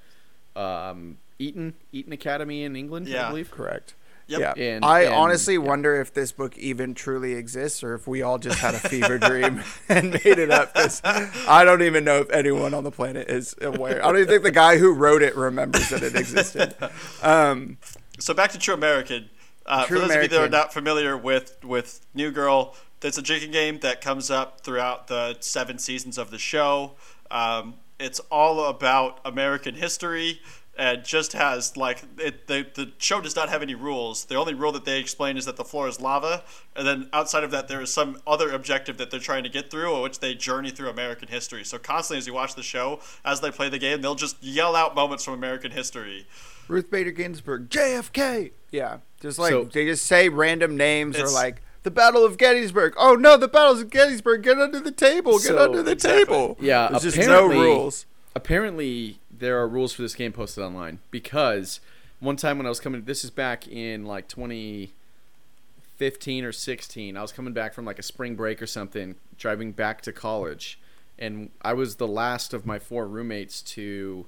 um, 0.56 1.18
Eton 1.40 1.74
Eton 1.92 2.14
Academy 2.14 2.64
in 2.64 2.76
England, 2.76 3.08
I 3.08 3.12
Yeah. 3.12 3.30
believe. 3.30 3.52
Correct. 3.52 3.96
Yep. 4.40 4.58
Yeah, 4.58 4.64
And- 4.76 4.86
I 4.86 5.02
and- 5.02 5.14
honestly 5.14 5.58
wonder 5.58 6.00
if 6.00 6.14
this 6.14 6.32
book 6.32 6.58
even 6.58 6.94
truly 6.94 7.34
exists, 7.34 7.84
or 7.84 7.94
if 7.94 8.08
we 8.08 8.22
all 8.22 8.38
just 8.38 8.60
had 8.60 8.74
a 8.76 8.80
fever 8.80 9.18
dream 9.18 9.64
and 9.90 10.12
made 10.12 10.40
it 10.40 10.52
up. 10.52 10.74
'cause 10.74 11.02
I 11.04 11.64
don't 11.66 11.82
even 11.82 12.04
know 12.04 12.18
if 12.20 12.30
anyone 12.32 12.74
on 12.74 12.84
the 12.84 12.92
planet 12.92 13.30
is 13.30 13.56
aware. 13.62 14.04
I 14.04 14.08
don't 14.08 14.18
even 14.18 14.28
think 14.30 14.44
the 14.44 14.52
guy 14.52 14.78
who 14.78 14.94
wrote 14.94 15.22
it 15.22 15.36
remembers 15.36 15.90
that 15.90 16.04
it 16.04 16.16
existed. 16.16 16.76
Um, 17.22 17.78
So 18.20 18.34
back 18.34 18.52
to 18.52 18.60
True 18.60 18.74
American. 18.74 19.30
Uh, 19.66 19.86
True 19.86 20.00
for 20.02 20.08
those 20.08 20.16
of 20.16 20.24
you 20.24 20.28
that 20.30 20.42
are 20.42 20.50
not 20.50 20.74
familiar 20.74 21.16
with 21.18 21.56
with 21.64 22.02
New 22.14 22.32
Girl, 22.32 22.76
it's 23.02 23.18
a 23.18 23.22
drinking 23.22 23.52
game 23.52 23.80
that 23.80 24.02
comes 24.02 24.30
up 24.32 24.62
throughout 24.62 25.08
the 25.08 25.38
seven 25.40 25.78
seasons 25.80 26.18
of 26.18 26.32
the 26.32 26.38
show. 26.40 26.94
Um, 27.30 27.76
it's 28.00 28.20
all 28.32 28.66
about 28.66 29.20
American 29.24 29.76
history 29.76 30.42
and 30.82 31.06
just 31.06 31.34
has 31.34 31.78
like 31.78 32.02
it, 32.18 32.48
the 32.48 32.66
the 32.74 32.92
show 32.98 33.22
does 33.22 33.36
not 33.36 33.50
have 33.50 33.62
any 33.62 33.76
rules. 33.76 34.26
The 34.26 34.34
only 34.36 34.56
rule 34.56 34.72
that 34.72 34.84
they 34.84 35.00
explain 35.00 35.38
is 35.38 35.46
that 35.46 35.56
the 35.56 35.64
floor 35.64 35.88
is 35.88 36.02
lava, 36.02 36.44
and 36.76 36.88
then 36.88 37.08
outside 37.14 37.44
of 37.44 37.52
that, 37.52 37.68
there 37.68 37.82
is 37.82 37.94
some 37.94 38.20
other 38.26 38.52
objective 38.52 38.98
that 38.98 39.12
they're 39.12 39.20
trying 39.20 39.44
to 39.44 39.50
get 39.50 39.70
through, 39.70 40.02
which 40.02 40.20
they 40.20 40.34
journey 40.34 40.72
through 40.72 40.90
American 40.90 41.28
history. 41.28 41.64
So 41.64 41.78
constantly, 41.78 42.18
as 42.18 42.26
you 42.26 42.34
watch 42.34 42.56
the 42.56 42.64
show, 42.64 43.00
as 43.24 43.42
they 43.42 43.52
play 43.52 43.70
the 43.70 43.78
game, 43.78 44.02
they'll 44.02 44.16
just 44.16 44.42
yell 44.44 44.76
out 44.76 44.96
moments 44.96 45.24
from 45.24 45.36
American 45.36 45.70
history. 45.72 46.26
Ruth 46.68 46.90
Bader 46.90 47.12
Ginsburg, 47.12 47.70
JFK. 47.70 48.52
Yeah, 48.72 48.98
just 49.22 49.38
like 49.38 49.52
So- 49.52 49.66
they 49.66 49.86
just 49.86 50.06
say 50.06 50.30
random 50.30 50.76
names 50.78 51.16
or 51.20 51.28
like 51.30 51.62
the 51.84 51.92
Battle 51.92 52.26
of 52.26 52.38
Gettysburg. 52.40 52.96
Oh 52.98 53.14
no, 53.14 53.38
the 53.38 53.48
Battle 53.48 53.74
of 53.80 53.90
Gettysburg. 53.92 54.42
Get 54.42 54.58
under 54.58 54.80
the 54.80 54.92
table. 54.92 55.34
Get 55.34 55.48
So- 55.50 55.60
under 55.64 55.84
the 55.84 55.92
Exactly. 55.92 56.26
table. 56.26 56.58
Yeah, 56.60 56.88
There's 56.90 57.04
just 57.04 57.18
no 57.28 57.46
rules. 57.48 58.08
Apparently, 58.36 59.20
there 59.42 59.60
are 59.60 59.68
rules 59.68 59.92
for 59.92 60.04
this 60.04 60.16
game 60.16 60.32
posted 60.32 60.64
online 60.64 61.00
because 61.10 61.82
one 62.20 62.38
time 62.38 62.58
when 62.58 62.68
I 62.68 62.70
was 62.70 62.80
coming, 62.80 63.04
this 63.04 63.26
is 63.26 63.32
back 63.32 63.68
in 63.68 64.06
like 64.06 64.28
2015 64.28 66.46
or 66.46 66.52
16. 66.52 67.18
I 67.18 67.22
was 67.22 67.32
coming 67.32 67.52
back 67.52 67.74
from 67.74 67.84
like 67.84 67.98
a 67.98 68.04
spring 68.04 68.36
break 68.36 68.62
or 68.62 68.68
something, 68.68 69.16
driving 69.38 69.72
back 69.72 70.02
to 70.04 70.14
college, 70.14 70.80
and 71.18 71.50
I 71.64 71.74
was 71.74 71.96
the 71.96 72.08
last 72.08 72.54
of 72.54 72.68
my 72.68 72.78
four 72.78 73.08
roommates 73.08 73.64
to 73.64 74.28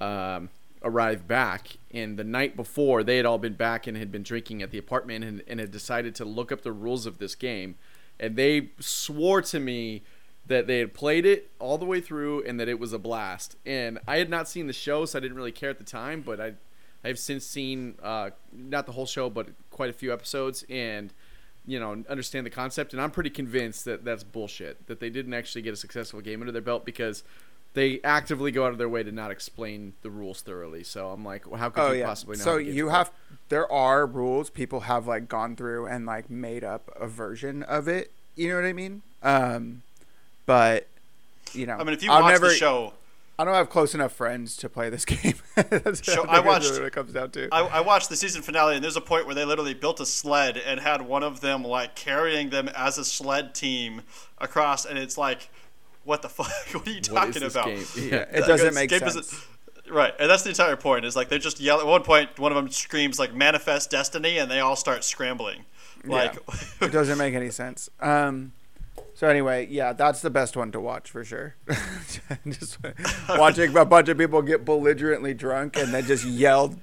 um, 0.00 0.48
arrive 0.82 1.28
back. 1.28 1.76
And 1.92 2.18
the 2.18 2.24
night 2.24 2.56
before, 2.56 3.04
they 3.04 3.18
had 3.18 3.26
all 3.26 3.38
been 3.38 3.54
back 3.54 3.86
and 3.86 3.96
had 3.96 4.10
been 4.10 4.22
drinking 4.22 4.62
at 4.62 4.70
the 4.70 4.78
apartment 4.78 5.22
and, 5.22 5.42
and 5.46 5.60
had 5.60 5.70
decided 5.70 6.14
to 6.16 6.24
look 6.24 6.50
up 6.50 6.62
the 6.62 6.72
rules 6.72 7.04
of 7.04 7.18
this 7.18 7.34
game. 7.34 7.74
And 8.18 8.36
they 8.36 8.70
swore 8.80 9.42
to 9.42 9.60
me 9.60 10.02
that 10.48 10.66
they 10.66 10.78
had 10.78 10.94
played 10.94 11.26
it 11.26 11.50
all 11.58 11.76
the 11.78 11.84
way 11.84 12.00
through 12.00 12.42
and 12.44 12.58
that 12.60 12.68
it 12.68 12.78
was 12.78 12.92
a 12.92 12.98
blast. 12.98 13.56
And 13.66 13.98
I 14.06 14.18
had 14.18 14.30
not 14.30 14.48
seen 14.48 14.66
the 14.66 14.72
show, 14.72 15.04
so 15.04 15.18
I 15.18 15.20
didn't 15.20 15.36
really 15.36 15.52
care 15.52 15.70
at 15.70 15.78
the 15.78 15.84
time. 15.84 16.22
But 16.22 16.40
I, 16.40 16.52
I've 17.04 17.18
since 17.18 17.44
seen 17.44 17.96
uh, 18.02 18.30
not 18.52 18.86
the 18.86 18.92
whole 18.92 19.06
show, 19.06 19.28
but 19.28 19.48
quite 19.70 19.90
a 19.90 19.92
few 19.92 20.12
episodes, 20.12 20.64
and 20.70 21.12
you 21.66 21.80
know 21.80 22.04
understand 22.08 22.46
the 22.46 22.50
concept. 22.50 22.92
And 22.92 23.02
I'm 23.02 23.10
pretty 23.10 23.30
convinced 23.30 23.84
that 23.86 24.04
that's 24.04 24.22
bullshit. 24.24 24.86
That 24.86 25.00
they 25.00 25.10
didn't 25.10 25.34
actually 25.34 25.62
get 25.62 25.72
a 25.74 25.76
successful 25.76 26.20
game 26.20 26.40
under 26.42 26.52
their 26.52 26.62
belt 26.62 26.84
because 26.84 27.24
they 27.74 28.00
actively 28.02 28.50
go 28.50 28.64
out 28.64 28.72
of 28.72 28.78
their 28.78 28.88
way 28.88 29.02
to 29.02 29.12
not 29.12 29.30
explain 29.30 29.92
the 30.02 30.08
rules 30.10 30.40
thoroughly. 30.40 30.82
So 30.82 31.10
I'm 31.10 31.24
like, 31.24 31.46
well, 31.50 31.60
how 31.60 31.68
could 31.68 31.82
Oh 31.82 31.92
you 31.92 32.00
yeah. 32.00 32.06
possibly 32.06 32.36
know? 32.38 32.44
So 32.44 32.50
how 32.52 32.56
the 32.58 32.64
game's 32.64 32.76
you 32.76 32.88
have 32.88 33.10
there 33.48 33.70
are 33.70 34.06
rules. 34.06 34.48
People 34.48 34.80
have 34.80 35.06
like 35.06 35.28
gone 35.28 35.56
through 35.56 35.86
and 35.86 36.06
like 36.06 36.30
made 36.30 36.64
up 36.64 36.90
a 36.98 37.06
version 37.06 37.62
of 37.64 37.86
it. 37.88 38.12
You 38.34 38.48
know 38.48 38.56
what 38.56 38.64
I 38.64 38.72
mean? 38.72 39.02
Um, 39.22 39.82
but 40.46 40.86
you 41.52 41.66
know, 41.66 41.74
I 41.74 41.84
mean, 41.84 41.92
if 41.94 42.02
you 42.02 42.10
I'll 42.10 42.22
watch 42.22 42.32
never, 42.32 42.48
the 42.48 42.54
show, 42.54 42.92
I 43.38 43.44
don't 43.44 43.54
have 43.54 43.68
close 43.70 43.94
enough 43.94 44.12
friends 44.12 44.56
to 44.58 44.68
play 44.68 44.88
this 44.90 45.04
game. 45.06 45.34
That's 45.54 46.02
Show- 46.02 46.16
think 46.22 46.28
I 46.28 46.34
that's 46.36 46.46
watched- 46.46 46.72
what 46.72 46.82
it 46.82 46.92
comes 46.92 47.12
down 47.12 47.30
to. 47.32 47.48
I, 47.52 47.60
I 47.62 47.80
watched 47.80 48.08
the 48.08 48.16
season 48.16 48.42
finale, 48.42 48.74
and 48.76 48.84
there's 48.84 48.96
a 48.96 49.00
point 49.00 49.26
where 49.26 49.34
they 49.34 49.44
literally 49.44 49.74
built 49.74 50.00
a 50.00 50.06
sled 50.06 50.56
and 50.56 50.80
had 50.80 51.02
one 51.02 51.22
of 51.22 51.40
them 51.40 51.62
like 51.62 51.94
carrying 51.94 52.50
them 52.50 52.68
as 52.76 52.98
a 52.98 53.04
sled 53.04 53.54
team 53.54 54.02
across, 54.38 54.84
and 54.86 54.98
it's 54.98 55.18
like, 55.18 55.50
what 56.04 56.22
the 56.22 56.28
fuck? 56.30 56.46
What 56.72 56.86
are 56.86 56.90
you 56.90 56.96
What 56.96 57.00
is 57.00 57.08
talking 57.08 57.42
this 57.42 57.54
about? 57.54 57.66
game? 57.66 57.84
yeah, 57.96 58.02
Yeah. 58.04 58.38
it 58.38 58.46
doesn't 58.46 58.74
make 58.74 58.90
game 58.90 59.00
sense. 59.00 59.44
Right, 59.88 60.12
and 60.18 60.28
that's 60.28 60.42
the 60.42 60.48
entire 60.48 60.74
point. 60.76 61.04
Is 61.04 61.14
like 61.14 61.28
they 61.28 61.38
just 61.38 61.60
yell 61.60 61.78
at 61.80 61.86
one 61.86 62.02
point. 62.02 62.38
One 62.40 62.50
of 62.50 62.56
them 62.56 62.68
screams 62.70 63.18
like 63.20 63.32
"manifest 63.32 63.88
destiny," 63.90 64.36
and 64.38 64.50
they 64.50 64.58
all 64.58 64.74
start 64.74 65.04
scrambling. 65.04 65.64
Like, 66.04 66.36
it 66.80 66.90
doesn't 66.92 67.18
make 67.24 67.34
any 67.34 67.50
sense. 67.50 67.88
Um, 68.00 68.52
so 69.16 69.26
anyway, 69.28 69.66
yeah, 69.70 69.94
that's 69.94 70.20
the 70.20 70.28
best 70.28 70.58
one 70.58 70.70
to 70.72 70.80
watch 70.80 71.10
for 71.10 71.24
sure. 71.24 71.56
just 72.48 72.76
watching 73.30 73.74
a 73.74 73.84
bunch 73.86 74.10
of 74.10 74.18
people 74.18 74.42
get 74.42 74.66
belligerently 74.66 75.32
drunk 75.32 75.78
and 75.78 75.92
then 75.94 76.04
just 76.04 76.26
yell 76.26 76.74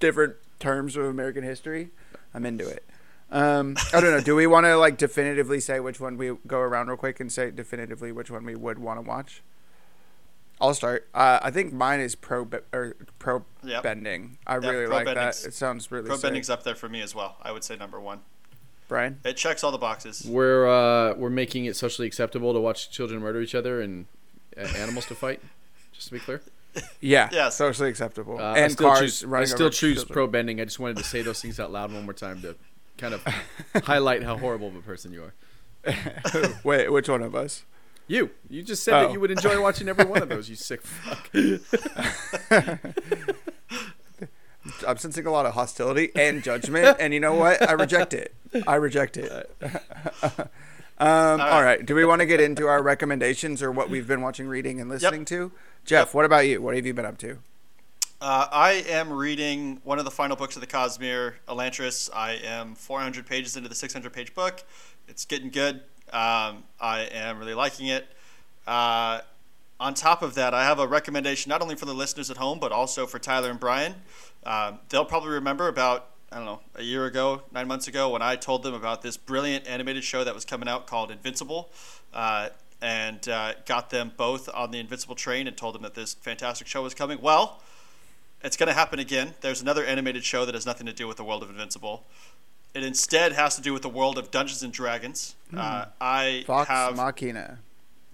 different 0.00 0.36
terms 0.58 0.96
of 0.96 1.04
American 1.04 1.44
history. 1.44 1.90
I'm 2.32 2.46
into 2.46 2.66
it. 2.66 2.82
Um, 3.30 3.76
I 3.92 4.00
don't 4.00 4.10
know. 4.10 4.20
Do 4.22 4.34
we 4.34 4.46
want 4.46 4.64
to 4.64 4.76
like 4.78 4.96
definitively 4.96 5.60
say 5.60 5.80
which 5.80 6.00
one 6.00 6.16
we 6.16 6.32
go 6.46 6.58
around 6.60 6.88
real 6.88 6.96
quick 6.96 7.20
and 7.20 7.30
say 7.30 7.50
definitively 7.50 8.10
which 8.10 8.30
one 8.30 8.44
we 8.46 8.54
would 8.56 8.78
want 8.78 8.96
to 8.98 9.02
watch? 9.06 9.42
I'll 10.62 10.72
start. 10.74 11.08
Uh, 11.12 11.40
I 11.42 11.50
think 11.50 11.74
mine 11.74 12.00
is 12.00 12.14
pro 12.14 12.44
be- 12.46 12.58
or 12.72 12.96
pro 13.18 13.44
Yep. 13.64 13.82
bending. 13.82 14.38
I 14.46 14.54
Yep, 14.54 14.62
really 14.62 14.86
like 14.86 15.04
that. 15.06 15.44
It 15.44 15.52
sounds 15.54 15.90
really 15.90 16.06
pro 16.06 16.16
sick. 16.16 16.22
bending's 16.22 16.48
up 16.48 16.62
there 16.62 16.74
for 16.74 16.88
me 16.88 17.02
as 17.02 17.14
well. 17.14 17.36
I 17.42 17.52
would 17.52 17.64
say 17.64 17.76
number 17.76 18.00
one. 18.00 18.20
Brian. 18.88 19.18
It 19.24 19.36
checks 19.36 19.64
all 19.64 19.72
the 19.72 19.78
boxes. 19.78 20.24
We're 20.28 20.66
uh, 20.68 21.14
we're 21.14 21.30
making 21.30 21.64
it 21.66 21.76
socially 21.76 22.06
acceptable 22.06 22.52
to 22.52 22.60
watch 22.60 22.90
children 22.90 23.20
murder 23.20 23.40
each 23.40 23.54
other 23.54 23.80
and 23.80 24.06
uh, 24.56 24.60
animals 24.76 25.06
to 25.06 25.14
fight. 25.14 25.40
Just 25.92 26.08
to 26.08 26.14
be 26.14 26.20
clear, 26.20 26.42
Yeah. 27.00 27.28
yeah. 27.32 27.48
Socially 27.48 27.88
acceptable. 27.88 28.38
uh, 28.38 28.42
I 28.52 28.58
and 28.58 28.72
still 28.72 28.88
cars 28.88 29.20
choose 29.20 29.32
I 29.32 29.44
still 29.44 29.70
choose 29.70 30.04
pro 30.04 30.26
bending. 30.26 30.60
I 30.60 30.64
just 30.64 30.78
wanted 30.78 30.96
to 30.98 31.04
say 31.04 31.22
those 31.22 31.40
things 31.40 31.58
out 31.60 31.70
loud 31.72 31.92
one 31.92 32.04
more 32.04 32.12
time 32.14 32.42
to 32.42 32.56
kind 32.98 33.14
of 33.14 33.24
highlight 33.84 34.22
how 34.22 34.36
horrible 34.36 34.68
of 34.68 34.76
a 34.76 34.80
person 34.82 35.12
you 35.12 35.24
are. 35.24 35.34
Wait, 36.64 36.88
which 36.92 37.08
one 37.08 37.22
of 37.22 37.34
us? 37.34 37.64
You 38.08 38.30
you 38.50 38.62
just 38.62 38.82
said 38.84 38.94
Oh. 38.94 39.02
that 39.06 39.12
you 39.12 39.20
would 39.20 39.30
enjoy 39.30 39.60
watching 39.60 39.88
every 39.88 40.04
one 40.04 40.22
of 40.22 40.28
those. 40.28 40.48
You 40.50 40.56
sick 40.56 40.82
fuck. 40.82 41.30
I'm 44.86 44.96
sensing 44.98 45.26
a 45.26 45.30
lot 45.30 45.46
of 45.46 45.54
hostility 45.54 46.10
and 46.14 46.42
judgment, 46.42 46.96
and 47.00 47.12
you 47.14 47.20
know 47.20 47.34
what? 47.34 47.66
I 47.68 47.72
reject 47.72 48.14
it. 48.14 48.34
I 48.66 48.76
reject 48.76 49.16
it. 49.16 49.50
um, 50.98 51.40
all 51.40 51.62
right. 51.62 51.84
Do 51.84 51.94
we 51.94 52.04
want 52.04 52.20
to 52.20 52.26
get 52.26 52.40
into 52.40 52.66
our 52.66 52.82
recommendations 52.82 53.62
or 53.62 53.72
what 53.72 53.90
we've 53.90 54.06
been 54.06 54.20
watching, 54.20 54.46
reading, 54.48 54.80
and 54.80 54.88
listening 54.90 55.20
Yep. 55.22 55.28
to? 55.28 55.52
Jeff, 55.84 56.08
Yep. 56.08 56.14
what 56.14 56.24
about 56.24 56.46
you? 56.46 56.62
What 56.62 56.74
have 56.76 56.86
you 56.86 56.94
been 56.94 57.06
up 57.06 57.18
to? 57.18 57.38
Uh, 58.20 58.46
I 58.52 58.84
am 58.88 59.12
reading 59.12 59.80
one 59.82 59.98
of 59.98 60.04
the 60.04 60.10
final 60.12 60.36
books 60.36 60.54
of 60.54 60.60
the 60.60 60.66
Cosmere, 60.68 61.34
Elantris. 61.48 62.08
I 62.14 62.34
am 62.44 62.76
400 62.76 63.26
pages 63.26 63.56
into 63.56 63.68
the 63.68 63.74
600 63.74 64.12
page 64.12 64.32
book. 64.34 64.62
It's 65.08 65.24
getting 65.24 65.50
good. 65.50 65.76
Um, 66.12 66.62
I 66.80 67.08
am 67.12 67.38
really 67.38 67.54
liking 67.54 67.88
it. 67.88 68.06
Uh, 68.64 69.22
on 69.82 69.94
top 69.94 70.22
of 70.22 70.34
that, 70.34 70.54
I 70.54 70.64
have 70.64 70.78
a 70.78 70.86
recommendation 70.86 71.50
not 71.50 71.60
only 71.60 71.74
for 71.74 71.86
the 71.86 71.94
listeners 71.94 72.30
at 72.30 72.36
home, 72.36 72.60
but 72.60 72.70
also 72.70 73.04
for 73.04 73.18
Tyler 73.18 73.50
and 73.50 73.58
Brian. 73.58 73.96
Um, 74.44 74.78
they'll 74.88 75.04
probably 75.04 75.30
remember 75.30 75.66
about, 75.66 76.06
I 76.30 76.36
don't 76.36 76.46
know, 76.46 76.60
a 76.76 76.82
year 76.82 77.04
ago, 77.06 77.42
nine 77.52 77.66
months 77.66 77.88
ago, 77.88 78.08
when 78.10 78.22
I 78.22 78.36
told 78.36 78.62
them 78.62 78.74
about 78.74 79.02
this 79.02 79.16
brilliant 79.16 79.66
animated 79.66 80.04
show 80.04 80.22
that 80.22 80.34
was 80.34 80.44
coming 80.44 80.68
out 80.68 80.86
called 80.86 81.10
Invincible. 81.10 81.70
Uh, 82.14 82.50
and 82.80 83.28
uh, 83.28 83.54
got 83.64 83.90
them 83.90 84.12
both 84.16 84.48
on 84.52 84.70
the 84.72 84.78
Invincible 84.78 85.14
train 85.14 85.46
and 85.46 85.56
told 85.56 85.74
them 85.74 85.82
that 85.82 85.94
this 85.94 86.14
fantastic 86.14 86.66
show 86.66 86.82
was 86.82 86.94
coming. 86.94 87.20
Well, 87.20 87.60
it's 88.42 88.56
going 88.56 88.68
to 88.68 88.72
happen 88.72 88.98
again. 88.98 89.34
There's 89.40 89.62
another 89.62 89.84
animated 89.84 90.24
show 90.24 90.44
that 90.44 90.54
has 90.54 90.66
nothing 90.66 90.86
to 90.86 90.92
do 90.92 91.06
with 91.06 91.16
the 91.16 91.24
world 91.24 91.42
of 91.42 91.50
Invincible. 91.50 92.04
It 92.74 92.82
instead 92.82 93.32
has 93.32 93.54
to 93.56 93.62
do 93.62 93.72
with 93.72 93.82
the 93.82 93.88
world 93.88 94.18
of 94.18 94.30
Dungeons 94.30 94.62
and 94.62 94.72
Dragons. 94.72 95.36
Uh, 95.56 95.86
I 96.00 96.44
Vox 96.46 96.68
have 96.68 96.96
Machina. 96.96 97.58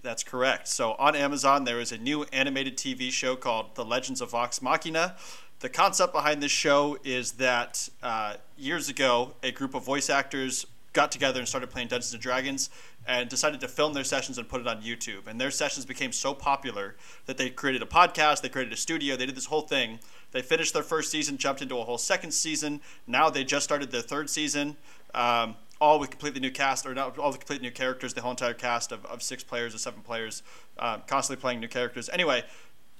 That's 0.01 0.23
correct. 0.23 0.67
So 0.67 0.93
on 0.93 1.15
Amazon, 1.15 1.63
there 1.63 1.79
is 1.79 1.91
a 1.91 1.97
new 1.97 2.23
animated 2.31 2.77
TV 2.77 3.11
show 3.11 3.35
called 3.35 3.75
The 3.75 3.85
Legends 3.85 4.21
of 4.21 4.31
Vox 4.31 4.61
Machina. 4.61 5.15
The 5.59 5.69
concept 5.69 6.13
behind 6.13 6.41
this 6.41 6.51
show 6.51 6.97
is 7.03 7.33
that 7.33 7.89
uh, 8.01 8.35
years 8.57 8.87
ago, 8.87 9.33
a 9.43 9.51
group 9.51 9.75
of 9.75 9.83
voice 9.83 10.09
actors 10.09 10.65
got 10.93 11.11
together 11.11 11.39
and 11.39 11.47
started 11.47 11.69
playing 11.69 11.89
Dungeons 11.89 12.13
and 12.13 12.21
Dragons 12.21 12.69
and 13.05 13.29
decided 13.29 13.59
to 13.61 13.67
film 13.67 13.93
their 13.93 14.03
sessions 14.03 14.37
and 14.37 14.47
put 14.47 14.61
it 14.61 14.67
on 14.67 14.81
YouTube. 14.81 15.27
And 15.27 15.39
their 15.39 15.51
sessions 15.51 15.85
became 15.85 16.11
so 16.11 16.33
popular 16.33 16.95
that 17.25 17.37
they 17.37 17.49
created 17.49 17.81
a 17.81 17.85
podcast, 17.85 18.41
they 18.41 18.49
created 18.49 18.73
a 18.73 18.77
studio, 18.77 19.15
they 19.15 19.25
did 19.25 19.35
this 19.35 19.45
whole 19.45 19.61
thing. 19.61 19.99
They 20.31 20.41
finished 20.41 20.73
their 20.73 20.83
first 20.83 21.11
season, 21.11 21.37
jumped 21.37 21.61
into 21.61 21.77
a 21.77 21.83
whole 21.83 21.97
second 21.97 22.31
season. 22.31 22.81
Now 23.07 23.29
they 23.29 23.43
just 23.43 23.63
started 23.63 23.91
their 23.91 24.01
third 24.01 24.29
season. 24.29 24.77
Um, 25.13 25.55
all 25.81 25.99
with 25.99 26.09
completely 26.09 26.39
new 26.39 26.51
cast, 26.51 26.85
or 26.85 26.93
not 26.93 27.17
all 27.17 27.31
with 27.31 27.39
completely 27.39 27.67
new 27.67 27.73
characters. 27.73 28.13
The 28.13 28.21
whole 28.21 28.31
entire 28.31 28.53
cast 28.53 28.91
of, 28.91 29.05
of 29.05 29.23
six 29.23 29.43
players 29.43 29.73
or 29.73 29.77
seven 29.77 30.01
players, 30.01 30.43
uh, 30.77 30.97
constantly 31.07 31.41
playing 31.41 31.59
new 31.59 31.67
characters. 31.67 32.09
Anyway, 32.09 32.43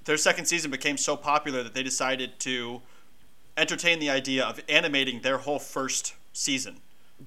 their 0.05 0.17
second 0.17 0.45
season 0.45 0.71
became 0.71 0.97
so 0.97 1.15
popular 1.15 1.63
that 1.63 1.73
they 1.73 1.83
decided 1.83 2.39
to 2.39 2.81
entertain 3.57 3.99
the 3.99 4.09
idea 4.09 4.45
of 4.45 4.61
animating 4.69 5.21
their 5.21 5.39
whole 5.39 5.59
first 5.59 6.15
season 6.31 6.77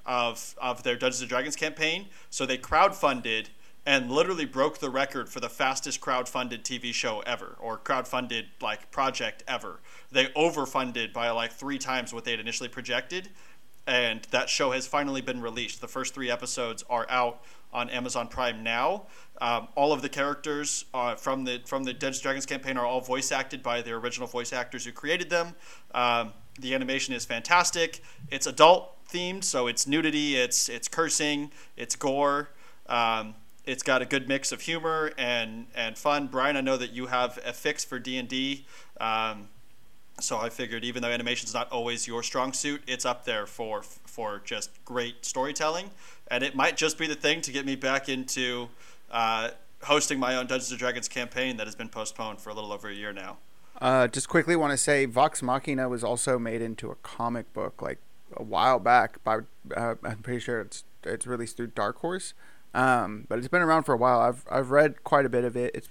of 0.07 0.55
of 0.61 0.83
their 0.83 0.97
Dungeons 0.97 1.21
and 1.21 1.29
Dragons 1.29 1.57
campaign. 1.57 2.07
So 2.31 2.47
they 2.47 2.59
crowdfunded 2.59 3.49
and 3.85 4.11
literally 4.11 4.45
broke 4.45 4.79
the 4.79 4.91
record 4.91 5.29
for 5.29 5.41
the 5.41 5.49
fastest 5.49 6.01
crowdfunded 6.01 6.63
TV 6.63 6.95
show 6.95 7.21
ever, 7.27 7.57
or 7.59 7.77
crowdfunded 7.77 8.45
like 8.61 8.91
project 8.93 9.43
ever. 9.49 9.81
They 10.13 10.27
overfunded 10.27 11.13
by 11.13 11.31
like 11.31 11.53
three 11.53 11.79
times 11.79 12.15
what 12.15 12.25
they 12.25 12.31
had 12.31 12.41
initially 12.41 12.69
projected, 12.69 13.31
and 13.87 14.23
that 14.31 14.49
show 14.49 14.71
has 14.71 14.87
finally 14.87 15.21
been 15.21 15.41
released. 15.41 15.81
The 15.81 15.89
first 15.89 16.15
three 16.15 16.31
episodes 16.31 16.85
are 16.89 17.07
out 17.09 17.43
on 17.73 17.89
Amazon 17.91 18.29
Prime 18.29 18.63
now. 18.63 19.07
Um, 19.41 19.69
all 19.75 19.93
of 19.93 20.03
the 20.03 20.09
characters 20.09 20.85
uh, 20.95 21.15
from 21.15 21.45
the 21.45 21.61
from 21.65 21.85
the 21.85 21.93
Dungeons 21.93 22.21
Dragons 22.21 22.47
campaign 22.47 22.77
are 22.77 22.87
all 22.87 23.01
voice 23.01 23.33
acted 23.33 23.63
by 23.63 23.83
their 23.83 23.97
original 23.97 24.29
voice 24.29 24.53
actors 24.53 24.85
who 24.85 24.93
created 24.93 25.31
them. 25.31 25.55
Um, 25.95 26.33
the 26.61 26.75
animation 26.75 27.15
is 27.15 27.25
fantastic. 27.25 28.03
It's 28.31 28.47
adult 28.47 29.05
themed, 29.09 29.43
so 29.45 29.67
it's 29.67 29.87
nudity, 29.87 30.37
it's 30.37 30.69
it's 30.69 30.89
cursing, 30.89 31.51
it's 31.77 31.97
gore. 31.97 32.51
Um, 32.87 33.35
it's 33.65 33.83
got 33.83 34.03
a 34.03 34.07
good 34.07 34.29
mix 34.29 34.53
of 34.53 34.61
humor 34.61 35.13
and 35.17 35.67
and 35.75 35.97
fun. 35.97 36.27
Brian, 36.27 36.57
I 36.57 36.61
know 36.61 36.77
that 36.77 36.93
you 36.93 37.07
have 37.07 37.39
a 37.45 37.53
fix 37.53 37.85
for 37.85 37.99
D 37.99 38.19
and 38.19 38.29
D. 38.29 38.67
So 40.21 40.39
I 40.39 40.51
figured, 40.51 40.85
even 40.85 41.03
though 41.03 41.09
animation's 41.09 41.55
not 41.55 41.71
always 41.73 42.07
your 42.07 42.23
strong 42.23 42.53
suit, 42.53 42.83
it's 42.87 43.05
up 43.05 43.25
there 43.25 43.47
for 43.47 43.83
for 43.83 44.41
just 44.45 44.71
great 44.85 45.25
storytelling, 45.25 45.91
and 46.29 46.45
it 46.45 46.55
might 46.55 46.77
just 46.77 46.99
be 46.99 47.07
the 47.07 47.15
thing 47.15 47.41
to 47.43 47.53
get 47.53 47.65
me 47.65 47.77
back 47.77 48.09
into 48.09 48.69
uh, 49.11 49.51
hosting 49.83 50.19
my 50.19 50.37
own 50.37 50.47
Dungeons 50.47 50.71
and 50.71 50.79
Dragons 50.79 51.09
campaign 51.09 51.57
that 51.57 51.67
has 51.67 51.75
been 51.75 51.89
postponed 51.89 52.41
for 52.41 52.51
a 52.51 52.55
little 52.55 52.73
over 52.73 52.89
a 52.89 52.95
year 52.95 53.13
now. 53.13 53.39
Uh, 53.81 54.07
just 54.07 54.29
quickly 54.29 54.55
want 54.55 54.71
to 54.71 54.77
say 54.77 55.07
Vox 55.07 55.43
Machina 55.43 55.89
was 55.89 56.05
also 56.05 56.39
made 56.39 56.63
into 56.63 56.91
a 56.91 56.95
comic 56.97 57.53
book 57.53 57.83
like 57.83 57.99
a 58.37 58.43
while 58.43 58.79
back. 58.79 59.23
By 59.25 59.39
uh, 59.77 59.97
I'm 60.05 60.19
pretty 60.19 60.41
sure 60.41 60.61
it's 60.61 60.85
it's 61.05 61.27
released 61.27 61.57
through 61.57 61.69
Dark 61.69 61.97
Horse, 61.99 62.35
um, 62.75 63.27
but 63.29 63.39
it's 63.39 63.49
been 63.49 63.63
around 63.63 63.85
for 63.85 63.93
a 63.93 63.97
while. 63.97 64.21
I've 64.21 64.45
I've 64.51 64.71
read 64.71 65.03
quite 65.05 65.27
a 65.27 65.29
bit 65.29 65.45
of 65.45 65.57
it. 65.57 65.75
It's 65.75 65.89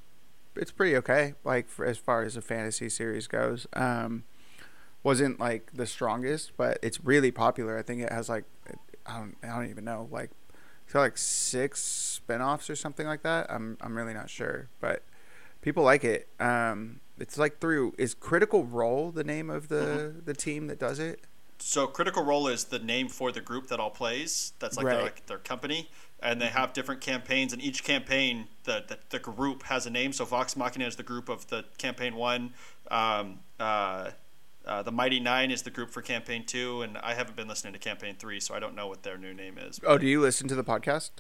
it's 0.56 0.72
pretty 0.72 0.96
okay. 0.98 1.36
Like 1.44 1.70
for, 1.70 1.86
as 1.86 1.98
far 1.98 2.24
as 2.24 2.36
a 2.36 2.42
fantasy 2.42 2.90
series 2.90 3.28
goes, 3.28 3.68
um, 3.74 4.24
wasn't 5.04 5.40
like 5.40 5.72
the 5.74 5.86
strongest, 5.86 6.52
but 6.58 6.78
it's 6.82 7.04
really 7.04 7.32
popular. 7.32 7.78
I 7.78 7.82
think 7.82 8.02
it 8.02 8.12
has 8.12 8.30
like 8.30 8.46
I 9.06 9.18
don't 9.20 9.36
I 9.44 9.48
don't 9.48 9.70
even 9.70 9.86
know 9.86 10.08
like 10.12 10.32
it's 10.84 10.94
got 10.94 11.02
like 11.02 11.18
six 11.18 11.82
spin-offs 11.82 12.70
or 12.70 12.76
something 12.76 13.08
like 13.08 13.24
that. 13.24 13.48
I'm 13.50 13.78
I'm 13.82 13.96
really 13.96 14.14
not 14.14 14.30
sure, 14.30 14.70
but 14.80 15.04
people 15.62 15.84
like 15.84 16.04
it. 16.04 16.28
Um, 16.40 17.00
it's 17.18 17.38
like 17.38 17.60
through 17.60 17.94
is 17.98 18.14
Critical 18.14 18.66
Role 18.66 19.12
the 19.12 19.24
name 19.24 19.50
of 19.50 19.70
the 19.70 20.16
the 20.24 20.34
team 20.34 20.68
that 20.68 20.80
does 20.80 21.00
it? 21.00 21.22
So 21.62 21.88
Critical 21.88 22.24
Role 22.24 22.48
is 22.48 22.66
the 22.66 22.80
name 22.80 23.08
for 23.08 23.32
the 23.32 23.42
group 23.42 23.68
that 23.68 23.80
all 23.80 23.92
plays. 23.92 24.54
That's 24.60 24.78
like, 24.78 24.88
their, 24.88 25.02
like 25.02 25.26
their 25.28 25.38
company, 25.38 25.90
and 26.22 26.42
they 26.42 26.48
have 26.48 26.74
different 26.74 27.02
campaigns. 27.02 27.54
And 27.54 27.62
each 27.62 27.84
campaign, 27.84 28.48
the, 28.64 28.84
the 28.88 28.98
the 29.10 29.20
group 29.20 29.64
has 29.64 29.86
a 29.86 29.90
name. 29.90 30.12
So 30.12 30.26
Vox 30.26 30.58
Machina 30.58 30.88
is 30.88 30.96
the 30.96 31.04
group 31.04 31.30
of 31.30 31.48
the 31.48 31.66
campaign 31.78 32.16
one. 32.16 32.54
Um, 32.90 33.40
uh, 33.60 34.12
uh, 34.66 34.84
the 34.84 34.92
Mighty 34.92 35.20
Nein 35.20 35.52
is 35.52 35.62
the 35.62 35.72
group 35.72 35.90
for 35.90 36.02
campaign 36.02 36.46
two, 36.46 36.82
and 36.82 36.98
I 36.98 37.14
haven't 37.14 37.36
been 37.36 37.48
listening 37.48 37.74
to 37.74 37.80
campaign 37.80 38.16
three, 38.18 38.40
so 38.40 38.54
I 38.54 38.60
don't 38.60 38.76
know 38.76 38.88
what 38.88 39.04
their 39.04 39.18
new 39.18 39.34
name 39.34 39.58
is. 39.58 39.80
Oh, 39.86 39.98
do 39.98 40.08
you 40.08 40.22
listen 40.22 40.48
to 40.50 40.56
the 40.56 40.64
podcast? 40.64 41.12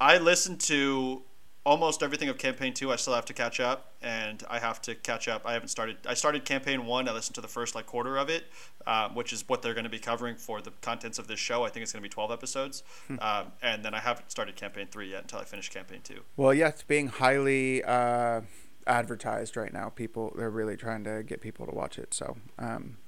I 0.00 0.18
listen 0.18 0.58
to 0.58 1.22
almost 1.66 2.00
everything 2.02 2.28
of 2.28 2.38
campaign 2.38 2.72
two. 2.72 2.92
I 2.92 2.96
still 2.96 3.12
have 3.14 3.24
to 3.26 3.34
catch 3.34 3.58
up, 3.58 3.92
and 4.00 4.42
I 4.48 4.60
have 4.60 4.80
to 4.82 4.94
catch 4.94 5.26
up. 5.26 5.42
I 5.44 5.52
haven't 5.52 5.68
started. 5.68 5.98
I 6.08 6.14
started 6.14 6.44
campaign 6.44 6.86
one. 6.86 7.08
I 7.08 7.12
listened 7.12 7.34
to 7.34 7.40
the 7.40 7.48
first 7.48 7.74
like 7.74 7.86
quarter 7.86 8.16
of 8.16 8.30
it, 8.30 8.44
um, 8.86 9.14
which 9.14 9.32
is 9.32 9.46
what 9.48 9.60
they're 9.60 9.74
going 9.74 9.84
to 9.84 9.90
be 9.90 9.98
covering 9.98 10.36
for 10.36 10.62
the 10.62 10.70
contents 10.80 11.18
of 11.18 11.26
this 11.26 11.40
show. 11.40 11.64
I 11.64 11.68
think 11.68 11.82
it's 11.82 11.92
going 11.92 12.02
to 12.02 12.08
be 12.08 12.12
twelve 12.12 12.30
episodes, 12.30 12.84
um, 13.20 13.52
and 13.60 13.84
then 13.84 13.92
I 13.92 13.98
haven't 13.98 14.30
started 14.30 14.56
campaign 14.56 14.86
three 14.90 15.10
yet 15.10 15.22
until 15.22 15.40
I 15.40 15.44
finish 15.44 15.68
campaign 15.68 16.00
two. 16.02 16.20
Well, 16.36 16.54
yeah, 16.54 16.68
it's 16.68 16.84
being 16.84 17.08
highly 17.08 17.82
uh, 17.82 18.42
advertised 18.86 19.56
right 19.56 19.72
now. 19.72 19.90
People 19.90 20.32
they're 20.38 20.48
really 20.48 20.76
trying 20.76 21.04
to 21.04 21.24
get 21.24 21.40
people 21.40 21.66
to 21.66 21.74
watch 21.74 21.98
it. 21.98 22.14
So 22.14 22.36
um, 22.58 22.98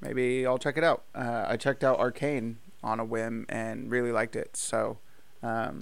maybe 0.00 0.46
I'll 0.46 0.58
check 0.58 0.78
it 0.78 0.84
out. 0.84 1.02
Uh, 1.14 1.46
I 1.48 1.56
checked 1.56 1.82
out 1.82 1.98
Arcane 1.98 2.58
on 2.82 3.00
a 3.00 3.04
whim 3.04 3.44
and 3.48 3.90
really 3.90 4.12
liked 4.12 4.36
it. 4.36 4.56
So 4.56 4.98
um, 5.42 5.80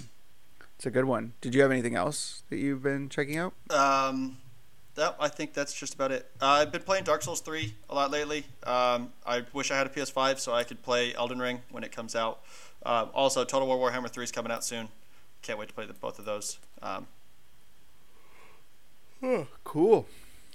it's 0.76 0.86
a 0.86 0.90
good 0.90 1.04
one. 1.04 1.32
Did 1.40 1.54
you 1.54 1.62
have 1.62 1.70
anything 1.70 1.94
else 1.94 2.42
that 2.50 2.58
you've 2.58 2.82
been 2.82 3.08
checking 3.08 3.36
out? 3.38 3.54
Um, 3.70 4.38
that 4.94 5.16
I 5.18 5.28
think 5.28 5.52
that's 5.52 5.74
just 5.74 5.94
about 5.94 6.12
it. 6.12 6.30
Uh, 6.40 6.46
I've 6.46 6.72
been 6.72 6.82
playing 6.82 7.04
Dark 7.04 7.22
Souls 7.22 7.40
three 7.40 7.74
a 7.88 7.94
lot 7.94 8.10
lately. 8.10 8.44
Um, 8.64 9.12
I 9.26 9.44
wish 9.52 9.70
I 9.70 9.76
had 9.76 9.86
a 9.86 9.90
PS5 9.90 10.38
so 10.38 10.54
I 10.54 10.64
could 10.64 10.82
play 10.82 11.14
Elden 11.14 11.38
Ring 11.38 11.62
when 11.70 11.84
it 11.84 11.92
comes 11.92 12.14
out. 12.14 12.40
Uh, 12.84 13.06
also, 13.14 13.44
Total 13.44 13.66
War 13.66 13.90
Warhammer 13.90 14.10
three 14.10 14.24
is 14.24 14.32
coming 14.32 14.52
out 14.52 14.64
soon. 14.64 14.88
Can't 15.42 15.58
wait 15.58 15.68
to 15.68 15.74
play 15.74 15.86
the, 15.86 15.92
both 15.92 16.18
of 16.18 16.24
those. 16.24 16.58
Um, 16.82 17.06
Oh, 19.22 19.46
cool. 19.64 20.06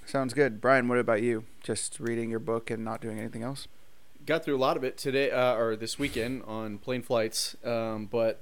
Sounds 0.05 0.33
good. 0.33 0.61
Brian, 0.61 0.87
what 0.87 0.99
about 0.99 1.23
you? 1.23 1.45
Just 1.63 1.99
reading 1.99 2.29
your 2.29 2.39
book 2.39 2.69
and 2.69 2.85
not 2.85 3.01
doing 3.01 3.19
anything 3.19 3.43
else? 3.43 3.67
got 4.25 4.45
through 4.45 4.55
a 4.55 4.59
lot 4.59 4.77
of 4.77 4.83
it 4.83 4.97
today 4.97 5.31
uh, 5.31 5.55
or 5.55 5.75
this 5.75 5.97
weekend 5.97 6.43
on 6.43 6.77
plane 6.77 7.01
flights, 7.01 7.55
um, 7.65 8.05
but 8.05 8.39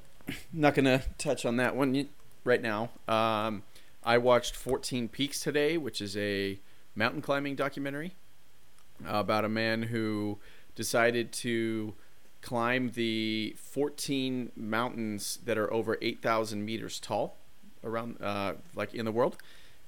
not 0.54 0.76
gonna 0.76 1.04
touch 1.18 1.46
on 1.46 1.58
that 1.58 1.76
one 1.76 2.08
right 2.44 2.62
now. 2.62 2.90
Um, 3.08 3.64
I 4.04 4.18
watched 4.18 4.56
14 4.56 5.08
Peaks 5.10 5.40
today, 5.40 5.78
which 5.78 6.02
is 6.02 6.16
a 6.18 6.60
mountain 6.96 7.22
climbing 7.22 7.56
documentary 7.56 8.16
about 9.06 9.46
a 9.46 9.50
man 9.50 9.84
who 9.84 10.38
decided 10.76 11.32
to 11.32 11.94
climb 12.42 12.92
the 12.96 13.56
14 13.58 14.52
mountains 14.56 15.40
that 15.46 15.58
are 15.58 15.72
over 15.74 15.98
8,000 16.02 16.64
meters 16.64 17.00
tall 17.00 17.38
around, 17.84 18.22
uh, 18.22 18.54
like 18.76 18.94
in 18.94 19.06
the 19.06 19.12
world. 19.12 19.38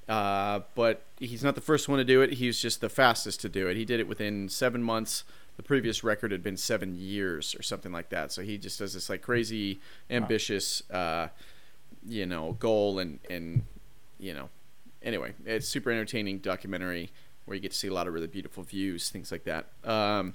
Uh, 0.10 0.62
but 0.76 1.04
he's 1.20 1.44
not 1.44 1.56
the 1.56 1.62
first 1.62 1.88
one 1.88 1.98
to 1.98 2.04
do 2.04 2.22
it. 2.22 2.34
He's 2.34 2.60
just 2.60 2.82
the 2.82 2.90
fastest 2.90 3.40
to 3.42 3.50
do 3.50 3.68
it. 3.68 3.78
He 3.78 3.86
did 3.86 4.00
it 4.00 4.08
within 4.08 4.50
seven 4.50 4.84
months. 4.84 5.24
The 5.62 5.68
previous 5.68 6.04
record 6.04 6.32
had 6.32 6.42
been 6.42 6.58
seven 6.58 6.96
years 6.96 7.54
or 7.54 7.62
something 7.62 7.92
like 7.92 8.10
that. 8.10 8.32
So 8.32 8.42
he 8.42 8.58
just 8.58 8.80
does 8.80 8.96
this 8.96 9.12
like 9.12 9.22
crazy, 9.22 9.80
ambitious, 10.10 10.82
uh, 10.90 11.28
you 12.04 12.26
know, 12.26 12.54
goal 12.54 12.98
and 12.98 13.20
and 13.30 13.64
you 14.18 14.34
know, 14.34 14.50
anyway, 15.04 15.36
it's 15.46 15.68
super 15.68 15.92
entertaining 15.92 16.40
documentary 16.40 17.12
where 17.46 17.54
you 17.54 17.62
get 17.62 17.74
to 17.74 17.78
see 17.78 17.90
a 17.90 17.94
lot 17.94 18.08
of 18.08 18.14
really 18.16 18.26
beautiful 18.26 18.64
views, 18.64 19.12
things 19.12 19.32
like 19.32 19.44
that. 19.44 19.68
Um, 19.84 20.34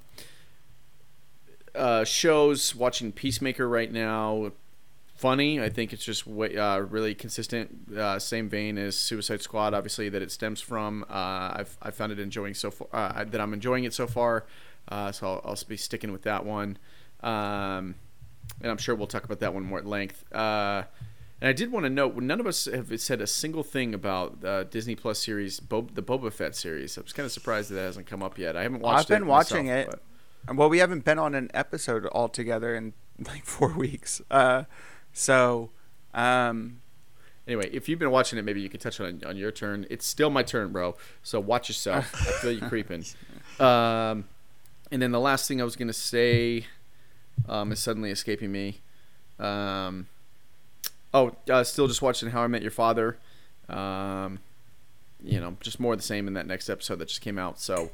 uh, 1.75 2.05
shows 2.05 2.77
watching 2.77 3.11
Peacemaker 3.11 3.69
right 3.69 3.91
now. 3.91 4.53
Funny, 5.17 5.61
I 5.61 5.71
think 5.71 5.93
it's 5.93 6.05
just 6.05 6.25
way, 6.25 6.57
uh, 6.57 6.79
really 6.79 7.17
consistent. 7.17 7.93
Uh, 7.93 8.21
same 8.21 8.49
vein 8.49 8.79
as 8.79 8.97
Suicide 8.97 9.43
Squad, 9.43 9.75
obviously 9.75 10.09
that 10.09 10.23
it 10.23 10.31
stems 10.31 10.61
from. 10.61 11.05
Uh, 11.11 11.51
I've 11.57 11.77
I 11.83 11.91
found 11.91 12.13
it 12.13 12.21
enjoying 12.21 12.55
so 12.55 12.71
far. 12.71 12.87
Uh, 12.93 13.25
that 13.25 13.41
I'm 13.41 13.53
enjoying 13.53 13.83
it 13.83 13.93
so 13.93 14.07
far. 14.07 14.45
Uh, 14.89 15.13
so 15.13 15.27
I'll, 15.27 15.43
I'll, 15.45 15.59
be 15.69 15.77
sticking 15.77 16.13
with 16.13 16.23
that 16.23 16.45
one. 16.45 16.79
Um, 17.21 17.97
and 18.61 18.71
I'm 18.71 18.79
sure 18.79 18.95
we'll 18.95 19.07
talk 19.07 19.25
about 19.25 19.41
that 19.41 19.53
one 19.53 19.65
more 19.65 19.79
at 19.79 19.87
length. 19.87 20.25
Uh, 20.33 20.85
and 21.41 21.49
I 21.49 21.53
did 21.53 21.71
want 21.71 21.85
to 21.85 21.91
note, 21.91 22.17
none 22.17 22.41
of 22.41 22.47
us 22.47 22.65
have 22.67 22.99
said 23.01 23.21
a 23.21 23.27
single 23.27 23.63
thing 23.63 23.95
about 23.95 24.43
uh, 24.45 24.65
Disney 24.65 24.95
Plus 24.95 25.23
series, 25.23 25.61
Bo- 25.61 25.89
the 25.93 26.03
Boba 26.03 26.33
Fett 26.33 26.55
series. 26.57 26.97
I 26.97 27.03
was 27.03 27.13
kind 27.13 27.27
of 27.27 27.33
surprised 27.33 27.71
that, 27.71 27.75
that 27.75 27.83
hasn't 27.83 28.07
come 28.07 28.23
up 28.23 28.39
yet. 28.39 28.57
I 28.57 28.63
haven't 28.63 28.81
watched. 28.81 29.11
It. 29.11 29.15
I've 29.15 29.21
been 29.21 29.29
it 29.29 29.31
watching 29.31 29.67
myself, 29.67 29.95
it. 29.95 30.01
But... 30.47 30.57
Well, 30.57 30.69
we 30.71 30.79
haven't 30.79 31.05
been 31.05 31.19
on 31.19 31.35
an 31.35 31.51
episode 31.53 32.07
all 32.07 32.29
together 32.29 32.75
in 32.75 32.95
like 33.27 33.45
four 33.45 33.73
weeks. 33.75 34.23
Uh, 34.31 34.65
so, 35.13 35.71
um, 36.15 36.81
anyway, 37.47 37.69
if 37.71 37.89
you've 37.89 37.99
been 37.99 38.11
watching 38.11 38.39
it, 38.39 38.43
maybe 38.43 38.63
you 38.63 38.71
can 38.71 38.81
touch 38.81 38.99
on 39.01 39.23
on 39.27 39.37
your 39.37 39.51
turn. 39.51 39.87
It's 39.91 40.07
still 40.07 40.31
my 40.31 40.43
turn, 40.43 40.73
bro. 40.73 40.97
So 41.23 41.39
watch 41.39 41.69
yourself. 41.69 42.15
I 42.15 42.33
feel 42.41 42.53
you 42.53 42.61
creeping. 42.69 43.05
Um, 43.61 44.25
and 44.91 45.03
then 45.03 45.13
the 45.13 45.21
last 45.21 45.49
thing 45.49 45.61
I 45.61 45.65
was 45.65 45.77
gonna 45.77 45.93
say 45.93 46.67
um, 47.49 47.73
is 47.73 47.79
suddenly 47.79 48.11
escaping 48.11 48.53
me. 48.53 48.81
Um, 49.39 50.07
oh, 51.13 51.37
uh, 51.51 51.65
still 51.65 51.87
just 51.87 52.03
watching 52.03 52.31
How 52.31 52.43
I 52.43 52.47
Met 52.47 52.63
Your 52.63 52.71
Father. 52.71 53.19
Um, 53.69 54.39
you 55.23 55.41
know, 55.41 55.57
just 55.61 55.81
more 55.81 55.93
of 55.93 55.99
the 55.99 56.05
same 56.05 56.29
in 56.29 56.35
that 56.35 56.47
next 56.47 56.69
episode 56.69 56.97
that 56.97 57.09
just 57.09 57.21
came 57.21 57.39
out. 57.39 57.59
So, 57.59 57.91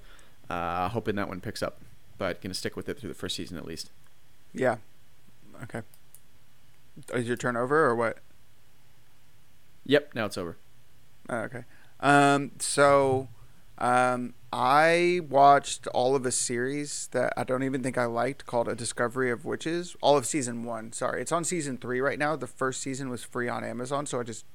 uh, 0.51 0.89
hoping 0.89 1.17
that 1.17 1.29
one 1.29 1.41
picks 1.41 1.63
up, 1.63 1.81
but 2.19 2.41
gonna 2.41 2.55
stick 2.55 2.77
with 2.77 2.89
it 2.89 2.99
through 2.99 3.09
the 3.09 3.15
first 3.15 3.37
season 3.37 3.57
at 3.57 3.65
least. 3.65 3.91
Yeah. 4.53 4.77
Okay. 5.63 5.83
Is 7.15 7.27
your 7.27 7.37
turn 7.37 7.57
over 7.57 7.85
or 7.87 7.95
what? 7.95 8.19
Yep. 9.85 10.15
Now 10.15 10.27
it's 10.27 10.37
over. 10.37 10.57
Oh, 11.29 11.37
okay. 11.39 11.65
Um. 12.01 12.53
So, 12.59 13.29
um, 13.83 14.35
I 14.53 15.21
watched 15.29 15.89
all 15.89 16.15
of 16.15 16.25
a 16.25 16.31
series 16.31 17.09
that 17.11 17.33
I 17.37 17.43
don't 17.43 17.65
even 17.65 17.83
think 17.83 17.99
I 17.99 18.05
liked 18.05 18.47
called 18.47 18.69
A 18.69 18.77
Discovery 18.77 19.29
of 19.29 19.45
Witches. 19.45 19.97
All 20.01 20.17
of 20.17 20.25
season 20.25 20.63
one. 20.63 20.93
Sorry, 20.93 21.21
it's 21.21 21.33
on 21.33 21.43
season 21.43 21.79
three 21.79 22.01
right 22.01 22.19
now. 22.19 22.37
The 22.37 22.47
first 22.47 22.81
season 22.81 23.11
was 23.11 23.25
free 23.25 23.49
on 23.49 23.65
Amazon, 23.65 24.07
so 24.07 24.21
I 24.21 24.23
just 24.23 24.47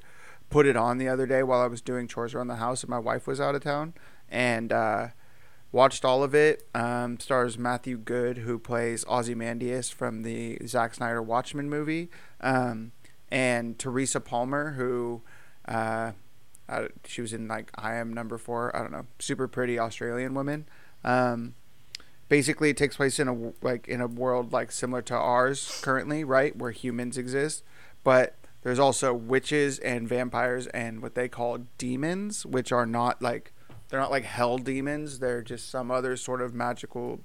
put 0.50 0.66
it 0.66 0.78
on 0.78 0.98
the 0.98 1.10
other 1.10 1.26
day 1.26 1.44
while 1.44 1.60
I 1.60 1.68
was 1.68 1.82
doing 1.82 2.08
chores 2.08 2.34
around 2.34 2.48
the 2.48 2.56
house 2.56 2.84
and 2.84 2.90
my 2.90 3.00
wife 3.00 3.28
was 3.28 3.42
out 3.42 3.54
of 3.54 3.62
town, 3.62 3.96
and 4.30 4.72
uh, 4.72 5.08
watched 5.74 6.06
all 6.06 6.24
of 6.24 6.34
it. 6.34 6.66
Um, 6.74 7.20
stars 7.20 7.58
Matthew 7.58 7.98
Goode, 7.98 8.40
who 8.40 8.58
plays 8.58 9.04
Ozymandias 9.10 9.90
from 9.90 10.24
the 10.24 10.58
Zack 10.66 10.94
Snyder 10.94 11.22
Watchmen 11.22 11.70
movie, 11.70 12.10
um, 12.40 12.94
and 13.30 13.78
Teresa 13.78 14.22
Palmer, 14.22 14.72
who. 14.74 15.22
Uh, 15.68 16.14
she 17.06 17.22
was 17.22 17.34
in 17.34 17.48
like 17.48 17.72
I 17.76 17.96
Am 17.96 18.14
Number 18.14 18.38
Four. 18.38 18.76
I 18.76 18.80
don't 18.80 18.92
know, 18.92 19.06
super 19.20 19.48
pretty 19.48 19.80
Australian 19.80 20.34
woman. 20.34 20.68
Um, 21.04 21.56
basically, 22.30 22.70
it 22.70 22.78
takes 22.78 22.98
place 22.98 23.20
in 23.20 23.28
a 23.28 23.54
like 23.62 23.88
in 23.88 24.02
a 24.02 24.08
world 24.08 24.52
like 24.54 24.72
similar 24.72 25.02
to 25.04 25.16
ours 25.16 25.80
currently, 25.84 26.24
right, 26.24 26.56
where 26.56 26.72
humans 26.72 27.18
exist, 27.18 27.64
but 28.04 28.36
there's 28.64 28.80
also 28.80 29.14
witches 29.14 29.80
and 29.80 30.10
vampires 30.10 30.68
and 30.68 31.02
what 31.02 31.16
they 31.16 31.30
call 31.30 31.60
demons, 31.78 32.46
which 32.46 32.72
are 32.72 32.86
not 32.86 33.22
like 33.22 33.54
they're 33.90 34.00
not 34.00 34.12
like 34.12 34.26
hell 34.26 34.58
demons. 34.58 35.20
They're 35.20 35.42
just 35.42 35.70
some 35.70 35.92
other 35.92 36.18
sort 36.18 36.42
of 36.42 36.54
magical 36.54 37.22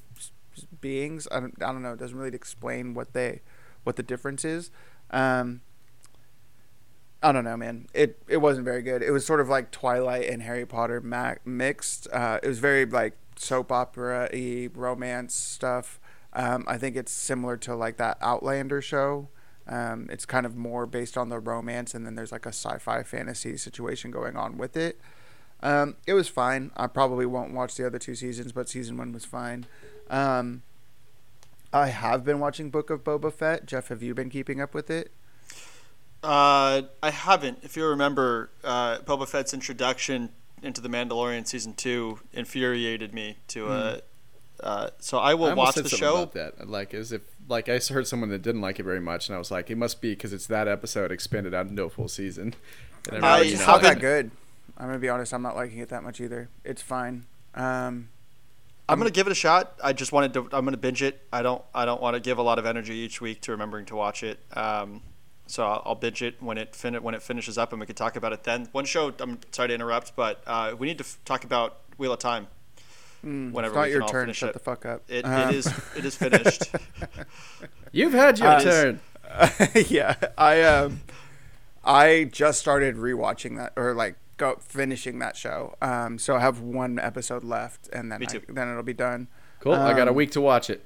beings. 0.81 1.27
I 1.33 1.41
don't, 1.41 1.55
I 1.63 1.73
don't 1.73 1.83
know. 1.83 1.95
It 1.95 1.99
doesn't 1.99 2.17
really 2.17 2.35
explain 2.35 2.95
what 2.95 3.13
they 3.13 3.41
what 3.83 3.97
the 3.97 4.03
difference 4.03 4.45
is. 4.45 4.71
Um, 5.11 5.63
I 7.23 7.31
don't 7.33 7.45
know, 7.45 7.57
man. 7.57 7.87
It 7.95 8.21
it 8.29 8.39
wasn't 8.39 8.65
very 8.65 8.83
good. 8.83 9.03
It 9.03 9.13
was 9.13 9.25
sort 9.25 9.41
of 9.41 9.49
like 9.49 9.71
Twilight 9.71 10.29
and 10.29 10.43
Harry 10.43 10.67
Potter 10.67 11.01
ma- 11.01 11.35
mixed. 11.45 12.09
Uh, 12.13 12.41
it 12.43 12.49
was 12.49 12.59
very 12.59 12.85
like 12.85 13.17
soap 13.37 13.71
opera 13.71 14.29
y 14.33 14.69
romance 14.75 15.35
stuff. 15.35 16.01
Um, 16.33 16.65
I 16.67 16.79
think 16.79 16.97
it's 16.97 17.13
similar 17.13 17.57
to 17.59 17.75
like 17.75 17.97
that 17.99 18.19
Outlander 18.21 18.81
show. 18.81 19.29
Um, 19.69 20.09
it's 20.11 20.27
kind 20.27 20.45
of 20.45 20.57
more 20.57 20.87
based 20.87 21.17
on 21.17 21.29
the 21.29 21.39
romance, 21.39 21.95
and 21.95 22.05
then 22.05 22.17
there's 22.17 22.33
like 22.33 22.47
a 22.47 22.49
sci-fi 22.53 23.03
fantasy 23.05 23.57
situation 23.57 24.11
going 24.11 24.37
on 24.37 24.59
with 24.59 24.77
it. 24.77 25.01
Um, 25.63 25.97
it 26.07 26.15
was 26.15 26.29
fine. 26.29 26.73
I 26.77 26.89
probably 26.89 27.27
won't 27.27 27.55
watch 27.55 27.77
the 27.77 27.87
other 27.87 27.99
two 27.99 28.17
seasons, 28.17 28.51
but 28.51 28.69
season 28.69 28.97
one 28.97 29.13
was 29.13 29.25
fine. 29.25 29.67
Um, 30.11 30.63
I 31.73 31.89
have 31.89 32.25
been 32.25 32.41
watching 32.41 32.71
Book 32.71 32.91
of 32.91 33.05
Boba 33.05 33.33
Fett. 33.33 33.67
Jeff, 33.67 33.89
have 33.89 34.03
you 34.03 34.15
been 34.15 34.29
keeping 34.29 34.61
up 34.61 34.75
with 34.75 34.91
it? 34.91 35.13
Uh, 36.23 36.83
I 37.03 37.11
haven't. 37.11 37.59
If 37.63 37.77
you 37.77 37.85
remember, 37.87 38.51
uh, 38.63 38.99
Boba 38.99 39.27
Fett's 39.27 39.53
introduction 39.53 40.31
into 40.63 40.81
the 40.81 40.89
Mandalorian 40.89 41.47
season 41.47 41.75
two 41.75 42.21
infuriated 42.33 43.13
me 43.13 43.37
to 43.49 43.67
uh, 43.67 43.95
mm. 43.97 44.01
uh 44.61 44.91
so 45.01 45.19
I 45.19 45.35
will 45.35 45.51
I 45.51 45.55
watch 45.55 45.75
the 45.75 45.89
show. 45.89 46.23
About 46.23 46.35
that, 46.35 46.69
like 46.69 46.95
as 46.95 47.11
if 47.11 47.23
like 47.49 47.69
I 47.69 47.79
heard 47.79 48.07
someone 48.07 48.29
that 48.31 48.43
didn't 48.43 48.61
like 48.61 48.79
it 48.79 48.85
very 48.85 49.01
much, 49.01 49.29
and 49.29 49.35
I 49.35 49.39
was 49.39 49.51
like, 49.51 49.71
it 49.71 49.77
must 49.77 50.01
be 50.01 50.11
because 50.11 50.33
it's 50.33 50.47
that 50.47 50.69
episode 50.69 51.11
expanded 51.11 51.55
out 51.55 51.67
into 51.67 51.83
a 51.83 51.91
full 51.91 52.09
season. 52.09 52.55
And 53.11 53.25
I, 53.25 53.43
it's 53.43 53.67
not 53.67 53.83
that 53.83 53.99
good. 53.99 54.31
I'm 54.79 54.87
gonna 54.87 54.99
be 54.99 55.09
honest. 55.09 55.35
I'm 55.35 55.43
not 55.43 55.57
liking 55.57 55.79
it 55.79 55.89
that 55.89 56.05
much 56.05 56.21
either. 56.21 56.49
It's 56.65 56.83
fine. 56.83 57.27
Um, 57.55 58.09
I'm 58.89 58.99
gonna 58.99 59.11
give 59.11 59.27
it 59.27 59.33
a 59.33 59.35
shot. 59.37 59.75
I 59.83 59.93
just 59.93 60.13
wanted 60.13 60.35
to. 60.35 60.41
I'm 60.53 60.65
gonna 60.65 60.77
binge 60.77 61.03
it. 61.03 61.21
I 61.33 61.43
don't. 61.43 61.63
I 61.75 61.85
don't 61.85 62.01
want 62.01 62.15
to 62.15 62.21
give 62.21 62.39
a 62.39 62.43
lot 62.43 62.59
of 62.59 62.67
energy 62.67 62.95
each 62.95 63.21
week 63.21 63.41
to 63.43 63.53
remembering 63.53 63.87
to 63.87 63.97
watch 63.97 64.23
it. 64.23 64.39
Um, 64.57 65.03
so 65.53 65.67
I'll, 65.67 65.83
I'll 65.85 65.95
binge 65.95 66.23
it 66.23 66.43
when 66.43 66.57
it 66.57 66.75
fin- 66.75 67.03
when 67.03 67.15
it 67.15 67.23
finishes 67.23 67.59
up, 67.59 67.73
and 67.73 67.81
we 67.81 67.85
can 67.85 67.95
talk 67.95 68.17
about 68.17 68.33
it 68.33 68.43
then. 68.45 68.69
One 68.73 68.87
show. 68.87 69.13
I'm 69.21 69.39
sorry 69.51 69.69
to 69.69 69.75
interrupt, 69.75 70.17
but 70.17 70.43
uh, 70.47 70.75
we 70.79 70.87
need 70.87 70.97
to 70.97 71.05
f- 71.05 71.19
talk 71.27 71.45
about 71.45 71.81
Wheel 71.99 72.15
of 72.15 72.21
Time. 72.21 72.47
Mm, 73.23 73.53
whenever 73.53 73.75
it's 73.75 73.77
not 73.77 73.91
your 73.91 74.09
turn. 74.09 74.33
Shut 74.33 74.49
it. 74.49 74.53
the 74.55 74.59
fuck 74.61 74.87
up. 74.87 75.03
It, 75.09 75.27
um. 75.27 75.51
it 75.51 75.57
is. 75.57 75.67
It 75.95 76.07
is 76.07 76.17
finished. 76.17 76.75
You've 77.93 78.15
had 78.15 78.39
your 78.39 78.49
uh, 78.49 78.61
turn. 78.63 79.01
yeah, 79.89 80.17
I 80.39 80.63
um, 80.63 81.03
I 81.85 82.31
just 82.33 82.59
started 82.59 82.97
rewatching 82.97 83.59
that, 83.59 83.75
or 83.77 83.93
like 83.93 84.17
go 84.39 84.57
finishing 84.59 85.19
that 85.19 85.37
show. 85.37 85.77
Um, 85.83 86.19
so 86.19 86.35
I 86.35 86.41
have 86.41 86.61
one 86.61 86.99
episode 86.99 87.45
left, 87.45 87.91
and 87.93 88.11
then 88.11 88.23
I, 88.23 88.41
then 88.49 88.71
it'll 88.71 88.83
be 88.83 88.95
done. 88.95 89.29
Cool. 89.61 89.75
Um, 89.75 89.83
I 89.83 89.93
got 89.93 90.09
a 90.09 90.13
um, 90.13 90.17
week 90.17 90.31
to 90.31 90.41
watch 90.41 90.71
it. 90.71 90.83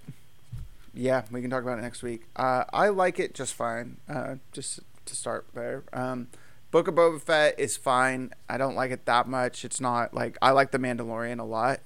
Yeah, 0.96 1.22
we 1.30 1.42
can 1.42 1.50
talk 1.50 1.62
about 1.62 1.78
it 1.78 1.82
next 1.82 2.02
week. 2.02 2.22
Uh, 2.34 2.64
I 2.72 2.88
like 2.88 3.18
it 3.20 3.34
just 3.34 3.54
fine. 3.54 3.98
Uh, 4.08 4.36
just 4.52 4.80
to 5.04 5.14
start 5.14 5.46
there. 5.54 5.84
Um, 5.92 6.28
Book 6.70 6.88
of 6.88 6.94
Boba 6.94 7.20
Fett 7.20 7.58
is 7.60 7.76
fine. 7.76 8.32
I 8.48 8.56
don't 8.56 8.74
like 8.74 8.90
it 8.90 9.04
that 9.04 9.28
much. 9.28 9.64
It's 9.64 9.80
not 9.80 10.14
like 10.14 10.38
I 10.40 10.50
like 10.50 10.70
The 10.72 10.78
Mandalorian 10.78 11.38
a 11.38 11.44
lot. 11.44 11.80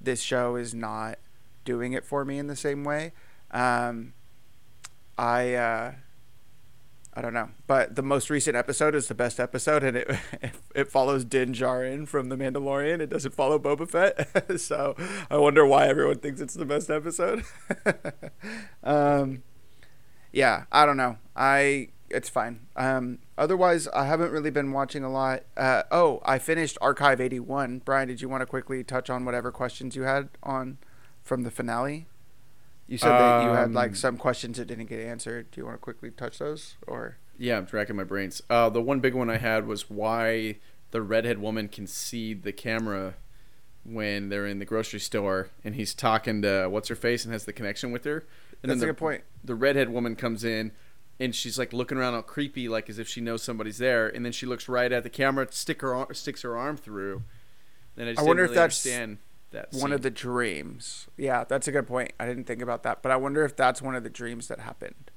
This 0.00 0.20
show 0.22 0.56
is 0.56 0.74
not 0.74 1.18
doing 1.64 1.92
it 1.92 2.04
for 2.04 2.24
me 2.24 2.38
in 2.38 2.46
the 2.46 2.56
same 2.56 2.84
way. 2.84 3.12
Um, 3.50 4.14
I 5.18 5.54
uh, 5.54 5.92
I 7.14 7.20
don't 7.20 7.34
know, 7.34 7.50
but 7.66 7.94
the 7.94 8.02
most 8.02 8.30
recent 8.30 8.56
episode 8.56 8.94
is 8.94 9.08
the 9.08 9.14
best 9.14 9.38
episode, 9.38 9.84
and 9.84 9.98
it 9.98 10.10
it 10.74 10.90
follows 10.90 11.24
Din 11.24 11.52
Djarin 11.52 12.08
from 12.08 12.30
The 12.30 12.36
Mandalorian. 12.36 13.00
It 13.00 13.10
doesn't 13.10 13.34
follow 13.34 13.58
Boba 13.58 13.88
Fett, 13.88 14.60
so 14.60 14.96
I 15.30 15.36
wonder 15.36 15.66
why 15.66 15.88
everyone 15.88 16.18
thinks 16.18 16.40
it's 16.40 16.54
the 16.54 16.64
best 16.64 16.88
episode. 16.88 17.44
um, 18.82 19.42
yeah, 20.32 20.64
I 20.72 20.86
don't 20.86 20.96
know. 20.96 21.18
I 21.36 21.88
it's 22.08 22.30
fine. 22.30 22.60
Um, 22.76 23.18
otherwise, 23.36 23.88
I 23.88 24.06
haven't 24.06 24.30
really 24.30 24.50
been 24.50 24.72
watching 24.72 25.04
a 25.04 25.10
lot. 25.10 25.42
Uh, 25.54 25.82
oh, 25.90 26.20
I 26.24 26.38
finished 26.38 26.78
Archive 26.80 27.20
eighty 27.20 27.40
one. 27.40 27.82
Brian, 27.84 28.08
did 28.08 28.22
you 28.22 28.30
want 28.30 28.40
to 28.40 28.46
quickly 28.46 28.82
touch 28.84 29.10
on 29.10 29.26
whatever 29.26 29.52
questions 29.52 29.96
you 29.96 30.02
had 30.02 30.30
on 30.42 30.78
from 31.22 31.42
the 31.42 31.50
finale? 31.50 32.06
You 32.86 32.98
said 32.98 33.10
that 33.10 33.44
you 33.44 33.50
had 33.50 33.72
like 33.72 33.90
um, 33.90 33.94
some 33.94 34.16
questions 34.16 34.58
that 34.58 34.66
didn't 34.66 34.86
get 34.86 35.00
answered. 35.00 35.50
Do 35.50 35.60
you 35.60 35.64
want 35.64 35.76
to 35.76 35.80
quickly 35.80 36.10
touch 36.10 36.38
those, 36.38 36.76
or? 36.86 37.16
Yeah, 37.38 37.56
I'm 37.56 37.66
tracking 37.66 37.96
my 37.96 38.04
brains. 38.04 38.42
Uh, 38.50 38.68
the 38.68 38.82
one 38.82 39.00
big 39.00 39.14
one 39.14 39.30
I 39.30 39.38
had 39.38 39.66
was 39.66 39.88
why 39.88 40.56
the 40.90 41.02
redhead 41.02 41.38
woman 41.38 41.68
can 41.68 41.86
see 41.86 42.34
the 42.34 42.52
camera 42.52 43.14
when 43.84 44.28
they're 44.28 44.46
in 44.46 44.58
the 44.58 44.64
grocery 44.64 45.00
store 45.00 45.48
and 45.64 45.74
he's 45.74 45.94
talking 45.94 46.42
to 46.42 46.68
what's 46.68 46.88
her 46.88 46.94
face 46.94 47.24
and 47.24 47.32
has 47.32 47.44
the 47.44 47.52
connection 47.52 47.90
with 47.90 48.04
her. 48.04 48.24
And 48.62 48.70
That's 48.70 48.78
then 48.78 48.78
the, 48.78 48.84
a 48.84 48.88
good 48.88 48.98
point. 48.98 49.24
The 49.42 49.54
redhead 49.54 49.88
woman 49.88 50.14
comes 50.14 50.44
in 50.44 50.72
and 51.18 51.34
she's 51.34 51.58
like 51.58 51.72
looking 51.72 51.98
around 51.98 52.14
all 52.14 52.22
creepy, 52.22 52.68
like 52.68 52.88
as 52.88 52.98
if 52.98 53.08
she 53.08 53.20
knows 53.20 53.42
somebody's 53.42 53.78
there. 53.78 54.08
And 54.08 54.24
then 54.24 54.32
she 54.32 54.46
looks 54.46 54.68
right 54.68 54.92
at 54.92 55.02
the 55.02 55.10
camera, 55.10 55.48
stick 55.50 55.80
her 55.82 56.06
sticks 56.12 56.42
her 56.42 56.56
arm 56.56 56.76
through. 56.76 57.22
And 57.96 58.08
I, 58.08 58.22
I 58.22 58.24
wonder 58.24 58.42
really 58.42 58.52
if 58.52 58.56
that's 58.56 58.86
understand 58.86 59.18
that 59.52 59.68
one 59.72 59.92
of 59.92 60.02
the 60.02 60.10
dreams. 60.10 61.06
Yeah, 61.16 61.44
that's 61.44 61.68
a 61.68 61.72
good 61.72 61.86
point. 61.86 62.12
I 62.20 62.26
didn't 62.26 62.44
think 62.44 62.60
about 62.62 62.82
that, 62.82 63.02
but 63.02 63.12
I 63.12 63.16
wonder 63.16 63.44
if 63.44 63.54
that's 63.56 63.80
one 63.80 63.94
of 63.94 64.02
the 64.02 64.10
dreams 64.10 64.48
that 64.48 64.60
happened. 64.60 65.10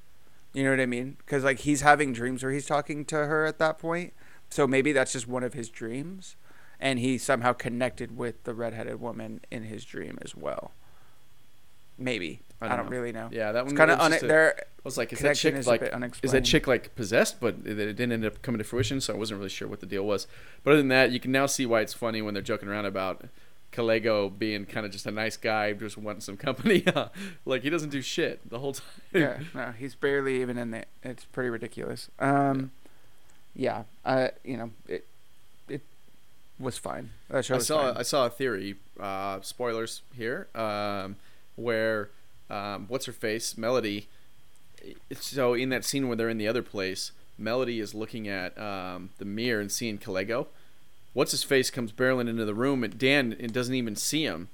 You 0.54 0.64
know 0.64 0.70
what 0.70 0.80
I 0.80 0.86
mean? 0.86 1.16
Because 1.18 1.44
like 1.44 1.60
he's 1.60 1.80
having 1.82 2.12
dreams 2.12 2.42
where 2.42 2.52
he's 2.52 2.66
talking 2.66 3.04
to 3.06 3.16
her 3.26 3.44
at 3.44 3.58
that 3.58 3.78
point, 3.78 4.14
so 4.48 4.66
maybe 4.66 4.92
that's 4.92 5.12
just 5.12 5.28
one 5.28 5.42
of 5.42 5.52
his 5.54 5.68
dreams. 5.68 6.36
and 6.78 6.98
he 6.98 7.18
somehow 7.18 7.52
connected 7.54 8.16
with 8.16 8.44
the 8.44 8.54
redheaded 8.54 9.00
woman 9.00 9.40
in 9.50 9.64
his 9.64 9.84
dream 9.84 10.18
as 10.22 10.34
well. 10.36 10.72
Maybe 11.98 12.40
I 12.60 12.68
don't, 12.76 12.84
know. 12.86 12.90
really 12.90 13.12
know. 13.12 13.28
Yeah, 13.32 13.52
that 13.52 13.64
one 13.64 13.74
kind 13.76 13.90
of 13.90 13.98
un- 14.00 14.12
a- 14.12 14.18
their 14.20 14.58
I 14.58 14.62
was 14.84 14.98
like, 14.98 15.12
is 15.12 15.20
that 15.20 15.36
chick 15.36 15.54
is 15.54 15.66
like 15.66 15.82
is 16.22 16.32
that 16.32 16.44
chick 16.44 16.66
like 16.66 16.94
possessed? 16.94 17.40
But 17.40 17.56
it, 17.64 17.78
it 17.78 17.94
didn't 17.94 18.12
end 18.12 18.24
up 18.26 18.42
coming 18.42 18.58
to 18.58 18.64
fruition, 18.64 19.00
so 19.00 19.14
I 19.14 19.16
wasn't 19.16 19.38
really 19.38 19.48
sure 19.50 19.66
what 19.66 19.80
the 19.80 19.86
deal 19.86 20.04
was. 20.04 20.26
But 20.62 20.72
other 20.72 20.78
than 20.78 20.88
that, 20.88 21.10
you 21.10 21.18
can 21.20 21.32
now 21.32 21.46
see 21.46 21.64
why 21.66 21.80
it's 21.80 21.94
funny 21.94 22.20
when 22.20 22.34
they're 22.34 22.42
joking 22.42 22.68
around 22.68 22.84
about 22.84 23.24
Kaelego 23.72 24.36
being 24.36 24.64
kind 24.64 24.86
of 24.86 24.92
just 24.92 25.06
a 25.06 25.10
nice 25.10 25.36
guy, 25.36 25.72
just 25.72 25.98
wanting 25.98 26.20
some 26.20 26.36
company. 26.36 26.84
like 27.44 27.62
he 27.62 27.70
doesn't 27.70 27.90
do 27.90 28.02
shit 28.02 28.48
the 28.48 28.58
whole 28.58 28.74
time. 28.74 28.86
yeah, 29.12 29.38
no, 29.54 29.72
he's 29.72 29.94
barely 29.94 30.40
even 30.40 30.56
in 30.58 30.74
it. 30.74 30.88
It's 31.02 31.24
pretty 31.24 31.50
ridiculous. 31.50 32.10
Um, 32.18 32.70
yeah, 33.54 33.84
I 34.04 34.30
you 34.44 34.56
know 34.56 34.70
it 34.88 35.06
it 35.68 35.82
was 36.58 36.78
fine. 36.78 37.10
That 37.28 37.44
show 37.44 37.56
I 37.56 37.58
saw 37.58 37.92
fine. 37.92 37.96
I 37.96 38.02
saw 38.02 38.26
a 38.26 38.30
theory. 38.30 38.76
Uh, 38.98 39.40
spoilers 39.42 40.02
here, 40.14 40.48
um, 40.54 41.16
where 41.56 42.08
um, 42.48 42.86
what's 42.88 43.06
her 43.06 43.12
face 43.12 43.56
Melody. 43.56 44.08
So 45.18 45.54
in 45.54 45.70
that 45.70 45.84
scene 45.84 46.06
where 46.06 46.16
they're 46.16 46.28
in 46.28 46.38
the 46.38 46.48
other 46.48 46.62
place, 46.62 47.12
Melody 47.38 47.80
is 47.80 47.94
looking 47.94 48.28
at 48.28 48.56
um, 48.58 49.10
the 49.18 49.24
mirror 49.24 49.60
and 49.60 49.70
seeing 49.70 49.98
Kaelego. 49.98 50.46
What's 51.16 51.30
his 51.30 51.42
face 51.42 51.70
comes 51.70 51.92
barreling 51.92 52.28
into 52.28 52.44
the 52.44 52.54
room, 52.54 52.84
and 52.84 52.98
Dan 52.98 53.34
it 53.40 53.50
doesn't 53.50 53.74
even 53.74 53.96
see 53.96 54.24
him. 54.24 54.50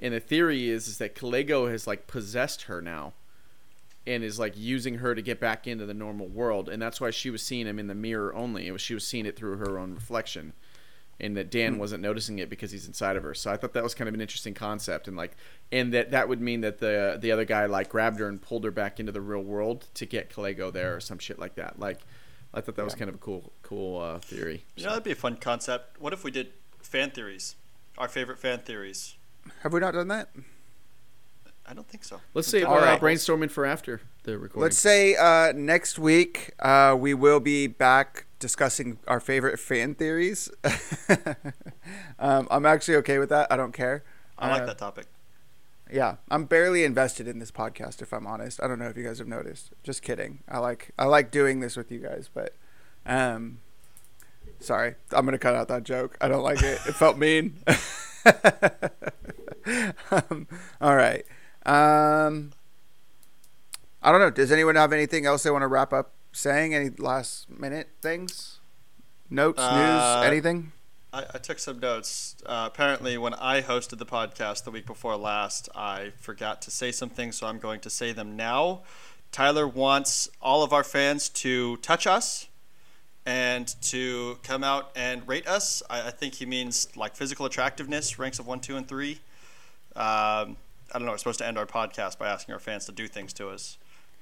And 0.00 0.12
the 0.12 0.18
theory 0.18 0.68
is 0.68 0.88
is 0.88 0.98
that 0.98 1.14
Kaelego 1.14 1.70
has 1.70 1.86
like 1.86 2.08
possessed 2.08 2.62
her 2.62 2.82
now, 2.82 3.12
and 4.04 4.24
is 4.24 4.36
like 4.36 4.54
using 4.56 4.96
her 4.96 5.14
to 5.14 5.22
get 5.22 5.38
back 5.38 5.68
into 5.68 5.86
the 5.86 5.94
normal 5.94 6.26
world, 6.26 6.68
and 6.68 6.82
that's 6.82 7.00
why 7.00 7.10
she 7.12 7.30
was 7.30 7.40
seeing 7.40 7.66
him 7.68 7.78
in 7.78 7.86
the 7.86 7.94
mirror 7.94 8.34
only. 8.34 8.66
It 8.66 8.72
was 8.72 8.80
she 8.82 8.94
was 8.94 9.06
seeing 9.06 9.26
it 9.26 9.36
through 9.36 9.58
her 9.58 9.78
own 9.78 9.94
reflection 9.94 10.54
and 11.20 11.36
that 11.36 11.50
Dan 11.50 11.74
Hmm. 11.74 11.78
wasn't 11.78 12.02
noticing 12.02 12.40
it 12.40 12.50
because 12.50 12.72
he's 12.72 12.86
inside 12.88 13.16
of 13.16 13.22
her. 13.22 13.32
So 13.32 13.52
I 13.52 13.56
thought 13.56 13.72
that 13.74 13.84
was 13.84 13.94
kind 13.94 14.08
of 14.08 14.14
an 14.14 14.20
interesting 14.20 14.54
concept, 14.54 15.06
and 15.06 15.16
like, 15.16 15.36
and 15.70 15.94
that 15.94 16.10
that 16.10 16.28
would 16.28 16.40
mean 16.40 16.62
that 16.62 16.78
the 16.78 17.16
the 17.20 17.30
other 17.30 17.44
guy 17.44 17.66
like 17.66 17.88
grabbed 17.88 18.18
her 18.18 18.28
and 18.28 18.42
pulled 18.42 18.64
her 18.64 18.72
back 18.72 18.98
into 18.98 19.12
the 19.12 19.20
real 19.20 19.40
world 19.40 19.86
to 19.94 20.04
get 20.04 20.30
Kaelego 20.30 20.72
there 20.72 20.96
or 20.96 21.00
some 21.00 21.18
shit 21.18 21.38
like 21.38 21.54
that. 21.54 21.78
Like, 21.78 22.00
I 22.56 22.62
thought 22.62 22.74
that 22.76 22.84
was 22.84 22.94
kind 22.94 23.10
of 23.10 23.14
a 23.16 23.18
cool 23.18 23.52
cool 23.62 24.00
uh, 24.00 24.18
theory. 24.18 24.64
You 24.76 24.84
know, 24.84 24.90
that'd 24.90 25.04
be 25.04 25.12
a 25.12 25.14
fun 25.14 25.36
concept. 25.36 26.00
What 26.00 26.12
if 26.14 26.24
we 26.24 26.30
did 26.30 26.48
fan 26.80 27.10
theories? 27.10 27.54
Our 27.98 28.08
favorite 28.08 28.38
fan 28.38 28.60
theories. 28.60 29.16
Have 29.62 29.72
we 29.74 29.80
not 29.80 29.92
done 29.92 30.08
that? 30.08 30.30
I 31.68 31.74
don't 31.74 31.86
think 31.86 32.04
so. 32.04 32.20
Let's 32.32 32.50
We've 32.52 32.62
say 32.62 32.66
we're 32.66 32.78
uh, 32.78 32.80
Alright. 32.94 33.00
brainstorming 33.00 33.50
for 33.50 33.66
after 33.66 34.00
the 34.22 34.38
recording. 34.38 34.62
Let's 34.62 34.78
say 34.78 35.16
uh, 35.16 35.52
next 35.52 35.98
week 35.98 36.52
uh, 36.60 36.96
we 36.98 37.12
will 37.12 37.40
be 37.40 37.66
back 37.66 38.26
discussing 38.38 38.98
our 39.06 39.20
favorite 39.20 39.58
fan 39.58 39.94
theories. 39.94 40.48
um, 42.18 42.46
I'm 42.50 42.64
actually 42.66 42.96
okay 42.96 43.18
with 43.18 43.28
that. 43.30 43.50
I 43.50 43.56
don't 43.56 43.72
care. 43.72 44.04
I 44.38 44.50
like 44.50 44.62
Uh, 44.62 44.66
that 44.66 44.78
topic. 44.78 45.06
Yeah, 45.90 46.16
I'm 46.30 46.44
barely 46.46 46.84
invested 46.84 47.28
in 47.28 47.38
this 47.38 47.52
podcast. 47.52 48.02
If 48.02 48.12
I'm 48.12 48.26
honest, 48.26 48.60
I 48.62 48.66
don't 48.66 48.78
know 48.78 48.88
if 48.88 48.96
you 48.96 49.04
guys 49.04 49.18
have 49.18 49.28
noticed. 49.28 49.70
Just 49.84 50.02
kidding. 50.02 50.40
I 50.48 50.58
like 50.58 50.90
I 50.98 51.04
like 51.04 51.30
doing 51.30 51.60
this 51.60 51.76
with 51.76 51.92
you 51.92 52.00
guys, 52.00 52.28
but 52.32 52.54
um, 53.06 53.58
sorry, 54.58 54.96
I'm 55.12 55.24
gonna 55.24 55.38
cut 55.38 55.54
out 55.54 55.68
that 55.68 55.84
joke. 55.84 56.16
I 56.20 56.28
don't 56.28 56.42
like 56.42 56.62
it. 56.62 56.80
It 56.86 56.94
felt 56.94 57.18
mean. 57.18 57.58
um, 60.10 60.46
all 60.80 60.96
right. 60.96 61.24
Um, 61.64 62.52
I 64.02 64.12
don't 64.12 64.20
know. 64.20 64.30
Does 64.30 64.52
anyone 64.52 64.76
have 64.76 64.92
anything 64.92 65.26
else 65.26 65.42
they 65.42 65.50
want 65.50 65.62
to 65.62 65.68
wrap 65.68 65.92
up 65.92 66.12
saying? 66.32 66.74
Any 66.74 66.90
last 66.90 67.48
minute 67.50 67.88
things? 68.02 68.60
Notes, 69.30 69.58
Uh, 69.60 70.18
news, 70.20 70.26
anything? 70.26 70.72
I, 71.16 71.24
I 71.34 71.38
took 71.38 71.58
some 71.58 71.80
notes. 71.80 72.36
Uh, 72.44 72.68
apparently, 72.70 73.16
when 73.16 73.32
I 73.34 73.62
hosted 73.62 73.96
the 73.98 74.04
podcast 74.04 74.64
the 74.64 74.70
week 74.70 74.84
before 74.84 75.16
last, 75.16 75.70
I 75.74 76.12
forgot 76.20 76.60
to 76.62 76.70
say 76.70 76.92
some 76.92 77.08
things, 77.08 77.36
so 77.36 77.46
I'm 77.46 77.58
going 77.58 77.80
to 77.80 77.90
say 77.90 78.12
them 78.12 78.36
now. 78.36 78.82
Tyler 79.32 79.66
wants 79.66 80.28
all 80.42 80.62
of 80.62 80.74
our 80.74 80.84
fans 80.84 81.30
to 81.30 81.78
touch 81.78 82.06
us 82.06 82.48
and 83.24 83.74
to 83.82 84.38
come 84.42 84.62
out 84.62 84.90
and 84.94 85.26
rate 85.26 85.48
us. 85.48 85.82
I, 85.88 86.08
I 86.08 86.10
think 86.10 86.34
he 86.34 86.44
means 86.44 86.94
like 86.96 87.16
physical 87.16 87.46
attractiveness, 87.46 88.18
ranks 88.18 88.38
of 88.38 88.46
one, 88.46 88.60
two, 88.60 88.76
and 88.76 88.86
three. 88.86 89.12
Um, 89.96 90.56
I 90.92 90.98
don't 90.98 91.06
know. 91.06 91.12
We're 91.12 91.18
supposed 91.18 91.38
to 91.38 91.46
end 91.46 91.56
our 91.56 91.66
podcast 91.66 92.18
by 92.18 92.28
asking 92.28 92.52
our 92.52 92.60
fans 92.60 92.84
to 92.86 92.92
do 92.92 93.08
things 93.08 93.32
to 93.34 93.48
us. 93.48 93.78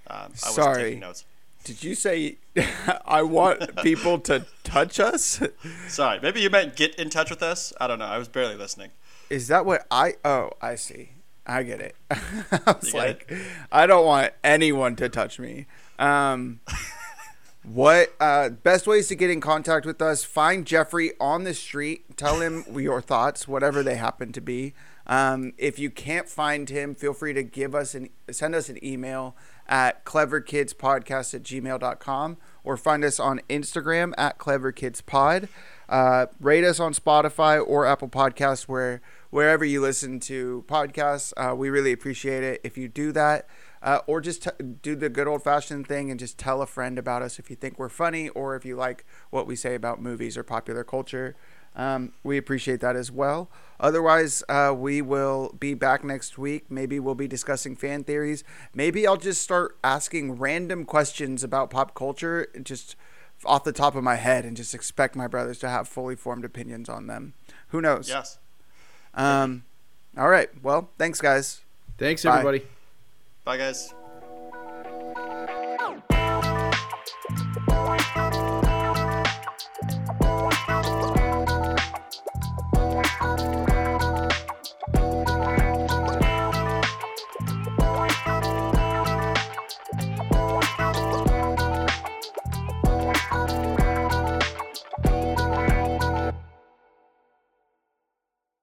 Um, 0.06 0.16
I 0.16 0.26
wasn't 0.28 0.54
Sorry. 0.54 0.82
taking 0.84 1.00
notes. 1.00 1.24
Did 1.64 1.82
you 1.82 1.94
say 1.94 2.36
I 3.06 3.22
want 3.22 3.76
people 3.82 4.18
to 4.20 4.46
touch 4.62 5.00
us? 5.00 5.42
Sorry. 5.88 6.20
Maybe 6.20 6.40
you 6.40 6.50
meant 6.50 6.76
get 6.76 6.94
in 6.96 7.08
touch 7.08 7.30
with 7.30 7.42
us. 7.42 7.72
I 7.80 7.86
don't 7.86 7.98
know. 7.98 8.04
I 8.04 8.18
was 8.18 8.28
barely 8.28 8.54
listening. 8.54 8.90
Is 9.30 9.48
that 9.48 9.64
what 9.64 9.86
I? 9.90 10.14
Oh, 10.24 10.50
I 10.60 10.74
see. 10.74 11.10
I 11.46 11.62
get 11.62 11.80
it. 11.80 11.96
I 12.10 12.76
was 12.80 12.94
like, 12.94 13.32
I 13.72 13.86
don't 13.86 14.06
want 14.06 14.32
anyone 14.42 14.96
to 14.96 15.08
touch 15.08 15.38
me. 15.38 15.66
Um, 15.98 16.60
what 17.62 18.14
uh, 18.20 18.50
best 18.50 18.86
ways 18.86 19.08
to 19.08 19.14
get 19.14 19.30
in 19.30 19.40
contact 19.40 19.86
with 19.86 20.00
us? 20.02 20.24
Find 20.24 20.66
Jeffrey 20.66 21.12
on 21.18 21.44
the 21.44 21.54
street. 21.54 22.16
Tell 22.16 22.40
him 22.40 22.64
your 22.74 23.00
thoughts, 23.00 23.48
whatever 23.48 23.82
they 23.82 23.96
happen 23.96 24.32
to 24.32 24.40
be. 24.40 24.74
Um, 25.06 25.52
if 25.58 25.78
you 25.78 25.90
can't 25.90 26.28
find 26.28 26.68
him, 26.68 26.94
feel 26.94 27.12
free 27.12 27.32
to 27.34 27.42
give 27.42 27.74
us 27.74 27.94
an 27.94 28.10
send 28.30 28.54
us 28.54 28.68
an 28.68 28.82
email 28.84 29.36
at 29.68 30.04
cleverkidspodcast 30.04 31.34
at 31.34 31.42
gmail.com 31.42 32.36
or 32.62 32.76
find 32.76 33.04
us 33.04 33.20
on 33.20 33.40
Instagram 33.48 34.12
at 34.16 34.38
cleverkidspod. 34.38 35.48
Uh, 35.88 36.26
rate 36.40 36.64
us 36.64 36.80
on 36.80 36.94
Spotify 36.94 37.62
or 37.64 37.86
Apple 37.86 38.08
Podcasts, 38.08 38.62
where 38.62 39.02
wherever 39.34 39.64
you 39.64 39.80
listen 39.80 40.20
to 40.20 40.64
podcasts. 40.68 41.32
Uh, 41.36 41.54
we 41.56 41.68
really 41.68 41.90
appreciate 41.90 42.44
it 42.44 42.60
if 42.62 42.78
you 42.78 42.88
do 42.88 43.10
that, 43.10 43.48
uh, 43.82 43.98
or 44.06 44.20
just 44.20 44.44
t- 44.44 44.64
do 44.80 44.94
the 44.94 45.08
good 45.08 45.26
old 45.26 45.42
fashioned 45.42 45.86
thing 45.88 46.08
and 46.08 46.20
just 46.20 46.38
tell 46.38 46.62
a 46.62 46.66
friend 46.66 46.98
about 46.98 47.20
us 47.20 47.38
if 47.40 47.50
you 47.50 47.56
think 47.56 47.76
we're 47.76 47.88
funny 47.88 48.28
or 48.28 48.54
if 48.54 48.64
you 48.64 48.76
like 48.76 49.04
what 49.30 49.46
we 49.46 49.56
say 49.56 49.74
about 49.74 50.00
movies 50.00 50.38
or 50.38 50.44
popular 50.44 50.84
culture. 50.84 51.34
Um, 51.76 52.12
we 52.22 52.38
appreciate 52.38 52.80
that 52.80 52.96
as 52.96 53.10
well. 53.10 53.50
Otherwise, 53.80 54.44
uh, 54.48 54.72
we 54.76 55.02
will 55.02 55.54
be 55.58 55.74
back 55.74 56.04
next 56.04 56.38
week. 56.38 56.70
Maybe 56.70 57.00
we'll 57.00 57.16
be 57.16 57.26
discussing 57.26 57.74
fan 57.74 58.04
theories. 58.04 58.44
Maybe 58.72 59.06
I'll 59.06 59.16
just 59.16 59.42
start 59.42 59.76
asking 59.82 60.38
random 60.38 60.84
questions 60.84 61.42
about 61.42 61.70
pop 61.70 61.94
culture, 61.94 62.46
just 62.62 62.94
off 63.44 63.64
the 63.64 63.72
top 63.72 63.96
of 63.96 64.04
my 64.04 64.14
head, 64.14 64.44
and 64.44 64.56
just 64.56 64.74
expect 64.74 65.16
my 65.16 65.26
brothers 65.26 65.58
to 65.58 65.68
have 65.68 65.88
fully 65.88 66.14
formed 66.16 66.44
opinions 66.44 66.88
on 66.88 67.08
them. 67.08 67.34
Who 67.68 67.80
knows? 67.80 68.08
Yes. 68.08 68.38
Um, 69.14 69.64
all 70.16 70.28
right. 70.28 70.50
Well, 70.62 70.90
thanks, 70.96 71.20
guys. 71.20 71.60
Thanks 71.98 72.22
Bye. 72.22 72.38
everybody. 72.38 72.66
Bye, 73.44 73.56
guys. 73.56 73.92